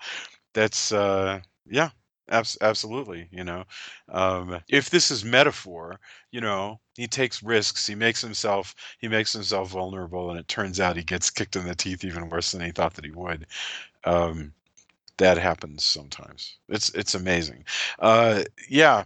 That's 0.55 0.93
uh, 0.93 1.41
yeah, 1.67 1.91
abs- 2.31 2.59
absolutely. 2.61 3.29
You 3.31 3.45
know, 3.45 3.65
um, 4.09 4.61
if 4.69 4.91
this 4.91 5.11
is 5.11 5.25
metaphor, 5.25 6.01
you 6.31 6.41
know, 6.41 6.81
he 6.97 7.07
takes 7.07 7.43
risks. 7.43 7.87
He 7.87 7.95
makes 7.95 8.21
himself 8.21 8.75
he 8.99 9.09
makes 9.09 9.33
himself 9.33 9.71
vulnerable, 9.71 10.31
and 10.31 10.39
it 10.39 10.49
turns 10.49 10.81
out 10.81 10.97
he 10.97 11.03
gets 11.03 11.31
kicked 11.31 11.57
in 11.57 11.65
the 11.65 11.75
teeth 11.75 12.05
even 12.05 12.29
worse 12.29 12.53
than 12.53 12.63
he 12.63 12.71
thought 12.73 12.95
that 12.95 13.05
he 13.05 13.11
would. 13.11 13.47
Um, 14.05 14.53
that 15.19 15.37
happens 15.39 15.85
sometimes. 15.85 16.57
It's 16.69 16.89
it's 16.91 17.15
amazing. 17.15 17.65
Uh, 17.99 18.45
yeah. 18.69 19.05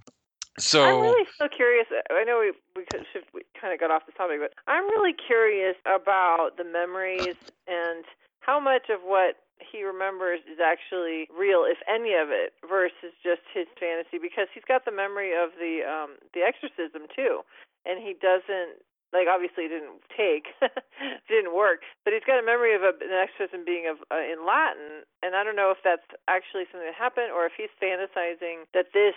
So 0.58 0.84
I'm 0.84 1.00
really 1.02 1.26
so 1.36 1.48
curious. 1.48 1.86
I 2.10 2.22
know 2.22 2.38
we 2.38 2.52
we 2.76 2.86
could- 2.86 3.04
should 3.12 3.24
we 3.32 3.42
kind 3.60 3.74
of 3.74 3.80
got 3.80 3.90
off 3.90 4.06
the 4.06 4.12
topic, 4.12 4.38
but 4.40 4.52
I'm 4.68 4.84
really 4.84 5.12
curious 5.12 5.76
about 5.84 6.56
the 6.56 6.64
memories 6.64 7.34
and 7.66 8.04
how 8.44 8.60
much 8.60 8.92
of 8.92 9.00
what 9.00 9.40
he 9.56 9.82
remembers 9.82 10.40
is 10.44 10.60
actually 10.60 11.30
real, 11.32 11.64
if 11.64 11.78
any 11.88 12.12
of 12.12 12.28
it, 12.28 12.52
versus 12.60 13.16
just 13.24 13.40
his 13.54 13.66
fantasy. 13.80 14.20
Because 14.20 14.52
he's 14.52 14.66
got 14.66 14.84
the 14.84 14.92
memory 14.92 15.32
of 15.32 15.56
the 15.56 15.80
um 15.86 16.20
the 16.36 16.44
exorcism 16.44 17.08
too, 17.14 17.40
and 17.88 18.02
he 18.02 18.12
doesn't 18.12 18.84
like 19.14 19.30
obviously 19.30 19.70
it 19.70 19.72
didn't 19.72 20.02
take 20.10 20.50
didn't 21.30 21.54
work 21.54 21.86
but 22.02 22.10
he's 22.10 22.26
got 22.26 22.42
a 22.42 22.44
memory 22.44 22.74
of 22.74 22.82
a, 22.82 22.90
an 22.98 23.14
exorcism 23.14 23.62
being 23.62 23.86
of 23.86 24.02
uh, 24.10 24.18
in 24.18 24.42
latin 24.42 25.06
and 25.22 25.38
i 25.38 25.46
don't 25.46 25.54
know 25.54 25.70
if 25.70 25.78
that's 25.86 26.04
actually 26.26 26.66
something 26.68 26.90
that 26.90 26.98
happened 26.98 27.30
or 27.30 27.46
if 27.46 27.54
he's 27.54 27.70
fantasizing 27.78 28.66
that 28.74 28.90
this 28.90 29.14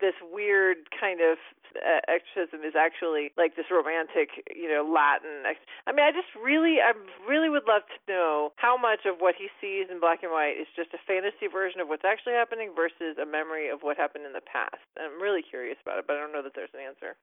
this 0.00 0.14
weird 0.32 0.88
kind 0.98 1.20
of 1.20 1.38
uh, 1.76 2.00
exorcism 2.08 2.64
is 2.64 2.74
actually 2.74 3.32
like 3.36 3.56
this 3.56 3.66
romantic, 3.70 4.44
you 4.54 4.68
know, 4.68 4.80
Latin. 4.86 5.44
Ex- 5.44 5.60
I 5.86 5.92
mean, 5.92 6.04
I 6.06 6.12
just 6.12 6.32
really, 6.36 6.80
I 6.80 6.92
really 7.28 7.50
would 7.50 7.68
love 7.68 7.82
to 7.88 7.98
know 8.08 8.52
how 8.56 8.76
much 8.76 9.04
of 9.04 9.16
what 9.18 9.34
he 9.36 9.48
sees 9.60 9.86
in 9.90 10.00
black 10.00 10.22
and 10.22 10.32
white 10.32 10.56
is 10.56 10.66
just 10.74 10.94
a 10.94 11.00
fantasy 11.06 11.46
version 11.52 11.80
of 11.80 11.88
what's 11.88 12.04
actually 12.04 12.32
happening 12.34 12.72
versus 12.74 13.18
a 13.20 13.26
memory 13.26 13.68
of 13.68 13.80
what 13.82 13.96
happened 13.96 14.24
in 14.24 14.32
the 14.32 14.40
past. 14.40 14.80
And 14.96 15.12
I'm 15.12 15.20
really 15.20 15.42
curious 15.42 15.76
about 15.82 15.98
it, 15.98 16.06
but 16.06 16.16
I 16.16 16.20
don't 16.20 16.32
know 16.32 16.42
that 16.42 16.54
there's 16.54 16.72
an 16.72 16.80
answer. 16.80 17.16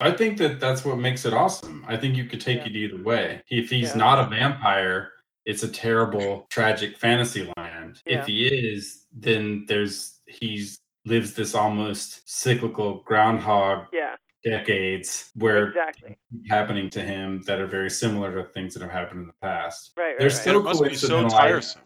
I 0.00 0.10
think 0.10 0.38
that 0.38 0.58
that's 0.60 0.84
what 0.84 0.98
makes 0.98 1.24
it 1.24 1.34
awesome. 1.34 1.84
I 1.86 1.96
think 1.96 2.16
you 2.16 2.24
could 2.24 2.40
take 2.40 2.58
Yeah. 2.60 2.66
it 2.66 2.76
either 2.76 3.02
way. 3.02 3.42
If 3.50 3.70
he's 3.70 3.90
Yeah. 3.90 3.98
not 3.98 4.18
a 4.18 4.28
vampire, 4.30 5.12
it's 5.44 5.62
a 5.62 5.68
terrible, 5.70 6.46
tragic 6.50 6.96
fantasy 6.96 7.52
land. 7.56 8.02
Yeah. 8.06 8.20
If 8.20 8.26
he 8.26 8.46
is, 8.48 9.06
then 9.12 9.66
there's 9.68 10.20
he's 10.26 10.80
lives 11.10 11.34
this 11.34 11.54
almost 11.54 12.08
cyclical 12.30 13.02
groundhog 13.04 13.86
Yeah, 13.92 14.14
decades 14.44 15.30
where 15.34 15.68
exactly. 15.68 16.16
happening 16.48 16.88
to 16.90 17.02
him 17.02 17.42
that 17.46 17.60
are 17.60 17.66
very 17.66 17.90
similar 17.90 18.30
to 18.36 18.48
things 18.54 18.72
that 18.74 18.82
have 18.82 18.92
happened 18.92 19.20
in 19.22 19.26
the 19.26 19.40
past. 19.42 19.92
Right, 19.96 20.04
right, 20.04 20.14
They're 20.18 20.28
right. 20.28 20.36
still 20.36 20.56
and 20.58 20.66
it 20.66 20.68
must 20.70 20.82
be 20.84 20.94
so 20.94 21.28
tiresome. 21.28 21.82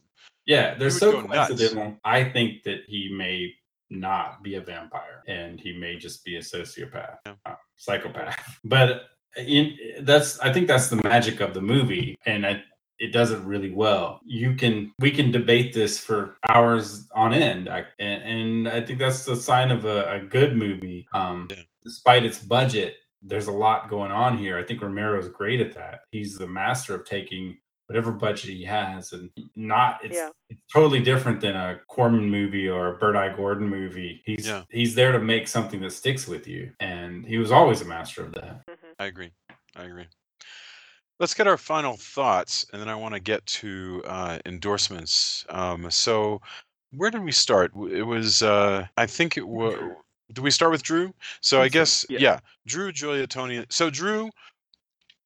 Yeah, 0.46 0.74
they're 0.74 0.90
so 0.90 1.12
go 1.12 1.20
nuts. 1.22 1.48
coincidental. 1.48 1.96
I 2.04 2.22
think 2.24 2.62
that 2.64 2.80
he 2.86 3.10
may 3.16 3.52
not 3.90 4.42
be 4.42 4.56
a 4.56 4.60
vampire 4.60 5.22
and 5.26 5.58
he 5.58 5.72
may 5.84 5.96
just 5.96 6.24
be 6.24 6.36
a 6.36 6.40
sociopath, 6.40 7.16
Yeah. 7.26 7.32
uh, 7.46 7.54
psychopath. 7.76 8.58
But 8.62 9.04
in, 9.36 9.76
that's 10.02 10.38
I 10.40 10.52
think 10.52 10.68
that's 10.68 10.88
the 10.88 10.96
magic 11.02 11.40
of 11.40 11.54
the 11.54 11.60
movie, 11.62 12.16
and 12.26 12.46
I, 12.46 12.62
it 13.04 13.12
does 13.12 13.30
it 13.30 13.40
really 13.40 13.70
well. 13.70 14.20
You 14.24 14.54
can 14.54 14.92
we 14.98 15.10
can 15.10 15.30
debate 15.30 15.72
this 15.74 15.98
for 15.98 16.36
hours 16.48 17.06
on 17.14 17.32
end, 17.34 17.68
I, 17.68 17.84
and, 17.98 18.22
and 18.22 18.68
I 18.68 18.80
think 18.80 18.98
that's 18.98 19.24
the 19.24 19.36
sign 19.36 19.70
of 19.70 19.84
a, 19.84 20.10
a 20.12 20.20
good 20.20 20.56
movie. 20.56 21.06
Um, 21.12 21.48
Yeah. 21.50 21.62
Despite 21.84 22.24
its 22.24 22.38
budget, 22.38 22.96
there's 23.20 23.46
a 23.48 23.52
lot 23.52 23.90
going 23.90 24.10
on 24.10 24.38
here. 24.38 24.56
I 24.58 24.62
think 24.64 24.80
Romero's 24.80 25.28
great 25.28 25.60
at 25.60 25.74
that. 25.74 26.00
He's 26.12 26.38
the 26.38 26.46
master 26.46 26.94
of 26.94 27.04
taking 27.04 27.58
whatever 27.88 28.10
budget 28.10 28.48
he 28.48 28.64
has 28.64 29.12
and 29.12 29.28
not 29.54 30.02
it's 30.02 30.16
Yeah. 30.16 30.30
it's 30.48 30.62
totally 30.72 31.00
different 31.00 31.42
than 31.42 31.54
a 31.54 31.78
Corman 31.88 32.30
movie 32.30 32.68
or 32.70 32.94
a 32.94 32.98
Bert 32.98 33.16
I. 33.16 33.28
Gordon 33.36 33.68
movie. 33.68 34.22
He's 34.24 34.46
Yeah. 34.46 34.62
he's 34.70 34.94
there 34.94 35.12
to 35.12 35.18
make 35.18 35.46
something 35.46 35.80
that 35.82 35.92
sticks 35.92 36.26
with 36.26 36.48
you. 36.48 36.72
And 36.80 37.26
he 37.26 37.36
was 37.36 37.50
always 37.52 37.82
a 37.82 37.84
master 37.84 38.22
of 38.24 38.32
that. 38.32 38.62
hmm 38.66 38.92
I 38.98 39.04
agree. 39.06 39.32
I 39.76 39.84
agree. 39.84 40.06
Let's 41.24 41.32
get 41.32 41.46
our 41.46 41.56
final 41.56 41.96
thoughts, 41.96 42.66
and 42.70 42.82
then 42.82 42.90
I 42.90 42.94
want 42.94 43.14
to 43.14 43.18
get 43.18 43.46
to 43.46 44.02
uh, 44.04 44.40
endorsements. 44.44 45.46
Um, 45.48 45.90
so, 45.90 46.42
where 46.94 47.10
did 47.10 47.24
we 47.24 47.32
start? 47.32 47.72
It 47.90 48.02
was, 48.02 48.42
uh, 48.42 48.86
I 48.98 49.06
think 49.06 49.38
it 49.38 49.48
was. 49.48 49.74
Do 50.34 50.42
we 50.42 50.50
start 50.50 50.70
with 50.70 50.82
Drew? 50.82 51.14
So 51.40 51.62
I 51.62 51.68
guess, 51.68 52.04
yeah. 52.10 52.18
yeah. 52.20 52.40
Drew, 52.66 52.92
Julia, 52.92 53.26
Tony. 53.26 53.64
So 53.70 53.88
Drew, 53.88 54.28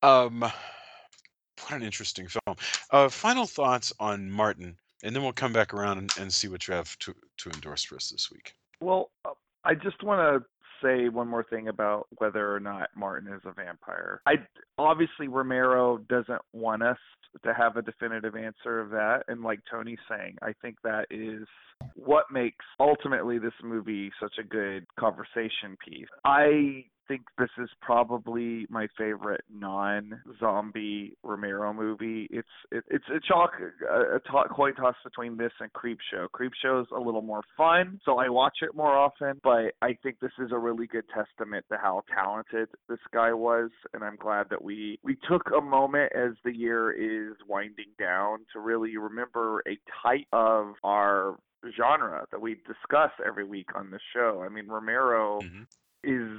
um, 0.04 0.42
what 0.42 1.72
an 1.72 1.82
interesting 1.82 2.28
film. 2.28 2.56
Uh, 2.92 3.08
final 3.08 3.44
thoughts 3.44 3.92
on 3.98 4.30
Martin, 4.30 4.76
and 5.02 5.16
then 5.16 5.24
we'll 5.24 5.32
come 5.32 5.52
back 5.52 5.74
around 5.74 5.98
and, 5.98 6.12
and 6.20 6.32
see 6.32 6.46
what 6.46 6.68
you 6.68 6.74
have 6.74 6.96
to 7.00 7.12
to 7.38 7.50
endorse 7.50 7.82
for 7.82 7.96
us 7.96 8.10
this 8.10 8.30
week. 8.30 8.54
Well, 8.80 9.10
uh, 9.24 9.30
I 9.64 9.74
just 9.74 10.00
want 10.04 10.20
to 10.20 10.48
say 10.82 11.08
one 11.08 11.28
more 11.28 11.44
thing 11.44 11.68
about 11.68 12.06
whether 12.18 12.54
or 12.54 12.60
not 12.60 12.90
Martin 12.96 13.32
is 13.32 13.40
a 13.44 13.52
vampire. 13.52 14.20
I 14.26 14.34
obviously 14.78 15.28
Romero 15.28 15.98
doesn't 16.08 16.42
want 16.52 16.82
us 16.82 16.98
to 17.44 17.54
have 17.54 17.76
a 17.76 17.82
definitive 17.82 18.36
answer 18.36 18.80
of 18.80 18.90
that, 18.90 19.24
and 19.28 19.42
like 19.42 19.60
Tony's 19.70 19.98
saying, 20.08 20.36
I 20.42 20.52
think 20.62 20.76
that 20.82 21.06
is 21.10 21.46
what 21.94 22.24
makes 22.32 22.64
ultimately 22.80 23.38
this 23.38 23.52
movie 23.62 24.10
such 24.20 24.34
a 24.38 24.42
good 24.42 24.86
conversation 24.98 25.76
piece. 25.86 26.08
I 26.24 26.84
think 27.08 27.22
this 27.38 27.50
is 27.58 27.68
probably 27.80 28.66
my 28.68 28.86
favorite 28.96 29.42
non-zombie 29.52 31.16
Romero 31.22 31.72
movie. 31.72 32.28
It's 32.30 32.48
it, 32.70 32.84
it's 32.88 33.04
a 33.08 33.20
chalk 33.26 33.52
a, 33.90 34.16
a 34.16 34.48
coin 34.48 34.74
toss 34.74 34.94
between 35.02 35.36
this 35.36 35.52
and 35.60 35.72
Creepshow. 35.72 36.28
Creepshow's 36.32 36.86
a 36.94 37.00
little 37.00 37.22
more 37.22 37.42
fun, 37.56 38.00
so 38.04 38.18
I 38.18 38.28
watch 38.28 38.58
it 38.62 38.76
more 38.76 38.96
often. 38.96 39.40
But 39.42 39.74
I 39.82 39.96
think 40.02 40.20
this 40.20 40.32
is 40.38 40.52
a 40.52 40.58
really 40.58 40.86
good 40.86 41.04
testament 41.14 41.64
to 41.70 41.78
how 41.78 42.02
talented 42.14 42.68
this 42.88 42.98
guy 43.12 43.32
was, 43.32 43.70
and 43.94 44.04
I'm 44.04 44.16
glad 44.16 44.48
that 44.50 44.62
we 44.62 44.98
we 45.02 45.16
took 45.28 45.50
a 45.56 45.60
moment 45.60 46.12
as 46.14 46.32
the 46.44 46.54
year 46.54 46.92
is 46.92 47.36
winding 47.48 47.92
down 47.98 48.40
to 48.52 48.60
really 48.60 48.96
remember 48.96 49.62
a 49.66 49.78
type 50.02 50.26
of 50.32 50.74
our 50.84 51.36
genre 51.76 52.26
that 52.30 52.40
we 52.40 52.54
discuss 52.66 53.10
every 53.26 53.44
week 53.44 53.68
on 53.74 53.90
the 53.90 53.98
show. 54.14 54.42
I 54.44 54.48
mean, 54.48 54.68
Romero 54.68 55.40
Mhm. 55.40 55.66
Is 56.04 56.38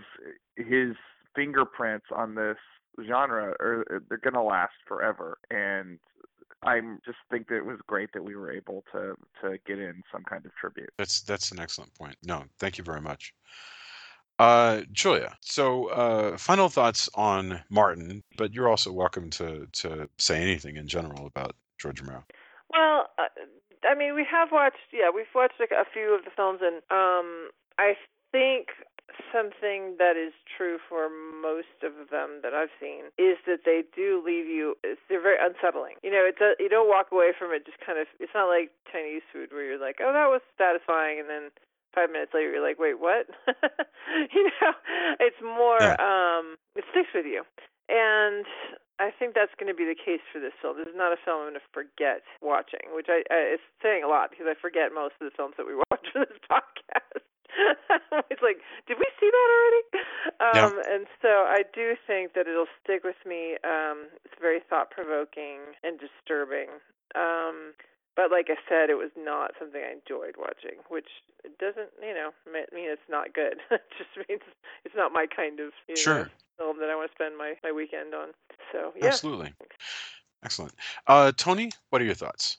his 0.56 0.96
fingerprints 1.36 2.08
on 2.16 2.36
this 2.36 2.58
genre 3.08 3.56
are 3.60 4.04
they're 4.10 4.18
gonna 4.18 4.44
last 4.44 4.74
forever, 4.88 5.38
and 5.50 6.00
I'm 6.64 7.00
just 7.06 7.18
think 7.32 7.48
that 7.48 7.58
it 7.58 7.66
was 7.66 7.80
great 7.88 8.10
that 8.14 8.24
we 8.24 8.36
were 8.36 8.52
able 8.52 8.84
to 8.92 9.16
to 9.42 9.58
get 9.66 9.80
in 9.80 10.02
some 10.12 10.24
kind 10.24 10.46
of 10.46 10.52
tribute. 10.56 10.90
That's 10.98 11.22
that's 11.22 11.52
an 11.52 11.60
excellent 11.60 11.94
point. 11.96 12.16
No, 12.24 12.44
thank 12.60 12.78
you 12.78 12.84
very 12.84 13.02
much. 13.02 13.34
Uh, 14.38 14.84
Julia, 14.94 15.38
so 15.42 15.88
uh, 15.88 16.38
final 16.38 16.70
thoughts 16.70 17.10
on 17.14 17.62
Martin, 17.70 18.24
but 18.38 18.54
you're 18.54 18.70
also 18.70 18.92
welcome 18.92 19.30
to 19.32 19.68
to 19.74 20.10
say 20.18 20.42
anything 20.42 20.78
in 20.78 20.88
general 20.88 21.26
about 21.26 21.56
George 21.78 22.02
Romero. 22.02 22.24
Well, 22.72 23.10
uh, 23.18 23.28
I 23.84 23.96
mean, 23.96 24.16
we 24.16 24.26
have 24.30 24.50
watched, 24.52 24.78
yeah, 24.94 25.10
we've 25.14 25.26
watched 25.34 25.56
like, 25.60 25.72
a 25.72 25.86
few 25.92 26.16
of 26.16 26.24
the 26.24 26.32
films, 26.36 26.60
and 26.62 26.78
um, 26.92 27.50
I 27.78 27.96
think 28.32 28.68
something 29.34 29.96
that 29.98 30.18
is 30.18 30.34
true 30.46 30.78
for 30.78 31.10
most 31.10 31.82
of 31.84 32.10
them 32.10 32.42
that 32.44 32.54
I've 32.54 32.74
seen 32.80 33.10
is 33.18 33.38
that 33.48 33.64
they 33.66 33.84
do 33.96 34.22
leave 34.24 34.48
you. 34.48 34.76
They're 35.08 35.22
very 35.22 35.38
unsettling. 35.40 35.96
You 36.04 36.12
know, 36.12 36.24
it's 36.26 36.42
a, 36.42 36.54
you 36.62 36.70
don't 36.70 36.88
walk 36.90 37.12
away 37.12 37.32
from 37.38 37.52
it 37.52 37.66
just 37.66 37.80
kind 37.86 38.00
of. 38.00 38.08
It's 38.20 38.34
not 38.34 38.48
like 38.48 38.72
Chinese 38.92 39.24
food 39.32 39.50
where 39.52 39.66
you're 39.66 39.82
like, 39.82 39.98
oh, 40.02 40.14
that 40.14 40.30
was 40.30 40.42
satisfying, 40.58 41.20
and 41.20 41.30
then 41.30 41.52
five 41.94 42.12
minutes 42.12 42.34
later 42.34 42.52
you're 42.52 42.66
like, 42.66 42.80
wait, 42.80 43.00
what? 43.00 43.28
you 44.34 44.44
know, 44.62 44.74
it's 45.20 45.40
more. 45.42 45.80
Yeah. 45.82 45.98
um 46.00 46.58
It 46.76 46.86
sticks 46.92 47.14
with 47.14 47.26
you, 47.26 47.44
and 47.90 48.46
I 49.00 49.16
think 49.16 49.34
that's 49.34 49.56
going 49.56 49.72
to 49.72 49.78
be 49.78 49.88
the 49.88 49.96
case 49.96 50.20
for 50.28 50.44
this 50.44 50.52
film. 50.60 50.76
This 50.76 50.92
is 50.92 51.00
not 51.00 51.16
a 51.16 51.20
film 51.24 51.40
I'm 51.40 51.56
going 51.56 51.62
to 51.64 51.72
forget 51.72 52.20
watching, 52.44 52.92
which 52.92 53.08
I, 53.08 53.24
I 53.32 53.56
it's 53.56 53.64
saying 53.80 54.04
a 54.04 54.12
lot 54.12 54.30
because 54.30 54.46
I 54.46 54.60
forget 54.60 54.92
most 54.92 55.16
of 55.24 55.26
the 55.26 55.36
films 55.36 55.56
that 55.56 55.66
we 55.66 55.76
watch 55.88 56.04
for 56.12 56.28
this 56.28 56.40
podcast. 56.52 57.24
it's 58.32 58.42
like, 58.42 58.58
did 58.88 58.98
we 58.98 59.08
see 59.20 59.30
that 59.30 59.50
already? 59.56 59.84
Um, 60.40 60.82
And 60.88 61.06
so 61.22 61.46
I 61.48 61.64
do 61.74 61.96
think 62.08 62.34
that 62.34 62.48
it'll 62.48 62.72
stick 62.84 63.04
with 63.04 63.20
me. 63.26 63.58
Um, 63.64 64.08
it's 64.26 64.36
very 64.40 64.60
thought 64.70 64.92
provoking 64.92 65.76
and 65.84 66.00
disturbing. 66.00 66.70
Um, 67.16 67.74
but 68.16 68.32
like 68.32 68.48
I 68.50 68.58
said, 68.68 68.90
it 68.90 68.98
was 68.98 69.12
not 69.18 69.52
something 69.60 69.82
I 69.82 69.94
enjoyed 69.96 70.36
watching, 70.38 70.80
which 70.90 71.08
doesn't, 71.60 71.90
you 72.02 72.14
know, 72.14 72.32
mean 72.52 72.90
it's 72.90 73.02
not 73.10 73.34
good. 73.34 73.60
it 73.72 73.82
just 73.98 74.12
means 74.28 74.42
it's 74.84 74.96
not 74.96 75.14
my 75.14 75.26
kind 75.26 75.60
of 75.60 75.72
you 75.88 75.96
Sure. 75.96 76.30
film 76.58 76.80
that 76.80 76.90
I 76.90 76.96
want 76.96 77.12
to 77.12 77.16
spend 77.16 77.38
my 77.38 77.54
my 77.64 77.72
weekend 77.72 78.14
on. 78.14 78.30
So 78.72 78.94
yeah, 79.00 79.08
Absolutely. 79.08 79.54
Excellent. 80.44 80.74
Uh, 81.08 81.32
Tony, 81.36 81.72
what 81.90 82.02
are 82.02 82.06
your 82.06 82.14
thoughts? 82.14 82.58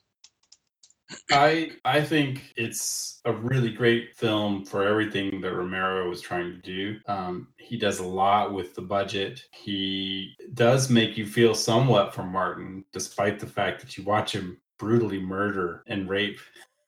I 1.31 1.73
I 1.85 2.03
think 2.03 2.53
it's 2.57 3.21
a 3.25 3.33
really 3.33 3.71
great 3.71 4.17
film 4.17 4.65
for 4.65 4.87
everything 4.87 5.41
that 5.41 5.55
Romero 5.55 6.09
was 6.09 6.21
trying 6.21 6.51
to 6.51 6.59
do. 6.59 6.99
Um, 7.07 7.49
he 7.59 7.77
does 7.77 8.01
a 8.01 8.07
lot 8.07 8.53
with 8.53 8.75
the 8.75 8.83
budget. 8.83 9.45
He 9.53 10.35
does 10.55 10.91
make 10.91 11.17
you 11.17 11.27
feel 11.27 11.55
somewhat 11.55 12.15
for 12.15 12.25
Martin, 12.25 12.85
despite 12.93 13.39
the 13.39 13.47
fact 13.47 13.81
that 13.81 13.97
you 13.97 14.05
watch 14.05 14.33
him 14.33 14.59
brutally 14.79 15.21
murder 15.21 15.85
and 15.87 16.09
rape 16.09 16.41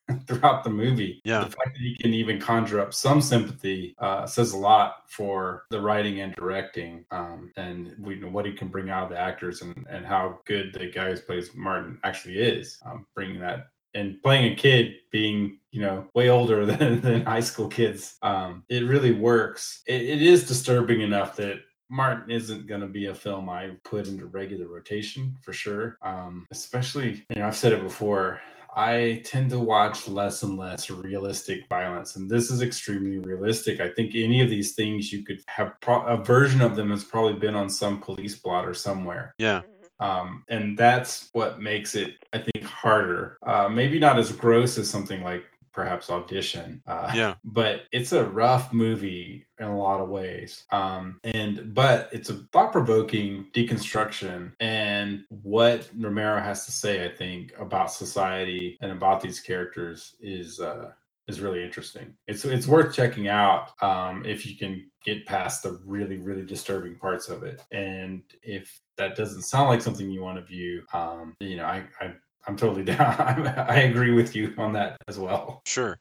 throughout 0.27 0.63
the 0.63 0.69
movie. 0.69 1.21
Yeah. 1.23 1.39
The 1.39 1.51
fact 1.51 1.73
that 1.73 1.81
he 1.81 1.95
can 1.95 2.13
even 2.13 2.39
conjure 2.39 2.81
up 2.81 2.93
some 2.93 3.21
sympathy 3.21 3.95
uh, 3.99 4.25
says 4.25 4.53
a 4.53 4.57
lot 4.57 5.03
for 5.07 5.63
the 5.69 5.79
writing 5.79 6.21
and 6.21 6.35
directing, 6.35 7.05
um, 7.11 7.51
and 7.55 7.95
we 7.99 8.15
know 8.15 8.29
what 8.29 8.45
he 8.45 8.53
can 8.53 8.67
bring 8.67 8.89
out 8.89 9.03
of 9.03 9.09
the 9.09 9.19
actors 9.19 9.61
and, 9.61 9.85
and 9.89 10.05
how 10.05 10.39
good 10.45 10.73
the 10.73 10.87
guy 10.87 11.11
who 11.11 11.17
plays 11.17 11.51
Martin 11.55 11.99
actually 12.03 12.39
is, 12.39 12.79
um, 12.85 13.05
bringing 13.15 13.39
that 13.39 13.67
and 13.93 14.21
playing 14.21 14.51
a 14.51 14.55
kid 14.55 14.95
being 15.11 15.59
you 15.71 15.81
know 15.81 16.07
way 16.13 16.29
older 16.29 16.65
than, 16.71 17.01
than 17.01 17.25
high 17.25 17.39
school 17.39 17.67
kids 17.67 18.17
um 18.21 18.63
it 18.69 18.83
really 18.85 19.13
works 19.13 19.81
it, 19.87 20.01
it 20.01 20.21
is 20.21 20.47
disturbing 20.47 21.01
enough 21.01 21.35
that 21.35 21.57
martin 21.89 22.31
isn't 22.31 22.67
going 22.67 22.81
to 22.81 22.87
be 22.87 23.07
a 23.07 23.15
film 23.15 23.49
i 23.49 23.71
put 23.83 24.07
into 24.07 24.25
regular 24.25 24.67
rotation 24.67 25.35
for 25.41 25.53
sure 25.53 25.97
um 26.01 26.45
especially 26.51 27.23
you 27.29 27.41
know 27.41 27.47
i've 27.47 27.55
said 27.55 27.73
it 27.73 27.83
before 27.83 28.39
I 28.75 29.21
tend 29.23 29.51
to 29.51 29.59
watch 29.59 30.07
less 30.07 30.41
and 30.41 30.57
less 30.57 30.89
realistic 30.89 31.67
violence, 31.69 32.15
and 32.15 32.29
this 32.29 32.49
is 32.49 32.61
extremely 32.61 33.19
realistic. 33.19 33.79
I 33.79 33.89
think 33.89 34.15
any 34.15 34.41
of 34.41 34.49
these 34.49 34.73
things 34.73 35.13
you 35.13 35.23
could 35.23 35.41
have 35.47 35.79
pro- 35.79 36.05
a 36.05 36.17
version 36.17 36.61
of 36.61 36.75
them 36.75 36.89
has 36.89 37.03
probably 37.03 37.39
been 37.39 37.55
on 37.55 37.69
some 37.69 37.99
police 38.01 38.35
blotter 38.35 38.73
somewhere 38.73 39.35
Yeah. 39.37 39.61
Um, 39.99 40.43
and 40.49 40.77
that's 40.77 41.29
what 41.33 41.61
makes 41.61 41.95
it 41.95 42.15
i 42.33 42.37
think 42.37 42.63
harder 42.65 43.37
uh, 43.45 43.69
maybe 43.69 43.99
not 43.99 44.17
as 44.19 44.31
gross 44.31 44.77
as 44.77 44.89
something 44.89 45.23
like 45.23 45.43
perhaps 45.71 46.11
audition 46.11 46.81
uh, 46.85 47.11
Yeah. 47.15 47.33
but 47.43 47.83
it's 47.91 48.11
a 48.11 48.25
rough 48.25 48.71
movie 48.71 49.47
in 49.59 49.65
a 49.65 49.77
lot 49.77 50.01
of 50.01 50.09
ways 50.09 50.65
um, 50.71 51.19
and 51.23 51.73
but 51.73 52.09
it's 52.11 52.29
a 52.29 52.35
thought-provoking 52.51 53.47
deconstruction 53.53 54.51
and 54.59 55.23
what 55.29 55.89
romero 55.97 56.39
has 56.39 56.65
to 56.65 56.71
say 56.71 57.05
i 57.05 57.09
think 57.09 57.53
about 57.59 57.91
society 57.91 58.77
and 58.81 58.91
about 58.91 59.21
these 59.21 59.39
characters 59.39 60.15
is 60.21 60.59
uh, 60.59 60.91
is 61.27 61.39
really 61.39 61.63
interesting. 61.63 62.13
It's 62.27 62.45
it's 62.45 62.67
worth 62.67 62.93
checking 62.93 63.27
out 63.27 63.71
um, 63.81 64.25
if 64.25 64.45
you 64.45 64.57
can 64.57 64.89
get 65.05 65.25
past 65.25 65.63
the 65.63 65.79
really 65.85 66.17
really 66.17 66.45
disturbing 66.45 66.95
parts 66.95 67.29
of 67.29 67.43
it. 67.43 67.61
And 67.71 68.23
if 68.41 68.81
that 68.97 69.15
doesn't 69.15 69.43
sound 69.43 69.69
like 69.69 69.81
something 69.81 70.09
you 70.09 70.21
want 70.21 70.37
to 70.37 70.43
view, 70.43 70.83
um, 70.93 71.35
you 71.39 71.57
know, 71.57 71.65
I, 71.65 71.83
I 71.99 72.13
I'm 72.47 72.57
totally 72.57 72.83
down. 72.95 73.47
I 73.47 73.81
agree 73.81 74.11
with 74.11 74.35
you 74.35 74.53
on 74.57 74.73
that 74.73 74.97
as 75.07 75.17
well. 75.17 75.61
Sure. 75.65 75.99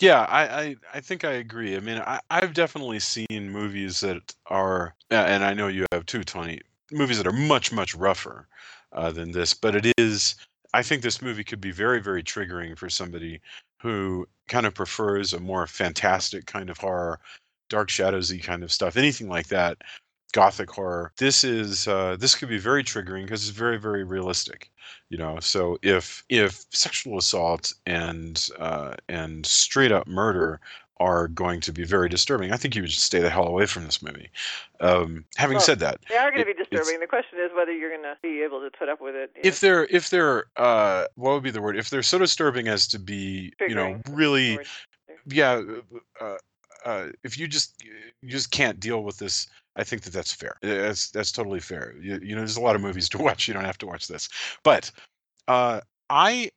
Yeah, 0.00 0.22
I, 0.22 0.42
I, 0.42 0.76
I 0.94 1.00
think 1.00 1.24
I 1.24 1.32
agree. 1.32 1.76
I 1.76 1.80
mean, 1.80 1.98
I, 1.98 2.20
I've 2.30 2.54
definitely 2.54 2.98
seen 2.98 3.50
movies 3.50 4.00
that 4.00 4.34
are, 4.46 4.94
and 5.10 5.44
I 5.44 5.54
know 5.54 5.68
you 5.68 5.86
have 5.92 6.06
too, 6.06 6.24
Tony, 6.24 6.60
movies 6.90 7.18
that 7.18 7.26
are 7.26 7.32
much, 7.32 7.72
much 7.72 7.94
rougher 7.94 8.48
uh, 8.92 9.12
than 9.12 9.30
this, 9.30 9.54
but 9.54 9.76
it 9.76 9.92
is, 9.98 10.34
I 10.74 10.82
think 10.82 11.02
this 11.02 11.22
movie 11.22 11.44
could 11.44 11.60
be 11.60 11.72
very, 11.72 12.00
very 12.00 12.22
triggering 12.22 12.76
for 12.76 12.88
somebody 12.88 13.40
who 13.80 14.26
kind 14.48 14.66
of 14.66 14.74
prefers 14.74 15.32
a 15.32 15.40
more 15.40 15.66
fantastic 15.66 16.46
kind 16.46 16.70
of 16.70 16.78
horror, 16.78 17.20
dark 17.68 17.88
shadowsy 17.88 18.42
kind 18.42 18.62
of 18.62 18.72
stuff, 18.72 18.96
anything 18.96 19.28
like 19.28 19.48
that, 19.48 19.78
gothic 20.32 20.70
horror. 20.70 21.12
This 21.18 21.44
is, 21.44 21.86
uh, 21.88 22.16
this 22.18 22.34
could 22.34 22.48
be 22.48 22.58
very 22.58 22.84
triggering 22.84 23.24
because 23.24 23.48
it's 23.48 23.56
very, 23.56 23.78
very 23.78 24.04
realistic 24.04 24.70
you 25.12 25.18
know 25.18 25.38
so 25.40 25.78
if 25.82 26.24
if 26.30 26.64
sexual 26.70 27.18
assault 27.18 27.72
and 27.86 28.48
uh, 28.58 28.94
and 29.08 29.44
straight 29.46 29.92
up 29.92 30.06
murder 30.06 30.60
are 31.02 31.26
going 31.28 31.60
to 31.60 31.72
be 31.72 31.84
very 31.84 32.08
disturbing. 32.08 32.52
I 32.52 32.56
think 32.56 32.76
you 32.76 32.82
would 32.82 32.90
just 32.90 33.04
stay 33.04 33.18
the 33.18 33.28
hell 33.28 33.46
away 33.46 33.66
from 33.66 33.84
this 33.84 34.00
movie. 34.00 34.30
Um, 34.80 35.24
having 35.36 35.56
Well, 35.56 35.64
said 35.64 35.80
that 35.80 36.00
they 36.08 36.16
are 36.16 36.30
going 36.30 36.46
to 36.46 36.54
be 36.54 36.54
disturbing. 36.54 37.00
The 37.00 37.06
question 37.06 37.38
is 37.40 37.50
whether 37.56 37.72
you're 37.72 37.90
going 37.90 38.02
to 38.02 38.16
be 38.22 38.42
able 38.42 38.60
to 38.60 38.70
put 38.76 38.88
up 38.88 39.00
with 39.00 39.14
it. 39.16 39.32
if 39.42 39.60
they're 39.60 39.84
if 39.86 40.10
they're 40.10 40.46
uh 40.56 41.06
what 41.16 41.32
would 41.32 41.42
be 41.42 41.50
the 41.50 41.60
word? 41.60 41.76
If 41.76 41.90
they're 41.90 42.02
so 42.02 42.18
disturbing 42.18 42.68
as 42.68 42.86
to 42.88 42.98
be 42.98 43.52
you 43.68 43.74
know 43.74 44.00
really 44.10 44.58
yeah 45.26 45.62
uh, 46.20 46.36
uh, 46.84 47.06
if 47.24 47.38
you 47.38 47.46
just 47.46 47.82
you 47.82 48.28
just 48.28 48.50
can't 48.50 48.80
deal 48.80 49.04
with 49.04 49.16
this 49.18 49.46
i 49.76 49.84
think 49.84 50.02
that 50.02 50.12
that's 50.12 50.32
fair. 50.32 50.56
That's 50.62 51.10
that's 51.10 51.32
totally 51.32 51.60
fair. 51.60 51.94
You, 52.00 52.20
you 52.22 52.34
know 52.34 52.40
there's 52.40 52.56
a 52.56 52.60
lot 52.60 52.76
of 52.76 52.82
movies 52.82 53.08
to 53.10 53.18
watch. 53.26 53.48
You 53.48 53.54
don't 53.54 53.64
have 53.64 53.78
to 53.78 53.86
watch 53.86 54.08
this. 54.08 54.28
But 54.62 54.90
uh, 55.48 55.80
i 56.10 56.50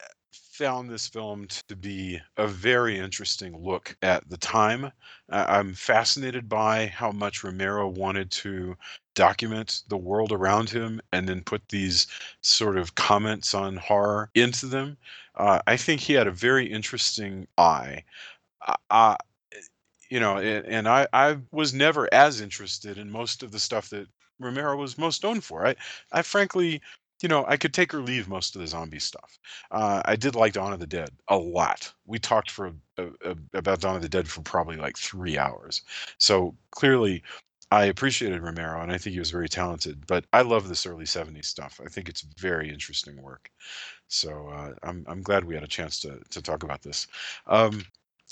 found 0.57 0.89
this 0.89 1.07
film 1.07 1.47
to 1.67 1.75
be 1.75 2.19
a 2.37 2.47
very 2.47 2.97
interesting 2.97 3.57
look 3.57 3.95
at 4.01 4.27
the 4.29 4.37
time. 4.37 4.91
I'm 5.29 5.73
fascinated 5.73 6.47
by 6.47 6.87
how 6.87 7.11
much 7.11 7.43
romero 7.43 7.89
wanted 7.89 8.31
to 8.31 8.77
document 9.15 9.83
the 9.89 9.97
world 9.97 10.31
around 10.31 10.69
him 10.69 11.01
and 11.11 11.27
then 11.27 11.43
put 11.43 11.67
these 11.69 12.07
sort 12.41 12.77
of 12.77 12.95
comments 12.95 13.53
on 13.53 13.75
horror 13.75 14.29
into 14.35 14.65
them. 14.67 14.97
Uh, 15.35 15.59
i 15.67 15.75
think 15.75 15.99
he 15.99 16.13
had 16.13 16.27
a 16.27 16.31
very 16.31 16.65
interesting 16.65 17.47
eye. 17.57 18.03
You 20.09 20.19
know, 20.19 20.37
and, 20.37 20.65
and 20.65 20.87
I, 20.87 21.07
I 21.13 21.37
was 21.51 21.73
never 21.73 22.07
as 22.13 22.39
interested 22.41 22.97
in 22.97 23.09
most 23.09 23.43
of 23.43 23.51
the 23.51 23.59
stuff 23.59 23.89
that 23.89 24.07
Romero 24.39 24.77
was 24.77 24.97
most 24.97 25.23
known 25.23 25.41
for. 25.41 25.65
I, 25.65 25.75
I 26.11 26.21
frankly, 26.21 26.81
you 27.21 27.29
know, 27.29 27.45
I 27.47 27.57
could 27.57 27.73
take 27.73 27.93
or 27.93 28.01
leave 28.01 28.27
most 28.27 28.55
of 28.55 28.61
the 28.61 28.67
zombie 28.67 28.99
stuff. 28.99 29.39
Uh, 29.71 30.01
I 30.05 30.15
did 30.15 30.35
like 30.35 30.53
Dawn 30.53 30.73
of 30.73 30.79
the 30.79 30.87
Dead 30.87 31.09
a 31.29 31.37
lot. 31.37 31.93
We 32.05 32.19
talked 32.19 32.51
for 32.51 32.73
uh, 32.97 33.05
uh, 33.23 33.35
about 33.53 33.81
Dawn 33.81 33.95
of 33.95 34.01
the 34.01 34.09
Dead 34.09 34.27
for 34.27 34.41
probably 34.41 34.75
like 34.77 34.97
three 34.97 35.37
hours. 35.37 35.81
So 36.19 36.55
clearly, 36.71 37.23
I 37.71 37.85
appreciated 37.85 38.41
Romero, 38.41 38.81
and 38.81 38.91
I 38.91 38.97
think 38.97 39.13
he 39.13 39.19
was 39.19 39.31
very 39.31 39.49
talented. 39.49 40.05
But 40.07 40.25
I 40.33 40.41
love 40.41 40.67
this 40.69 40.85
early 40.85 41.05
'70s 41.05 41.47
stuff. 41.47 41.79
I 41.83 41.89
think 41.89 42.09
it's 42.09 42.21
very 42.37 42.69
interesting 42.69 43.21
work. 43.21 43.49
So 44.07 44.47
uh, 44.49 44.73
I'm 44.83 45.05
I'm 45.07 45.21
glad 45.21 45.45
we 45.45 45.55
had 45.55 45.63
a 45.63 45.67
chance 45.67 45.99
to 46.01 46.19
to 46.29 46.41
talk 46.41 46.63
about 46.63 46.81
this. 46.83 47.07
Um, 47.47 47.83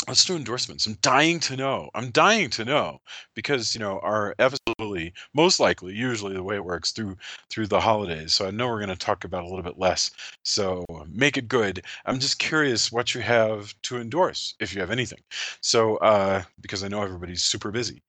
let's 0.08 0.26
do 0.26 0.36
endorsements. 0.36 0.86
I'm 0.86 0.98
dying 1.02 1.40
to 1.42 1.56
know. 1.56 1.90
I'm 1.96 2.10
dying 2.12 2.50
to 2.52 2.66
know 2.66 3.00
because 3.36 3.74
you 3.74 3.80
know 3.80 4.00
our 4.00 4.36
episode 4.40 5.12
most 5.34 5.60
likely, 5.60 5.94
usually 5.94 6.34
the 6.34 6.44
way 6.44 6.56
it 6.56 6.66
works 6.66 6.92
through 6.92 7.18
through 7.50 7.68
the 7.68 7.80
holidays. 7.80 8.34
So 8.34 8.48
I 8.48 8.52
know 8.52 8.68
we're 8.68 8.80
going 8.80 8.90
to 8.90 8.96
talk 8.96 9.24
about 9.24 9.44
a 9.44 9.48
little 9.48 9.64
bit 9.64 9.80
less. 9.80 10.12
So 10.44 10.86
make 11.12 11.38
it 11.38 11.48
good. 11.48 11.84
I'm 12.06 12.20
just 12.20 12.40
curious 12.40 12.92
what 12.92 13.16
you 13.16 13.22
have 13.22 13.74
to 13.84 13.98
endorse, 13.98 14.56
if 14.60 14.74
you 14.74 14.82
have 14.82 14.92
anything. 14.92 15.20
So 15.62 15.98
uh, 15.98 16.44
because 16.62 16.84
I 16.84 16.88
know 16.88 17.02
everybody's 17.02 17.44
super 17.44 17.72
busy. 17.72 18.02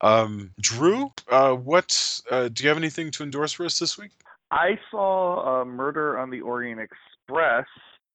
Um, 0.00 0.50
Drew, 0.60 1.12
uh, 1.30 1.54
what 1.54 2.20
uh, 2.30 2.48
do 2.48 2.62
you 2.62 2.68
have 2.68 2.78
anything 2.78 3.10
to 3.12 3.22
endorse 3.22 3.52
for 3.52 3.66
us 3.66 3.78
this 3.78 3.98
week? 3.98 4.12
I 4.50 4.78
saw 4.90 5.64
Murder 5.64 6.18
on 6.18 6.30
the 6.30 6.40
Orient 6.40 6.80
Express 6.80 7.66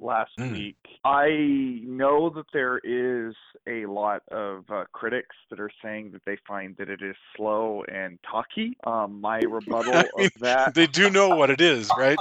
last 0.03 0.31
Mm. 0.39 0.51
week. 0.51 0.77
I 1.05 1.79
know 1.83 2.29
that 2.29 2.45
there 2.53 2.79
is 2.83 3.35
a 3.67 3.85
lot 3.85 4.21
of 4.31 4.65
uh, 4.69 4.83
critics 4.91 5.35
that 5.49 5.59
are 5.59 5.71
saying 5.83 6.11
that 6.11 6.21
they 6.25 6.37
find 6.47 6.75
that 6.77 6.89
it 6.89 7.01
is 7.01 7.15
slow 7.35 7.83
and 7.87 8.19
talky. 8.29 8.77
Um, 8.85 9.21
my 9.21 9.39
rebuttal 9.49 9.93
I 9.95 10.05
mean, 10.17 10.27
of 10.35 10.41
that, 10.41 10.75
They 10.75 10.87
do 10.87 11.09
know 11.09 11.35
what 11.35 11.49
it 11.49 11.61
is, 11.61 11.89
right? 11.97 12.19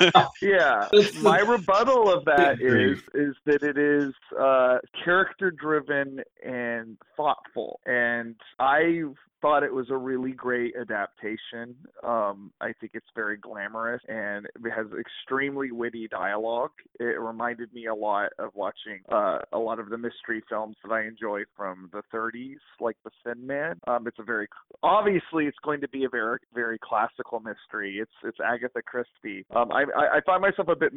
yeah, 0.42 0.88
my 1.22 1.38
rebuttal 1.38 2.12
of 2.12 2.24
that 2.26 2.60
is 2.60 2.98
is 3.14 3.34
that 3.46 3.62
it 3.62 3.78
is 3.78 4.14
uh, 4.38 4.78
character 5.04 5.50
driven 5.50 6.20
and 6.44 6.98
thoughtful, 7.16 7.80
and 7.86 8.36
I 8.58 9.04
thought 9.42 9.64
it 9.64 9.74
was 9.74 9.90
a 9.90 9.96
really 9.96 10.32
great 10.32 10.74
adaptation. 10.80 11.74
Um, 12.02 12.52
I 12.60 12.72
think 12.80 12.92
it's 12.94 13.06
very 13.14 13.36
glamorous 13.36 14.00
and 14.08 14.46
it 14.46 14.70
has 14.74 14.86
extremely 14.98 15.72
witty 15.72 16.08
dialogue. 16.08 16.70
It 16.98 17.20
reminded 17.20 17.74
me 17.74 17.86
a 17.86 17.94
lot 17.94 18.30
of 18.38 18.50
watching 18.54 19.00
uh, 19.10 19.40
a 19.52 19.58
lot 19.58 19.80
of 19.80 19.90
the 19.90 19.98
mystery 19.98 20.42
films 20.48 20.76
that 20.84 20.92
I 20.92 21.06
enjoy 21.06 21.42
from 21.56 21.90
the 21.92 22.02
30s, 22.14 22.56
like 22.80 22.96
The 23.04 23.10
Thin 23.24 23.46
Man. 23.46 23.80
Um, 23.86 24.06
it's 24.06 24.18
a 24.18 24.24
very 24.24 24.46
obviously 24.82 25.46
it's 25.46 25.58
going 25.64 25.80
to 25.80 25.88
be 25.88 26.04
a 26.04 26.08
very 26.08 26.38
very 26.54 26.78
classical 26.82 27.40
mystery. 27.40 27.98
It's 28.00 28.12
it's 28.24 28.38
Agatha 28.40 28.80
Christie. 28.82 29.44
Um, 29.54 29.72
I, 29.72 29.84
I 29.96 30.16
I 30.16 30.20
find 30.24 30.40
myself 30.40 30.68
a 30.68 30.76
bit 30.76 30.92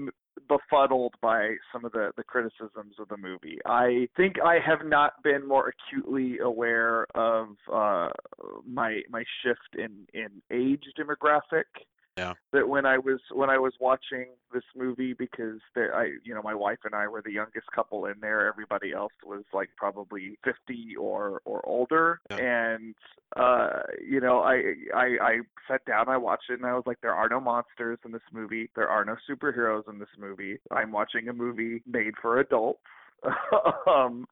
befuddled 0.48 1.16
by 1.22 1.56
some 1.74 1.86
of 1.86 1.92
the 1.92 2.12
the 2.18 2.24
criticisms 2.24 2.96
of 3.00 3.08
the 3.10 3.18
movie. 3.18 3.58
I 3.66 4.08
think 4.16 4.36
I 4.44 4.58
have 4.66 4.86
not 4.86 5.24
been 5.24 5.48
more 5.48 5.74
acutely 5.74 6.40
aware 6.40 7.08
of 7.16 7.50
uh, 7.72 8.10
my 8.68 9.02
my 9.10 9.24
shift 9.44 9.76
in 9.78 10.08
in 10.14 10.42
age 10.52 10.84
demographic. 10.98 11.66
Yeah. 12.18 12.32
that 12.54 12.70
when 12.70 12.86
I 12.86 12.98
was 12.98 13.20
when 13.34 13.50
I 13.50 13.58
was 13.58 13.74
watching 13.78 14.28
this 14.54 14.64
movie 14.74 15.12
because 15.12 15.60
there 15.74 15.94
I 15.94 16.12
you 16.24 16.34
know 16.34 16.42
my 16.42 16.56
wife 16.56 16.78
and 16.86 16.96
I 16.96 17.10
were 17.10 17.22
the 17.22 17.34
youngest 17.34 17.68
couple 17.76 18.06
in 18.06 18.14
there 18.22 18.48
everybody 18.48 18.94
else 18.94 19.12
was 19.26 19.44
like 19.54 19.70
probably 19.76 20.38
50 20.46 20.96
or 20.96 21.42
or 21.44 21.60
older. 21.66 22.22
Yeah. 22.32 22.38
and 22.38 22.96
uh 23.36 23.82
you 24.02 24.22
know 24.22 24.40
I 24.40 24.76
I 24.96 25.06
I 25.22 25.38
sat 25.68 25.84
down 25.84 26.08
I 26.08 26.16
watched 26.16 26.50
it 26.50 26.54
and 26.60 26.66
I 26.66 26.74
was 26.74 26.84
like 26.86 27.02
there 27.02 27.14
are 27.14 27.28
no 27.28 27.42
monsters 27.42 28.00
in 28.06 28.14
this 28.14 28.22
movie. 28.32 28.70
There 28.78 28.88
are 28.88 29.04
no 29.04 29.18
superheroes 29.30 29.90
in 29.90 30.00
this 30.00 30.08
movie. 30.18 30.60
I'm 30.72 30.94
watching 30.94 31.28
a 31.28 31.34
movie 31.34 31.84
made 31.86 32.14
for 32.22 32.40
adults. 32.40 32.80
Um 33.88 34.26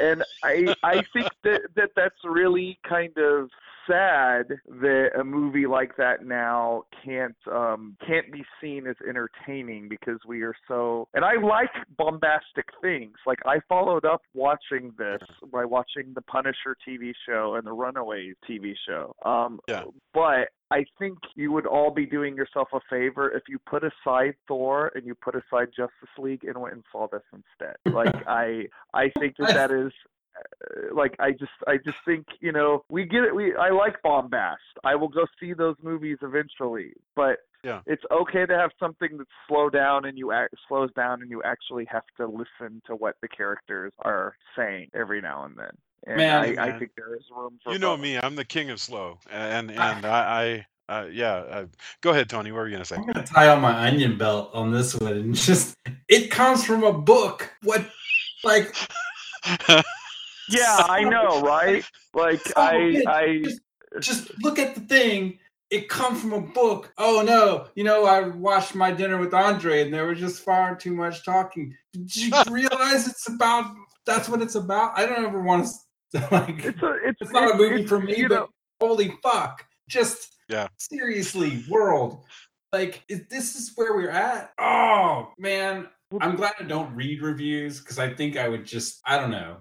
and 0.00 0.24
I 0.42 0.74
I 0.82 1.02
think 1.12 1.28
that, 1.44 1.62
that 1.76 1.90
that's 1.96 2.14
really 2.24 2.78
kind 2.88 3.16
of 3.18 3.50
sad 3.88 4.46
that 4.68 5.08
a 5.18 5.24
movie 5.24 5.66
like 5.66 5.96
that 5.96 6.24
now 6.24 6.82
can't 7.04 7.34
um 7.50 7.96
can't 8.06 8.30
be 8.32 8.44
seen 8.60 8.86
as 8.86 8.96
entertaining 9.08 9.88
because 9.88 10.18
we 10.26 10.42
are 10.42 10.54
so 10.68 11.08
and 11.14 11.24
I 11.24 11.34
like 11.40 11.70
bombastic 11.96 12.66
things. 12.82 13.14
Like 13.26 13.38
I 13.46 13.60
followed 13.68 14.04
up 14.04 14.22
watching 14.34 14.92
this 14.98 15.22
by 15.52 15.64
watching 15.64 16.12
the 16.14 16.22
Punisher 16.22 16.76
TV 16.86 17.12
show 17.26 17.54
and 17.56 17.66
the 17.66 17.72
Runaways 17.72 18.34
TV 18.48 18.74
show. 18.86 19.14
Um 19.24 19.60
Yeah. 19.68 19.84
but 20.14 20.48
I 20.72 20.84
think 21.00 21.18
you 21.34 21.50
would 21.50 21.66
all 21.66 21.90
be 21.90 22.06
doing 22.06 22.36
yourself 22.36 22.68
a 22.72 22.78
favor 22.88 23.28
if 23.30 23.42
you 23.48 23.58
put 23.58 23.82
aside 23.82 24.34
Thor 24.46 24.92
and 24.94 25.04
you 25.04 25.16
put 25.16 25.34
aside 25.34 25.70
Justice 25.76 26.14
League 26.16 26.44
and 26.44 26.56
went 26.58 26.74
and 26.74 26.84
saw 26.92 27.08
this 27.08 27.22
instead. 27.32 27.74
Like 27.92 28.14
I 28.28 28.66
I 28.94 29.10
think 29.18 29.36
that 29.38 29.49
that 29.54 29.70
is 29.70 29.92
uh, 30.38 30.94
like 30.94 31.14
I 31.18 31.32
just 31.32 31.52
I 31.66 31.76
just 31.76 31.98
think 32.04 32.26
you 32.40 32.52
know 32.52 32.84
we 32.88 33.04
get 33.04 33.24
it 33.24 33.34
we 33.34 33.54
I 33.54 33.70
like 33.70 34.00
bombast 34.02 34.60
I 34.84 34.94
will 34.94 35.08
go 35.08 35.26
see 35.38 35.52
those 35.52 35.76
movies 35.82 36.18
eventually 36.22 36.92
but 37.16 37.38
Yeah. 37.64 37.80
it's 37.86 38.02
okay 38.10 38.46
to 38.46 38.56
have 38.56 38.70
something 38.80 39.18
that 39.18 39.26
slow 39.46 39.68
down 39.68 40.06
and 40.06 40.16
you 40.16 40.32
act, 40.32 40.54
slows 40.66 40.90
down 40.94 41.20
and 41.22 41.30
you 41.30 41.42
actually 41.42 41.84
have 41.90 42.04
to 42.16 42.26
listen 42.26 42.80
to 42.86 42.96
what 42.96 43.16
the 43.22 43.28
characters 43.28 43.92
are 44.00 44.34
saying 44.56 44.88
every 44.94 45.20
now 45.20 45.44
and 45.44 45.56
then 45.58 45.72
and 46.06 46.16
Man, 46.16 46.58
I, 46.58 46.68
I 46.68 46.78
think 46.78 46.92
there 46.96 47.14
is 47.14 47.24
room 47.36 47.58
for 47.62 47.72
You 47.74 47.78
know 47.78 47.94
both. 47.94 48.00
me, 48.00 48.16
I'm 48.18 48.34
the 48.34 48.44
king 48.46 48.70
of 48.70 48.80
slow, 48.80 49.18
and 49.30 49.70
and 49.88 50.06
I, 50.06 50.64
I 50.88 50.92
uh, 51.02 51.06
yeah. 51.12 51.34
Uh, 51.34 51.66
go 52.00 52.10
ahead, 52.10 52.28
Tony. 52.30 52.50
What 52.52 52.60
were 52.60 52.66
you 52.68 52.72
gonna 52.72 52.86
say? 52.86 52.96
I'm 52.96 53.04
gonna 53.06 53.24
tie 53.26 53.48
on 53.48 53.60
my 53.60 53.86
onion 53.86 54.16
belt 54.16 54.50
on 54.54 54.72
this 54.72 54.94
one 54.98 55.12
and 55.12 55.34
just 55.34 55.76
it 56.08 56.30
comes 56.30 56.64
from 56.64 56.82
a 56.84 56.92
book. 56.92 57.52
What 57.62 57.84
like 58.44 58.74
yeah 60.48 60.84
I 60.88 61.04
know 61.04 61.40
right 61.42 61.84
like 62.14 62.40
So 62.46 62.52
I. 62.56 63.02
I 63.06 63.44
just 63.98 64.30
look 64.42 64.58
at 64.58 64.74
the 64.74 64.80
thing. 64.82 65.38
It 65.70 65.88
comes 65.88 66.20
from 66.20 66.32
a 66.32 66.40
book. 66.40 66.92
Oh 66.98 67.22
no, 67.22 67.68
you 67.74 67.84
know, 67.84 68.04
I 68.04 68.28
watched 68.28 68.74
my 68.74 68.90
dinner 68.90 69.18
with 69.18 69.34
Andre 69.34 69.82
and 69.82 69.92
there 69.94 70.06
was 70.06 70.18
just 70.18 70.44
far 70.44 70.74
too 70.74 70.92
much 70.92 71.24
talking. 71.24 71.74
Did 71.92 72.16
you 72.16 72.32
realize 72.50 73.08
it's 73.08 73.28
about 73.28 73.72
that's 74.06 74.28
what 74.28 74.42
it's 74.42 74.54
about? 74.56 74.98
I 74.98 75.06
don't 75.06 75.24
ever 75.24 75.42
want 75.42 75.66
to 76.14 76.28
like 76.32 76.64
it's 76.64 76.82
a 76.82 76.94
it's 77.04 77.20
it's 77.20 77.32
not 77.32 77.54
a 77.54 77.56
movie 77.56 77.86
for 77.86 78.00
me, 78.00 78.22
but 78.22 78.34
know, 78.34 78.48
holy 78.80 79.14
fuck. 79.22 79.64
Just 79.88 80.34
Yeah. 80.48 80.68
seriously, 80.78 81.64
world. 81.68 82.24
Like, 82.72 83.02
is, 83.08 83.22
this 83.28 83.56
is 83.56 83.72
where 83.74 83.94
we're 83.94 84.10
at. 84.10 84.52
Oh 84.58 85.32
man, 85.38 85.88
I'm 86.20 86.36
glad 86.36 86.54
I 86.58 86.64
don't 86.64 86.94
read 86.94 87.22
reviews 87.22 87.80
because 87.80 87.98
I 87.98 88.12
think 88.12 88.36
I 88.36 88.48
would 88.48 88.64
just, 88.64 89.00
I 89.06 89.16
don't 89.18 89.30
know. 89.30 89.58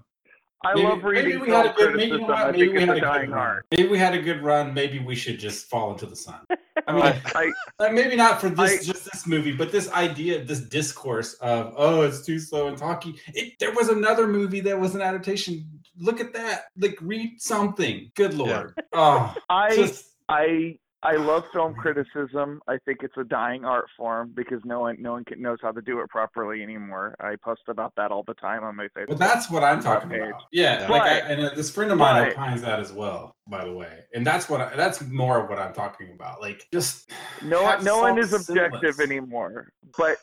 I 0.66 0.74
Maybe- 0.74 0.88
love 0.88 1.04
reading 1.04 1.30
maybe 1.30 1.42
we 1.42 1.50
had 1.52 1.66
a 1.68 1.74
good, 1.74 1.96
maybe, 1.96 2.12
you 2.18 2.22
what, 2.22 2.52
maybe 2.52 2.68
we 2.68 2.80
had 2.82 2.90
a 2.90 2.92
a 2.92 2.96
good 2.96 3.02
dying 3.02 3.30
run. 3.30 3.40
art 3.40 3.66
Maybe 3.72 3.88
we 3.88 3.98
had 3.98 4.14
a 4.14 4.22
good 4.22 4.42
run. 4.44 4.74
Maybe 4.74 5.00
we 5.00 5.16
should 5.16 5.40
just 5.40 5.68
fall 5.70 5.92
into 5.94 6.06
the 6.06 6.18
sun. 6.18 6.40
I 6.86 6.92
mean, 6.94 7.02
I 7.04 7.22
like, 7.36 7.54
uh, 7.80 7.90
maybe 7.92 8.18
not 8.18 8.42
for 8.42 8.50
this 8.50 8.82
I- 8.82 8.84
just 8.84 9.06
this 9.06 9.26
movie, 9.26 9.54
but 9.54 9.72
this 9.72 9.90
idea, 9.92 10.44
this 10.44 10.60
discourse 10.60 11.36
of 11.36 11.74
oh, 11.78 12.02
it's 12.02 12.26
too 12.26 12.40
slow 12.40 12.68
and 12.68 12.78
talky. 12.78 13.16
It, 13.34 13.54
there 13.60 13.72
was 13.74 13.88
another 13.88 14.28
movie 14.28 14.60
that 14.62 14.78
was 14.78 14.96
an 14.96 15.02
adaptation. 15.02 15.66
Look 15.98 16.20
at 16.20 16.34
that. 16.34 16.64
Like, 16.78 16.98
read 17.02 17.42
something. 17.42 18.12
Good 18.16 18.34
lord. 18.34 18.74
Oh, 18.92 19.34
I 19.50 19.74
just 19.76 20.08
I 20.28 20.78
I 21.02 21.16
love 21.16 21.46
film 21.54 21.76
criticism. 21.76 22.62
I 22.68 22.78
think 22.84 23.00
it's 23.04 23.16
a 23.18 23.24
dying 23.24 23.64
art 23.64 23.86
form 23.96 24.34
because 24.36 24.60
no 24.66 24.82
one 24.82 24.98
no 25.00 25.14
one 25.14 25.24
can, 25.24 25.42
knows 25.42 25.60
how 25.62 25.72
to 25.72 25.82
do 25.82 26.02
it 26.02 26.10
properly 26.10 26.62
anymore. 26.62 27.16
I 27.22 27.36
post 27.38 27.62
about 27.70 27.94
that 27.96 28.12
all 28.12 28.24
the 28.24 28.34
time 28.34 28.64
on 28.66 28.76
my 28.76 28.88
Facebook. 28.90 29.08
But 29.10 29.18
that's 29.20 29.50
what 29.50 29.64
I'm 29.64 29.82
talking 29.82 30.10
page. 30.10 30.22
about. 30.28 30.42
Yeah, 30.52 30.88
But- 30.88 30.90
like 30.90 31.02
I, 31.04 31.16
and 31.20 31.58
this 31.58 31.72
friend 31.72 31.92
of 31.92 31.98
mine 31.98 32.24
but- 32.26 32.34
opines 32.34 32.62
that 32.64 32.80
as 32.80 32.92
well. 32.92 33.36
By 33.48 33.66
the 33.66 33.72
way, 33.74 34.02
and 34.14 34.28
that's 34.28 34.48
what 34.48 34.62
I, 34.62 34.76
that's 34.76 35.02
more 35.08 35.42
of 35.42 35.50
what 35.50 35.58
I'm 35.58 35.74
talking 35.74 36.12
about. 36.14 36.40
Like 36.40 36.68
just 36.72 37.10
no 37.42 37.64
one 37.64 37.84
no 37.84 37.98
one 38.00 38.20
is 38.20 38.32
objective 38.32 38.94
sinless. 38.96 39.00
anymore. 39.00 39.72
But 39.98 40.18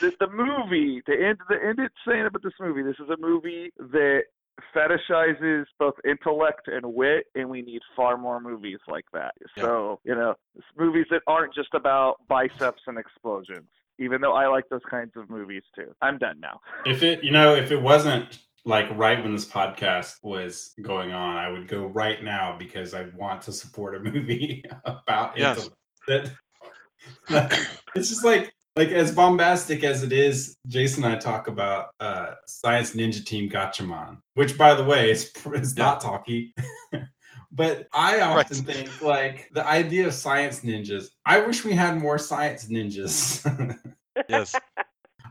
the 0.00 0.12
the 0.20 0.28
movie, 0.28 1.02
the 1.06 1.14
end 1.14 1.38
the 1.48 1.56
end 1.64 1.78
it's 1.78 1.94
saying 2.06 2.26
about 2.26 2.42
this 2.42 2.52
movie, 2.60 2.82
this 2.82 2.96
is 3.02 3.08
a 3.08 3.16
movie 3.18 3.72
that 3.78 4.24
fetishizes 4.74 5.64
both 5.78 5.94
intellect 6.04 6.68
and 6.68 6.84
wit 6.94 7.26
and 7.34 7.48
we 7.48 7.62
need 7.62 7.80
far 7.94 8.16
more 8.16 8.40
movies 8.40 8.78
like 8.88 9.04
that. 9.12 9.34
Yeah. 9.56 9.62
So, 9.64 10.00
you 10.04 10.14
know, 10.14 10.34
movies 10.78 11.06
that 11.10 11.22
aren't 11.26 11.54
just 11.54 11.74
about 11.74 12.16
biceps 12.28 12.82
and 12.86 12.98
explosions. 12.98 13.68
Even 13.98 14.20
though 14.20 14.34
I 14.34 14.46
like 14.46 14.64
those 14.70 14.82
kinds 14.90 15.12
of 15.16 15.30
movies 15.30 15.62
too. 15.74 15.94
I'm 16.02 16.18
done 16.18 16.38
now. 16.40 16.60
If 16.86 17.02
it, 17.02 17.24
you 17.24 17.30
know, 17.30 17.54
if 17.54 17.70
it 17.70 17.80
wasn't 17.80 18.38
like 18.64 18.86
right 18.96 19.22
when 19.22 19.32
this 19.32 19.46
podcast 19.48 20.16
was 20.22 20.74
going 20.82 21.12
on, 21.12 21.36
I 21.36 21.48
would 21.48 21.68
go 21.68 21.86
right 21.86 22.22
now 22.22 22.56
because 22.58 22.94
I 22.94 23.06
want 23.16 23.42
to 23.42 23.52
support 23.52 23.94
a 23.94 24.00
movie 24.00 24.64
about 24.84 25.38
Yes. 25.38 25.70
intellect. 26.08 26.32
that. 27.28 27.68
it's 27.94 28.08
just 28.08 28.24
like 28.24 28.52
like 28.76 28.90
as 28.90 29.12
bombastic 29.12 29.82
as 29.82 30.02
it 30.02 30.12
is. 30.12 30.56
Jason 30.66 31.04
and 31.04 31.14
I 31.14 31.18
talk 31.18 31.48
about 31.48 31.88
uh 32.00 32.34
Science 32.46 32.94
Ninja 32.94 33.24
Team 33.24 33.48
Gatchaman, 33.48 34.18
which 34.34 34.56
by 34.56 34.74
the 34.74 34.84
way 34.84 35.10
is 35.10 35.32
is 35.54 35.76
not 35.76 36.00
talky. 36.00 36.54
But 37.52 37.88
I 37.94 38.20
often 38.20 38.64
think 38.64 39.00
like 39.00 39.48
the 39.54 39.66
idea 39.66 40.08
of 40.08 40.12
science 40.12 40.60
ninjas. 40.60 41.06
I 41.24 41.40
wish 41.40 41.64
we 41.64 41.72
had 41.72 41.96
more 41.96 42.18
science 42.18 42.66
ninjas. 42.68 43.42
yes. 44.28 44.54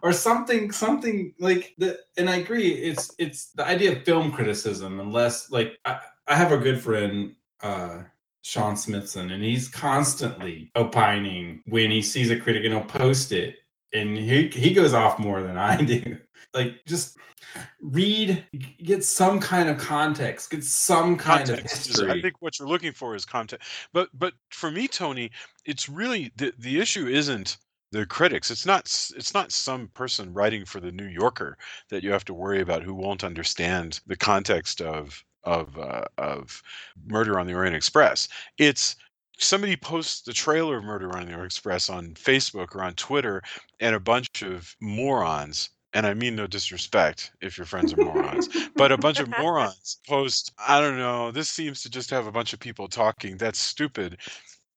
or 0.02 0.12
something 0.12 0.72
something 0.72 1.34
like 1.39 1.74
the 1.78 1.98
and 2.18 2.30
i 2.30 2.36
agree 2.36 2.70
it's 2.70 3.14
it's 3.18 3.52
the 3.52 3.66
idea 3.66 3.91
of 3.91 4.04
film 4.04 4.32
criticism 4.32 5.00
unless 5.00 5.50
like 5.50 5.78
i, 5.86 6.00
I 6.28 6.36
have 6.36 6.52
a 6.52 6.58
good 6.58 6.82
friend 6.82 7.36
uh 7.62 8.04
sean 8.46 8.78
smithson 8.78 9.32
and 9.32 9.43
he's 9.43 9.68
constantly 9.68 10.70
opining 10.76 11.64
when 11.66 11.89
he 11.89 12.00
sees 12.00 12.30
a 12.30 12.39
critic 12.39 12.64
and 12.64 12.72
he'll 12.72 12.84
post 12.84 13.32
it 13.32 13.56
and 13.96 14.18
he 14.18 14.48
he 14.50 14.74
goes 14.74 14.93
off 14.93 15.18
more 15.18 15.41
than 15.41 15.58
I 15.58 15.82
do. 15.82 16.18
Like 16.54 16.86
just 16.86 17.18
read, 17.82 18.46
get 18.84 19.04
some 19.04 19.39
kind 19.39 19.70
of 19.70 19.78
context, 19.78 20.52
get 20.52 20.64
some 20.64 21.18
kind 21.18 21.41
of 21.50 21.56
context 21.56 21.82
is, 21.82 21.88
history. 21.88 22.12
I 22.12 22.22
think 22.22 22.36
what 22.39 22.60
you're 22.60 22.68
looking 22.68 22.91
for 22.91 23.16
is 23.16 23.26
context. 23.26 23.68
But 23.93 24.10
but 24.14 24.34
for 24.50 24.70
me, 24.70 24.88
Tony, 24.88 25.32
it's 25.66 25.89
really 25.89 26.32
the 26.38 26.54
the 26.60 26.80
issue 26.80 27.08
isn't 27.08 27.58
the 27.91 28.06
critics. 28.06 28.52
It's 28.52 28.66
not 28.66 28.86
it's 28.86 29.34
not 29.34 29.52
some 29.52 29.88
person 29.89 30.34
writing 30.34 30.66
for 30.66 30.80
the 30.80 30.91
New 30.91 31.08
Yorker 31.08 31.58
that 31.89 32.04
you 32.04 32.12
have 32.12 32.26
to 32.26 32.34
worry 32.34 32.62
about 32.62 32.84
who 32.84 32.93
won't 32.93 33.24
understand 33.24 34.00
the 34.06 34.18
context 34.18 34.82
of 34.82 35.24
of 35.46 35.78
uh, 35.78 36.06
of 36.18 36.62
Murder 37.08 37.39
on 37.39 37.48
the 37.48 37.54
Orient 37.54 37.76
Express. 37.76 38.28
It's 38.58 38.96
somebody 39.38 39.76
posts 39.76 40.22
the 40.22 40.34
trailer 40.34 40.78
of 40.78 40.84
Murder 40.84 41.16
on 41.16 41.26
the 41.26 41.32
Orient 41.34 41.52
Express 41.52 41.89
on 41.89 42.12
Facebook 42.16 42.76
or 42.76 42.84
on 42.84 42.93
Twitter, 42.93 43.41
and 43.80 43.96
a 43.96 44.00
bunch 44.00 44.41
of 44.41 44.76
morons. 44.82 45.70
And 45.93 46.06
I 46.06 46.14
mean 46.14 46.36
no 46.36 46.46
disrespect 46.46 47.32
if 47.39 47.58
your 47.58 47.66
friends 47.66 47.93
are 47.93 47.98
morons, 47.98 48.50
but 48.76 48.91
a 48.91 48.98
bunch 48.98 49.22
of 49.22 49.30
morons 49.39 49.98
post, 50.08 50.52
I 50.60 50.82
don't 50.82 50.98
know, 50.98 51.32
this 51.32 51.48
seems 51.48 51.82
to 51.84 51.89
just 51.89 52.10
have 52.10 52.28
a 52.28 52.32
bunch 52.34 52.52
of 52.52 52.60
people 52.60 52.89
talking. 52.89 53.38
That's 53.38 53.60
stupid. 53.60 54.18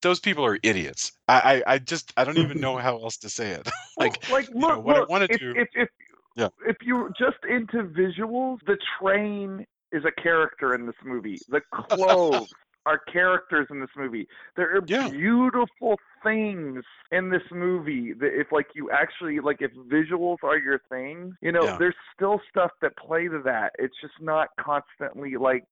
Those 0.00 0.20
people 0.20 0.44
are 0.46 0.60
idiots. 0.62 1.10
I, 1.26 1.62
I, 1.66 1.74
I 1.74 1.78
just 1.80 2.12
I 2.16 2.22
don't 2.24 2.38
even 2.38 2.60
know 2.60 2.76
how 2.86 3.02
else 3.02 3.16
to 3.18 3.28
say 3.28 3.50
it. 3.50 3.68
like 3.98 4.20
Well, 4.28 4.38
like 4.38 4.48
you 4.54 4.60
know, 4.60 4.74
look, 4.76 4.84
what 4.84 4.96
I 4.96 5.00
look, 5.00 5.08
wanna 5.08 5.28
if, 5.28 5.40
do- 5.40 5.54
if 5.56 5.68
if 5.74 5.88
Yeah. 6.36 6.48
if 6.66 6.76
you're 6.82 7.10
just 7.18 7.38
into 7.48 7.82
visuals, 7.88 8.58
the 8.66 8.78
train 9.00 9.66
is 9.92 10.04
a 10.04 10.20
character 10.22 10.74
in 10.74 10.86
this 10.86 10.96
movie. 11.04 11.40
The 11.48 11.60
clothes 11.74 12.48
are 12.86 12.98
characters 13.12 13.66
in 13.70 13.80
this 13.80 13.90
movie. 13.96 14.26
There 14.56 14.74
are 14.76 14.80
Yeah. 14.80 15.08
beautiful 15.10 15.98
things 16.22 16.84
in 17.12 17.30
this 17.30 17.42
movie 17.50 18.12
that 18.14 18.38
if 18.38 18.50
like 18.50 18.68
you 18.74 18.90
actually 18.90 19.40
like 19.40 19.60
if 19.60 19.72
visuals 19.90 20.38
are 20.42 20.58
your 20.58 20.80
thing, 20.88 21.34
you 21.42 21.52
know, 21.52 21.64
Yeah. 21.64 21.76
there's 21.78 21.96
still 22.14 22.40
stuff 22.48 22.70
that 22.82 22.96
play 22.96 23.28
to 23.28 23.40
that. 23.44 23.72
It's 23.78 23.94
just 24.00 24.14
not 24.20 24.48
constantly 24.58 25.36
like 25.36 25.64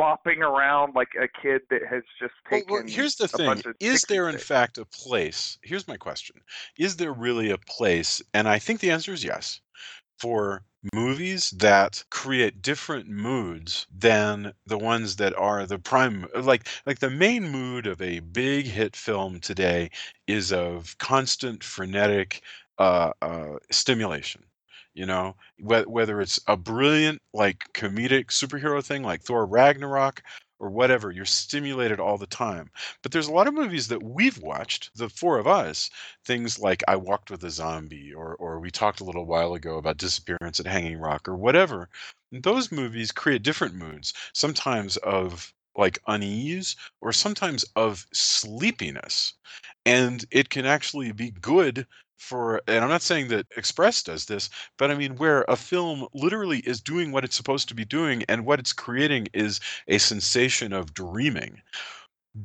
bopping 0.00 0.38
around 0.38 0.94
like 0.94 1.10
a 1.20 1.28
kid 1.40 1.62
that 1.70 1.82
has 1.88 2.02
just 2.20 2.34
Well, 2.50 2.60
taken 2.60 2.74
well, 2.74 2.84
here's 2.86 3.16
the 3.16 3.28
thing: 3.28 3.62
is 3.80 4.02
there 4.02 4.28
in 4.28 4.38
fact 4.38 4.78
a 4.78 4.84
place? 4.86 5.58
Here's 5.62 5.86
my 5.88 5.96
question: 5.96 6.42
Is 6.78 6.96
there 6.96 7.12
really 7.12 7.50
a 7.50 7.58
place? 7.58 8.22
And 8.34 8.48
I 8.48 8.58
think 8.58 8.80
the 8.80 8.90
answer 8.90 9.12
is 9.12 9.24
yes. 9.24 9.60
For 10.18 10.64
movies 10.94 11.50
that 11.52 12.04
create 12.10 12.62
different 12.62 13.08
moods 13.08 13.86
than 13.94 14.52
the 14.66 14.78
ones 14.78 15.16
that 15.16 15.34
are 15.36 15.66
the 15.66 15.78
prime, 15.78 16.26
like 16.34 16.66
like 16.86 16.98
the 17.00 17.10
main 17.10 17.48
mood 17.50 17.86
of 17.86 18.00
a 18.02 18.20
big 18.20 18.66
hit 18.66 18.96
film 18.96 19.40
today 19.40 19.90
is 20.26 20.52
of 20.52 20.96
constant 20.98 21.62
frenetic 21.64 22.42
uh, 22.78 23.12
uh, 23.22 23.56
stimulation. 23.70 24.44
You 24.94 25.06
know, 25.06 25.36
whe- 25.58 25.86
whether 25.86 26.20
it's 26.20 26.40
a 26.46 26.56
brilliant 26.56 27.20
like 27.34 27.64
comedic 27.74 28.26
superhero 28.26 28.84
thing 28.84 29.02
like 29.02 29.22
Thor 29.22 29.46
Ragnarok 29.46 30.22
or 30.58 30.70
whatever, 30.70 31.10
you're 31.10 31.24
stimulated 31.24 32.00
all 32.00 32.18
the 32.18 32.26
time. 32.26 32.70
But 33.02 33.12
there's 33.12 33.28
a 33.28 33.32
lot 33.32 33.46
of 33.48 33.54
movies 33.54 33.88
that 33.88 34.02
we've 34.02 34.38
watched, 34.38 34.90
the 34.96 35.08
four 35.08 35.38
of 35.38 35.46
us, 35.46 35.90
things 36.24 36.58
like 36.58 36.82
I 36.88 36.96
Walked 36.96 37.30
with 37.30 37.44
a 37.44 37.50
Zombie, 37.50 38.12
or 38.14 38.34
or 38.36 38.60
we 38.60 38.70
talked 38.70 39.00
a 39.00 39.04
little 39.04 39.26
while 39.26 39.54
ago 39.54 39.78
about 39.78 39.98
Disappearance 39.98 40.60
at 40.60 40.66
Hanging 40.66 40.98
Rock, 40.98 41.28
or 41.28 41.36
whatever. 41.36 41.88
And 42.32 42.42
those 42.42 42.72
movies 42.72 43.12
create 43.12 43.42
different 43.42 43.74
moods, 43.74 44.12
sometimes 44.32 44.96
of 44.98 45.52
like 45.76 45.98
unease, 46.06 46.76
or 47.00 47.12
sometimes 47.12 47.64
of 47.76 48.06
sleepiness. 48.12 49.34
And 49.84 50.24
it 50.30 50.48
can 50.50 50.66
actually 50.66 51.12
be 51.12 51.30
good 51.30 51.86
for, 52.16 52.62
and 52.66 52.84
I'm 52.84 52.90
not 52.90 53.02
saying 53.02 53.28
that 53.28 53.46
Express 53.56 54.02
does 54.02 54.26
this, 54.26 54.50
but 54.78 54.90
I 54.90 54.94
mean, 54.94 55.16
where 55.16 55.44
a 55.48 55.56
film 55.56 56.06
literally 56.14 56.60
is 56.60 56.80
doing 56.80 57.12
what 57.12 57.24
it's 57.24 57.36
supposed 57.36 57.68
to 57.68 57.74
be 57.74 57.84
doing, 57.84 58.24
and 58.28 58.46
what 58.46 58.58
it's 58.58 58.72
creating 58.72 59.28
is 59.32 59.60
a 59.88 59.98
sensation 59.98 60.72
of 60.72 60.94
dreaming. 60.94 61.60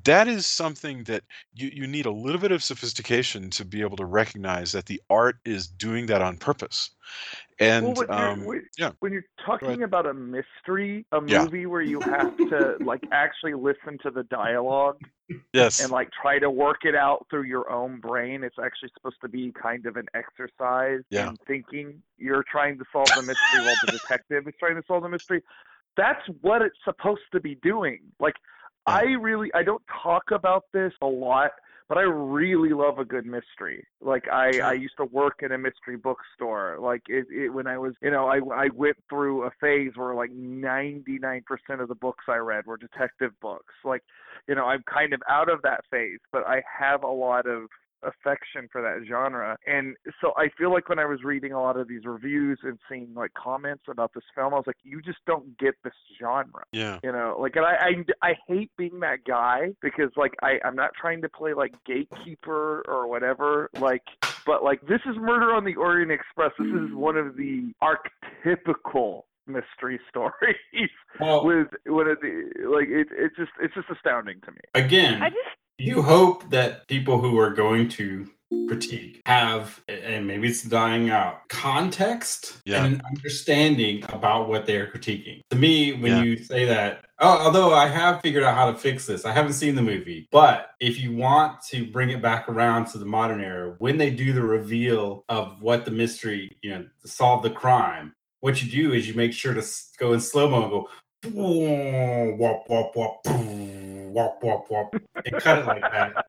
That 0.03 0.27
is 0.27 0.45
something 0.45 1.03
that 1.05 1.23
you, 1.53 1.69
you 1.73 1.87
need 1.87 2.05
a 2.05 2.11
little 2.11 2.39
bit 2.39 2.51
of 2.51 2.63
sophistication 2.63 3.49
to 3.51 3.65
be 3.65 3.81
able 3.81 3.97
to 3.97 4.05
recognize 4.05 4.71
that 4.71 4.85
the 4.85 5.01
art 5.09 5.37
is 5.45 5.67
doing 5.67 6.05
that 6.07 6.21
on 6.21 6.37
purpose 6.37 6.91
and 7.61 7.85
well, 7.85 7.95
when 7.95 8.07
you're, 8.07 8.29
um, 8.57 8.61
yeah 8.77 8.91
when 8.99 9.11
you're 9.13 9.25
talking 9.45 9.83
about 9.83 10.05
a 10.05 10.13
mystery, 10.13 11.05
a 11.11 11.21
Yeah. 11.25 11.43
movie 11.43 11.65
where 11.65 11.81
you 11.81 12.01
have 12.01 12.33
to 12.49 12.77
like 12.83 13.01
actually 13.11 13.53
listen 13.53 13.97
to 14.03 14.11
the 14.11 14.23
dialogue 14.23 14.97
yes 15.53 15.79
and 15.79 15.91
like 15.91 16.09
try 16.21 16.39
to 16.39 16.49
work 16.49 16.79
it 16.83 16.95
out 16.95 17.25
through 17.29 17.43
your 17.43 17.69
own 17.71 17.99
brain, 17.99 18.43
it's 18.43 18.57
actually 18.63 18.89
supposed 18.95 19.17
to 19.21 19.29
be 19.29 19.51
kind 19.53 19.85
of 19.85 19.95
an 19.95 20.07
exercise 20.13 21.01
Yeah. 21.09 21.29
in 21.29 21.37
thinking 21.47 22.01
you're 22.17 22.43
trying 22.51 22.77
to 22.79 22.85
solve 22.91 23.07
the 23.15 23.21
mystery 23.21 23.61
while 23.61 23.77
the 23.85 23.87
detective 23.99 24.47
is 24.47 24.53
trying 24.59 24.75
to 24.75 24.83
solve 24.87 25.03
the 25.03 25.09
mystery. 25.09 25.41
That's 25.97 26.21
what 26.41 26.61
it's 26.61 26.77
supposed 26.83 27.21
to 27.33 27.39
be 27.39 27.55
doing. 27.55 27.99
Like. 28.19 28.35
I 28.87 29.03
really 29.03 29.51
I 29.53 29.61
don't 29.61 29.83
talk 30.01 30.31
about 30.31 30.63
this 30.73 30.91
a 31.03 31.05
lot, 31.05 31.51
but 31.91 31.97
I 31.97 32.03
really 32.03 32.69
love 32.69 32.99
a 32.99 33.03
good 33.03 33.25
mystery. 33.25 33.85
Like 33.99 34.23
I 34.31 34.59
I 34.59 34.71
used 34.71 34.95
to 34.95 35.03
work 35.03 35.41
in 35.43 35.51
a 35.51 35.57
mystery 35.57 35.97
bookstore. 35.97 36.77
Like 36.79 37.01
it, 37.09 37.25
it 37.29 37.49
when 37.49 37.67
I 37.67 37.77
was, 37.77 37.95
you 38.01 38.09
know, 38.09 38.27
I 38.27 38.37
I 38.55 38.69
went 38.73 38.95
through 39.09 39.43
a 39.43 39.51
phase 39.59 39.91
where 39.97 40.15
like 40.15 40.31
99% 40.31 41.43
of 41.81 41.89
the 41.89 41.95
books 41.95 42.23
I 42.29 42.37
read 42.37 42.65
were 42.65 42.77
detective 42.77 43.33
books. 43.41 43.73
Like, 43.83 44.03
you 44.47 44.55
know, 44.55 44.67
I'm 44.67 44.83
kind 44.83 45.11
of 45.11 45.21
out 45.29 45.49
of 45.49 45.61
that 45.63 45.81
phase, 45.91 46.19
but 46.31 46.47
I 46.47 46.63
have 46.79 47.03
a 47.03 47.07
lot 47.07 47.45
of 47.45 47.63
affection 48.03 48.67
for 48.71 48.81
that 48.81 49.05
genre. 49.07 49.57
And 49.67 49.95
so 50.21 50.33
I 50.37 50.49
feel 50.57 50.71
like 50.71 50.89
when 50.89 50.99
I 50.99 51.05
was 51.05 51.23
reading 51.23 51.51
a 51.53 51.61
lot 51.61 51.77
of 51.77 51.87
these 51.87 52.05
reviews 52.05 52.59
and 52.63 52.77
seeing 52.89 53.13
like 53.13 53.33
comments 53.33 53.83
about 53.89 54.11
this 54.13 54.23
film, 54.35 54.53
I 54.53 54.57
was 54.57 54.67
like, 54.67 54.77
you 54.83 55.01
just 55.01 55.19
don't 55.25 55.57
get 55.57 55.75
this 55.83 55.93
genre. 56.19 56.63
Yeah. 56.71 56.99
You 57.03 57.11
know 57.11 57.37
like 57.39 57.55
and 57.55 57.65
I, 57.65 58.05
I 58.21 58.29
i 58.29 58.33
hate 58.47 58.71
being 58.77 58.99
that 59.01 59.23
guy 59.25 59.69
because 59.81 60.09
like 60.15 60.33
i 60.41 60.59
i'm 60.63 60.75
not 60.75 60.91
trying 60.99 61.21
to 61.21 61.29
play 61.29 61.53
like 61.53 61.71
gatekeeper 61.85 62.83
or 62.87 63.07
whatever 63.07 63.69
like 63.79 64.03
but 64.45 64.63
like 64.63 64.81
this 64.87 65.01
is 65.05 65.15
murder 65.17 65.53
on 65.53 65.65
the 65.65 65.75
orient 65.75 66.11
express. 66.11 66.51
This 66.57 66.67
is 66.67 66.93
one 66.93 67.17
of 67.17 67.35
the 67.35 67.73
archetypical 67.81 69.23
mystery 69.47 69.99
stories 70.09 70.89
Well, 71.19 71.45
with 71.45 71.67
one 71.85 72.07
of 72.07 72.19
the 72.21 72.49
like 72.67 72.87
it 72.87 73.07
it's 73.11 73.35
just 73.35 73.51
it's 73.61 73.73
just 73.73 73.87
astounding 73.89 74.41
to 74.41 74.51
me. 74.51 74.59
Again, 74.73 75.21
I 75.21 75.29
just 75.29 75.39
you 75.81 76.01
hope 76.01 76.49
that 76.51 76.87
people 76.87 77.19
who 77.19 77.37
are 77.39 77.49
going 77.51 77.89
to 77.89 78.29
critique 78.67 79.21
have 79.25 79.81
and 79.87 80.27
maybe 80.27 80.47
it's 80.47 80.61
dying 80.63 81.09
out 81.09 81.47
context 81.47 82.57
Yeah. 82.65 82.83
and 82.83 82.95
an 82.95 83.01
understanding 83.05 84.03
about 84.09 84.49
what 84.49 84.65
they're 84.65 84.87
critiquing 84.87 85.39
to 85.51 85.55
me 85.55 85.93
when 85.93 86.11
Yeah. 86.11 86.23
you 86.23 86.37
say 86.37 86.65
that 86.65 87.05
oh, 87.19 87.45
although 87.45 87.73
i 87.73 87.87
have 87.87 88.19
figured 88.21 88.43
out 88.43 88.55
how 88.55 88.69
to 88.69 88.77
fix 88.77 89.05
this 89.05 89.23
i 89.23 89.31
haven't 89.31 89.53
seen 89.53 89.75
the 89.75 89.81
movie 89.81 90.27
but 90.31 90.71
if 90.81 90.99
you 91.01 91.15
want 91.15 91.61
to 91.69 91.85
bring 91.91 92.09
it 92.09 92.21
back 92.21 92.49
around 92.49 92.87
to 92.87 92.97
the 92.97 93.05
modern 93.05 93.39
era 93.41 93.75
when 93.79 93.97
they 93.97 94.09
do 94.09 94.33
the 94.33 94.43
reveal 94.43 95.23
of 95.29 95.61
what 95.61 95.85
the 95.85 95.91
mystery 95.91 96.55
you 96.61 96.71
know 96.71 96.85
solve 97.05 97.43
the 97.43 97.49
crime 97.49 98.13
what 98.41 98.61
you 98.61 98.69
do 98.69 98.91
is 98.93 99.07
you 99.07 99.13
make 99.13 99.31
sure 99.31 99.53
to 99.53 99.63
go 99.97 100.11
in 100.11 100.19
slow 100.19 100.49
mo 100.49 100.87
and 101.23 101.33
go 101.33 102.35
wop 102.37 102.67
wop 102.69 102.95
wop 102.97 103.21
wop 104.11 104.43
wop 104.43 104.69
wop. 104.69 104.93
And 104.93 105.41
cut 105.41 105.59
it 105.59 105.65
like 105.65 105.81
that. 105.81 106.25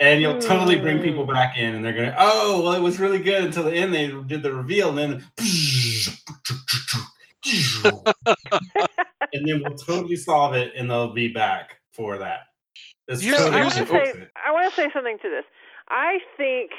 And 0.00 0.22
you'll 0.22 0.40
totally 0.40 0.78
bring 0.78 1.02
people 1.02 1.26
mm. 1.26 1.32
back 1.32 1.58
in 1.58 1.74
and 1.74 1.84
they're 1.84 1.92
gonna 1.92 2.14
oh 2.18 2.62
well 2.62 2.72
it 2.72 2.80
was 2.80 2.98
really 2.98 3.18
good 3.18 3.44
until 3.44 3.64
the 3.64 3.72
end. 3.72 3.92
They 3.94 4.10
did 4.26 4.42
the 4.42 4.52
reveal 4.52 4.96
and 4.96 4.98
then 4.98 5.24
and 9.32 9.48
then 9.48 9.62
we'll 9.62 9.76
totally 9.76 10.16
solve 10.16 10.54
it 10.54 10.72
and 10.76 10.90
they'll 10.90 11.12
be 11.12 11.28
back 11.28 11.80
for 11.92 12.18
that. 12.18 12.40
That's 13.08 13.20
Here's- 13.20 13.40
totally 13.40 13.60
I 13.60 13.64
want 13.64 13.74
to 13.74 13.86
say. 13.86 14.28
I 14.46 14.52
want 14.52 14.70
to 14.70 14.76
say 14.76 14.88
something 14.92 15.18
to 15.22 15.28
this. 15.28 15.44
I 15.88 16.18
think 16.36 16.70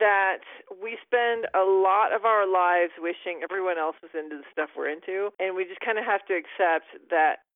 that 0.00 0.40
we 0.82 0.96
spend 1.04 1.46
a 1.54 1.60
lot 1.60 2.14
of 2.14 2.24
our 2.24 2.48
lives 2.48 2.92
wishing 2.98 3.40
everyone 3.42 3.78
else 3.78 3.96
was 4.02 4.10
into 4.14 4.36
the 4.36 4.48
stuff 4.50 4.70
we're 4.76 4.88
into, 4.88 5.30
and 5.38 5.54
we 5.54 5.64
just 5.64 5.80
kind 5.80 5.98
of 5.98 6.04
have 6.04 6.24
to 6.26 6.34
accept 6.34 6.86
that 7.10 7.44
we're, 7.44 7.53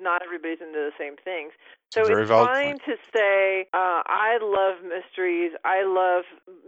not 0.00 0.22
everybody's 0.22 0.60
into 0.60 0.78
the 0.78 0.92
same 0.98 1.16
things. 1.22 1.52
So 1.90 2.04
very 2.04 2.22
it's 2.22 2.30
fine 2.30 2.78
point. 2.78 2.82
to 2.86 2.94
say 3.14 3.66
uh, 3.72 4.02
I 4.06 4.38
love 4.42 4.82
mysteries. 4.82 5.52
I 5.64 5.84
love 5.86 6.24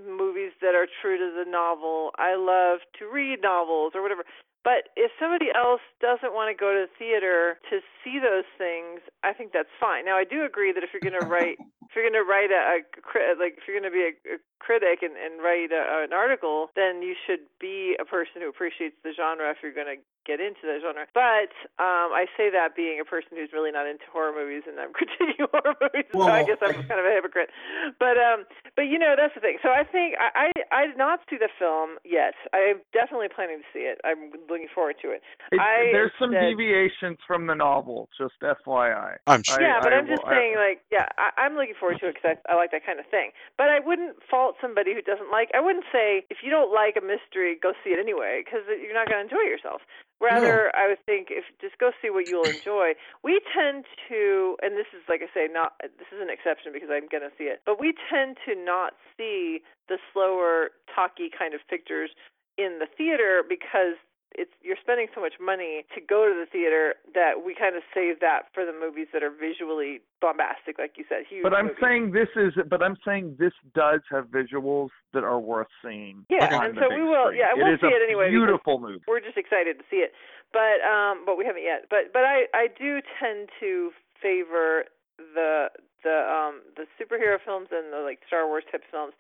movies 0.07 0.53
that 0.61 0.75
are 0.75 0.87
true 1.03 1.19
to 1.19 1.33
the 1.37 1.51
novel. 1.51 2.11
I 2.19 2.37
love 2.37 2.81
to 2.99 3.11
read 3.11 3.43
novels 3.43 3.93
or 3.95 4.03
whatever. 4.03 4.25
But 4.65 4.91
if 4.97 5.11
somebody 5.19 5.49
else 5.55 5.81
doesn't 5.97 6.35
want 6.35 6.51
to 6.51 6.57
go 6.59 6.75
to 6.75 6.85
the 6.85 6.93
theater 6.99 7.57
to 7.71 7.81
see 8.03 8.19
those 8.19 8.45
things, 8.59 9.01
I 9.23 9.33
think 9.33 9.53
that's 9.57 9.73
fine. 9.79 10.05
Now, 10.05 10.19
I 10.19 10.25
do 10.25 10.45
agree 10.45 10.73
that 10.77 10.83
if 10.83 10.91
you're 10.93 11.05
going 11.05 11.19
to 11.19 11.25
write, 11.25 11.57
if 11.89 11.95
you're 11.95 12.05
going 12.05 12.19
to 12.19 12.27
write 12.27 12.51
a, 12.51 12.61
a 12.61 13.39
like 13.39 13.57
if 13.57 13.65
you're 13.65 13.79
going 13.79 13.89
to 13.89 13.95
be 13.95 14.13
a, 14.13 14.15
a 14.35 14.39
critic 14.59 15.01
and, 15.01 15.15
and 15.17 15.41
write 15.41 15.71
a, 15.71 16.05
an 16.05 16.13
article, 16.13 16.69
then 16.75 17.01
you 17.01 17.15
should 17.15 17.47
be 17.61 17.97
a 17.97 18.05
person 18.05 18.43
who 18.43 18.49
appreciates 18.51 18.99
the 19.01 19.15
genre 19.15 19.49
if 19.51 19.63
you're 19.63 19.73
going 19.73 19.89
to 19.89 20.03
get 20.29 20.45
into 20.45 20.69
the 20.69 20.77
genre. 20.85 21.09
But 21.17 21.57
um, 21.81 22.13
I 22.13 22.29
say 22.37 22.53
that 22.53 22.77
being 22.77 23.01
a 23.01 23.09
person 23.09 23.41
who's 23.41 23.49
really 23.57 23.73
not 23.73 23.89
into 23.89 24.05
horror 24.13 24.37
movies, 24.37 24.69
and 24.69 24.77
I'm 24.77 24.93
critiquing 24.99 25.41
horror 25.49 25.73
movies, 25.81 26.13
well, 26.13 26.29
so 26.29 26.37
I 26.37 26.45
guess 26.45 26.61
I'm 26.61 26.85
kind 26.85 27.01
of 27.01 27.09
a 27.09 27.15
hypocrite. 27.17 27.49
But 27.97 28.21
um, 28.21 28.45
but 28.77 28.93
you 28.93 29.01
know 29.01 29.17
that's 29.17 29.33
the 29.33 29.41
thing. 29.41 29.57
So 29.65 29.73
I 29.73 29.89
think 29.89 30.21
I 30.21 30.53
I, 30.53 30.85
I 30.85 30.87
did 30.93 31.01
not 31.01 31.25
see 31.33 31.41
the 31.41 31.49
film 31.57 31.97
yet. 32.05 32.37
I'm 32.53 32.85
definitely 32.93 33.33
planning 33.33 33.65
to 33.65 33.69
see 33.73 33.89
it. 33.89 33.97
I'm 34.05 34.29
looking 34.53 34.69
forward 34.69 35.01
to 35.01 35.17
it. 35.17 35.25
it 35.51 35.57
I 35.57 35.89
there's 35.97 36.13
some 36.21 36.37
said, 36.37 36.45
deviations 36.45 37.17
from 37.25 37.49
the 37.49 37.57
novel, 37.57 38.13
just 38.13 38.37
FYI. 38.45 39.17
I'm 39.27 39.43
sure. 39.43 39.65
yeah, 39.65 39.81
but 39.81 39.97
I 39.97 39.99
am 39.99 40.07
just 40.07 40.23
I- 40.29 40.37
saying, 40.37 40.55
like, 40.61 40.85
yeah, 40.93 41.09
I, 41.17 41.33
I'm 41.41 41.57
looking 41.57 41.75
forward 41.81 42.05
to 42.05 42.13
it 42.13 42.21
because 42.21 42.37
I, 42.37 42.53
I 42.53 42.55
like 42.61 42.71
that 42.77 42.85
kind 42.85 43.01
of 43.01 43.07
thing. 43.09 43.33
But 43.57 43.73
I 43.73 43.81
wouldn't 43.81 44.21
fault 44.29 44.61
somebody 44.61 44.93
who 44.93 45.01
doesn't 45.01 45.33
like. 45.33 45.49
I 45.57 45.61
wouldn't 45.65 45.89
say 45.89 46.29
if 46.29 46.45
you 46.45 46.51
don't 46.53 46.69
like 46.69 47.01
a 47.01 47.05
mystery, 47.05 47.57
go 47.57 47.73
see 47.81 47.97
it 47.97 47.99
anyway 47.99 48.43
because 48.45 48.69
you're 48.69 48.95
not 48.95 49.09
going 49.09 49.25
to 49.25 49.25
enjoy 49.25 49.47
yourself. 49.49 49.81
Rather, 50.21 50.75
I 50.75 50.89
would 50.89 51.05
think 51.07 51.29
if 51.31 51.45
just 51.61 51.79
go 51.79 51.93
see 52.03 52.11
what 52.11 52.27
you'll 52.27 52.45
enjoy. 52.45 52.95
We 53.23 53.41
tend 53.55 53.85
to, 54.09 54.57
and 54.63 54.75
this 54.75 54.91
is 54.91 55.03
like 55.09 55.23
I 55.23 55.31
say, 55.33 55.47
not 55.51 55.75
this 55.81 56.11
is 56.11 56.21
an 56.21 56.31
exception 56.31 56.73
because 56.73 56.89
I'm 56.91 57.07
going 57.07 57.23
to 57.23 57.31
see 57.39 57.45
it, 57.45 57.63
but 57.65 57.79
we 57.79 57.95
tend 58.11 58.37
to 58.47 58.55
not 58.59 58.95
see 59.17 59.63
the 59.89 59.99
slower, 60.13 60.71
talky 60.93 61.31
kind 61.31 61.55
of 61.55 61.61
pictures 61.69 62.11
in 62.59 62.79
the 62.83 62.87
theater 62.91 63.43
because 63.49 63.95
it's 64.37 64.53
you're 64.63 64.77
spending 64.81 65.09
so 65.15 65.21
much 65.21 65.35
money 65.41 65.85
to 65.95 66.01
go 66.01 66.29
to 66.29 66.35
the 66.37 66.45
theater 66.51 66.95
that 67.15 67.41
we 67.45 67.55
kind 67.55 67.77
of 67.77 67.83
save 67.95 68.21
that 68.21 68.53
for 68.53 68.65
the 68.65 68.73
movies 68.77 69.09
that 69.13 69.23
are 69.23 69.33
visually 69.33 70.01
bombastic, 70.21 70.79
like 70.79 70.95
you 71.01 71.05
said, 71.09 71.25
huge. 71.29 71.43
But 71.43 71.55
I'm 71.55 71.73
movies. 71.73 71.81
saying 71.83 72.13
this 72.13 72.29
is. 72.37 72.53
But 72.69 72.83
I'm 72.83 72.97
saying 73.05 73.37
this 73.39 73.55
does 73.75 74.01
have 74.11 74.27
visuals 74.29 74.91
that 75.15 75.25
are 75.25 75.41
worth 75.41 75.73
seeing. 75.83 76.27
Yeah, 76.29 76.45
and 76.63 76.77
so 76.77 76.93
we 76.93 77.03
will- 77.03 77.33
screen. 77.33 77.41
yeah, 77.41 77.57
we'll 77.57 77.79
see 77.81 77.89
a 77.89 77.97
it 77.97 78.03
anyway 78.05 78.29
Beautiful 78.31 78.79
movie. 78.79 79.03
we're 79.09 79.21
just 79.25 79.37
excited 79.39 79.79
to 79.79 79.85
see 79.91 80.05
it. 80.05 80.13
But 80.53 80.81
um 80.85 81.25
but 81.25 81.37
we 81.37 81.45
haven't 81.45 81.65
yet. 81.65 81.87
But 81.89 82.13
but 82.13 82.25
I 82.25 82.47
I 82.55 82.69
do 82.79 83.01
tend 83.19 83.49
to 83.61 83.91
favor 84.21 84.85
the 85.19 85.69
the 86.05 86.17
um 86.31 86.61
the 86.77 86.85
superhero 87.01 87.39
films 87.45 87.69
and 87.73 87.93
the 87.93 87.99
like 88.05 88.21
Star 88.29 88.47
Wars 88.47 88.65
type 88.71 88.85
films 88.91 89.15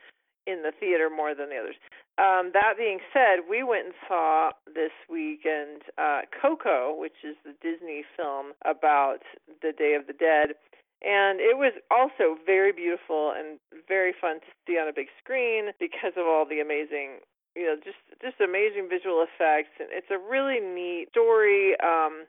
in 0.46 0.62
the 0.62 0.72
theater 0.78 1.08
more 1.10 1.34
than 1.34 1.48
the 1.50 1.56
others. 1.56 1.76
Um 2.18 2.50
that 2.52 2.74
being 2.76 2.98
said, 3.12 3.46
we 3.48 3.62
went 3.62 3.86
and 3.86 3.94
saw 4.06 4.50
this 4.66 4.92
weekend 5.08 5.82
uh 5.96 6.22
Coco, 6.34 6.94
which 6.98 7.24
is 7.24 7.36
the 7.44 7.54
Disney 7.62 8.04
film 8.16 8.52
about 8.64 9.22
the 9.62 9.72
Day 9.72 9.94
of 9.94 10.06
the 10.06 10.12
Dead. 10.12 10.54
And 11.00 11.38
it 11.38 11.56
was 11.56 11.74
also 11.92 12.34
very 12.44 12.72
beautiful 12.72 13.30
and 13.30 13.60
very 13.86 14.12
fun 14.12 14.40
to 14.40 14.46
see 14.66 14.74
on 14.78 14.88
a 14.88 14.92
big 14.92 15.06
screen 15.22 15.70
because 15.78 16.12
of 16.16 16.26
all 16.26 16.44
the 16.44 16.58
amazing 16.58 17.22
you 17.54 17.64
know 17.66 17.76
just 17.82 17.98
just 18.22 18.40
amazing 18.40 18.88
visual 18.88 19.24
effects 19.24 19.74
and 19.80 19.88
it's 19.90 20.10
a 20.10 20.18
really 20.18 20.60
neat 20.60 21.08
story 21.10 21.74
um 21.80 22.24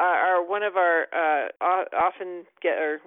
our, 0.00 0.42
one 0.42 0.62
of 0.64 0.76
our 0.76 1.06
uh 1.14 1.46
often 1.94 2.44
get 2.60 2.78
or 2.78 2.98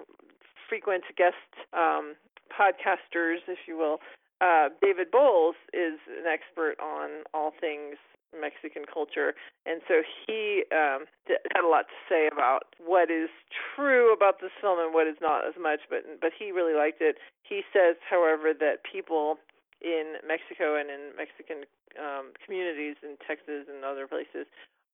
frequent 0.68 1.04
guest 1.16 1.36
um 1.72 2.14
podcasters 2.48 3.44
if 3.48 3.58
you 3.68 3.76
will 3.76 3.98
uh 4.40 4.68
David 4.82 5.10
Bowles 5.10 5.56
is 5.72 5.98
an 6.08 6.26
expert 6.26 6.76
on 6.80 7.24
all 7.32 7.52
things 7.60 7.96
Mexican 8.34 8.84
culture 8.84 9.32
and 9.64 9.80
so 9.88 10.02
he 10.26 10.64
um 10.72 11.06
had 11.26 11.64
a 11.64 11.68
lot 11.68 11.86
to 11.88 11.98
say 12.08 12.28
about 12.28 12.68
what 12.84 13.10
is 13.10 13.30
true 13.74 14.12
about 14.12 14.40
this 14.40 14.52
film 14.60 14.78
and 14.78 14.92
what 14.92 15.06
is 15.06 15.16
not 15.20 15.46
as 15.46 15.54
much 15.60 15.80
but 15.88 16.04
but 16.20 16.32
he 16.36 16.52
really 16.52 16.74
liked 16.74 17.00
it. 17.00 17.16
He 17.42 17.62
says 17.72 17.96
however 18.04 18.52
that 18.52 18.84
people 18.84 19.38
in 19.80 20.16
Mexico 20.26 20.76
and 20.76 20.90
in 20.90 21.12
Mexican 21.16 21.64
um, 21.96 22.32
communities 22.44 22.96
in 23.02 23.16
Texas 23.26 23.68
and 23.68 23.84
other 23.84 24.06
places 24.06 24.44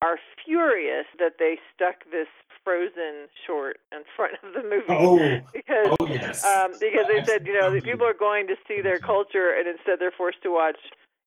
are 0.02 0.18
furious 0.44 1.06
that 1.18 1.34
they 1.38 1.58
stuck 1.74 2.04
this 2.10 2.26
frozen 2.64 3.26
short 3.46 3.78
in 3.90 4.02
front 4.16 4.34
of 4.42 4.52
the 4.52 4.62
movie 4.62 4.84
Oh, 4.88 5.18
because 5.52 5.96
oh 6.00 6.06
yes. 6.06 6.44
um, 6.44 6.72
because 6.78 7.06
they 7.08 7.24
said 7.24 7.46
you 7.46 7.58
know 7.58 7.72
the 7.72 7.80
people 7.80 8.06
are 8.06 8.14
going 8.14 8.46
to 8.48 8.56
see 8.68 8.80
their 8.82 8.98
culture 8.98 9.50
and 9.56 9.66
instead 9.66 9.98
they're 9.98 10.12
forced 10.16 10.42
to 10.42 10.50
watch 10.52 10.78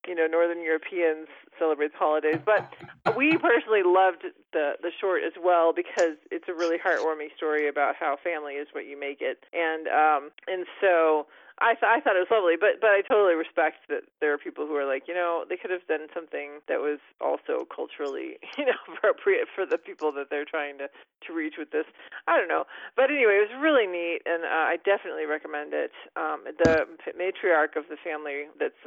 you 0.07 0.13
know 0.15 0.27
Northern 0.27 0.61
Europeans 0.61 1.27
celebrate 1.57 1.91
the 1.93 1.97
holidays. 1.97 2.39
But 2.45 2.71
we 3.17 3.37
personally 3.37 3.83
loved 3.83 4.23
the 4.53 4.73
the 4.81 4.91
short 5.01 5.23
as 5.25 5.33
well 5.43 5.73
because 5.73 6.15
it's 6.31 6.45
a 6.47 6.53
really 6.53 6.77
heartwarming 6.77 7.35
story 7.35 7.67
about 7.67 7.95
how 7.99 8.17
family 8.23 8.53
is 8.53 8.67
what 8.71 8.85
you 8.85 8.99
make 8.99 9.19
it, 9.21 9.43
and 9.53 9.87
um 9.87 10.31
and 10.47 10.65
so. 10.81 11.27
I 11.59 11.73
th- 11.73 11.87
I 11.87 12.01
thought 12.03 12.19
it 12.19 12.27
was 12.27 12.31
lovely, 12.31 12.59
but 12.59 12.83
but 12.83 12.91
I 12.91 13.01
totally 13.01 13.35
respect 13.35 13.87
that 13.87 14.03
there 14.19 14.33
are 14.33 14.37
people 14.37 14.67
who 14.67 14.75
are 14.75 14.85
like, 14.85 15.07
you 15.07 15.13
know, 15.13 15.45
they 15.47 15.55
could 15.55 15.71
have 15.71 15.87
done 15.87 16.07
something 16.13 16.59
that 16.67 16.83
was 16.83 16.99
also 17.21 17.63
culturally, 17.71 18.35
you 18.57 18.65
know, 18.65 18.79
appropriate 18.91 19.47
for 19.53 19.65
the 19.65 19.77
people 19.77 20.11
that 20.19 20.27
they're 20.29 20.47
trying 20.47 20.77
to 20.79 20.87
to 20.91 21.29
reach 21.33 21.55
with 21.57 21.71
this. 21.71 21.85
I 22.27 22.35
don't 22.37 22.51
know, 22.51 22.65
but 22.95 23.07
anyway, 23.09 23.39
it 23.39 23.47
was 23.47 23.55
really 23.63 23.87
neat, 23.87 24.21
and 24.25 24.43
uh, 24.43 24.75
I 24.75 24.77
definitely 24.83 25.25
recommend 25.25 25.73
it. 25.73 25.91
Um, 26.15 26.43
the 26.43 26.85
matriarch 27.15 27.79
of 27.79 27.87
the 27.87 27.97
family 28.03 28.51
that's 28.59 28.79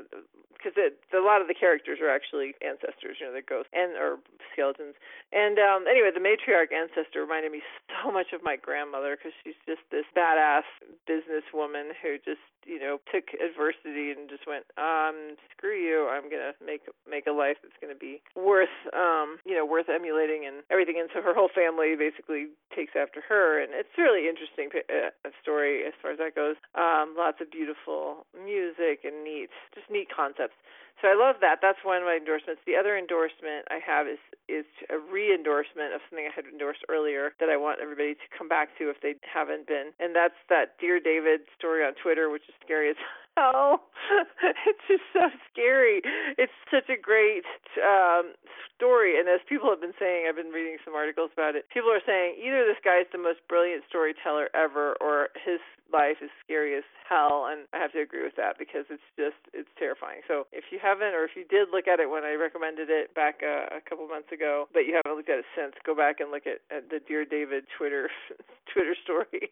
because 0.59 0.75
a 0.75 1.23
lot 1.23 1.41
of 1.41 1.47
the 1.47 1.55
characters 1.55 2.03
are 2.03 2.11
actually 2.11 2.59
ancestors, 2.61 3.17
you 3.23 3.27
know, 3.27 3.33
they're 3.33 3.47
ghosts 3.47 3.71
and 3.73 3.95
or 3.95 4.19
skeletons. 4.53 4.99
And 5.31 5.59
um 5.59 5.87
anyway, 5.87 6.11
the 6.11 6.23
matriarch 6.23 6.75
ancestor 6.75 7.23
reminded 7.23 7.53
me 7.55 7.63
so 8.03 8.11
much 8.11 8.35
of 8.35 8.43
my 8.43 8.57
grandmother 8.59 9.15
because 9.17 9.33
she's 9.45 9.59
just 9.67 9.87
this 9.95 10.07
badass 10.19 10.67
businesswoman 11.07 11.95
who 12.03 12.19
just 12.27 12.43
you 12.67 12.79
know 12.79 12.99
took 13.13 13.31
adversity 13.39 14.11
and 14.11 14.29
just 14.29 14.47
went 14.47 14.65
um 14.77 15.37
screw 15.51 15.77
you 15.77 16.09
i'm 16.09 16.31
going 16.31 16.43
to 16.43 16.53
make 16.65 16.83
make 17.09 17.27
a 17.27 17.35
life 17.35 17.57
that's 17.63 17.77
going 17.81 17.93
to 17.93 17.99
be 17.99 18.21
worth 18.35 18.73
um 18.93 19.39
you 19.45 19.55
know 19.55 19.65
worth 19.65 19.89
emulating 19.89 20.45
and 20.47 20.63
everything. 20.71 20.97
And 20.99 21.09
so 21.13 21.23
her 21.23 21.35
whole 21.35 21.51
family 21.53 21.97
basically 21.97 22.49
takes 22.75 22.93
after 22.97 23.21
her. 23.29 23.61
And 23.61 23.73
it's 23.73 23.93
really 23.97 24.29
interesting 24.29 24.69
uh, 24.73 25.11
story 25.43 25.85
as 25.87 25.93
far 26.01 26.13
as 26.13 26.19
that 26.19 26.35
goes. 26.35 26.57
Um 26.75 27.15
lots 27.17 27.41
of 27.41 27.51
beautiful 27.51 28.27
music 28.35 29.05
and 29.05 29.25
neat 29.25 29.51
just 29.75 29.91
neat 29.91 30.09
concepts 30.15 30.57
so 31.01 31.09
I 31.09 31.15
love 31.15 31.37
that. 31.41 31.59
That's 31.63 31.79
one 31.87 31.99
of 31.99 32.05
my 32.05 32.19
endorsements. 32.19 32.63
The 32.67 32.77
other 32.77 32.99
endorsement 32.99 33.67
I 33.71 33.79
have 33.85 34.07
is 34.07 34.19
is 34.49 34.65
a 34.89 34.97
re-endorsement 34.97 35.93
of 35.93 36.01
something 36.09 36.25
I 36.25 36.33
had 36.33 36.49
endorsed 36.49 36.81
earlier 36.89 37.37
that 37.39 37.53
I 37.53 37.61
want 37.61 37.85
everybody 37.85 38.17
to 38.17 38.27
come 38.33 38.49
back 38.49 38.73
to 38.81 38.89
if 38.89 38.97
they 39.05 39.15
haven't 39.21 39.69
been, 39.69 39.93
and 40.01 40.17
that's 40.17 40.41
that 40.49 40.81
Dear 40.81 40.99
David 40.99 41.45
story 41.53 41.85
on 41.85 41.93
Twitter, 42.01 42.33
which 42.33 42.49
is 42.49 42.57
scary 42.65 42.91
as 42.91 42.97
hell. 43.37 43.85
it's 44.67 44.83
just 44.89 45.05
so 45.13 45.29
scary. 45.53 46.01
It's 46.41 46.55
such 46.73 46.89
a 46.89 46.97
great 46.97 47.45
um, 47.79 48.33
story, 48.75 49.21
and 49.21 49.29
as 49.29 49.45
people 49.45 49.69
have 49.69 49.85
been 49.85 49.97
saying, 50.01 50.27
I've 50.27 50.41
been 50.41 50.51
reading 50.51 50.81
some 50.83 50.97
articles 50.97 51.31
about 51.37 51.55
it. 51.55 51.69
People 51.69 51.93
are 51.93 52.03
saying 52.03 52.41
either 52.41 52.65
this 52.65 52.81
guy 52.83 53.05
is 53.05 53.11
the 53.13 53.21
most 53.21 53.45
brilliant 53.47 53.85
storyteller 53.87 54.49
ever, 54.57 54.97
or 54.99 55.29
his 55.39 55.61
life 55.93 56.21
is 56.21 56.31
scary 56.45 56.77
as 56.77 56.85
hell 57.09 57.49
and 57.49 57.65
I 57.73 57.79
have 57.79 57.93
to 57.93 58.01
agree 58.01 58.23
with 58.23 58.37
that 58.37 58.59
because 58.59 58.85
it's 58.91 59.05
just 59.17 59.41
it's 59.53 59.69
terrifying. 59.79 60.21
So 60.29 60.47
if 60.53 60.69
you 60.71 60.79
haven't 60.81 61.15
or 61.17 61.25
if 61.25 61.33
you 61.37 61.45
did 61.49 61.69
look 61.73 61.89
at 61.89 62.01
it 62.01 62.11
when 62.11 62.25
I 62.25 62.35
recommended 62.35 62.91
it 62.91 63.15
back 63.15 63.41
uh, 63.43 63.73
a 63.73 63.81
couple 63.81 64.07
months 64.09 64.33
ago, 64.33 64.69
but 64.73 64.85
you 64.85 64.95
haven't 64.95 65.17
looked 65.17 65.31
at 65.31 65.41
it 65.41 65.49
since, 65.57 65.75
go 65.85 65.95
back 65.95 66.21
and 66.21 66.31
look 66.31 66.47
at, 66.47 66.61
at 66.75 66.91
the 66.91 67.01
Dear 67.01 67.25
David 67.25 67.65
Twitter 67.77 68.11
Twitter 68.73 68.95
story 69.03 69.29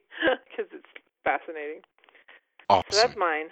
because 0.49 0.68
it's 0.72 0.93
fascinating. 1.24 1.80
Awesome. 2.68 2.91
So 2.91 3.01
that's 3.01 3.16
mine. 3.16 3.49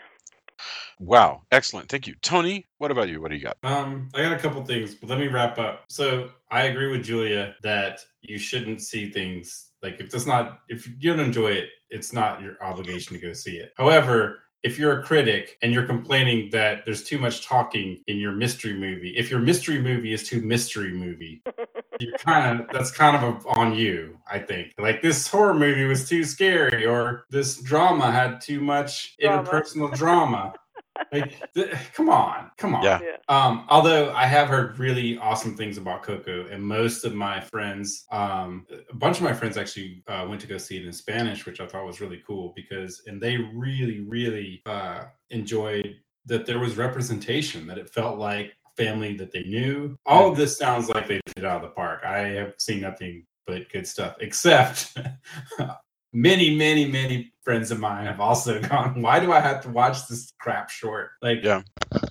Wow. 1.01 1.43
Excellent. 1.51 1.89
Thank 1.89 2.07
you. 2.07 2.15
Tony, 2.23 2.67
what 2.79 2.91
about 2.91 3.09
you? 3.09 3.21
What 3.21 3.31
do 3.31 3.37
you 3.37 3.43
got? 3.43 3.57
Um, 3.63 4.09
I 4.15 4.23
got 4.23 4.33
a 4.33 4.39
couple 4.39 4.65
things, 4.65 4.95
but 4.95 5.11
let 5.11 5.19
me 5.19 5.29
wrap 5.29 5.59
up. 5.59 5.85
So 5.89 6.31
I 6.51 6.65
agree 6.65 6.91
with 6.91 7.05
Julia 7.05 7.55
that 7.63 8.01
you 8.23 8.39
shouldn't 8.39 8.81
see 8.81 9.11
things 9.11 9.71
like 9.85 10.01
if 10.01 10.13
it's 10.13 10.27
not 10.27 10.61
if 10.69 10.89
you 10.99 11.11
don't 11.11 11.21
enjoy 11.21 11.53
it, 11.53 11.69
it's 11.91 12.13
not 12.13 12.41
your 12.41 12.57
obligation 12.63 13.15
to 13.15 13.23
go 13.25 13.33
see 13.33 13.59
it. 13.59 13.73
However, 13.77 14.41
if 14.65 14.79
you're 14.79 14.99
a 14.99 15.03
critic 15.05 15.59
and 15.63 15.73
you're 15.73 15.85
complaining 15.87 16.49
that 16.51 16.87
there's 16.87 17.05
too 17.05 17.19
much 17.19 17.47
talking 17.47 18.03
in 18.07 18.17
your 18.17 18.33
mystery 18.33 18.73
movie, 18.73 19.11
if 19.11 19.31
your 19.31 19.41
mystery 19.41 19.79
movie 19.79 20.15
is 20.15 20.27
too 20.27 20.41
mystery 20.41 20.91
movie, 20.91 21.43
you're 22.01 22.17
kind 22.17 22.61
of 22.61 22.67
that's 22.73 22.91
kind 22.91 23.15
of 23.15 23.23
a, 23.23 23.49
on 23.51 23.75
you, 23.75 24.19
I 24.29 24.39
think. 24.39 24.73
Like 24.79 25.03
this 25.03 25.29
horror 25.29 25.55
movie 25.55 25.85
was 25.85 26.09
too 26.09 26.25
scary, 26.25 26.87
or 26.87 27.27
this 27.31 27.59
drama 27.59 28.11
had 28.11 28.41
too 28.41 28.61
much 28.61 29.17
Drama. 29.19 29.49
interpersonal 29.49 29.95
drama. 29.95 30.55
Like, 31.13 31.53
th- 31.55 31.75
come 31.95 32.09
on, 32.09 32.51
come 32.57 32.75
on. 32.75 32.83
Yeah. 32.83 33.01
Yeah. 33.03 33.17
Um, 33.29 33.67
although 33.69 34.13
I 34.13 34.27
have 34.27 34.49
heard 34.49 34.79
really 34.79 35.19
awesome 35.19 35.57
things 35.57 35.79
about 35.79 36.03
Coco, 36.03 36.47
and 36.47 36.63
most 36.63 37.05
of 37.05 37.15
my 37.15 37.41
friends, 37.41 38.05
um, 38.11 38.67
a 38.91 38.95
bunch 38.97 39.19
of 39.19 39.23
my 39.23 39.33
friends 39.33 39.57
actually 39.57 40.03
uh, 40.09 40.27
went 40.29 40.41
to 40.43 40.47
go 40.47 40.59
see 40.59 40.77
it 40.77 40.87
in 40.87 40.93
Spanish, 40.93 41.47
which 41.47 41.61
I 41.61 41.67
thought 41.67 41.87
was 41.87 42.01
really 42.01 42.23
cool 42.27 42.53
because, 42.57 43.03
and 43.07 43.21
they 43.21 43.37
really, 43.37 44.01
really 44.01 44.63
uh, 44.67 45.05
enjoyed 45.31 45.97
that 46.27 46.47
there 46.47 46.59
was 46.59 46.77
representation, 46.77 47.67
that 47.67 47.79
it 47.79 47.91
felt 47.91 48.19
like 48.19 48.53
family 48.77 49.17
that 49.17 49.33
they 49.33 49.45
knew. 49.45 49.97
All 50.07 50.31
of 50.31 50.37
this 50.37 50.59
sounds 50.59 50.89
like 50.89 51.07
they 51.07 51.21
did 51.27 51.39
it 51.39 51.45
out 51.45 51.57
of 51.57 51.63
the 51.63 51.75
park. 51.75 52.05
I 52.05 52.19
have 52.19 52.55
seen 52.59 52.81
nothing 52.81 53.27
but 53.47 53.71
good 53.71 53.87
stuff, 53.87 54.17
except 54.21 54.97
many, 56.15 56.57
many, 56.57 56.87
many 56.87 57.33
friends 57.43 57.71
of 57.71 57.79
mine 57.79 58.07
have 58.07 58.21
also 58.21 58.61
gone, 58.69 59.03
why 59.03 59.21
do 59.21 59.33
I 59.33 59.41
have 59.41 59.61
to 59.63 59.69
watch 59.69 60.07
this 60.09 60.33
crap 60.41 60.71
short? 60.71 61.11
Like, 61.21 61.41
Yeah. 61.43 61.63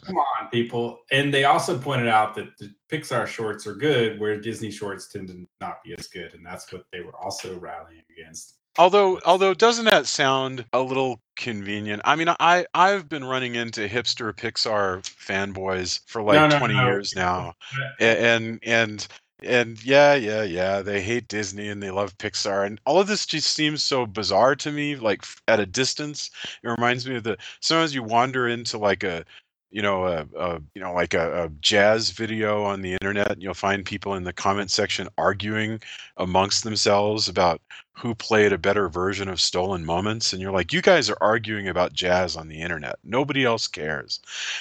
come 0.06 0.18
on, 0.18 0.50
people. 0.52 1.00
And 1.12 1.34
they 1.34 1.46
also 1.46 1.78
pointed 1.80 2.08
out 2.10 2.36
that 2.36 2.56
the 2.60 2.70
Pixar 2.92 3.26
shorts 3.26 3.66
are 3.66 3.74
good, 3.76 4.20
where 4.20 4.40
Disney 4.40 4.70
shorts 4.70 5.08
tend 5.08 5.30
to 5.30 5.48
not 5.62 5.84
be 5.84 5.96
as 5.98 6.08
good. 6.08 6.34
And 6.36 6.46
that's 6.46 6.72
what 6.72 6.84
they 6.92 7.00
were 7.02 7.16
also 7.16 7.58
rallying 7.58 8.04
against. 8.16 8.58
Although, 8.78 9.20
although, 9.26 9.54
doesn't 9.54 9.86
that 9.86 10.08
sound 10.08 10.66
a 10.74 10.82
little 10.82 11.20
convenient? 11.38 12.02
I 12.06 12.16
mean, 12.16 12.28
I 12.40 12.66
I've 12.74 13.08
been 13.08 13.24
running 13.24 13.54
into 13.54 13.88
hipster 13.88 14.34
Pixar 14.34 15.04
fanboys 15.04 16.00
for 16.08 16.24
like 16.24 16.36
No, 16.38 16.48
no, 16.48 16.58
20 16.58 16.74
no. 16.74 16.86
years 16.88 17.14
now, 17.16 17.54
and 18.00 18.60
and 18.64 19.08
and 19.44 19.84
yeah, 19.84 20.14
yeah, 20.16 20.44
yeah, 20.44 20.82
they 20.82 21.02
hate 21.02 21.28
Disney 21.28 21.70
and 21.70 21.82
they 21.84 21.92
love 21.92 22.18
Pixar, 22.18 22.66
and 22.66 22.80
all 22.86 23.00
of 23.00 23.08
this 23.08 23.26
just 23.26 23.52
seems 23.54 23.84
so 23.84 24.06
bizarre 24.06 24.56
to 24.58 24.72
me. 24.72 24.96
Like 24.96 25.24
at 25.48 25.60
a 25.60 25.66
distance, 25.66 26.30
it 26.64 26.68
reminds 26.68 27.08
me 27.08 27.16
of 27.18 27.24
the 27.24 27.38
sometimes 27.60 27.94
you 27.96 28.04
wander 28.04 28.48
into 28.48 28.78
like 28.78 29.04
a 29.04 29.26
you 29.74 29.82
know 29.82 30.06
a, 30.06 30.26
a 30.38 30.62
you 30.76 30.82
know 30.82 30.94
like 30.94 31.14
a, 31.14 31.46
a 31.46 31.50
jazz 31.60 32.12
video 32.12 32.64
on 32.64 32.82
the 32.82 32.94
internet 32.94 33.32
and 33.32 33.42
you'll 33.42 33.56
find 33.56 33.84
people 33.84 34.14
in 34.14 34.24
the 34.24 34.32
comment 34.32 34.70
section 34.70 35.10
arguing 35.18 35.82
amongst 36.18 36.64
themselves 36.64 37.28
about 37.28 37.60
who 37.92 38.14
played 38.16 38.54
a 38.54 38.58
better 38.58 38.88
version 38.88 39.28
of 39.28 39.42
stolen 39.42 39.84
moments 39.84 40.32
and 40.32 40.42
you're 40.42 40.52
like 40.52 40.72
you 40.72 40.82
guys 40.82 41.10
are 41.10 41.18
arguing 41.22 41.68
about 41.68 41.92
jazz 41.92 42.38
on 42.38 42.48
the 42.48 42.62
internet 42.62 42.98
nobody 43.04 43.44
else 43.44 43.68
cares 43.68 44.20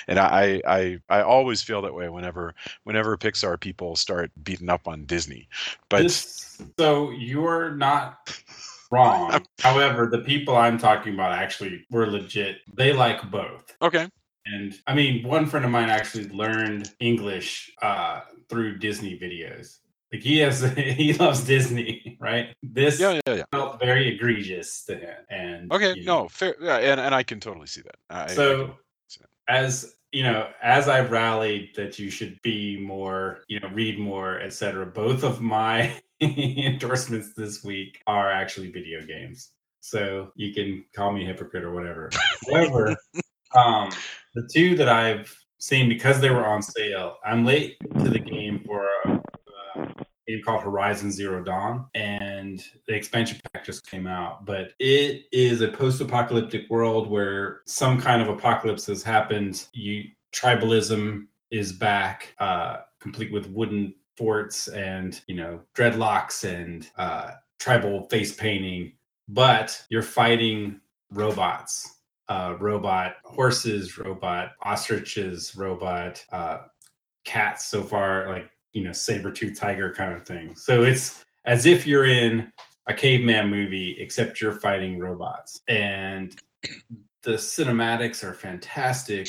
and 0.08 0.18
i 0.18 0.60
i 0.66 0.98
i 1.10 1.20
always 1.20 1.62
feel 1.62 1.82
that 1.82 1.94
way 1.94 2.08
whenever 2.08 2.54
whenever 2.84 3.16
pixar 3.16 3.60
people 3.60 3.94
start 3.94 4.32
beating 4.42 4.70
up 4.70 4.88
on 4.88 5.04
disney 5.04 5.46
but 5.90 6.10
so 6.78 7.10
you're 7.10 7.70
not 7.72 8.34
wrong. 8.90 9.42
However, 9.58 10.06
the 10.06 10.18
people 10.18 10.54
I'm 10.54 10.78
talking 10.78 11.14
about 11.14 11.32
actually 11.32 11.86
were 11.90 12.06
legit. 12.06 12.58
They 12.74 12.92
like 12.92 13.28
both. 13.30 13.74
okay 13.80 14.08
And 14.46 14.74
I 14.86 14.94
mean, 14.94 15.26
one 15.26 15.46
friend 15.46 15.64
of 15.64 15.70
mine 15.70 15.88
actually 15.88 16.28
learned 16.28 16.92
English 17.00 17.72
uh, 17.80 18.20
through 18.48 18.78
Disney 18.78 19.18
videos. 19.18 19.78
Like 20.12 20.22
he 20.22 20.38
has, 20.38 20.62
he 20.76 21.12
loves 21.14 21.44
Disney, 21.44 22.18
right? 22.20 22.54
This 22.62 23.00
yeah 23.00 23.20
yeah 23.26 23.34
yeah 23.34 23.44
felt 23.52 23.80
very 23.80 24.14
egregious 24.14 24.84
to 24.84 24.96
him. 24.96 25.16
And 25.30 25.72
okay 25.72 25.94
you 25.94 26.04
know, 26.04 26.22
no 26.24 26.28
fair 26.28 26.54
yeah, 26.60 26.76
and, 26.76 27.00
and 27.00 27.14
i 27.14 27.22
can 27.22 27.40
totally 27.40 27.66
see 27.66 27.80
that 27.80 27.96
I, 28.10 28.24
I 28.24 28.26
so 28.26 28.74
see 29.08 29.20
that. 29.20 29.52
as 29.52 29.94
you 30.12 30.22
know, 30.22 30.48
as 30.62 30.88
I've 30.88 31.10
rallied 31.10 31.70
that 31.74 31.98
you 31.98 32.10
should 32.10 32.40
be 32.42 32.78
more, 32.78 33.40
you 33.48 33.58
know, 33.60 33.68
read 33.68 33.98
more, 33.98 34.38
etc. 34.40 34.84
Both 34.86 35.24
of 35.24 35.40
my 35.40 35.98
endorsements 36.20 37.32
this 37.34 37.64
week 37.64 38.02
are 38.06 38.30
actually 38.30 38.70
video 38.70 39.00
games. 39.04 39.52
So 39.80 40.30
you 40.36 40.52
can 40.52 40.84
call 40.94 41.12
me 41.12 41.24
a 41.24 41.26
hypocrite 41.26 41.64
or 41.64 41.72
whatever. 41.72 42.10
However, 42.52 42.94
um, 43.56 43.90
the 44.34 44.48
two 44.52 44.74
that 44.76 44.88
I've 44.88 45.34
seen 45.58 45.88
because 45.88 46.20
they 46.20 46.30
were 46.30 46.46
on 46.46 46.62
sale, 46.62 47.16
I'm 47.24 47.44
late 47.44 47.76
to 47.98 48.08
the 48.08 48.18
game 48.18 48.62
for 48.64 48.86
a, 49.04 49.20
game 50.26 50.42
called 50.44 50.62
Horizon 50.62 51.10
Zero 51.10 51.42
Dawn, 51.42 51.86
and 51.94 52.64
the 52.86 52.94
expansion 52.94 53.40
pack 53.52 53.64
just 53.64 53.88
came 53.90 54.06
out. 54.06 54.46
But 54.46 54.72
it 54.78 55.24
is 55.32 55.60
a 55.60 55.68
post-apocalyptic 55.68 56.70
world 56.70 57.10
where 57.10 57.60
some 57.66 58.00
kind 58.00 58.22
of 58.22 58.28
apocalypse 58.28 58.86
has 58.86 59.02
happened. 59.02 59.66
You 59.72 60.04
tribalism 60.34 61.26
is 61.50 61.72
back, 61.72 62.34
uh, 62.38 62.78
complete 63.00 63.32
with 63.32 63.46
wooden 63.48 63.94
forts 64.16 64.68
and 64.68 65.20
you 65.26 65.34
know 65.34 65.60
dreadlocks 65.74 66.44
and 66.44 66.88
uh, 66.96 67.32
tribal 67.58 68.08
face 68.08 68.34
painting. 68.34 68.92
But 69.28 69.80
you're 69.90 70.02
fighting 70.02 70.80
robots 71.10 72.01
uh, 72.28 72.56
robot 72.58 73.16
horses, 73.24 73.98
robot 73.98 74.52
ostriches, 74.62 75.54
robot 75.56 76.24
uh, 76.32 76.58
cats. 77.24 77.66
So 77.66 77.82
far, 77.82 78.28
like 78.28 78.50
you 78.72 78.84
know, 78.84 78.92
saber 78.92 79.30
tooth 79.30 79.58
tiger 79.58 79.92
kind 79.92 80.14
of 80.14 80.26
thing. 80.26 80.54
So 80.56 80.82
it's 80.82 81.24
as 81.44 81.66
if 81.66 81.86
you're 81.86 82.06
in 82.06 82.52
a 82.86 82.94
caveman 82.94 83.50
movie, 83.50 83.96
except 83.98 84.40
you're 84.40 84.52
fighting 84.60 84.98
robots, 84.98 85.60
and 85.68 86.34
the 87.22 87.32
cinematics 87.32 88.24
are 88.24 88.34
fantastic. 88.34 89.28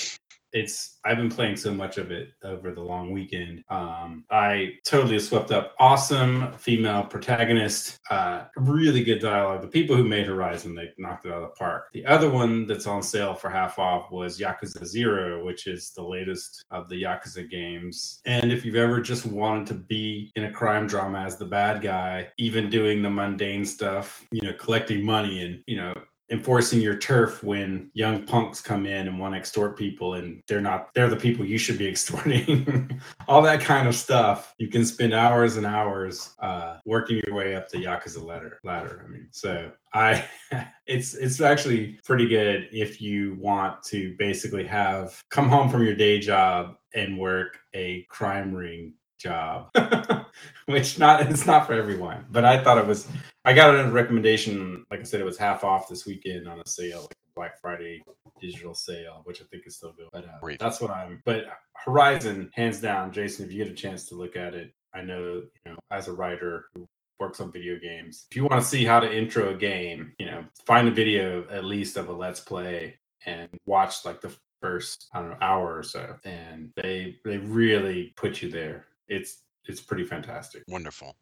It's 0.54 1.00
I've 1.06 1.18
been 1.18 1.30
playing 1.30 1.58
so 1.58 1.74
much 1.74 1.98
of 1.98 2.12
it 2.12 2.30
over 2.44 2.72
the 2.72 2.82
long 2.82 3.12
weekend. 3.12 3.64
Um, 3.70 4.24
I 4.32 4.74
totally 4.86 5.20
swept 5.20 5.52
up. 5.52 5.76
Awesome 5.80 6.54
female 6.54 7.04
protagonist. 7.04 8.00
Uh, 8.10 8.44
really 8.56 9.04
good 9.04 9.20
dialogue. 9.20 9.62
The 9.62 9.68
people 9.68 9.96
who 9.96 10.04
made 10.04 10.28
Horizon 10.28 10.76
they 10.76 10.92
knocked 10.98 11.26
it 11.26 11.32
out 11.32 11.44
of 11.44 11.50
the 11.50 11.56
park. 11.56 11.88
The 11.94 12.06
other 12.06 12.30
one 12.30 12.66
that's 12.68 12.88
on 12.88 13.04
sale 13.04 13.34
for 13.34 13.50
half 13.50 13.80
off 13.80 14.12
was 14.12 14.40
Yakuza 14.40 14.86
Zero, 14.86 15.44
which 15.44 15.68
is 15.68 15.92
the 15.92 16.04
latest 16.04 16.64
of 16.72 16.88
the 16.88 17.04
Yakuza 17.04 17.50
games. 17.50 18.22
And 18.26 18.52
if 18.52 18.64
you've 18.64 18.76
ever 18.76 19.02
just 19.02 19.26
wanted 19.26 19.68
to 19.68 19.74
be 19.74 20.32
in 20.36 20.46
a 20.46 20.52
crime 20.52 20.88
drama 20.88 21.20
as 21.20 21.38
the 21.38 21.46
bad 21.46 21.82
guy, 21.82 22.30
even 22.38 22.70
doing 22.70 23.02
the 23.02 23.10
mundane 23.10 23.66
stuff, 23.66 24.26
you 24.32 24.42
know, 24.42 24.54
collecting 24.54 25.04
money 25.04 25.44
and 25.44 25.64
you 25.68 25.78
know 25.78 25.94
enforcing 26.34 26.82
your 26.82 26.98
turf 26.98 27.44
when 27.44 27.92
young 27.94 28.26
punks 28.26 28.60
come 28.60 28.88
in 28.88 29.08
and 29.08 29.20
want 29.20 29.36
to 29.36 29.38
extort 29.38 29.78
people 29.78 30.16
and 30.16 30.42
they're 30.48 30.60
not 30.60 30.90
they're 30.96 31.08
the 31.08 31.16
people 31.16 31.46
you 31.46 31.60
should 31.60 31.78
be 31.78 31.88
extorting. 31.94 33.00
All 33.28 33.42
that 33.44 33.62
kind 33.62 33.88
of 33.88 33.96
stuff. 33.96 34.54
You 34.58 34.68
can 34.68 34.86
spend 34.86 35.14
hours 35.14 35.58
and 35.58 35.66
hours 35.66 36.34
uh 36.40 36.78
working 36.86 37.22
your 37.26 37.36
way 37.36 37.56
up 37.56 37.70
the 37.70 37.78
yakuza 37.78 38.24
ladder 38.24 38.60
ladder. 38.64 39.06
I 39.06 39.10
mean 39.10 39.28
so 39.32 39.72
i 39.94 40.26
it's 40.88 41.14
it's 41.14 41.40
actually 41.40 42.00
pretty 42.04 42.28
good 42.28 42.68
if 42.72 43.00
you 43.00 43.38
want 43.40 43.84
to 43.84 44.16
basically 44.18 44.66
have 44.66 45.22
come 45.30 45.48
home 45.48 45.70
from 45.70 45.84
your 45.84 45.96
day 45.96 46.20
job 46.20 46.76
and 46.96 47.18
work 47.18 47.60
a 47.76 48.06
crime 48.10 48.54
ring 48.54 48.94
job 49.20 49.70
which 50.66 51.00
not 51.00 51.22
it's 51.22 51.46
not 51.46 51.66
for 51.66 51.74
everyone 51.74 52.26
but 52.32 52.44
i 52.46 52.62
thought 52.62 52.78
it 52.78 52.86
was 52.86 53.08
i 53.46 53.54
got 53.54 53.74
a 53.74 53.90
recommendation 53.90 54.86
like 54.92 55.00
i 55.00 55.04
said 55.04 55.20
it 55.20 55.26
was 55.26 55.38
half 55.38 55.64
off 55.64 55.88
this 55.88 56.06
weekend 56.06 56.48
on 56.48 56.60
a 56.60 56.68
sale 56.68 57.02
like 57.02 57.18
black 57.36 57.60
friday 57.60 58.02
digital 58.42 58.74
sale 58.74 59.22
which 59.26 59.42
i 59.42 59.46
think 59.46 59.66
is 59.66 59.76
still 59.76 59.94
good 59.94 60.08
but 60.12 60.26
uh, 60.26 60.56
that's 60.60 60.82
what 60.82 60.92
i'm 60.92 61.22
but 61.26 61.46
horizon 61.74 62.50
hands 62.54 62.80
down 62.80 63.12
jason 63.12 63.46
if 63.46 63.52
you 63.52 63.64
get 63.64 63.72
a 63.72 63.76
chance 63.76 64.08
to 64.08 64.16
look 64.16 64.36
at 64.36 64.54
it 64.54 64.74
i 64.94 65.02
know 65.02 65.42
you 65.66 65.72
know 65.72 65.78
as 65.92 66.08
a 66.08 66.14
writer 66.14 66.66
who 66.74 66.86
works 67.20 67.40
on 67.40 67.52
video 67.52 67.78
games 67.80 68.26
if 68.30 68.36
you 68.36 68.44
want 68.44 68.62
to 68.62 68.68
see 68.68 68.84
how 68.84 69.00
to 69.00 69.16
intro 69.16 69.54
a 69.54 69.58
game 69.58 70.14
you 70.20 70.26
know 70.26 70.44
find 70.66 70.88
a 70.88 70.92
video 70.92 71.46
at 71.50 71.64
least 71.64 71.96
of 71.96 72.10
a 72.10 72.14
let's 72.14 72.40
play 72.40 72.98
and 73.26 73.48
watch 73.66 74.04
like 74.06 74.20
the 74.20 74.36
first 74.62 75.08
i 75.14 75.20
don't 75.20 75.30
know 75.30 75.38
hour 75.42 75.78
or 75.78 75.84
so 75.84 76.16
and 76.26 76.72
they 76.76 77.18
they 77.26 77.38
really 77.38 78.14
put 78.16 78.42
you 78.42 78.50
there 78.50 78.86
it's 79.08 79.44
it's 79.66 79.82
pretty 79.82 80.04
fantastic 80.04 80.64
Wonderful. 80.68 81.16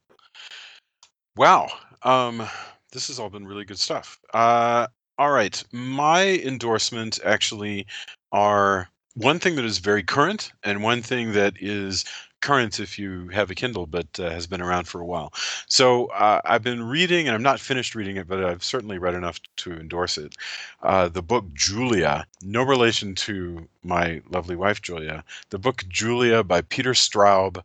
Wow. 1.38 1.70
Um, 2.04 2.48
this 2.92 3.08
has 3.08 3.20
all 3.20 3.30
been 3.30 3.48
really 3.48 3.66
good 3.66 3.80
stuff. 3.80 4.20
Uh, 4.34 4.88
all 5.18 5.32
right. 5.32 5.64
My 5.72 6.24
endorsement 6.44 7.20
actually 7.24 7.86
are 8.32 8.90
one 9.16 9.40
thing 9.40 9.56
that 9.56 9.66
is 9.66 9.78
very 9.78 10.04
current 10.04 10.52
and 10.64 10.84
one 10.84 11.02
thing 11.02 11.34
that 11.34 11.54
is 11.60 12.06
current 12.42 12.80
if 12.80 13.00
you 13.00 13.28
have 13.30 13.52
a 13.52 13.56
Kindle, 13.56 13.86
but 13.86 14.08
uh, 14.20 14.30
has 14.30 14.48
been 14.48 14.62
around 14.62 14.88
for 14.88 15.00
a 15.00 15.06
while. 15.06 15.34
So 15.68 16.08
uh, 16.08 16.42
I've 16.46 16.64
been 16.64 16.84
reading, 16.84 17.28
and 17.28 17.36
I'm 17.36 17.44
not 17.44 17.60
finished 17.60 17.96
reading 17.96 18.18
it, 18.18 18.28
but 18.28 18.44
I've 18.44 18.64
certainly 18.64 18.98
read 18.98 19.14
enough 19.14 19.40
to 19.58 19.74
endorse 19.74 20.18
it. 20.18 20.36
Uh, 20.82 21.08
the 21.08 21.22
book 21.22 21.46
Julia, 21.54 22.26
no 22.42 22.64
relation 22.64 23.16
to 23.16 23.68
my 23.84 24.22
lovely 24.30 24.56
wife 24.56 24.82
Julia. 24.82 25.24
The 25.50 25.60
book 25.60 25.86
Julia 25.88 26.44
by 26.44 26.62
Peter 26.62 26.94
Straub. 26.94 27.64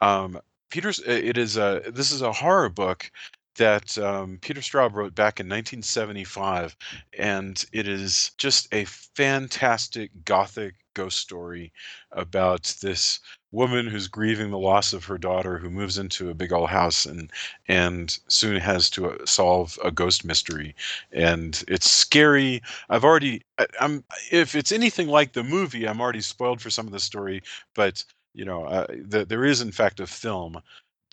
Um, 0.00 0.40
Peter's 0.70 0.98
it 1.00 1.38
is 1.38 1.56
a 1.56 1.82
this 1.86 2.12
is 2.12 2.20
a 2.20 2.32
horror 2.32 2.68
book 2.68 3.10
that 3.56 3.98
um, 3.98 4.38
Peter 4.40 4.60
Straub 4.60 4.94
wrote 4.94 5.14
back 5.14 5.40
in 5.40 5.46
1975, 5.46 6.76
and 7.18 7.64
it 7.72 7.88
is 7.88 8.30
just 8.38 8.72
a 8.72 8.84
fantastic 8.84 10.10
gothic 10.24 10.74
ghost 10.94 11.18
story 11.18 11.72
about 12.12 12.74
this 12.82 13.20
woman 13.50 13.86
who's 13.86 14.08
grieving 14.08 14.50
the 14.50 14.58
loss 14.58 14.92
of 14.92 15.04
her 15.06 15.18
daughter, 15.18 15.58
who 15.58 15.70
moves 15.70 15.98
into 15.98 16.30
a 16.30 16.34
big 16.34 16.52
old 16.52 16.68
house 16.70 17.06
and 17.06 17.30
and 17.66 18.18
soon 18.28 18.60
has 18.60 18.90
to 18.90 19.10
uh, 19.10 19.26
solve 19.26 19.78
a 19.84 19.90
ghost 19.90 20.24
mystery, 20.24 20.74
and 21.12 21.64
it's 21.68 21.90
scary. 21.90 22.62
I've 22.90 23.04
already 23.04 23.42
I- 23.58 23.66
I'm 23.80 24.04
if 24.30 24.54
it's 24.54 24.72
anything 24.72 25.08
like 25.08 25.32
the 25.32 25.44
movie, 25.44 25.86
I'm 25.88 26.00
already 26.00 26.20
spoiled 26.20 26.60
for 26.60 26.70
some 26.70 26.86
of 26.86 26.92
the 26.92 27.00
story, 27.00 27.42
but 27.74 28.04
you 28.34 28.44
know, 28.44 28.64
uh, 28.64 28.86
the, 29.04 29.24
there 29.24 29.44
is 29.44 29.60
in 29.60 29.72
fact 29.72 30.00
a 30.00 30.06
film 30.06 30.60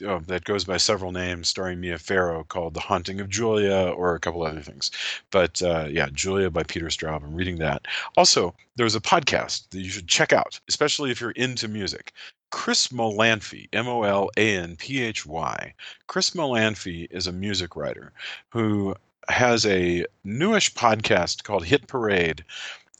oh, 0.03 0.19
that 0.27 0.43
goes 0.43 0.65
by 0.65 0.77
several 0.77 1.11
names, 1.11 1.47
starring 1.47 1.79
Mia 1.79 1.97
Farrow, 1.97 2.43
called 2.43 2.73
The 2.73 2.79
Haunting 2.79 3.19
of 3.19 3.29
Julia, 3.29 3.93
or 3.95 4.15
a 4.15 4.19
couple 4.19 4.43
other 4.43 4.61
things. 4.61 4.91
But 5.31 5.61
uh, 5.61 5.87
yeah, 5.89 6.09
Julia 6.11 6.49
by 6.49 6.63
Peter 6.63 6.87
Straub. 6.87 7.23
I'm 7.23 7.35
reading 7.35 7.57
that. 7.57 7.87
Also, 8.17 8.55
there's 8.75 8.95
a 8.95 9.01
podcast 9.01 9.69
that 9.69 9.79
you 9.79 9.89
should 9.89 10.07
check 10.07 10.33
out, 10.33 10.59
especially 10.67 11.11
if 11.11 11.21
you're 11.21 11.31
into 11.31 11.67
music. 11.67 12.13
Chris 12.51 12.87
Molanphy, 12.89 13.67
M 13.73 13.87
O 13.87 14.03
L 14.03 14.29
A 14.37 14.57
N 14.57 14.75
P 14.75 15.01
H 15.01 15.25
Y. 15.25 15.73
Chris 16.07 16.31
Molanphy 16.31 17.07
is 17.11 17.27
a 17.27 17.31
music 17.31 17.75
writer 17.75 18.13
who 18.49 18.95
has 19.27 19.65
a 19.65 20.05
newish 20.23 20.73
podcast 20.73 21.43
called 21.43 21.65
Hit 21.65 21.87
Parade. 21.87 22.43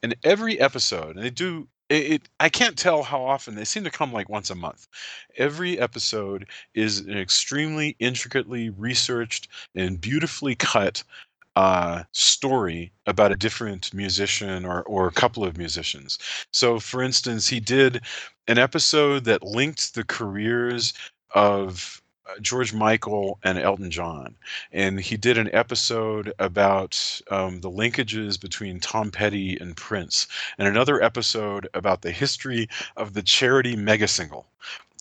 And 0.04 0.16
every 0.24 0.60
episode, 0.60 1.16
and 1.16 1.24
they 1.24 1.30
do 1.30 1.68
it, 1.90 2.12
it, 2.12 2.30
I 2.40 2.50
can't 2.50 2.78
tell 2.78 3.04
how 3.04 3.24
often 3.24 3.56
they 3.56 3.66
seem 3.66 3.84
to 3.84 3.92
come 3.92 4.12
like 4.12 4.30
once 4.30 4.50
a 4.50 4.56
month. 4.56 4.88
Every 5.38 5.80
episode 5.80 6.48
is 6.74 7.00
an 7.00 7.18
extremely 7.18 7.96
intricately 8.00 8.70
researched 8.72 9.48
and 9.76 10.02
beautifully 10.02 10.56
cut 10.56 11.04
uh, 11.56 12.04
story 12.12 12.92
about 13.06 13.32
a 13.32 13.38
different 13.38 13.94
musician 13.94 14.66
or, 14.66 14.84
or 14.84 15.08
a 15.08 15.12
couple 15.12 15.44
of 15.44 15.58
musicians. 15.58 16.18
So, 16.52 16.80
for 16.80 17.02
instance, 17.02 17.48
he 17.48 17.60
did 17.60 18.02
an 18.48 18.58
episode 18.58 19.24
that 19.26 19.44
linked 19.44 19.96
the 19.96 20.04
careers 20.04 20.94
of 21.34 22.02
George 22.42 22.74
Michael 22.74 23.40
and 23.44 23.58
Elton 23.58 23.92
John. 23.92 24.36
And 24.72 25.00
he 25.00 25.18
did 25.18 25.38
an 25.38 25.50
episode 25.54 26.34
about 26.40 27.22
um, 27.30 27.62
the 27.62 27.70
linkages 27.70 28.40
between 28.40 28.80
Tom 28.80 29.12
Petty 29.12 29.58
and 29.58 29.76
Prince, 29.76 30.28
and 30.58 30.68
another 30.68 31.02
episode 31.02 31.68
about 31.74 32.02
the 32.02 32.12
history 32.12 32.68
of 32.98 33.14
the 33.14 33.22
charity 33.22 33.76
mega 33.76 34.08
single. 34.08 34.48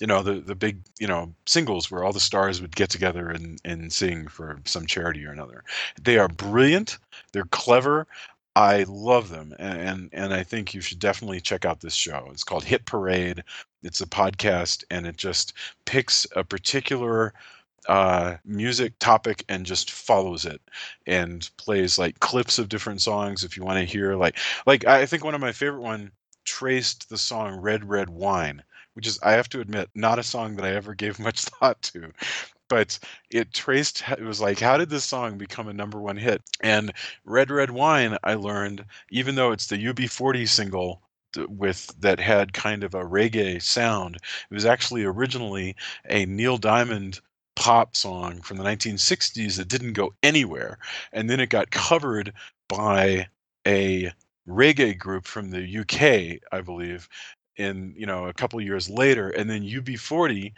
You 0.01 0.09
know, 0.09 0.23
the, 0.23 0.35
the 0.35 0.57
big, 0.57 0.79
you 0.99 1.07
know, 1.07 1.33
singles 1.47 1.91
where 1.91 2.03
all 2.03 2.13
the 2.13 2.21
stars 2.21 2.61
would 2.61 2.75
get 2.75 2.91
together 2.91 3.31
and, 3.31 3.61
and 3.65 3.93
sing 3.93 4.27
for 4.27 4.61
some 4.65 4.87
charity 4.87 5.25
or 5.25 5.31
another. 5.31 5.63
They 6.03 6.19
are 6.19 6.29
brilliant, 6.29 6.99
they're 7.33 7.45
clever. 7.45 8.07
I 8.57 8.85
love 8.87 9.31
them, 9.31 9.53
and, 9.59 9.81
and 9.81 10.11
and 10.13 10.35
I 10.35 10.45
think 10.45 10.75
you 10.75 10.81
should 10.81 11.01
definitely 11.01 11.41
check 11.41 11.65
out 11.65 11.81
this 11.81 11.95
show. 11.95 12.29
It's 12.31 12.45
called 12.45 12.63
Hit 12.63 12.85
Parade. 12.87 13.43
It's 13.85 14.01
a 14.01 14.06
podcast, 14.06 14.85
and 14.90 15.06
it 15.06 15.16
just 15.16 15.52
picks 15.85 16.27
a 16.35 16.43
particular 16.43 17.35
uh, 17.89 18.36
music 18.44 18.98
topic 18.98 19.44
and 19.48 19.66
just 19.66 19.90
follows 19.90 20.47
it 20.47 20.61
and 21.06 21.48
plays 21.59 21.98
like 21.98 22.19
clips 22.20 22.59
of 22.59 22.69
different 22.70 23.02
songs 23.02 23.44
if 23.44 23.56
you 23.56 23.62
want 23.65 23.78
to 23.78 23.85
hear 23.85 24.16
like 24.16 24.39
like 24.66 24.86
I 24.86 25.06
think 25.06 25.23
one 25.24 25.35
of 25.35 25.40
my 25.43 25.52
favorite 25.52 25.82
one 25.82 26.11
traced 26.44 27.11
the 27.11 27.19
song 27.19 27.61
Red 27.61 27.85
Red 27.89 28.09
Wine, 28.11 28.62
which 28.94 29.06
is 29.06 29.19
I 29.23 29.32
have 29.32 29.51
to 29.51 29.61
admit 29.61 29.90
not 29.94 30.19
a 30.19 30.23
song 30.23 30.56
that 30.56 30.65
I 30.65 30.74
ever 30.74 30.94
gave 30.94 31.19
much 31.20 31.43
thought 31.44 31.82
to 31.82 32.12
but 32.69 32.98
it 33.31 33.52
traced 33.52 34.02
it 34.11 34.23
was 34.23 34.40
like 34.40 34.59
how 34.61 34.77
did 34.78 34.89
this 34.90 35.05
song 35.05 35.39
become 35.39 35.69
a 35.69 35.73
number 35.74 36.01
one 36.01 36.16
hit? 36.16 36.43
And 36.62 36.93
red 37.24 37.51
red 37.51 37.70
wine 37.70 38.16
i 38.24 38.35
learned 38.35 38.85
even 39.11 39.35
though 39.35 39.52
it's 39.52 39.66
the 39.66 39.77
ub40 39.77 40.48
single 40.48 41.02
with 41.48 41.94
that 42.01 42.20
had 42.20 42.52
kind 42.52 42.85
of 42.85 42.94
a 42.94 43.05
reggae 43.05 43.61
sound. 43.62 44.16
It 44.16 44.55
was 44.55 44.65
actually 44.66 45.05
originally 45.05 45.77
a 46.09 46.27
neil 46.27 46.59
diamond 46.59 47.20
pop 47.56 47.97
song 47.97 48.40
from 48.43 48.56
the 48.56 48.65
1960s 48.65 49.56
that 49.56 49.69
didn't 49.69 49.93
go 49.93 50.12
anywhere 50.23 50.78
and 51.12 51.31
then 51.31 51.40
it 51.40 51.51
got 51.51 51.70
covered 51.70 52.32
by 52.69 53.28
a 53.66 54.11
reggae 54.48 54.98
group 54.98 55.24
from 55.27 55.51
the 55.51 55.78
uk 55.78 56.40
i 56.52 56.61
believe 56.61 57.09
in 57.56 57.94
you 57.97 58.06
know 58.06 58.27
a 58.27 58.32
couple 58.35 58.61
years 58.61 58.90
later 58.90 59.31
and 59.31 59.48
then 59.48 59.62
ub40 59.62 60.52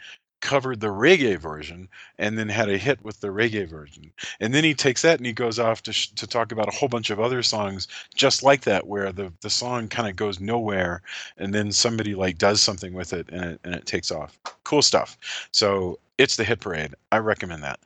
covered 0.47 0.79
the 0.79 0.87
reggae 0.87 1.37
version 1.37 1.89
and 2.17 2.37
then 2.37 2.47
had 2.47 2.69
a 2.69 2.77
hit 2.77 3.03
with 3.03 3.19
the 3.19 3.27
reggae 3.27 3.67
version. 3.67 4.09
And 4.39 4.53
then 4.53 4.63
he 4.63 4.73
takes 4.73 5.01
that 5.01 5.19
and 5.19 5.25
he 5.25 5.33
goes 5.33 5.59
off 5.59 5.83
to, 5.83 5.91
sh- 5.91 6.07
to 6.15 6.25
talk 6.25 6.53
about 6.53 6.69
a 6.69 6.71
whole 6.71 6.87
bunch 6.87 7.09
of 7.09 7.19
other 7.19 7.43
songs 7.43 7.85
just 8.15 8.43
like 8.43 8.61
that, 8.61 8.87
where 8.87 9.11
the, 9.11 9.33
the 9.41 9.49
song 9.49 9.89
kind 9.89 10.07
of 10.07 10.15
goes 10.15 10.39
nowhere 10.39 11.01
and 11.37 11.53
then 11.53 11.73
somebody 11.73 12.15
like 12.15 12.37
does 12.37 12.61
something 12.61 12.93
with 12.93 13.11
it 13.11 13.27
and 13.29 13.43
it, 13.43 13.59
and 13.65 13.75
it 13.75 13.85
takes 13.85 14.09
off. 14.09 14.39
Cool 14.63 14.81
stuff. 14.81 15.17
So 15.51 15.99
it's 16.17 16.37
the 16.37 16.45
hit 16.45 16.61
parade. 16.61 16.95
I 17.11 17.17
recommend 17.17 17.61
that. 17.63 17.81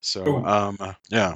So, 0.00 0.46
um, 0.46 0.78
yeah. 1.08 1.34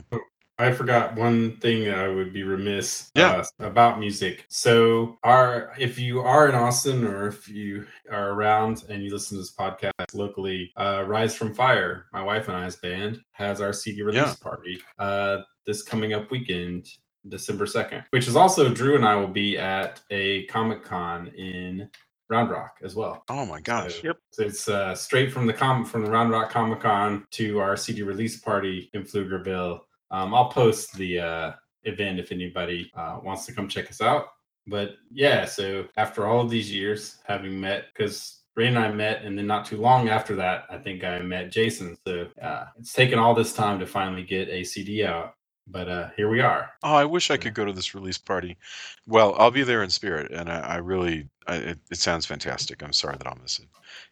I 0.61 0.73
forgot 0.73 1.15
one 1.15 1.57
thing 1.59 1.85
that 1.85 1.99
I 1.99 2.09
would 2.09 2.33
be 2.33 2.43
remiss 2.43 3.11
Yeah. 3.15 3.45
uh, 3.61 3.65
about 3.65 4.01
music. 4.01 4.45
So, 4.49 5.19
our 5.23 5.73
if 5.79 5.99
you 6.01 6.21
are 6.21 6.49
in 6.49 6.55
Austin 6.57 7.05
or 7.07 7.29
if 7.29 7.49
you 7.49 7.87
are 8.11 8.31
around 8.33 8.85
and 8.89 9.05
you 9.05 9.13
listen 9.13 9.37
to 9.37 9.43
this 9.43 9.55
podcast 9.55 9.93
locally, 10.15 10.73
uh, 10.77 11.05
Rise 11.07 11.35
from 11.37 11.55
Fire, 11.55 12.07
my 12.13 12.23
wife 12.23 12.49
and 12.49 12.57
I's 12.57 12.75
band, 12.77 13.21
has 13.33 13.61
our 13.61 13.73
CD 13.73 14.03
release 14.03 14.21
Yeah. 14.23 14.35
party 14.43 14.81
uh, 14.99 15.39
this 15.65 15.83
coming 15.83 16.13
up 16.13 16.31
weekend, 16.33 16.89
December 17.29 17.67
second, 17.67 18.03
which 18.11 18.27
is 18.27 18.35
also 18.35 18.69
Drew 18.73 18.97
and 18.97 19.05
I 19.07 19.15
will 19.15 19.29
be 19.29 19.57
at 19.59 20.01
a 20.11 20.45
Comic 20.47 20.83
Con 20.83 21.29
in 21.29 21.89
Round 22.31 22.51
Rock 22.51 22.79
as 22.83 22.95
well. 22.97 23.23
Oh 23.31 23.47
my 23.47 23.61
gosh. 23.61 24.03
Yep. 24.03 24.17
So 24.33 24.43
it's 24.43 24.69
uh, 24.69 24.95
straight 24.95 25.33
from 25.33 25.47
the 25.47 25.53
com 25.53 25.85
from 25.85 26.05
the 26.05 26.11
Round 26.11 26.31
Rock 26.31 26.51
Comic 26.51 26.81
Con 26.81 27.27
to 27.33 27.59
our 27.61 27.77
CD 27.77 28.03
release 28.03 28.39
party 28.41 28.91
in 28.93 29.05
Pflugerville. 29.05 29.81
Um, 30.11 30.35
I'll 30.35 30.51
post 30.51 30.95
the 30.97 31.21
uh, 31.21 31.53
event 31.85 32.21
if 32.21 32.33
anybody 32.33 32.91
uh, 32.97 33.21
wants 33.23 33.47
to 33.47 33.53
come 33.55 33.69
check 33.69 33.91
us 33.91 34.01
out. 34.03 34.27
But 34.67 34.93
yeah, 35.13 35.47
so 35.47 35.87
after 35.97 36.27
all 36.27 36.41
of 36.43 36.51
these 36.51 36.73
years 36.73 37.19
having 37.27 37.61
met, 37.61 37.87
because 37.95 38.43
Ray 38.57 38.69
and 38.69 38.79
I 38.79 38.93
met, 38.93 39.23
and 39.25 39.39
then 39.39 39.47
not 39.49 39.67
too 39.67 39.79
long 39.79 40.09
after 40.11 40.37
that, 40.37 40.65
I 40.71 40.79
think 40.79 41.05
I 41.05 41.21
met 41.21 41.53
Jason. 41.53 41.97
So 42.07 42.29
uh, 42.43 42.67
it's 42.79 42.93
taken 42.95 43.19
all 43.19 43.35
this 43.35 43.55
time 43.55 43.81
to 43.81 43.87
finally 43.87 44.25
get 44.25 44.49
a 44.49 44.65
CD 44.65 45.05
out, 45.07 45.35
but 45.69 45.89
uh, 45.89 46.11
here 46.17 46.31
we 46.31 46.41
are. 46.41 46.71
Oh, 46.83 46.95
I 46.95 47.07
wish 47.07 47.31
I 47.31 47.39
could 47.39 47.55
go 47.55 47.67
to 47.67 47.75
this 47.75 47.95
release 47.95 48.19
party. 48.19 48.59
Well, 49.07 49.37
I'll 49.39 49.53
be 49.53 49.65
there 49.65 49.85
in 49.85 49.91
spirit, 49.91 50.33
and 50.33 50.51
I, 50.51 50.61
I 50.61 50.77
really, 50.79 51.29
I, 51.47 51.57
it, 51.57 51.81
it 51.93 51.99
sounds 51.99 52.27
fantastic. 52.27 52.83
I'm 52.83 52.95
sorry 52.95 53.19
that 53.19 53.29
I'll 53.29 53.39
miss 53.43 53.61
it. 53.61 53.69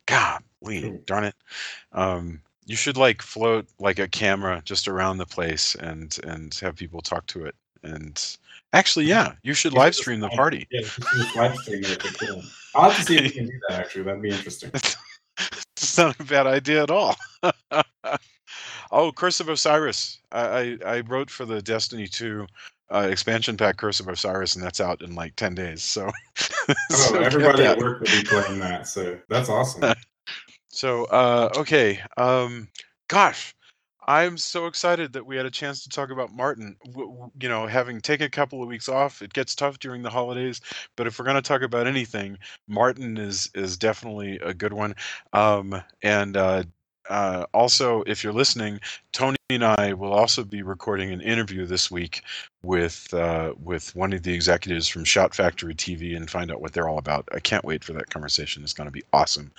God, 0.07 0.43
Cool. 0.83 1.05
darn 1.07 1.25
it. 1.25 1.37
Um, 1.93 2.43
you 2.67 2.77
should 2.77 2.97
like 2.97 3.23
float 3.23 3.67
like 3.79 3.99
a 3.99 4.09
camera 4.09 4.61
just 4.65 4.89
around 4.89 5.19
the 5.19 5.27
place 5.27 5.75
and 5.77 6.19
and 6.25 6.55
have 6.55 6.77
people 6.77 7.01
talk 7.01 7.27
to 7.29 7.45
it. 7.45 7.55
And 7.83 8.37
actually, 8.73 9.07
yeah, 9.07 9.33
you 9.43 9.55
should 9.55 9.73
should 9.73 9.79
live 9.79 9.95
stream 9.95 10.21
the 10.21 10.29
party. 10.31 10.67
Yeah, 10.71 10.81
live 11.37 11.57
stream 11.57 11.85
it. 11.85 12.21
we. 12.21 12.43
I'll 12.75 12.91
have 12.91 12.97
to 12.99 13.05
see 13.05 13.17
if 13.17 13.23
we 13.23 13.31
can 13.31 13.47
do 13.47 13.61
that. 13.69 13.81
Actually, 13.81 14.03
that'd 14.05 14.23
be 14.23 14.31
interesting. 14.31 14.71
it's 15.77 15.99
not 15.99 16.19
a 16.21 16.25
bad 16.25 16.47
idea 16.47 16.83
at 16.83 16.91
all. 16.91 17.17
oh, 18.91 19.13
Curse 19.13 19.41
of 19.41 19.49
Osiris. 19.49 20.19
I, 20.33 20.41
I, 20.41 20.79
I 20.85 21.01
wrote 21.01 21.31
for 21.31 21.47
the 21.47 21.63
Destiny 21.63 22.07
2 22.07 22.47
uh, 22.93 23.09
expansion 23.11 23.57
pack 23.57 23.77
Curse 23.77 24.01
of 24.01 24.09
Osiris, 24.09 24.57
and 24.57 24.65
that's 24.65 24.81
out 24.81 25.03
in 25.03 25.15
like 25.15 25.37
10 25.37 25.55
days. 25.55 25.83
So, 25.83 26.11
Oh, 26.69 26.75
so 26.91 27.19
everybody 27.21 27.65
at 27.65 27.79
work 27.79 28.01
will 28.01 28.07
be 28.07 28.25
playing 28.25 28.59
that, 28.61 28.87
so 28.89 29.19
that's 29.29 29.49
awesome. 29.49 29.95
So, 30.77 31.05
uh, 31.07 31.51
okay. 31.57 32.01
Um, 32.17 32.69
gosh, 33.09 33.55
I'm 34.07 34.39
so 34.39 34.67
excited 34.67 35.13
that 35.15 35.27
we 35.27 35.37
had 35.37 35.47
a 35.47 35.51
chance 35.51 35.83
to 35.83 35.89
talk 35.89 36.11
about 36.11 36.33
Martin. 36.33 36.77
W- 36.87 37.11
w- 37.11 37.33
you 37.41 37.49
know, 37.49 37.67
having 37.67 38.01
taken 38.01 38.27
a 38.27 38.31
couple 38.31 38.63
of 38.63 38.69
weeks 38.69 38.89
off, 38.89 39.23
it 39.23 39.33
gets 39.33 39.55
tough 39.55 39.79
during 39.81 40.03
the 40.03 40.11
holidays. 40.11 40.61
But 40.97 41.07
if 41.07 41.19
we're 41.19 41.25
going 41.25 41.37
to 41.37 41.43
talk 41.43 41.63
about 41.63 41.87
anything, 41.87 42.39
Martin 42.69 43.17
is 43.17 43.51
is 43.55 43.77
definitely 43.79 44.39
a 44.41 44.55
good 44.55 44.73
one. 44.75 44.95
Um, 45.33 45.83
and 46.03 46.37
uh, 46.37 46.65
uh, 47.09 47.47
also, 47.55 48.03
if 48.07 48.23
you're 48.23 48.33
listening, 48.33 48.81
Tony 49.13 49.37
and 49.51 49.65
I 49.65 49.93
will 49.93 50.13
also 50.13 50.45
be 50.45 50.63
recording 50.63 51.13
an 51.13 51.21
interview 51.21 51.67
this 51.67 51.91
week 51.91 52.23
with 52.63 53.13
uh, 53.15 53.55
with 53.63 53.95
one 53.95 54.13
of 54.13 54.23
the 54.23 54.35
executives 54.35 54.89
from 54.89 55.05
Shout 55.05 55.35
Factory 55.35 55.75
TV 55.75 56.17
and 56.17 56.29
find 56.29 56.51
out 56.51 56.61
what 56.61 56.73
they're 56.73 56.89
all 56.89 56.99
about. 56.99 57.29
I 57.33 57.41
can't 57.41 57.65
wait 57.65 57.85
for 57.85 57.93
that 57.93 58.11
conversation. 58.11 58.63
It's 58.63 58.73
going 58.73 58.89
to 58.89 58.93
be 58.93 59.05
awesome. 59.13 59.53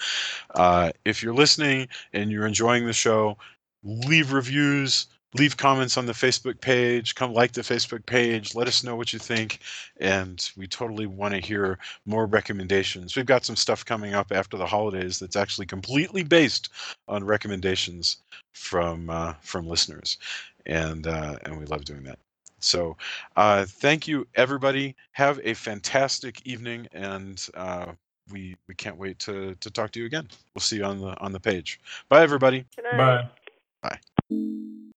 Uh, 0.56 0.92
if 1.06 1.24
you're 1.24 1.34
listening 1.34 1.88
and 2.14 2.32
you're 2.32 2.48
enjoying 2.48 2.86
the 2.86 2.94
show, 2.94 3.38
leave 3.84 4.34
reviews, 4.34 5.08
leave 5.38 5.58
comments 5.58 5.98
on 5.98 6.06
the 6.06 6.14
Facebook 6.14 6.60
page, 6.62 7.16
come 7.16 7.34
like 7.34 7.52
the 7.52 7.62
Facebook 7.62 8.06
page, 8.06 8.56
let 8.56 8.68
us 8.68 8.84
know 8.84 8.96
what 8.96 9.14
you 9.14 9.20
think. 9.20 9.60
And 10.00 10.50
we 10.58 10.68
totally 10.68 11.06
want 11.06 11.34
to 11.34 11.40
hear 11.40 11.80
more 12.06 12.26
recommendations. 12.26 13.16
We've 13.16 13.26
got 13.26 13.46
some 13.46 13.56
stuff 13.56 13.86
coming 13.86 14.14
up 14.14 14.32
after 14.32 14.58
the 14.58 14.66
holidays 14.66 15.20
that's 15.20 15.36
actually 15.36 15.68
completely 15.68 16.24
based 16.24 16.70
on 17.08 17.24
recommendations 17.24 18.18
from 18.54 19.10
uh, 19.10 19.34
from 19.42 19.68
listeners. 19.68 20.18
And 20.66 21.08
uh, 21.08 21.38
and 21.44 21.58
we 21.58 21.66
love 21.66 21.86
doing 21.86 22.04
that. 22.04 22.20
So, 22.60 22.98
uh, 23.36 23.66
thank 23.66 24.08
you, 24.08 24.28
everybody. 24.36 24.96
Have 25.12 25.40
a 25.44 25.54
fantastic 25.54 26.42
evening, 26.46 26.88
and 26.92 27.48
uh, 27.54 27.94
we 28.32 28.56
we 28.68 28.76
can't 28.76 28.98
wait 28.98 29.20
to 29.20 29.56
to 29.56 29.72
talk 29.72 29.92
to 29.92 30.00
you 30.00 30.06
again. 30.06 30.28
We'll 30.54 30.62
see 30.62 30.78
you 30.78 30.84
on 30.84 31.00
the 31.00 31.18
on 31.20 31.32
the 31.32 31.40
page. 31.40 31.80
Bye, 32.10 32.24
everybody. 32.24 32.66
Bye. 32.98 34.00
Bye. 34.30 34.97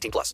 18 0.00 0.10
plus. 0.10 0.28